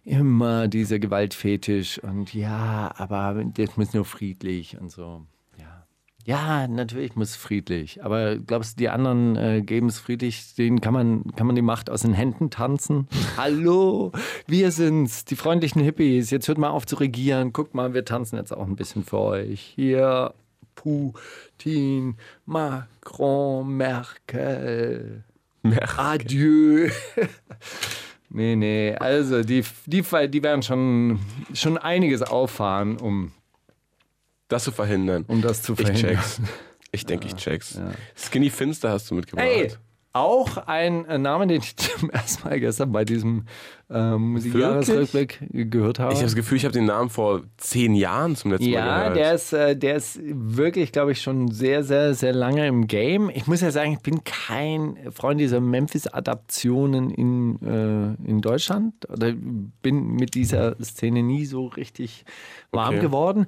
immer 0.05 0.67
dieser 0.67 0.99
Gewaltfetisch 0.99 1.99
und 1.99 2.33
ja, 2.33 2.93
aber 2.97 3.43
das 3.45 3.77
muss 3.77 3.93
nur 3.93 4.05
friedlich 4.05 4.77
und 4.79 4.91
so. 4.91 5.25
Ja. 5.57 5.85
Ja, 6.25 6.67
natürlich 6.67 7.15
muss 7.15 7.31
es 7.31 7.35
friedlich. 7.35 8.03
Aber 8.03 8.37
glaubst 8.37 8.73
du, 8.73 8.81
die 8.81 8.89
anderen 8.89 9.35
äh, 9.35 9.61
geben 9.61 9.87
es 9.87 9.99
friedlich? 9.99 10.55
Denen 10.55 10.81
kann 10.81 10.93
man, 10.93 11.23
kann 11.35 11.47
man 11.47 11.55
die 11.55 11.61
Macht 11.61 11.89
aus 11.89 12.01
den 12.01 12.13
Händen 12.13 12.49
tanzen? 12.49 13.07
Hallo, 13.37 14.11
wir 14.47 14.71
sind's, 14.71 15.25
die 15.25 15.35
freundlichen 15.35 15.81
Hippies. 15.81 16.31
Jetzt 16.31 16.47
hört 16.47 16.57
mal 16.57 16.69
auf 16.69 16.85
zu 16.85 16.95
regieren. 16.97 17.53
Guckt 17.53 17.73
mal, 17.73 17.93
wir 17.93 18.05
tanzen 18.05 18.37
jetzt 18.37 18.53
auch 18.53 18.67
ein 18.67 18.75
bisschen 18.75 19.03
für 19.03 19.19
euch. 19.19 19.61
Hier, 19.75 20.33
Putin, 20.75 22.17
Macron, 22.45 23.69
Merkel. 23.75 25.23
Adieu. 25.97 26.89
nee, 28.29 28.55
nee, 28.55 28.95
also 28.95 29.43
die, 29.43 29.63
die, 29.85 30.03
die 30.29 30.43
werden 30.43 30.61
schon, 30.63 31.19
schon 31.53 31.77
einiges 31.77 32.21
auffahren, 32.21 32.97
um, 32.97 33.31
Das 34.47 34.63
zu 34.65 34.71
verhindern. 34.71 35.25
um 35.27 35.41
das 35.41 35.61
zu 35.61 35.73
ich 35.73 35.79
verhindern. 35.81 36.15
check's. 36.15 36.41
Ich 36.91 37.05
denke, 37.05 37.27
ich 37.27 37.35
check's. 37.35 37.79
Skinny 38.15 38.49
Finster 38.49 38.91
hast 38.91 39.09
du 39.09 39.15
mitgebracht. 39.15 39.47
Ey, 39.47 39.71
auch 40.13 40.57
ein 40.67 41.05
äh, 41.05 41.17
Name, 41.17 41.47
den 41.47 41.59
ich 41.61 41.75
zum 41.77 42.09
ersten 42.11 42.47
Mal 42.47 42.59
gestern 42.59 42.91
bei 42.91 43.03
diesem 43.03 43.45
äh, 43.89 44.11
Musikjahresrückblick 44.15 45.39
gehört 45.51 45.97
habe. 45.99 46.13
Ich 46.13 46.19
habe 46.19 46.27
das 46.27 46.35
Gefühl, 46.35 46.57
ich 46.57 46.65
habe 46.65 46.73
den 46.73 46.85
Namen 46.85 47.09
vor 47.09 47.41
zehn 47.57 47.95
Jahren 47.95 48.35
zum 48.35 48.51
letzten 48.51 48.69
Mal 48.69 48.75
Ja, 48.77 48.99
gehört. 48.99 49.15
der 49.17 49.33
ist, 49.33 49.53
äh, 49.53 49.75
der 49.75 49.95
ist 49.95 50.19
wirklich, 50.23 50.91
glaube 50.91 51.11
ich, 51.13 51.21
schon 51.21 51.49
sehr, 51.51 51.83
sehr, 51.83 52.13
sehr 52.13 52.31
lange 52.33 52.67
im 52.67 52.85
Game. 52.85 53.31
Ich 53.33 53.47
muss 53.47 53.61
ja 53.61 53.71
sagen, 53.71 53.93
ich 53.93 53.99
bin 53.99 54.23
kein 54.23 54.97
Freund 55.11 55.39
dieser 55.39 55.59
Memphis-Adaptionen 55.59 57.09
in, 57.09 57.59
äh, 57.63 58.29
in 58.29 58.41
Deutschland. 58.41 59.09
Oder 59.09 59.33
bin 59.81 60.09
mit 60.15 60.35
dieser 60.35 60.75
Szene 60.83 61.23
nie 61.23 61.45
so 61.45 61.65
richtig 61.67 62.23
warm 62.71 62.95
Okay. 62.95 63.01
geworden. 63.01 63.47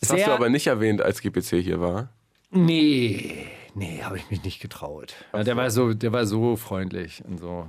das 0.00 0.12
hast 0.12 0.26
du 0.26 0.30
aber 0.32 0.48
nicht 0.48 0.66
erwähnt, 0.68 1.02
als 1.02 1.20
GPC 1.20 1.60
hier 1.62 1.80
war. 1.80 2.08
Nee, 2.50 3.34
nee, 3.74 4.00
habe 4.02 4.16
ich 4.16 4.30
mich 4.30 4.42
nicht 4.44 4.60
getraut. 4.60 5.14
Ja, 5.32 5.44
der 5.44 5.56
war 5.56 5.70
so, 5.70 5.92
der 5.94 6.12
war 6.12 6.26
so 6.26 6.56
freundlich 6.56 7.22
und 7.26 7.38
so. 7.38 7.68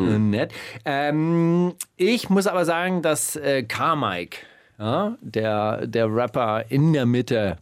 äh, 0.00 0.18
Nett. 0.18 0.52
Ähm, 0.84 1.74
ich 1.96 2.30
muss 2.30 2.46
aber 2.46 2.64
sagen, 2.64 3.02
dass 3.02 3.36
äh, 3.36 3.62
Carmike, 3.62 4.38
ja, 4.78 5.16
der, 5.20 5.86
der 5.86 6.14
Rapper 6.14 6.64
in 6.70 6.92
der 6.92 7.06
Mitte, 7.06 7.58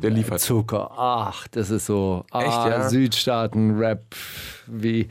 Der 0.00 0.10
liefert. 0.10 0.40
Zucker, 0.40 0.90
ach, 0.96 1.48
das 1.48 1.70
ist 1.70 1.86
so, 1.86 2.24
ah, 2.30 2.42
Echt, 2.42 2.52
ja? 2.66 2.88
Südstaaten-Rap, 2.88 4.04
wie, 4.66 5.08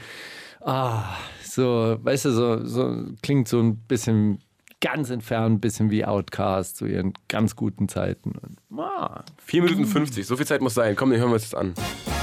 ah, 0.62 1.04
so, 1.44 1.98
weißt 2.02 2.26
du, 2.26 2.32
so, 2.32 2.66
so 2.66 3.06
klingt 3.22 3.48
so 3.48 3.60
ein 3.60 3.78
bisschen 3.78 4.40
ganz 4.84 5.10
entfernt, 5.10 5.56
ein 5.56 5.60
bisschen 5.62 5.90
wie 5.90 6.04
Outcast 6.04 6.76
zu 6.76 6.86
ihren 6.86 7.14
ganz 7.30 7.56
guten 7.56 7.88
Zeiten. 7.88 8.34
Und, 8.34 8.80
ah, 8.80 9.24
4 9.46 9.64
Minuten 9.64 9.86
50, 9.86 10.28
so 10.28 10.36
viel 10.36 10.46
Zeit 10.46 10.62
muss 10.62 10.74
sein. 10.74 10.98
Komm, 10.98 11.10
den 11.12 11.20
hören 11.22 11.30
wir 11.30 11.36
uns 11.36 11.44
jetzt 11.44 11.56
an. 11.56 11.74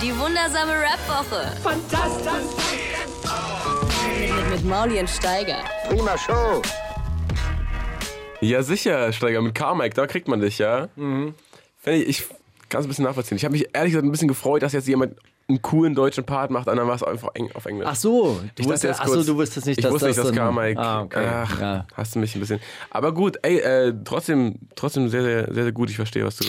Die 0.02 0.16
wundersame 0.18 0.72
Rap-Woche. 0.72 1.56
Fantastisch. 1.62 2.30
mit 4.50 4.64
Mauli 4.64 5.00
und 5.00 5.08
Steiger. 5.08 5.58
Prima 5.88 6.18
Show. 6.18 6.60
Ja, 8.42 8.62
sicher, 8.62 9.12
Steiger, 9.12 9.40
mit 9.40 9.54
Carmike, 9.54 9.94
da 9.94 10.06
kriegt 10.06 10.28
man 10.28 10.40
dich, 10.40 10.58
ja. 10.58 10.88
Mhm. 10.96 11.34
Ich, 11.86 12.08
ich 12.08 12.26
kann 12.70 12.80
es 12.80 12.86
ein 12.86 12.88
bisschen 12.88 13.04
nachvollziehen. 13.04 13.36
Ich 13.36 13.44
habe 13.44 13.52
mich 13.52 13.68
ehrlich 13.72 13.92
gesagt 13.92 14.06
ein 14.06 14.10
bisschen 14.10 14.28
gefreut, 14.28 14.62
dass 14.62 14.72
jetzt 14.72 14.88
jemand 14.88 15.16
einen 15.48 15.60
coolen 15.60 15.94
deutschen 15.94 16.24
Part 16.24 16.50
macht, 16.50 16.68
dann 16.68 16.78
war 16.78 16.94
es 16.94 17.02
einfach 17.02 17.30
eng, 17.34 17.50
auf 17.54 17.66
Englisch. 17.66 17.86
Ach 17.90 17.96
so, 17.96 18.40
du 18.54 18.64
wusstest, 18.64 19.00
ach 19.00 19.08
so, 19.08 19.22
du 19.22 19.36
wusstest 19.36 19.66
nicht, 19.66 19.78
ich 19.78 19.82
dass 19.82 19.92
wusste 19.92 20.08
das 20.08 20.16
nicht, 20.16 20.28
dass 20.28 20.36
Carmike. 20.36 20.80
Ah, 20.80 21.02
okay. 21.02 21.26
Ach, 21.28 21.60
ja. 21.60 21.86
hast 21.94 22.14
du 22.14 22.20
mich 22.20 22.34
ein 22.34 22.40
bisschen. 22.40 22.60
Aber 22.90 23.12
gut, 23.12 23.36
ey, 23.42 23.58
äh, 23.58 23.92
trotzdem, 24.04 24.60
trotzdem 24.76 25.08
sehr, 25.08 25.22
sehr, 25.22 25.52
sehr, 25.52 25.64
sehr 25.64 25.72
gut. 25.72 25.90
Ich 25.90 25.96
verstehe, 25.96 26.24
was 26.24 26.36
du 26.36 26.46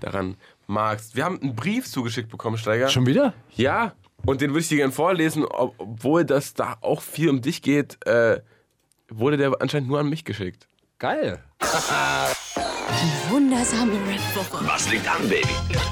daran 0.00 0.36
magst. 0.66 1.14
Wir 1.14 1.24
haben 1.24 1.40
einen 1.40 1.54
Brief 1.54 1.88
zugeschickt 1.88 2.28
bekommen, 2.28 2.58
Steiger. 2.58 2.88
Schon 2.88 3.06
wieder? 3.06 3.32
Ja, 3.54 3.92
und 4.26 4.40
den 4.40 4.50
würde 4.50 4.60
ich 4.60 4.68
dir 4.68 4.76
gerne 4.76 4.92
vorlesen, 4.92 5.44
ob, 5.44 5.74
obwohl 5.78 6.24
das 6.24 6.54
da 6.54 6.76
auch 6.80 7.02
viel 7.02 7.28
um 7.30 7.40
dich 7.40 7.62
geht, 7.62 8.04
äh, 8.06 8.40
wurde 9.08 9.36
der 9.36 9.60
anscheinend 9.60 9.88
nur 9.88 10.00
an 10.00 10.08
mich 10.08 10.24
geschickt. 10.24 10.66
Geil. 10.98 11.38
Wundersame 13.28 13.92
Rap-Woche. 13.92 14.66
Was 14.66 14.90
liegt 14.90 15.06
an, 15.08 15.28
Baby? 15.28 15.46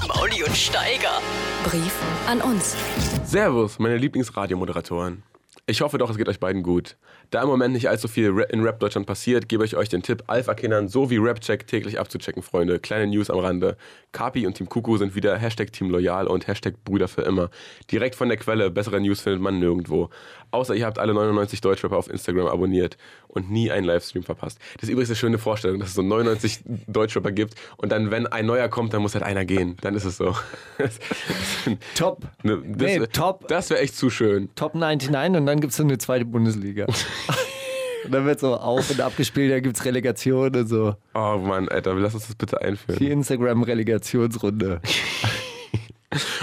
Mauli 0.08 0.42
und 0.42 0.56
Steiger. 0.56 1.22
Brief 1.62 1.94
an 2.26 2.40
uns. 2.40 2.76
Servus, 3.24 3.78
meine 3.78 3.96
Lieblingsradiomoderatoren. 3.96 5.22
Ich 5.66 5.80
hoffe 5.80 5.98
doch, 5.98 6.10
es 6.10 6.16
geht 6.16 6.28
euch 6.28 6.40
beiden 6.40 6.62
gut. 6.62 6.96
Da 7.30 7.42
im 7.42 7.48
Moment 7.48 7.74
nicht 7.74 7.88
allzu 7.90 8.08
viel 8.08 8.46
in 8.50 8.62
Rap 8.62 8.80
Deutschland 8.80 9.06
passiert, 9.06 9.48
gebe 9.50 9.64
ich 9.64 9.76
euch 9.76 9.90
den 9.90 10.02
Tipp, 10.02 10.24
Alpha-Kindern 10.26 10.88
sowie 10.88 11.18
Rapcheck 11.20 11.66
täglich 11.66 12.00
abzuchecken, 12.00 12.42
Freunde. 12.42 12.78
Kleine 12.78 13.06
News 13.06 13.28
am 13.28 13.38
Rande. 13.38 13.76
Kapi 14.12 14.46
und 14.46 14.54
Team 14.54 14.68
Kuku 14.68 14.96
sind 14.96 15.14
wieder 15.14 15.36
Hashtag 15.36 15.70
Team 15.72 15.90
Loyal 15.90 16.26
und 16.26 16.46
Hashtag 16.48 16.82
Brüder 16.84 17.06
für 17.06 17.22
immer. 17.22 17.50
Direkt 17.92 18.14
von 18.14 18.28
der 18.28 18.38
Quelle, 18.38 18.70
bessere 18.70 18.98
News 18.98 19.20
findet 19.20 19.42
man 19.42 19.58
nirgendwo. 19.58 20.08
Außer 20.50 20.74
ihr 20.74 20.86
habt 20.86 20.98
alle 20.98 21.14
99 21.14 21.60
Deutschrapper 21.60 21.96
auf 21.96 22.08
Instagram 22.08 22.46
abonniert 22.46 22.96
und 23.28 23.50
nie 23.50 23.70
einen 23.70 23.84
Livestream 23.84 24.22
verpasst. 24.22 24.58
Das 24.74 24.84
ist 24.84 24.90
übrigens 24.90 25.10
eine 25.10 25.16
schöne 25.16 25.38
Vorstellung, 25.38 25.78
dass 25.78 25.90
es 25.90 25.94
so 25.94 26.02
99 26.02 26.60
Deutschrapper 26.86 27.32
gibt 27.32 27.54
und 27.76 27.92
dann, 27.92 28.10
wenn 28.10 28.26
ein 28.26 28.46
neuer 28.46 28.68
kommt, 28.68 28.94
dann 28.94 29.02
muss 29.02 29.14
halt 29.14 29.24
einer 29.24 29.44
gehen. 29.44 29.76
Dann 29.80 29.94
ist 29.94 30.04
es 30.04 30.16
so. 30.16 30.34
Top. 31.94 32.22
Ne, 32.42 32.62
das 32.66 32.88
Nee, 32.88 33.06
top. 33.06 33.48
Das 33.48 33.70
wäre 33.70 33.80
echt 33.80 33.96
zu 33.96 34.10
schön. 34.10 34.48
Top 34.54 34.74
99 34.74 35.38
und 35.38 35.46
dann 35.46 35.60
gibt 35.60 35.72
es 35.72 35.76
so 35.76 35.82
eine 35.82 35.98
zweite 35.98 36.24
Bundesliga. 36.24 36.86
und 38.04 38.14
dann 38.14 38.24
wird 38.24 38.40
so 38.40 38.56
auf 38.56 38.90
und 38.90 39.00
abgespielt, 39.00 39.52
da 39.52 39.60
gibt 39.60 39.76
es 39.76 39.84
Relegation 39.84 40.54
und 40.54 40.66
so. 40.66 40.96
Oh 41.14 41.38
Mann, 41.38 41.68
Alter, 41.68 41.94
lass 41.94 42.14
uns 42.14 42.26
das 42.26 42.36
bitte 42.36 42.60
einführen. 42.60 42.98
Die 42.98 43.10
Instagram-Relegationsrunde. 43.10 44.80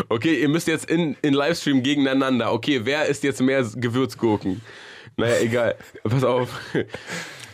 Okay, 0.10 0.42
ihr 0.42 0.50
müsst 0.50 0.68
jetzt 0.68 0.90
in, 0.90 1.16
in 1.22 1.34
Livestream 1.34 1.82
gegeneinander. 1.82 2.52
Okay, 2.54 2.82
wer 2.84 3.06
ist 3.06 3.24
jetzt 3.24 3.42
mehr 3.42 3.64
Gewürzgurken? 3.76 4.62
Naja, 5.18 5.40
egal. 5.42 5.76
Pass 6.04 6.24
auf. 6.24 6.50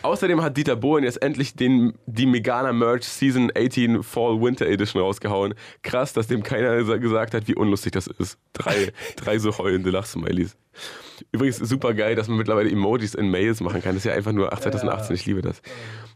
Außerdem 0.02 0.42
hat 0.42 0.56
Dieter 0.56 0.74
Bohlen 0.76 1.04
jetzt 1.04 1.22
endlich 1.22 1.54
den, 1.54 1.94
die 2.06 2.26
Megana 2.26 2.72
Merch 2.72 3.04
Season 3.04 3.52
18 3.56 4.02
Fall 4.02 4.40
Winter 4.40 4.66
Edition 4.66 5.00
rausgehauen. 5.00 5.54
Krass, 5.82 6.12
dass 6.12 6.26
dem 6.26 6.42
keiner 6.42 6.72
gesa- 6.78 6.98
gesagt 6.98 7.34
hat, 7.34 7.46
wie 7.46 7.54
unlustig 7.54 7.92
das 7.92 8.08
ist. 8.08 8.36
Drei, 8.52 8.92
drei 9.16 9.38
so 9.38 9.56
heulende 9.58 9.90
Lachsmileys. 9.90 10.56
Übrigens 11.30 11.58
super 11.58 11.94
geil, 11.94 12.14
dass 12.14 12.28
man 12.28 12.38
mittlerweile 12.38 12.70
Emojis 12.70 13.14
in 13.14 13.30
Mails 13.30 13.60
machen 13.60 13.82
kann. 13.82 13.94
Das 13.94 14.04
ist 14.04 14.10
ja 14.10 14.14
einfach 14.14 14.32
nur 14.32 14.52
ach, 14.52 14.60
2018. 14.60 15.14
Ich 15.14 15.26
liebe 15.26 15.42
das. 15.42 15.62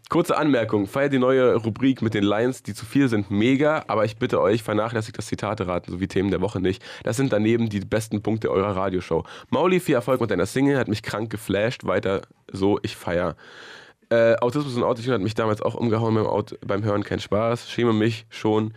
Kurze 0.09 0.37
Anmerkung. 0.37 0.87
Feiert 0.87 1.13
die 1.13 1.19
neue 1.19 1.57
Rubrik 1.57 2.01
mit 2.01 2.15
den 2.15 2.23
Lines, 2.23 2.63
die 2.63 2.75
zu 2.75 2.87
viel 2.87 3.09
sind, 3.09 3.31
mega. 3.31 3.85
Aber 3.89 4.05
ich 4.05 4.17
bitte 4.17 4.41
euch, 4.41 4.63
vernachlässigt 4.63 5.19
das 5.19 5.27
Zitate-Raten 5.27 5.91
sowie 5.91 6.07
Themen 6.07 6.31
der 6.31 6.41
Woche 6.41 6.61
nicht. 6.61 6.83
Das 7.03 7.17
sind 7.17 7.33
daneben 7.33 7.69
die 7.69 7.81
besten 7.81 8.23
Punkte 8.23 8.51
eurer 8.51 8.77
Radioshow. 8.77 9.25
Mauli, 9.51 9.81
viel 9.81 9.97
Erfolg 9.97 10.21
mit 10.21 10.31
deiner 10.31 10.47
Single, 10.47 10.79
hat 10.79 10.89
mich 10.89 11.03
krank 11.03 11.31
geflasht. 11.31 11.85
Weiter 11.85 12.23
so, 12.53 12.79
ich 12.83 12.97
feier. 12.97 13.37
Äh, 14.09 14.37
Autismus 14.37 14.77
und 14.77 14.85
Autotune 14.85 15.15
hat 15.15 15.23
mich 15.23 15.35
damals 15.35 15.61
auch 15.61 15.75
umgehauen 15.75 16.15
beim, 16.15 16.27
Aut 16.27 16.57
beim 16.65 16.85
Hören. 16.85 17.03
Kein 17.03 17.19
Spaß. 17.19 17.69
Schäme 17.69 17.93
mich 17.93 18.27
schon, 18.31 18.75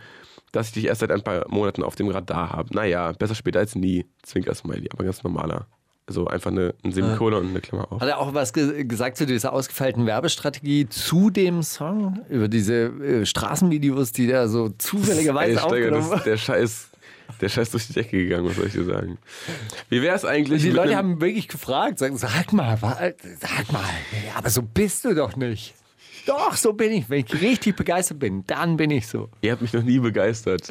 dass 0.50 0.68
ich 0.68 0.72
dich 0.74 0.86
erst 0.86 1.00
seit 1.00 1.12
ein 1.12 1.22
paar 1.22 1.46
Monaten 1.48 1.84
auf 1.84 1.94
dem 1.94 2.08
Radar 2.08 2.50
habe. 2.50 2.74
Naja, 2.74 3.12
besser 3.12 3.36
später 3.36 3.60
als 3.60 3.76
nie. 3.76 4.06
Zwinker-Smiley, 4.24 4.88
aber 4.92 5.04
ganz 5.04 5.22
normaler. 5.22 5.68
Also 6.10 6.26
einfach 6.26 6.50
eine, 6.50 6.74
ein 6.82 6.90
Semikolon 6.90 7.44
und 7.44 7.50
eine 7.50 7.60
Klammer 7.60 7.86
auf. 7.92 8.00
Hat 8.00 8.08
er 8.08 8.18
auch 8.18 8.34
was 8.34 8.52
ge 8.52 8.82
gesagt 8.82 9.16
zu 9.16 9.26
dieser 9.26 9.52
ausgefeilten 9.52 10.06
Werbestrategie 10.06 10.88
zu 10.88 11.30
dem 11.30 11.62
Song? 11.62 12.18
Über 12.28 12.48
diese 12.48 12.86
äh, 12.86 13.24
Straßenvideos, 13.24 14.10
die 14.10 14.26
da 14.26 14.48
so 14.48 14.66
Ey, 14.66 14.78
zufälligerweise 14.78 15.60
Steiger, 15.60 15.90
das 15.92 16.00
aufgenommen 16.00 16.18
ist 16.18 16.26
der 16.26 16.36
Scheiß, 16.36 16.88
der 17.40 17.48
Scheiß 17.48 17.70
durch 17.70 17.86
die 17.86 17.92
Decke 17.92 18.24
gegangen, 18.24 18.48
was 18.48 18.56
soll 18.56 18.66
ich 18.66 18.72
dir 18.72 18.82
sagen? 18.82 19.18
Wie 19.88 20.02
wäre 20.02 20.16
es 20.16 20.24
eigentlich 20.24 20.62
Die 20.62 20.70
Leute 20.70 20.96
haben 20.96 21.20
wirklich 21.20 21.46
gefragt, 21.46 22.00
sagen, 22.00 22.16
sag 22.16 22.52
mal, 22.52 22.76
sag 22.76 23.72
mal, 23.72 23.84
aber 24.34 24.50
so 24.50 24.62
bist 24.62 25.04
du 25.04 25.14
doch 25.14 25.36
nicht. 25.36 25.74
Doch, 26.30 26.54
so 26.54 26.72
bin 26.72 26.92
ich. 26.92 27.10
Wenn 27.10 27.24
ich 27.24 27.42
richtig 27.42 27.74
begeistert 27.74 28.20
bin, 28.20 28.44
dann 28.46 28.76
bin 28.76 28.92
ich 28.92 29.08
so. 29.08 29.28
Ihr 29.40 29.50
habt 29.50 29.62
mich 29.62 29.72
noch 29.72 29.82
nie 29.82 29.98
begeistert. 29.98 30.68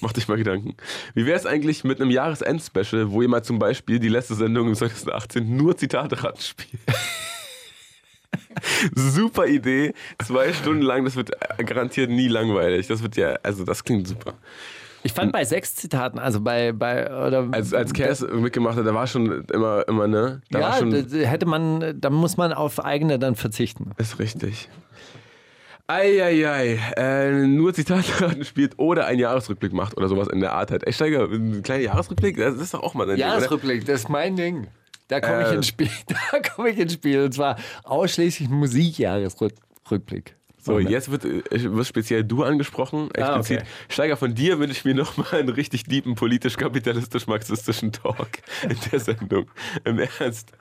Macht 0.00 0.16
euch 0.16 0.28
mal 0.28 0.36
Gedanken. 0.36 0.76
Wie 1.14 1.26
wäre 1.26 1.36
es 1.36 1.46
eigentlich 1.46 1.82
mit 1.82 2.00
einem 2.00 2.12
Jahresend-Special, 2.12 3.10
wo 3.10 3.20
ihr 3.20 3.28
mal 3.28 3.42
zum 3.42 3.58
Beispiel 3.58 3.98
die 3.98 4.08
letzte 4.08 4.36
Sendung 4.36 4.68
im 4.68 4.76
2018 4.76 5.56
nur 5.56 5.76
Zitate 5.76 6.22
raten 6.22 6.40
spielt? 6.40 6.80
super 8.94 9.48
Idee. 9.48 9.94
Zwei 10.24 10.52
Stunden 10.52 10.82
lang, 10.82 11.04
das 11.04 11.16
wird 11.16 11.32
äh, 11.58 11.64
garantiert 11.64 12.08
nie 12.08 12.28
langweilig. 12.28 12.86
Das 12.86 13.02
wird 13.02 13.16
ja, 13.16 13.36
also 13.42 13.64
das 13.64 13.82
klingt 13.82 14.06
super. 14.06 14.34
Ich 15.02 15.12
fand 15.12 15.32
bei 15.32 15.44
sechs 15.44 15.74
Zitaten, 15.74 16.20
also 16.20 16.40
bei, 16.40 16.70
bei 16.70 17.06
oder 17.06 17.48
Als, 17.50 17.74
als 17.74 17.92
Cass 17.92 18.20
mitgemacht 18.20 18.76
hat, 18.76 18.86
da 18.86 18.94
war 18.94 19.08
schon 19.08 19.44
immer, 19.46 19.88
immer 19.88 20.06
ne? 20.06 20.42
Da 20.50 20.60
ja, 20.60 21.26
hätte 21.26 21.46
man, 21.46 21.98
da 22.00 22.10
muss 22.10 22.36
man 22.36 22.52
auf 22.52 22.84
eigene 22.84 23.18
dann 23.18 23.34
verzichten. 23.34 23.90
Ist 23.96 24.20
richtig. 24.20 24.68
Eieiei, 25.90 26.78
äh, 26.96 27.30
nur 27.46 27.74
Zitatraten 27.74 28.44
spielt 28.44 28.78
oder 28.78 29.06
einen 29.06 29.18
Jahresrückblick 29.20 29.72
macht 29.72 29.96
oder 29.96 30.08
sowas 30.08 30.28
in 30.28 30.40
der 30.40 30.52
Art 30.52 30.70
halt. 30.70 30.86
Ey, 30.86 30.92
Steiger, 30.92 31.24
ein 31.30 31.62
kleiner 31.62 31.82
Jahresrückblick, 31.82 32.36
das 32.36 32.54
ist 32.56 32.74
doch 32.74 32.82
auch 32.82 32.94
mal 32.94 33.04
ein 33.04 33.16
Ding, 33.16 33.24
oder? 33.24 33.34
Jahresrückblick, 33.34 33.84
das 33.84 34.00
ist 34.02 34.08
mein 34.08 34.36
Ding. 34.36 34.68
Da 35.08 35.20
komme 35.20 35.42
ich 35.42 35.48
Äh. 35.48 35.54
ins 35.56 35.66
Spiel. 35.66 35.88
Da 36.32 36.38
komme 36.40 36.70
ich 36.70 36.78
ins 36.78 36.92
Spiel. 36.92 37.24
Und 37.24 37.34
zwar 37.34 37.56
ausschließlich 37.82 38.48
Musikjahresrückblick. 38.48 40.36
So, 40.62 40.78
jetzt 40.78 41.10
wird, 41.10 41.24
äh, 41.24 41.42
wird 41.50 41.86
speziell 41.86 42.22
du 42.22 42.44
angesprochen, 42.44 43.08
Ah, 43.18 43.38
okay. 43.38 43.62
Steiger, 43.88 44.18
von 44.18 44.34
dir 44.34 44.58
wünsche 44.58 44.72
ich 44.72 44.84
mir 44.84 44.94
nochmal 44.94 45.26
einen 45.40 45.48
richtig 45.48 45.84
deepen, 45.84 46.14
politisch-kapitalistisch-marxistischen 46.16 47.92
Talk 47.92 48.28
in 48.68 48.76
der 48.92 49.00
Sendung. 49.00 49.46
Im 49.84 49.98
Ernst. 49.98 50.52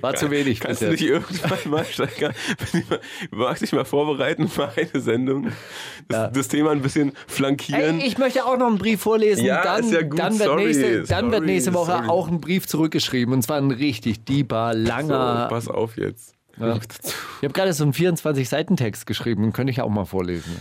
War 0.00 0.14
zu 0.14 0.30
wenig. 0.30 0.60
Kannst 0.60 0.80
bis 0.80 0.88
du 0.88 0.92
nicht 0.92 1.04
irgendwann 1.04 1.70
mal, 1.70 1.84
Steiger, 1.90 2.32
magst 3.30 3.62
dich 3.62 3.72
mal 3.72 3.84
vorbereiten 3.84 4.48
für 4.48 4.68
eine 4.68 5.00
Sendung? 5.00 5.52
Das, 6.08 6.32
das 6.32 6.48
Thema 6.48 6.70
ein 6.72 6.82
bisschen 6.82 7.12
flankieren. 7.26 8.00
Ey, 8.00 8.06
ich 8.06 8.18
möchte 8.18 8.44
auch 8.44 8.56
noch 8.56 8.66
einen 8.66 8.78
Brief 8.78 9.00
vorlesen. 9.00 9.44
Ja, 9.44 9.62
dann, 9.62 9.84
ist 9.84 9.92
ja 9.92 10.02
gut, 10.02 10.18
dann, 10.18 10.38
wird 10.38 10.48
sorry, 10.48 10.64
nächste, 10.64 11.02
dann 11.04 11.30
wird 11.30 11.40
sorry, 11.40 11.46
nächste 11.46 11.74
Woche 11.74 11.92
sorry. 11.92 12.08
auch 12.08 12.28
ein 12.28 12.40
Brief 12.40 12.66
zurückgeschrieben. 12.66 13.34
Und 13.34 13.42
zwar 13.42 13.58
ein 13.58 13.70
richtig 13.70 14.24
deeper, 14.24 14.72
so, 14.74 14.78
langer. 14.78 15.48
pass 15.50 15.68
auf 15.68 15.96
jetzt. 15.96 16.34
Ja. 16.58 16.76
Ich 16.76 17.44
habe 17.44 17.52
gerade 17.52 17.72
so 17.72 17.84
einen 17.84 17.92
24-Seiten-Text 17.92 19.06
geschrieben. 19.06 19.42
Den 19.42 19.52
könnte 19.52 19.70
ich 19.70 19.80
auch 19.80 19.88
mal 19.88 20.04
vorlesen. 20.04 20.56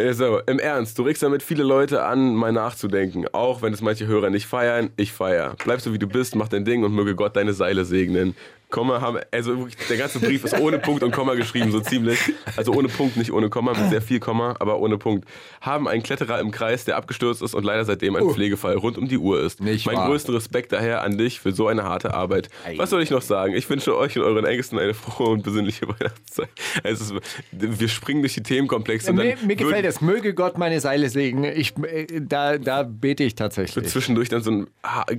Also, 0.00 0.40
im 0.46 0.58
Ernst, 0.58 0.98
du 0.98 1.02
regst 1.02 1.22
damit 1.22 1.42
viele 1.42 1.62
Leute 1.62 2.02
an, 2.02 2.34
mal 2.34 2.52
nachzudenken. 2.52 3.26
Auch 3.32 3.60
wenn 3.60 3.74
es 3.74 3.82
manche 3.82 4.06
Hörer 4.06 4.30
nicht 4.30 4.46
feiern, 4.46 4.88
ich 4.96 5.12
feier. 5.12 5.56
Bleib 5.62 5.82
so 5.82 5.92
wie 5.92 5.98
du 5.98 6.06
bist, 6.06 6.34
mach 6.34 6.48
dein 6.48 6.64
Ding 6.64 6.84
und 6.84 6.94
möge 6.94 7.14
Gott 7.14 7.36
deine 7.36 7.52
Seile 7.52 7.84
segnen. 7.84 8.34
Komma 8.70 9.00
haben, 9.00 9.18
also 9.30 9.58
wirklich, 9.58 9.76
der 9.88 9.96
ganze 9.96 10.20
Brief 10.20 10.44
ist 10.44 10.58
ohne 10.58 10.78
Punkt 10.78 11.02
und 11.02 11.10
Komma 11.10 11.34
geschrieben, 11.34 11.70
so 11.70 11.80
ziemlich. 11.80 12.18
Also 12.56 12.72
ohne 12.72 12.88
Punkt, 12.88 13.16
nicht 13.16 13.32
ohne 13.32 13.50
Komma, 13.50 13.72
mit 13.72 13.90
sehr 13.90 14.02
viel 14.02 14.20
Komma, 14.20 14.56
aber 14.58 14.78
ohne 14.78 14.98
Punkt. 14.98 15.28
Haben 15.60 15.88
einen 15.88 16.02
Kletterer 16.02 16.40
im 16.40 16.50
Kreis, 16.50 16.84
der 16.84 16.96
abgestürzt 16.96 17.42
ist 17.42 17.54
und 17.54 17.64
leider 17.64 17.84
seitdem 17.84 18.16
ein 18.16 18.30
Pflegefall 18.30 18.76
rund 18.76 18.98
um 18.98 19.08
die 19.08 19.18
Uhr 19.18 19.40
ist. 19.40 19.60
Nicht 19.60 19.86
mein 19.86 19.96
wahr. 19.96 20.08
größten 20.08 20.34
Respekt 20.34 20.72
daher 20.72 21.02
an 21.02 21.18
dich 21.18 21.40
für 21.40 21.52
so 21.52 21.66
eine 21.66 21.84
harte 21.84 22.14
Arbeit. 22.14 22.48
Was 22.76 22.90
soll 22.90 23.02
ich 23.02 23.10
noch 23.10 23.22
sagen? 23.22 23.54
Ich 23.54 23.68
wünsche 23.68 23.96
euch 23.96 24.16
und 24.16 24.24
euren 24.24 24.44
Ängsten 24.44 24.78
eine 24.78 24.94
frohe 24.94 25.30
und 25.30 25.42
besinnliche 25.42 25.88
Weihnachtszeit. 25.88 26.48
Es 26.82 27.00
ist, 27.00 27.14
wir 27.52 27.88
springen 27.88 28.22
durch 28.22 28.34
die 28.34 28.42
Themenkomplexe. 28.42 29.12
Mir, 29.12 29.36
mir 29.44 29.56
gefällt 29.56 29.84
es. 29.84 30.00
Möge 30.00 30.34
Gott 30.34 30.58
meine 30.58 30.80
Seile 30.80 31.08
segnen. 31.08 31.44
Ich, 31.44 31.74
äh, 31.78 32.06
da, 32.20 32.58
da 32.58 32.82
bete 32.82 33.24
ich 33.24 33.34
tatsächlich. 33.34 33.88
zwischendurch 33.88 34.28
dann 34.28 34.42
so 34.42 34.50
ein, 34.50 34.66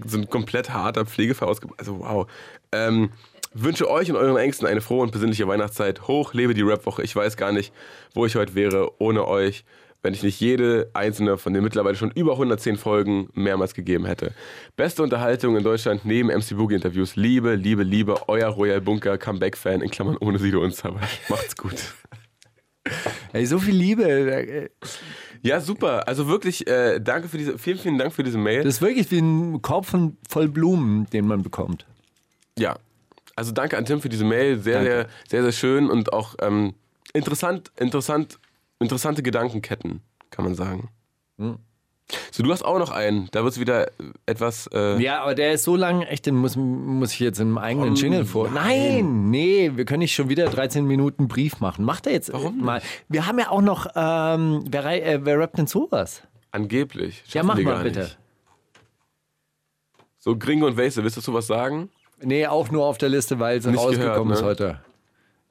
so 0.06 0.18
ein 0.18 0.30
komplett 0.30 0.72
harter 0.72 1.06
Pflegefall 1.06 1.50
ausge... 1.50 1.68
Also 1.78 2.00
wow. 2.00 2.28
Ähm, 2.72 3.10
wünsche 3.54 3.90
euch 3.90 4.10
und 4.10 4.18
euren 4.18 4.38
Ängsten 4.38 4.68
eine 4.68 4.82
frohe 4.82 5.04
und 5.04 5.12
besinnliche 5.12 5.48
Weihnachtszeit. 5.48 6.08
Hoch 6.08 6.34
lebe 6.34 6.54
die 6.54 6.62
Rap-Woche. 6.62 7.04
Ich 7.04 7.16
weiß 7.16 7.38
gar 7.38 7.52
nicht, 7.52 7.74
wo 8.14 8.26
ich 8.26 8.36
heute 8.36 8.56
wäre 8.56 8.92
ohne 9.00 9.28
euch, 9.28 9.64
wenn 10.04 10.14
ich 10.14 10.24
nicht 10.24 10.40
jede 10.40 10.90
einzelne 10.94 11.38
von 11.38 11.54
den 11.54 11.64
mittlerweile 11.64 11.96
schon 11.96 12.12
über 12.12 12.34
110 12.34 12.78
Folgen 12.78 13.30
mehrmals 13.34 13.74
gegeben 13.74 14.06
hätte. 14.06 14.34
Beste 14.76 15.04
Unterhaltung 15.04 15.56
in 15.56 15.64
Deutschland 15.64 16.06
neben 16.06 16.30
MC 16.30 16.56
Boogie 16.58 16.76
Interviews. 16.76 17.16
Liebe, 17.16 17.56
liebe, 17.56 17.84
liebe, 17.84 18.28
euer 18.28 18.50
Royal 18.50 18.82
Bunker 18.82 19.18
Comeback-Fan 19.18 19.82
in 19.82 19.92
Klammern 19.92 20.18
ohne 20.20 20.40
Sido 20.40 20.62
und 20.64 20.74
Sabah. 20.76 21.02
Macht's 21.30 21.56
gut. 21.56 21.76
Ey, 23.34 23.46
so 23.46 23.60
viel 23.60 23.76
Liebe. 23.76 24.04
äh, 24.06 24.70
Ja, 25.44 25.62
super. 25.62 26.08
Also 26.08 26.28
wirklich, 26.28 26.66
äh, 26.68 27.00
danke 27.00 27.28
für 27.28 27.38
diese, 27.38 27.60
vielen, 27.60 27.78
vielen 27.78 27.98
Dank 28.00 28.12
für 28.14 28.24
diese 28.24 28.40
Mail. 28.40 28.64
Das 28.64 28.76
ist 28.76 28.82
wirklich 28.82 29.12
wie 29.12 29.20
ein 29.20 29.62
Korb 29.62 29.86
von 29.86 30.18
voll 30.28 30.48
Blumen, 30.48 31.06
den 31.12 31.28
man 31.28 31.44
bekommt. 31.44 31.86
Ja. 32.58 32.78
Also 33.36 33.52
danke 33.52 33.78
an 33.78 33.86
Tim 33.86 34.02
für 34.02 34.10
diese 34.10 34.26
Mail. 34.26 34.60
Sehr, 34.60 34.76
Danke. 34.76 34.90
sehr, 34.92 35.08
sehr, 35.30 35.44
sehr 35.44 35.52
schön 35.52 35.90
und 35.90 36.14
auch 36.14 36.36
ähm, 36.42 36.74
interessant, 37.14 37.72
interessant, 37.80 38.40
interessante 38.80 39.24
Gedankenketten, 39.24 40.02
kann 40.30 40.46
man 40.46 40.56
sagen. 40.56 40.90
Hm. 41.38 41.58
So, 42.30 42.44
du 42.44 42.52
hast 42.52 42.64
auch 42.66 42.78
noch 42.78 42.92
einen. 42.92 43.30
Da 43.32 43.44
wird 43.44 43.54
es 43.54 43.60
wieder 43.60 43.90
etwas. 44.26 44.68
Äh, 44.74 45.02
Ja, 45.02 45.22
aber 45.22 45.34
der 45.34 45.54
ist 45.54 45.64
so 45.64 45.78
lang, 45.78 46.02
echt, 46.02 46.26
den 46.26 46.36
muss, 46.36 46.58
muss 46.58 47.14
ich 47.14 47.20
jetzt 47.22 47.40
im 47.40 47.58
eigenen 47.58 47.94
Oh, 47.94 47.96
Jingle 47.96 48.26
vor. 48.26 48.50
Nein, 48.50 49.30
nee, 49.30 49.72
wir 49.76 49.86
können 49.86 50.00
nicht 50.00 50.14
schon 50.14 50.28
wieder 50.28 50.50
13 50.50 50.86
Minuten 50.86 51.30
Brief 51.30 51.62
machen. 51.62 51.86
Macht 51.86 52.08
er 52.08 52.12
jetzt 52.14 52.34
Warum 52.34 52.60
mal. 52.60 52.82
Wir 53.08 53.28
haben 53.28 53.40
ja 53.40 53.50
auch 53.50 53.62
noch, 53.62 53.88
ähm, 53.96 54.66
wer, 54.70 54.86
äh, 54.86 55.24
wer 55.26 55.40
rappt 55.40 55.58
denn 55.58 55.68
sowas? 55.68 56.24
Angeblich. 56.52 57.24
Ja, 57.28 57.32
Schaffen 57.44 57.48
mach 57.48 57.58
wir 57.58 57.64
mal 57.66 57.84
bitte. 57.84 58.00
Nicht. 58.02 58.18
So, 60.20 60.38
Gringo 60.38 60.68
und 60.68 60.78
Wase, 60.78 61.02
willst 61.04 61.16
du 61.16 61.22
dazu 61.22 61.34
was 61.34 61.48
sagen? 61.48 61.90
Nee, 62.24 62.48
auch 62.48 62.70
nur 62.72 62.86
auf 62.86 62.98
der 62.98 63.10
Liste, 63.10 63.40
weil 63.40 63.58
es 63.58 63.66
Nicht 63.66 63.78
rausgekommen 63.80 64.34
gehört, 64.34 64.36
ist 64.36 64.42
ne? 64.42 64.68
heute. 64.68 64.80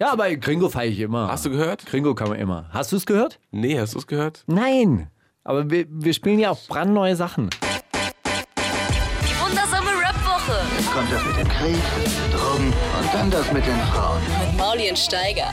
Ja, 0.00 0.12
aber 0.12 0.34
Gringo 0.36 0.68
feiere 0.68 0.90
ich 0.90 1.00
immer. 1.00 1.28
Hast 1.28 1.44
du 1.44 1.50
gehört? 1.50 1.84
Gringo 1.86 2.14
kann 2.14 2.28
man 2.28 2.38
immer. 2.38 2.66
Hast 2.72 2.92
du 2.92 2.96
es 2.96 3.04
gehört? 3.06 3.38
Nee, 3.50 3.78
hast 3.78 3.94
du 3.94 3.98
es 3.98 4.06
gehört? 4.06 4.44
Nein. 4.46 5.10
Aber 5.44 5.68
wir, 5.70 5.86
wir 5.88 6.14
spielen 6.14 6.38
ja 6.38 6.50
auch 6.50 6.58
brandneue 6.68 7.16
Sachen. 7.16 7.50
Die 9.24 9.40
wundersame 9.42 9.90
Rap-Woche 9.90 10.58
Jetzt 10.76 10.92
kommt 10.92 11.12
das 11.12 11.24
mit 11.26 11.36
dem 11.38 11.48
Krieg, 11.48 11.76
Drogen 12.32 12.66
und 12.68 13.14
dann 13.14 13.30
das 13.30 13.52
mit 13.52 13.66
den 13.66 13.78
Frauen. 13.92 14.20
mit 14.48 14.58
Mauli 14.58 14.88
und 14.90 14.98
Steiger. 14.98 15.52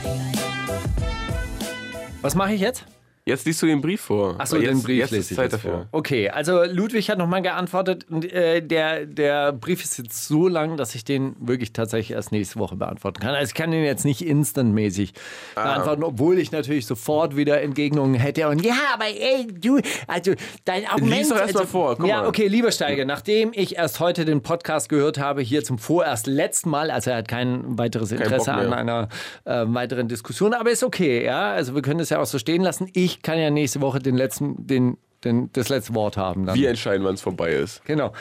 Was 2.22 2.34
mache 2.34 2.52
ich 2.54 2.60
jetzt? 2.60 2.84
Jetzt 3.28 3.44
liest 3.46 3.60
du 3.62 3.66
den 3.66 3.80
Brief 3.80 4.00
vor. 4.00 4.36
Achso, 4.38 4.58
den 4.58 4.82
Brief 4.82 4.98
jetzt 4.98 5.10
lese 5.10 5.20
ist 5.20 5.30
ich 5.32 5.36
Zeit 5.36 5.52
dafür. 5.52 5.70
vor. 5.70 5.86
Okay, 5.92 6.30
also 6.30 6.64
Ludwig 6.64 7.10
hat 7.10 7.18
nochmal 7.18 7.42
geantwortet. 7.42 8.06
Und, 8.08 8.32
äh, 8.32 8.62
der, 8.62 9.04
der 9.06 9.52
Brief 9.52 9.84
ist 9.84 9.98
jetzt 9.98 10.26
so 10.26 10.48
lang, 10.48 10.76
dass 10.76 10.94
ich 10.94 11.04
den 11.04 11.36
wirklich 11.38 11.72
tatsächlich 11.72 12.16
erst 12.16 12.32
nächste 12.32 12.58
Woche 12.58 12.76
beantworten 12.76 13.20
kann. 13.20 13.34
Also 13.34 13.50
ich 13.50 13.54
kann 13.54 13.70
den 13.70 13.84
jetzt 13.84 14.04
nicht 14.04 14.22
instantmäßig 14.22 15.12
Ah. 15.54 15.64
beantworten, 15.64 16.04
obwohl 16.04 16.38
ich 16.38 16.52
natürlich 16.52 16.86
sofort 16.86 17.36
wieder 17.36 17.60
Entgegnungen 17.60 18.14
hätte. 18.14 18.48
Und 18.48 18.64
ja, 18.64 18.74
aber 18.94 19.04
ey, 19.06 19.46
du, 19.46 19.78
also 20.06 20.32
dein 20.64 20.86
Argument... 20.86 21.18
Lies 21.18 21.28
doch 21.28 21.36
erst 21.36 21.54
mal 21.54 21.60
also, 21.60 21.70
vor, 21.70 21.96
guck 21.96 22.08
ja, 22.08 22.22
mal. 22.22 22.28
okay, 22.28 22.48
lieber 22.48 22.72
Steiger, 22.72 23.04
nachdem 23.04 23.50
ich 23.52 23.76
erst 23.76 24.00
heute 24.00 24.24
den 24.24 24.42
Podcast 24.42 24.88
gehört 24.88 25.18
habe, 25.18 25.42
hier 25.42 25.62
zum 25.64 25.78
vorerst 25.78 26.26
letzten 26.26 26.70
Mal, 26.70 26.90
also 26.90 27.10
er 27.10 27.18
hat 27.18 27.28
kein 27.28 27.78
weiteres 27.78 28.10
Interesse 28.12 28.50
Bock 28.52 28.60
an 28.60 28.72
einer 28.72 29.08
äh, 29.44 29.64
weiteren 29.66 30.08
Diskussion, 30.08 30.54
aber 30.54 30.70
ist 30.70 30.82
okay, 30.82 31.24
ja. 31.24 31.52
Also 31.52 31.74
wir 31.74 31.82
können 31.82 31.98
das 31.98 32.10
ja 32.10 32.20
auch 32.20 32.26
so 32.26 32.38
stehen 32.38 32.62
lassen. 32.62 32.88
Ich 32.94 33.17
kann 33.22 33.38
ja 33.38 33.50
nächste 33.50 33.80
Woche 33.80 33.98
den 33.98 34.16
letzten, 34.16 34.66
den, 34.66 34.96
den, 35.24 35.50
das 35.52 35.68
letzte 35.68 35.94
Wort 35.94 36.16
haben. 36.16 36.46
Dann. 36.46 36.56
Wir 36.56 36.70
entscheiden, 36.70 37.04
wann 37.04 37.14
es 37.14 37.20
vorbei 37.20 37.52
ist. 37.52 37.84
Genau. 37.84 38.12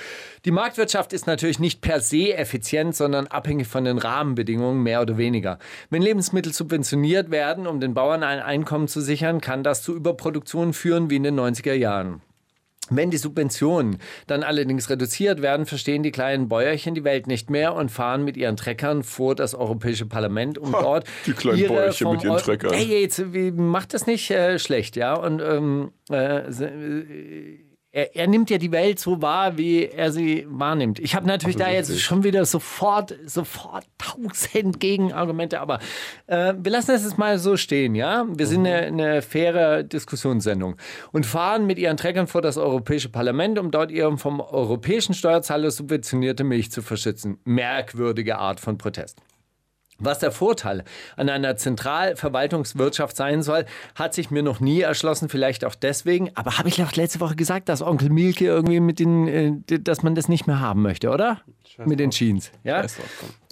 Die 0.45 0.51
Marktwirtschaft 0.51 1.13
ist 1.13 1.27
natürlich 1.27 1.59
nicht 1.59 1.81
per 1.81 1.99
se 1.99 2.33
effizient, 2.35 2.95
sondern 2.95 3.27
abhängig 3.27 3.67
von 3.67 3.83
den 3.83 3.97
Rahmenbedingungen 3.97 4.81
mehr 4.81 5.01
oder 5.01 5.17
weniger. 5.17 5.59
Wenn 5.89 6.01
Lebensmittel 6.01 6.53
subventioniert 6.53 7.31
werden, 7.31 7.67
um 7.67 7.79
den 7.79 7.93
Bauern 7.93 8.23
ein 8.23 8.39
Einkommen 8.39 8.87
zu 8.87 9.01
sichern, 9.01 9.41
kann 9.41 9.63
das 9.63 9.83
zu 9.83 9.95
Überproduktion 9.95 10.73
führen 10.73 11.09
wie 11.09 11.17
in 11.17 11.23
den 11.23 11.39
90er 11.39 11.73
Jahren. 11.73 12.21
Wenn 12.89 13.11
die 13.11 13.17
Subventionen 13.17 13.97
dann 14.27 14.43
allerdings 14.43 14.89
reduziert 14.89 15.41
werden, 15.41 15.65
verstehen 15.65 16.03
die 16.03 16.11
kleinen 16.11 16.47
Bäuerchen 16.47 16.95
die 16.95 17.03
Welt 17.03 17.27
nicht 17.27 17.49
mehr 17.49 17.75
und 17.75 17.89
fahren 17.89 18.23
mit 18.23 18.37
ihren 18.37 18.55
Treckern 18.55 19.03
vor 19.03 19.35
das 19.35 19.55
Europäische 19.55 20.05
Parlament, 20.05 20.57
um 20.57 20.71
dort 20.71 21.05
die 21.25 21.33
kleinen 21.33 21.57
ihre 21.57 21.73
Bäuerchen 21.73 22.11
mit 22.11 22.23
ihren 22.23 22.37
Treckern. 22.37 22.73
Ey, 22.73 23.01
jetzt 23.01 23.23
macht 23.55 23.93
das 23.93 24.07
nicht 24.07 24.29
äh, 24.31 24.59
schlecht, 24.59 24.95
ja? 24.95 25.15
Und 25.15 25.41
ähm, 25.41 25.91
äh, 26.09 26.37
äh, 26.39 27.66
er, 27.97 28.15
er 28.15 28.27
nimmt 28.27 28.51
ja 28.51 28.59
die 28.59 28.71
Welt 28.71 28.99
so 28.99 29.21
wahr, 29.23 29.57
wie 29.57 29.85
er 29.85 30.11
sie 30.11 30.45
wahrnimmt. 30.47 30.99
Ich 30.99 31.15
habe 31.15 31.25
natürlich 31.25 31.55
da 31.55 31.69
jetzt 31.69 31.99
schon 31.99 32.23
wieder 32.23 32.45
sofort, 32.45 33.15
sofort 33.25 33.85
tausend 33.97 34.79
Gegenargumente, 34.79 35.59
aber 35.59 35.79
äh, 36.27 36.53
wir 36.57 36.71
lassen 36.71 36.91
das 36.91 37.03
jetzt 37.03 37.17
mal 37.17 37.39
so 37.39 37.57
stehen, 37.57 37.95
ja? 37.95 38.25
Wir 38.29 38.45
sind 38.45 38.67
eine, 38.67 38.85
eine 38.85 39.21
faire 39.23 39.83
Diskussionssendung 39.83 40.75
und 41.11 41.25
fahren 41.25 41.65
mit 41.65 41.79
ihren 41.79 41.97
Treckern 41.97 42.27
vor 42.27 42.43
das 42.43 42.57
Europäische 42.57 43.09
Parlament, 43.09 43.57
um 43.57 43.71
dort 43.71 43.89
ihre 43.89 44.15
vom 44.17 44.39
europäischen 44.39 45.15
Steuerzahler 45.15 45.71
subventionierte 45.71 46.43
Milch 46.43 46.71
zu 46.71 46.81
verschützen. 46.81 47.39
Merkwürdige 47.45 48.37
Art 48.37 48.59
von 48.59 48.77
Protest. 48.77 49.21
Was 49.99 50.19
der 50.19 50.31
Vorteil 50.31 50.83
an 51.15 51.29
einer 51.29 51.55
Zentralverwaltungswirtschaft 51.57 53.15
sein 53.15 53.41
soll, 53.41 53.65
hat 53.95 54.13
sich 54.13 54.31
mir 54.31 54.43
noch 54.43 54.59
nie 54.59 54.81
erschlossen. 54.81 55.29
Vielleicht 55.29 55.65
auch 55.65 55.75
deswegen. 55.75 56.29
Aber 56.35 56.57
habe 56.57 56.69
ich 56.69 56.75
doch 56.75 56.93
letzte 56.93 57.19
Woche 57.19 57.35
gesagt, 57.35 57.69
dass 57.69 57.81
Onkel 57.81 58.09
Milke 58.09 58.45
irgendwie 58.45 58.79
mit 58.79 58.99
den, 58.99 59.27
äh, 59.27 59.79
dass 59.79 60.03
man 60.03 60.15
das 60.15 60.29
nicht 60.29 60.47
mehr 60.47 60.59
haben 60.59 60.81
möchte, 60.81 61.09
oder? 61.09 61.41
mit 61.85 61.99
den 61.99 62.11
Jeans. 62.11 62.51
Ja? 62.63 62.85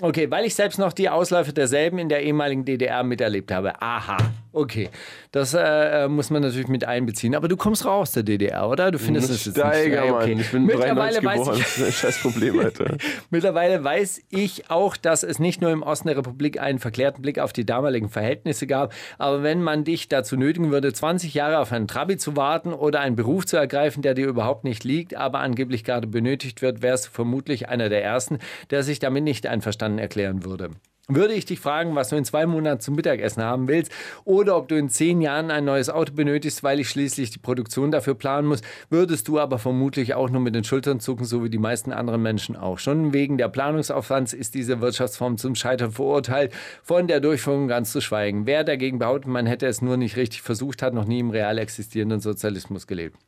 Okay, 0.02 0.30
weil 0.30 0.46
ich 0.46 0.56
selbst 0.56 0.78
noch 0.78 0.92
die 0.92 1.10
Ausläufe 1.10 1.54
derselben 1.54 2.00
in 2.00 2.10
der 2.10 2.22
ehemaligen 2.24 2.66
DDR 2.66 3.02
miterlebt 3.04 3.50
habe. 3.52 3.82
Aha, 3.82 4.18
okay. 4.52 4.90
Das 5.32 5.54
äh, 5.54 6.08
muss 6.10 6.30
man 6.30 6.42
natürlich 6.42 6.68
mit 6.68 6.86
einbeziehen. 6.86 7.34
Aber 7.34 7.48
du 7.48 7.56
kommst 7.56 7.86
raus 7.86 7.96
aus 7.96 8.12
der 8.12 8.24
DDR, 8.24 8.70
oder? 8.70 8.92
Du 8.92 9.00
findest 9.00 9.30
es 9.30 9.46
jetzt 9.46 9.58
Steiger, 9.58 10.02
nicht. 10.02 10.12
Mann. 10.12 10.40
Ich 10.40 10.52
bin 10.52 10.66
Mittlerweile 10.66 11.22
93 11.22 11.24
weiß 11.24 11.40
geboren. 11.40 11.58
ich, 11.58 11.64
Das 11.64 11.78
ist 11.78 11.86
ein 11.86 11.92
scheiß 11.94 12.22
Problem, 12.22 12.60
Alter. 12.60 12.98
Mittlerweile 13.30 13.84
weiß 13.84 14.22
ich 14.30 14.70
auch, 14.70 14.98
dass 14.98 15.24
es 15.24 15.40
nicht 15.40 15.62
nur 15.62 15.72
im 15.72 15.82
Osten 15.82 16.10
der 16.10 16.18
Republik 16.18 16.60
einen 16.60 16.80
verklärten 16.80 17.22
Blick 17.22 17.40
auf 17.40 17.54
die 17.54 17.66
damaligen 17.66 18.10
Verhältnisse 18.10 18.68
gab, 18.68 18.94
aber 19.18 19.44
wenn 19.44 19.62
man 19.62 19.86
dich 19.86 20.10
dazu 20.10 20.36
nötigen 20.36 20.72
würde, 20.72 20.92
20 20.92 21.34
Jahre 21.34 21.60
auf 21.60 21.72
einen 21.72 21.88
Trabi 21.88 22.18
zu 22.18 22.36
warten 22.36 22.74
oder 22.74 23.00
einen 23.00 23.16
Beruf 23.16 23.46
zu 23.46 23.56
ergreifen, 23.56 24.02
der 24.02 24.14
dir 24.14 24.28
überhaupt 24.28 24.66
nicht 24.66 24.84
liegt, 24.84 25.16
aber 25.16 25.40
angeblich 25.40 25.84
gerade 25.84 26.08
benötigt 26.08 26.62
wird, 26.62 26.82
wärst 26.82 27.08
du 27.08 27.12
vermutlich 27.12 27.70
einer 27.70 27.88
der 27.90 28.04
Ersten, 28.04 28.40
der 28.72 28.84
sich 28.84 29.00
damit 29.00 29.24
nicht 29.24 29.48
einverstanden 29.48 29.85
erklären 30.00 30.44
würde. 30.44 30.72
Würde 31.08 31.36
ich 31.36 31.46
dich 31.46 31.60
fragen, 31.60 31.94
was 31.94 32.10
du 32.10 32.16
in 32.16 32.26
zwei 32.26 32.48
Monaten 32.48 32.82
zum 32.82 32.96
Mittagessen 32.96 33.44
haben 33.44 33.68
willst 33.68 33.92
oder 34.24 34.58
ob 34.58 34.68
du 34.68 34.76
in 34.76 34.90
zehn 34.90 35.22
Jahren 35.22 35.52
ein 35.52 35.64
neues 35.64 35.92
Auto 35.92 36.14
benötigst, 36.14 36.64
weil 36.64 36.80
ich 36.80 36.90
schließlich 36.90 37.30
die 37.30 37.38
Produktion 37.38 37.92
dafür 37.92 38.16
planen 38.16 38.48
muss, 38.48 38.62
würdest 38.90 39.28
du 39.28 39.40
aber 39.40 39.60
vermutlich 39.60 40.16
auch 40.16 40.32
nur 40.32 40.42
mit 40.42 40.56
den 40.56 40.64
Schultern 40.64 41.00
zucken, 41.00 41.26
so 41.26 41.44
wie 41.44 41.52
die 41.52 41.60
meisten 41.60 41.94
anderen 41.94 42.24
Menschen 42.24 42.56
auch. 42.56 42.80
Schon 42.80 43.14
wegen 43.14 43.38
der 43.38 43.50
Planungsaufwands 43.50 44.34
ist 44.34 44.56
diese 44.56 44.82
Wirtschaftsform 44.82 45.38
zum 45.38 45.54
Scheitern 45.54 45.92
verurteilt, 45.92 46.52
von 46.82 47.08
der 47.08 47.20
Durchführung 47.20 47.68
ganz 47.68 47.92
zu 47.92 48.02
schweigen. 48.02 48.48
Wer 48.48 48.64
dagegen 48.64 48.98
behauptet, 48.98 49.30
man 49.30 49.46
hätte 49.46 49.68
es 49.68 49.84
nur 49.84 49.98
nicht 49.98 50.18
richtig 50.18 50.42
versucht, 50.42 50.82
hat 50.82 50.96
noch 50.96 51.06
nie 51.06 51.20
im 51.20 51.30
real 51.30 51.60
existierenden 51.60 52.20
Sozialismus 52.20 52.88
gelebt. 52.88 53.20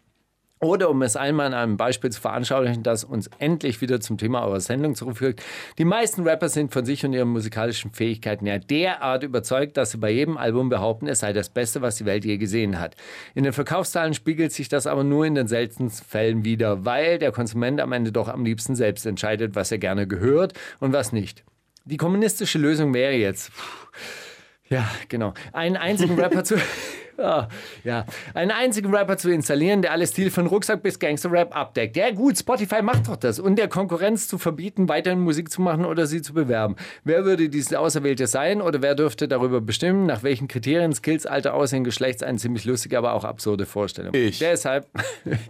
Oder 0.60 0.90
um 0.90 1.02
es 1.04 1.16
einmal 1.16 1.48
an 1.48 1.54
einem 1.54 1.78
Beispiel 1.78 2.12
zu 2.12 2.20
veranschaulichen, 2.20 2.82
das 2.82 3.04
uns 3.04 3.30
endlich 3.38 3.80
wieder 3.82 4.00
zum 4.00 4.18
Thema 4.18 4.44
eurer 4.44 4.60
Sendung 4.60 4.96
zurückführt. 4.96 5.42
Die 5.78 5.86
meisten 5.86 6.24
Rapper 6.24 6.50
sind 6.50 6.74
von 6.74 6.84
sich 6.84 7.06
und 7.06 7.14
ihren 7.14 7.28
musikalischen 7.30 7.92
Fähigkeiten 7.92 8.48
ja 8.48 8.58
derart 8.58 9.24
überzeugt, 9.24 9.78
dass 9.78 9.92
sie 9.92 9.98
bei 9.98 10.10
jedem 10.10 10.36
Album 10.38 10.70
behaupten, 10.70 11.08
es 11.08 11.20
sei 11.20 11.32
das 11.32 11.50
Beste, 11.50 11.82
was 11.82 11.98
die 11.98 12.06
Welt 12.06 12.26
je 12.26 12.38
gesehen 12.38 12.80
hat. 12.80 12.96
In 13.36 13.44
den 13.44 13.54
Verkaufszahlen 13.54 14.16
spiegelt 14.16 14.52
sich 14.52 14.68
das 14.68 14.88
aber 14.88 15.04
nur 15.04 15.26
in 15.26 15.36
den 15.36 15.48
seltensten 15.48 16.06
Fällen 16.08 16.44
wieder, 16.44 16.86
weil 16.86 17.20
der 17.20 17.32
Konsument 17.32 17.80
am 17.80 17.92
Ende 17.92 18.12
doch 18.12 18.28
am 18.28 18.44
liebsten 18.44 18.76
selbst 18.76 19.06
entscheidet, 19.06 19.56
was 19.56 19.72
er 19.72 19.78
gerne 19.78 20.08
gehört 20.08 20.54
und 20.80 20.92
was 20.92 21.12
nicht. 21.12 21.44
Die 21.86 21.98
kommunistische 21.98 22.58
Lösung 22.58 22.94
wäre 22.94 23.14
jetzt. 23.14 23.52
Ja, 24.70 24.90
genau. 25.08 25.34
Einen 25.54 25.78
einzigen 25.78 26.16
Rapper 26.20 26.44
zu. 26.44 26.56
Ah, 27.28 27.50
ja, 27.84 28.06
einen 28.36 28.52
einzigen 28.52 28.94
Rapper 28.94 29.18
zu 29.18 29.32
installieren, 29.32 29.82
der 29.82 29.92
alle 29.92 30.06
Stil 30.06 30.30
von 30.30 30.46
Rucksack 30.46 30.84
bis 30.84 31.00
Gangster-Rap 31.00 31.56
abdeckt. 31.56 31.98
Ja 31.98 32.12
gut, 32.12 32.38
Spotify 32.38 32.82
macht 32.82 33.08
doch 33.08 33.16
das. 33.18 33.40
Und 33.40 33.58
der 33.58 33.68
Konkurrenz 33.68 34.28
zu 34.28 34.38
verbieten, 34.38 34.88
weiterhin 34.88 35.20
Musik 35.20 35.52
zu 35.52 35.62
machen 35.62 35.84
oder 35.84 36.06
sie 36.06 36.22
zu 36.22 36.34
bewerben. 36.34 36.76
Wer 37.04 37.26
würde 37.26 37.50
diese 37.50 37.80
Auserwählte 37.80 38.28
sein 38.28 38.62
oder 38.62 38.82
wer 38.82 38.94
dürfte 38.96 39.28
darüber 39.28 39.62
bestimmen, 39.62 40.06
nach 40.06 40.24
welchen 40.24 40.48
Kriterien, 40.48 40.94
Skills, 40.94 41.26
Alter, 41.26 41.56
Aussehen, 41.56 41.84
Geschlechts 41.84 42.22
eine 42.22 42.38
ziemlich 42.38 42.66
lustige, 42.66 42.98
aber 42.98 43.14
auch 43.14 43.24
absurde 43.24 43.66
Vorstellung. 43.66 44.14
Ich. 44.14 44.40
Deshalb, 44.40 44.88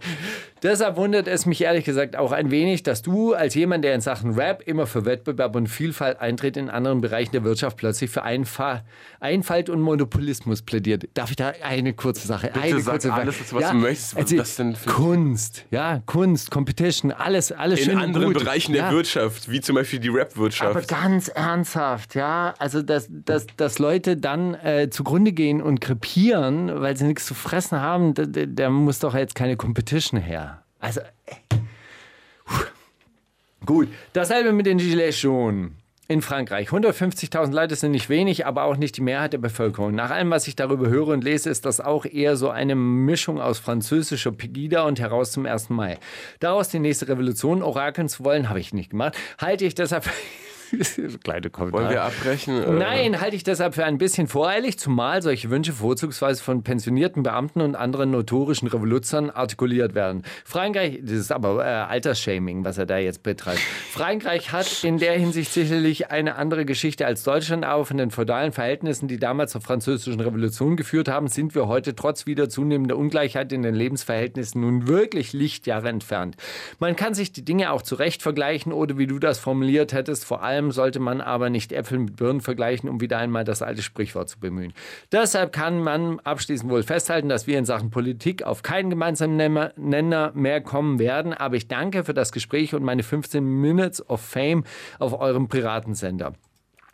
deshalb 0.62 0.96
wundert 0.96 1.28
es 1.28 1.44
mich 1.44 1.60
ehrlich 1.60 1.84
gesagt 1.84 2.16
auch 2.16 2.32
ein 2.32 2.50
wenig, 2.50 2.82
dass 2.82 3.02
du 3.02 3.34
als 3.34 3.54
jemand, 3.54 3.84
der 3.84 3.94
in 3.94 4.00
Sachen 4.00 4.34
Rap 4.34 4.62
immer 4.66 4.86
für 4.86 5.04
Wettbewerb 5.04 5.54
und 5.54 5.68
Vielfalt 5.68 6.18
eintritt, 6.20 6.56
in 6.56 6.70
anderen 6.70 7.02
Bereichen 7.02 7.32
der 7.32 7.44
Wirtschaft 7.44 7.76
plötzlich 7.76 8.10
für 8.10 8.22
Einfa 8.22 8.84
Einfalt 9.20 9.68
und 9.68 9.80
Monopolismus 9.80 10.62
plädiert. 10.62 11.08
Darf 11.14 11.30
ich 11.30 11.36
da 11.36 11.52
eine 11.62 11.92
kurze 11.92 12.26
Sache? 12.26 12.54
eine 12.54 12.80
sag 12.80 12.92
kurze 12.92 13.12
alles, 13.12 13.52
was 13.52 13.70
du 13.70 13.76
möchtest. 13.76 14.16
Was 14.16 14.34
das 14.34 14.56
denn 14.56 14.76
für- 14.76 14.90
Kunst, 14.90 15.64
ja, 15.70 16.02
Kunst, 16.06 16.50
Competition, 16.50 17.12
alles, 17.12 17.52
alles 17.52 17.80
In 17.80 17.84
schön 17.86 17.96
und 17.96 18.02
anderen 18.02 18.32
gut. 18.32 18.42
Bereichen 18.44 18.72
der 18.72 18.84
ja. 18.84 18.90
Wirtschaft, 18.92 19.50
wie 19.50 19.60
zum 19.60 19.74
Beispiel 19.76 19.98
die 19.98 20.08
Aber 20.10 20.18
Rap-Wirtschaft. 20.18 20.88
ganz 20.88 21.28
ernsthaft, 21.28 22.14
ja. 22.14 22.54
Also, 22.58 22.82
dass, 22.82 23.08
dass, 23.10 23.46
dass 23.56 23.78
Leute 23.78 24.16
dann 24.16 24.54
äh, 24.54 24.88
zugrunde 24.90 25.32
gehen 25.32 25.62
und 25.62 25.80
krepieren, 25.80 26.80
weil 26.80 26.96
sie 26.96 27.04
nichts 27.04 27.26
zu 27.26 27.34
fressen 27.34 27.80
haben, 27.80 28.14
da, 28.14 28.24
da, 28.26 28.70
muss 28.70 28.98
doch 28.98 29.14
jetzt 29.14 29.34
keine 29.34 29.56
Competition 29.56 30.20
her. 30.20 30.62
Also, 30.80 31.00
äh. 31.00 31.34
Puh. 32.44 32.64
gut. 33.66 33.88
Dasselbe 34.12 34.52
mit 34.52 34.66
den 34.66 34.78
Gilets 34.78 35.18
schon. 35.18 35.74
In 36.10 36.22
Frankreich. 36.22 36.70
150.000 36.70 37.52
Leute 37.52 37.76
sind 37.76 37.90
nicht 37.90 38.08
wenig, 38.08 38.46
aber 38.46 38.64
auch 38.64 38.78
nicht 38.78 38.96
die 38.96 39.02
Mehrheit 39.02 39.34
der 39.34 39.38
Bevölkerung. 39.38 39.94
Nach 39.94 40.10
allem, 40.10 40.30
was 40.30 40.48
ich 40.48 40.56
darüber 40.56 40.88
höre 40.88 41.08
und 41.08 41.22
lese, 41.22 41.50
ist 41.50 41.66
das 41.66 41.80
auch 41.80 42.06
eher 42.06 42.36
so 42.36 42.48
eine 42.48 42.74
Mischung 42.74 43.38
aus 43.38 43.58
französischer 43.58 44.32
Pegida 44.32 44.84
und 44.84 44.98
heraus 44.98 45.32
zum 45.32 45.44
1. 45.44 45.68
Mai. 45.68 45.98
Daraus 46.40 46.70
die 46.70 46.78
nächste 46.78 47.08
Revolution 47.08 47.62
orakeln 47.62 48.08
zu 48.08 48.24
wollen, 48.24 48.48
habe 48.48 48.58
ich 48.58 48.72
nicht 48.72 48.90
gemacht. 48.90 49.18
Halte 49.36 49.66
ich 49.66 49.74
deshalb 49.74 50.08
Kleine 51.24 51.50
Kommentar. 51.50 51.80
Wollen 51.80 51.90
wir 51.90 52.02
abbrechen? 52.02 52.62
oder? 52.62 52.72
Nein, 52.72 53.20
halte 53.20 53.36
ich 53.36 53.44
deshalb 53.44 53.74
für 53.74 53.84
ein 53.84 53.98
bisschen 53.98 54.26
voreilig, 54.26 54.78
zumal 54.78 55.22
solche 55.22 55.50
Wünsche 55.50 55.72
vorzugsweise 55.72 56.42
von 56.42 56.62
pensionierten 56.62 57.22
Beamten 57.22 57.60
und 57.60 57.74
anderen 57.74 58.10
notorischen 58.10 58.68
Revoluzern 58.68 59.30
artikuliert 59.30 59.94
werden. 59.94 60.22
Frankreich, 60.44 61.00
das 61.02 61.12
ist 61.12 61.32
aber 61.32 61.64
äh, 61.64 61.68
Altersshaming, 61.68 62.64
was 62.64 62.78
er 62.78 62.86
da 62.86 62.98
jetzt 62.98 63.22
betreibt. 63.22 63.60
Frankreich 63.90 64.52
hat 64.52 64.84
in 64.84 64.98
der 64.98 65.14
Hinsicht 65.14 65.52
sicherlich 65.52 66.10
eine 66.10 66.36
andere 66.36 66.64
Geschichte 66.64 67.06
als 67.06 67.22
Deutschland, 67.22 67.64
aber 67.64 67.84
von 67.84 67.96
den 67.96 68.10
feudalen 68.10 68.52
Verhältnissen, 68.52 69.08
die 69.08 69.18
damals 69.18 69.52
zur 69.52 69.60
französischen 69.60 70.20
Revolution 70.20 70.76
geführt 70.76 71.08
haben, 71.08 71.28
sind 71.28 71.54
wir 71.54 71.68
heute 71.68 71.94
trotz 71.94 72.26
wieder 72.26 72.48
zunehmender 72.48 72.96
Ungleichheit 72.96 73.52
in 73.52 73.62
den 73.62 73.74
Lebensverhältnissen 73.74 74.60
nun 74.60 74.86
wirklich 74.86 75.32
Lichtjahre 75.32 75.88
entfernt. 75.88 76.36
Man 76.78 76.96
kann 76.96 77.14
sich 77.14 77.32
die 77.32 77.44
Dinge 77.44 77.72
auch 77.72 77.82
zurecht 77.82 78.22
vergleichen 78.22 78.72
oder 78.72 78.98
wie 78.98 79.06
du 79.06 79.18
das 79.18 79.38
formuliert 79.38 79.92
hättest, 79.92 80.24
vor 80.24 80.42
allem 80.42 80.57
sollte 80.70 81.00
man 81.00 81.20
aber 81.20 81.50
nicht 81.50 81.72
Äpfel 81.72 81.98
mit 81.98 82.16
Birnen 82.16 82.40
vergleichen, 82.40 82.88
um 82.88 83.00
wieder 83.00 83.18
einmal 83.18 83.44
das 83.44 83.62
alte 83.62 83.82
Sprichwort 83.82 84.28
zu 84.28 84.38
bemühen. 84.38 84.72
Deshalb 85.12 85.52
kann 85.52 85.80
man 85.80 86.20
abschließend 86.20 86.70
wohl 86.70 86.82
festhalten, 86.82 87.28
dass 87.28 87.46
wir 87.46 87.58
in 87.58 87.64
Sachen 87.64 87.90
Politik 87.90 88.42
auf 88.42 88.62
keinen 88.62 88.90
gemeinsamen 88.90 89.36
Nenner- 89.36 89.72
Nenner 89.76 90.32
mehr 90.34 90.60
kommen 90.60 90.98
werden. 90.98 91.32
Aber 91.32 91.56
ich 91.56 91.68
danke 91.68 92.04
für 92.04 92.14
das 92.14 92.32
Gespräch 92.32 92.74
und 92.74 92.82
meine 92.82 93.02
15 93.02 93.44
Minutes 93.44 94.08
of 94.08 94.20
Fame 94.20 94.64
auf 94.98 95.18
eurem 95.18 95.48
Piratensender. 95.48 96.34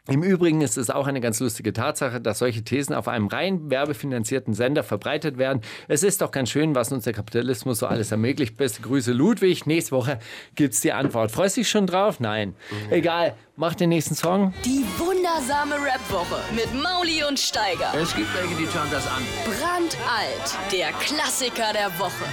Im 0.07 0.23
Übrigen 0.23 0.61
ist 0.61 0.77
es 0.77 0.91
auch 0.91 1.07
eine 1.07 1.23
ganz 1.23 1.41
lustige 1.41 1.73
Tatsache, 1.73 2.21
dass 2.21 2.41
solche 2.41 2.63
Thesen 2.63 2.95
auf 2.95 3.09
einem 3.09 3.27
rein 3.27 3.71
werbefinanzierten 3.71 4.53
Sender 4.53 4.83
verbreitet 4.83 5.39
werden. 5.39 5.63
Es 5.89 6.03
ist 6.03 6.21
doch 6.21 6.31
ganz 6.31 6.51
schön, 6.51 6.75
was 6.75 6.93
uns 6.93 7.05
der 7.05 7.15
Kapitalismus 7.15 7.79
so 7.79 7.87
alles 7.87 8.11
ermöglicht. 8.11 8.59
Beste 8.59 8.83
Grüße, 8.83 9.13
Ludwig. 9.13 9.65
Nächste 9.65 9.93
Woche 9.93 10.19
gibt's 10.57 10.83
die 10.83 10.93
Antwort. 10.93 11.31
Freust 11.31 11.57
du 11.57 11.63
dich 11.63 11.71
schon 11.71 11.87
drauf? 11.87 12.21
Nein. 12.21 12.55
Egal. 12.91 13.35
Mach 13.57 13.75
den 13.75 13.89
nächsten 13.89 14.15
Song. 14.15 14.53
Die 14.63 14.85
wundersame 14.99 15.77
Rap-Woche 15.77 16.39
mit 16.55 16.69
Mauli 16.83 17.25
und 17.27 17.41
Steiger. 17.41 17.95
Es 17.99 18.15
gibt 18.15 18.29
welche, 18.35 18.57
die 18.57 18.67
schauen 18.67 18.91
das 18.91 19.07
an. 19.07 19.23
Brandalt. 19.47 20.59
Der 20.71 20.93
Klassiker 20.99 21.73
der 21.73 21.99
Woche. 21.99 22.27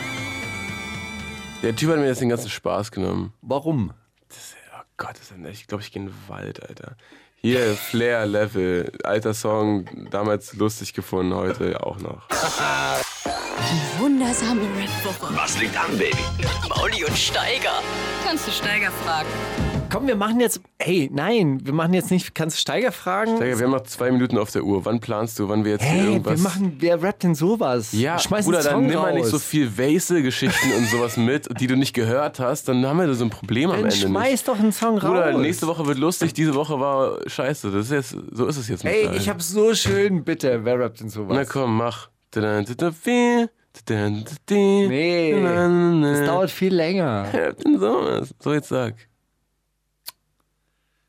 Der 1.64 1.74
Typ 1.74 1.92
hat 1.92 2.00
mir 2.00 2.08
jetzt 2.08 2.20
den 2.20 2.28
ganzen 2.28 2.50
Spaß 2.50 2.92
genommen. 2.92 3.32
Warum? 3.42 3.94
Oh 4.34 4.84
Gott, 4.98 5.12
das 5.12 5.22
ist 5.22 5.32
ein, 5.32 5.46
ich 5.46 5.68
glaube, 5.68 5.84
ich 5.84 5.94
gehe 5.94 6.02
in 6.02 6.10
den 6.10 6.16
Wald, 6.28 6.68
Alter. 6.68 6.98
Hier, 7.44 7.74
Flair 7.76 8.28
Level, 8.28 8.92
alter 9.04 9.34
Song, 9.34 9.86
damals 10.12 10.54
lustig 10.54 10.94
gefunden, 10.94 11.34
heute 11.34 11.84
auch 11.84 11.98
noch. 11.98 12.28
Die 12.30 14.00
wundersame 14.00 14.62
Rap-Woche. 14.62 15.36
Was 15.36 15.58
liegt 15.58 15.76
an, 15.76 15.98
Baby? 15.98 16.16
Mauli 16.70 17.04
und 17.04 17.18
Steiger. 17.18 17.82
Kannst 18.24 18.46
du 18.46 18.52
Steiger 18.52 18.92
fragen? 18.92 19.30
Komm, 19.92 20.08
wir 20.08 20.16
machen 20.16 20.40
jetzt. 20.40 20.62
Hey, 20.80 21.10
nein, 21.12 21.60
wir 21.66 21.74
machen 21.74 21.94
jetzt 21.94 22.12
nicht. 22.12 22.34
Kannst 22.34 22.56
du 22.56 22.62
Steiger 22.62 22.94
fragen? 22.94 23.36
Steiger, 23.36 23.60
wir 23.60 23.66
haben 23.66 23.74
noch 23.74 23.84
zwei 23.84 24.10
Minuten 24.10 24.38
auf 24.38 24.50
der 24.50 24.64
Uhr. 24.64 24.86
Wann 24.86 25.02
planst 25.02 25.38
du, 25.38 25.50
wann 25.50 25.66
wir 25.66 25.74
jetzt 25.74 25.84
Hey, 25.84 26.04
wir 26.04 26.10
irgendwas... 26.12 26.40
machen. 26.40 26.78
Wer 26.80 27.04
rappt 27.04 27.24
denn 27.24 27.36
sowas? 27.36 27.92
ja, 27.92 28.18
Schmeiß 28.18 28.46
Bruder, 28.46 28.64
dann 28.64 28.86
nimm 28.86 28.96
mal 28.96 29.14
nicht 29.14 29.26
so 29.26 29.38
viel 29.38 29.78
Wesel-Geschichten 29.78 30.72
und 30.78 30.88
sowas 30.88 31.18
mit, 31.18 31.50
die 31.60 31.68
du 31.68 31.76
nicht 31.76 31.94
gehört 31.94 32.40
hast. 32.40 32.70
Dann 32.70 32.86
haben 32.86 33.00
wir 33.00 33.14
so 33.14 33.26
ein 33.26 33.30
Problem 33.30 33.70
am 33.70 33.76
Dann 33.82 33.86
Ende 33.92 33.98
schmeiß 33.98 34.32
nicht. 34.32 34.48
doch 34.48 34.58
einen 34.58 34.72
Song 34.72 34.98
Bruder, 34.98 35.34
raus. 35.34 35.42
nächste 35.42 35.68
Woche 35.68 35.86
wird 35.86 35.98
lustig, 35.98 36.34
diese 36.34 36.56
Woche 36.56 36.80
war 36.80 37.18
scheiße. 37.28 37.70
Das 37.72 37.88
ist 37.88 37.92
jetzt, 37.92 38.16
so 38.32 38.46
ist 38.46 38.56
es 38.56 38.70
jetzt 38.70 38.86
Hey, 38.86 39.10
ich 39.18 39.28
hab 39.28 39.42
so 39.42 39.74
schön. 39.76 40.24
Bitte, 40.24 40.64
wer 40.64 40.80
rappt 40.80 41.02
denn 41.02 41.10
sowas? 41.10 41.36
Na 41.36 41.44
komm, 41.44 41.76
mach. 41.76 42.10
Nee, 44.50 45.34
das 46.02 46.26
dauert 46.26 46.50
viel 46.50 46.74
länger. 46.74 47.26
sowas. 47.78 48.34
So, 48.40 48.54
jetzt 48.54 48.70
sag. 48.70 48.96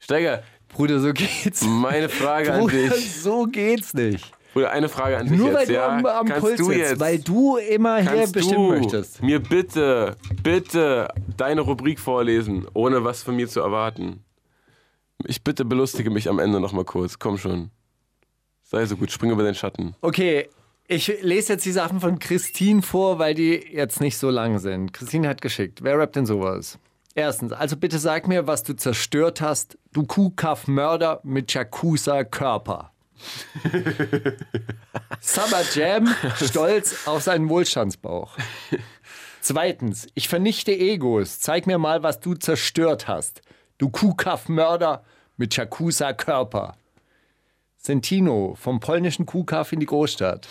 Steiger, 0.03 0.43
Bruder, 0.69 0.99
so 1.01 1.13
geht's. 1.13 1.63
meine 1.63 2.09
Frage 2.09 2.53
an 2.53 2.61
Bruder, 2.61 2.89
dich. 2.89 3.15
so 3.15 3.45
geht's 3.45 3.95
nicht. 3.95 4.33
Bruder, 4.53 4.71
eine 4.71 4.89
Frage 4.89 5.17
an 5.17 5.29
dich 5.29 5.39
Nur 5.39 5.53
weil 5.55 5.61
jetzt, 5.61 5.69
du 5.71 5.75
ja? 5.75 5.89
am, 5.89 6.05
am 6.05 6.27
Kannst 6.27 6.41
Puls 6.43 6.57
du 6.59 6.73
sitzt, 6.73 7.01
weil 7.01 7.19
du 7.21 7.57
immer 7.57 7.99
hier 7.99 8.27
bestimmen 8.27 8.69
du 8.69 8.79
möchtest. 8.81 9.23
mir 9.23 9.41
bitte, 9.41 10.17
bitte 10.43 11.09
deine 11.37 11.63
Rubrik 11.63 11.99
vorlesen, 11.99 12.67
ohne 12.75 13.05
was 13.05 13.23
von 13.23 13.37
mir 13.37 13.49
zu 13.49 13.61
erwarten? 13.61 14.25
Ich 15.25 15.43
bitte 15.45 15.65
belustige 15.65 16.11
mich 16.11 16.29
am 16.29 16.39
Ende 16.39 16.61
noch 16.61 16.73
mal 16.73 16.85
kurz. 16.85 17.19
Komm 17.19 17.39
schon. 17.39 17.71
Sei 18.63 18.85
so 18.87 18.97
gut, 18.97 19.13
spring 19.13 19.31
über 19.31 19.45
den 19.45 19.55
Schatten. 19.55 19.95
Okay, 20.01 20.49
ich 20.89 21.23
lese 21.23 21.55
jetzt 21.55 21.65
die 21.65 21.73
Sachen 21.73 22.01
von 22.01 22.19
Christine 22.19 22.83
vor, 22.83 23.19
weil 23.19 23.35
die 23.35 23.55
jetzt 23.71 24.01
nicht 24.01 24.19
so 24.19 24.31
lang 24.31 24.59
sind. 24.59 24.93
Christine 24.93 25.29
hat 25.29 25.41
geschickt. 25.41 25.83
Wer 25.83 25.99
rappt 25.99 26.17
denn 26.17 26.27
sowas? 26.27 26.79
Erstens, 27.15 27.53
also 27.53 27.77
bitte 27.77 27.99
sag 27.99 28.27
mir, 28.27 28.47
was 28.47 28.63
du 28.63 28.75
zerstört 28.75 29.41
hast, 29.41 29.77
du 29.93 30.05
Kuhkaff-Mörder 30.05 31.21
mit 31.25 31.53
Jakuza-Körper. 31.53 32.93
Summer 35.21 35.63
Jam, 35.75 36.13
stolz 36.37 37.07
auf 37.07 37.23
seinen 37.23 37.49
Wohlstandsbauch. 37.49 38.37
Zweitens, 39.41 40.07
ich 40.15 40.29
vernichte 40.29 40.73
Egos. 40.73 41.41
Zeig 41.41 41.67
mir 41.67 41.79
mal, 41.79 42.03
was 42.03 42.21
du 42.21 42.35
zerstört 42.35 43.09
hast. 43.09 43.43
Du 43.79 43.91
Kuhkaff-Mörder 43.91 45.05
mit 45.37 45.57
Jakuza-Körper. 45.57 46.77
Sentino, 47.77 48.55
vom 48.55 48.81
polnischen 48.81 49.27
Kuhkaff 49.27 49.73
in 49.73 49.81
die 49.81 49.87
Großstadt. 49.87 50.49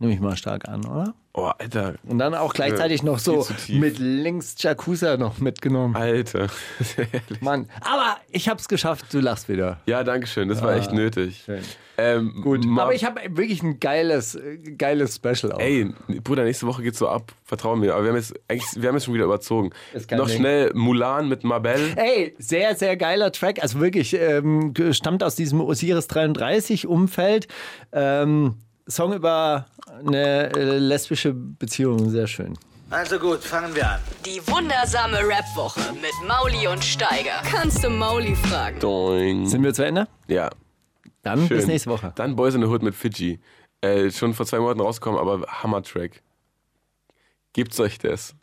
Nehme 0.00 0.12
ich 0.12 0.20
mal 0.20 0.36
stark 0.36 0.68
an, 0.68 0.84
oder? 0.84 1.14
Oh, 1.38 1.52
Alter. 1.58 1.94
Und 2.04 2.18
dann 2.18 2.34
auch 2.34 2.52
gleichzeitig 2.52 3.02
noch 3.02 3.18
so 3.18 3.46
mit 3.68 3.98
links 3.98 4.56
Jakuza 4.58 5.16
noch 5.16 5.38
mitgenommen. 5.38 5.94
Alter. 5.94 6.48
Mann, 7.40 7.68
aber 7.80 8.16
ich 8.30 8.48
hab's 8.48 8.68
geschafft, 8.68 9.06
du 9.12 9.20
lachst 9.20 9.48
wieder. 9.48 9.80
ja, 9.86 10.02
danke 10.02 10.26
schön. 10.26 10.48
Das 10.48 10.62
war 10.62 10.74
echt 10.74 10.92
nötig. 10.92 11.42
schön. 11.44 11.62
Ähm, 12.00 12.42
Gut, 12.42 12.64
aber 12.78 12.94
ich 12.94 13.04
habe 13.04 13.20
wirklich 13.30 13.60
ein 13.64 13.80
geiles, 13.80 14.36
äh, 14.36 14.56
geiles 14.78 15.16
Special 15.16 15.50
auch. 15.50 15.58
Ey, 15.58 15.92
Bruder, 16.22 16.44
nächste 16.44 16.64
Woche 16.68 16.82
geht's 16.82 17.00
so 17.00 17.08
ab. 17.08 17.32
Vertrau 17.44 17.74
mir. 17.74 17.94
Aber 17.94 18.04
wir 18.04 18.10
haben 18.10 18.16
jetzt, 18.16 18.34
eigentlich, 18.46 18.80
wir 18.80 18.88
haben 18.88 18.94
jetzt 18.94 19.06
schon 19.06 19.14
wieder 19.14 19.24
überzogen. 19.24 19.70
Noch 20.12 20.28
Ding. 20.28 20.38
schnell 20.38 20.70
Mulan 20.74 21.28
mit 21.28 21.42
Mabel. 21.42 21.94
Ey, 21.96 22.36
sehr, 22.38 22.76
sehr 22.76 22.96
geiler 22.96 23.32
Track. 23.32 23.60
Also 23.60 23.80
wirklich, 23.80 24.14
ähm, 24.14 24.72
stammt 24.92 25.24
aus 25.24 25.34
diesem 25.34 25.60
Osiris 25.60 26.06
33 26.06 26.86
Umfeld. 26.86 27.48
Ähm, 27.90 28.54
Song 28.88 29.12
über 29.12 29.66
eine 30.00 30.52
äh, 30.54 30.78
lesbische 30.78 31.32
Beziehung, 31.34 32.10
sehr 32.10 32.26
schön. 32.26 32.58
Also 32.90 33.18
gut, 33.18 33.40
fangen 33.44 33.74
wir 33.74 33.86
an. 33.90 34.00
Die 34.24 34.40
wundersame 34.46 35.18
Rap-Woche 35.18 35.92
mit 35.92 36.12
Mauli 36.26 36.66
und 36.68 36.82
Steiger. 36.82 37.42
Kannst 37.44 37.84
du 37.84 37.90
Mauli 37.90 38.34
fragen? 38.34 38.80
Doing. 38.80 39.46
Sind 39.46 39.62
wir 39.62 39.74
zu 39.74 39.84
Ende? 39.84 40.08
Ja. 40.26 40.48
Dann 41.22 41.46
Schön. 41.46 41.58
bis 41.58 41.66
nächste 41.66 41.90
Woche. 41.90 42.12
Dann 42.14 42.34
Boys 42.34 42.54
in 42.54 42.62
the 42.62 42.66
Hood 42.68 42.82
mit 42.82 42.94
Fiji. 42.94 43.40
Äh, 43.82 44.10
schon 44.10 44.32
vor 44.32 44.46
zwei 44.46 44.58
Monaten 44.58 44.80
rausgekommen, 44.80 45.20
aber 45.20 45.46
Hammer-Track. 45.46 46.22
Gibt's 47.52 47.78
euch 47.78 47.98
das? 47.98 48.34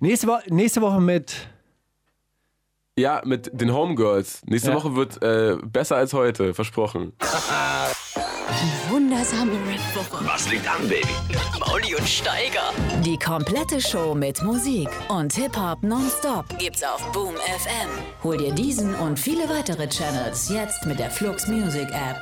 Nächste, 0.00 0.26
Wo 0.26 0.38
nächste 0.48 0.80
Woche 0.80 1.00
mit. 1.00 1.36
Ja, 2.98 3.22
mit 3.24 3.50
den 3.52 3.72
Homegirls. 3.72 4.42
Nächste 4.46 4.70
Ja. 4.70 4.74
Woche 4.76 4.96
wird 4.96 5.22
äh, 5.22 5.56
besser 5.64 5.94
als 5.96 6.12
heute, 6.12 6.54
versprochen. 6.54 7.12
Wundersame 9.16 9.52
Rap-Woche 9.52 10.26
Was 10.26 10.50
liegt 10.50 10.68
an, 10.68 10.86
Baby? 10.86 11.08
Mauli 11.58 11.94
und 11.94 12.06
Steiger. 12.06 12.70
Die 13.02 13.18
komplette 13.18 13.80
Show 13.80 14.14
mit 14.14 14.42
Musik 14.42 14.90
und 15.08 15.32
Hip-Hop 15.32 15.82
nonstop 15.82 16.44
gibt's 16.58 16.82
auf 16.82 17.00
Boom 17.12 17.34
FM. 17.34 17.88
Hol 18.22 18.36
dir 18.36 18.52
diesen 18.52 18.94
und 18.94 19.18
viele 19.18 19.48
weitere 19.48 19.88
Channels 19.88 20.50
jetzt 20.50 20.84
mit 20.84 20.98
der 20.98 21.10
Flux 21.10 21.48
Music 21.48 21.88
App. 21.92 22.20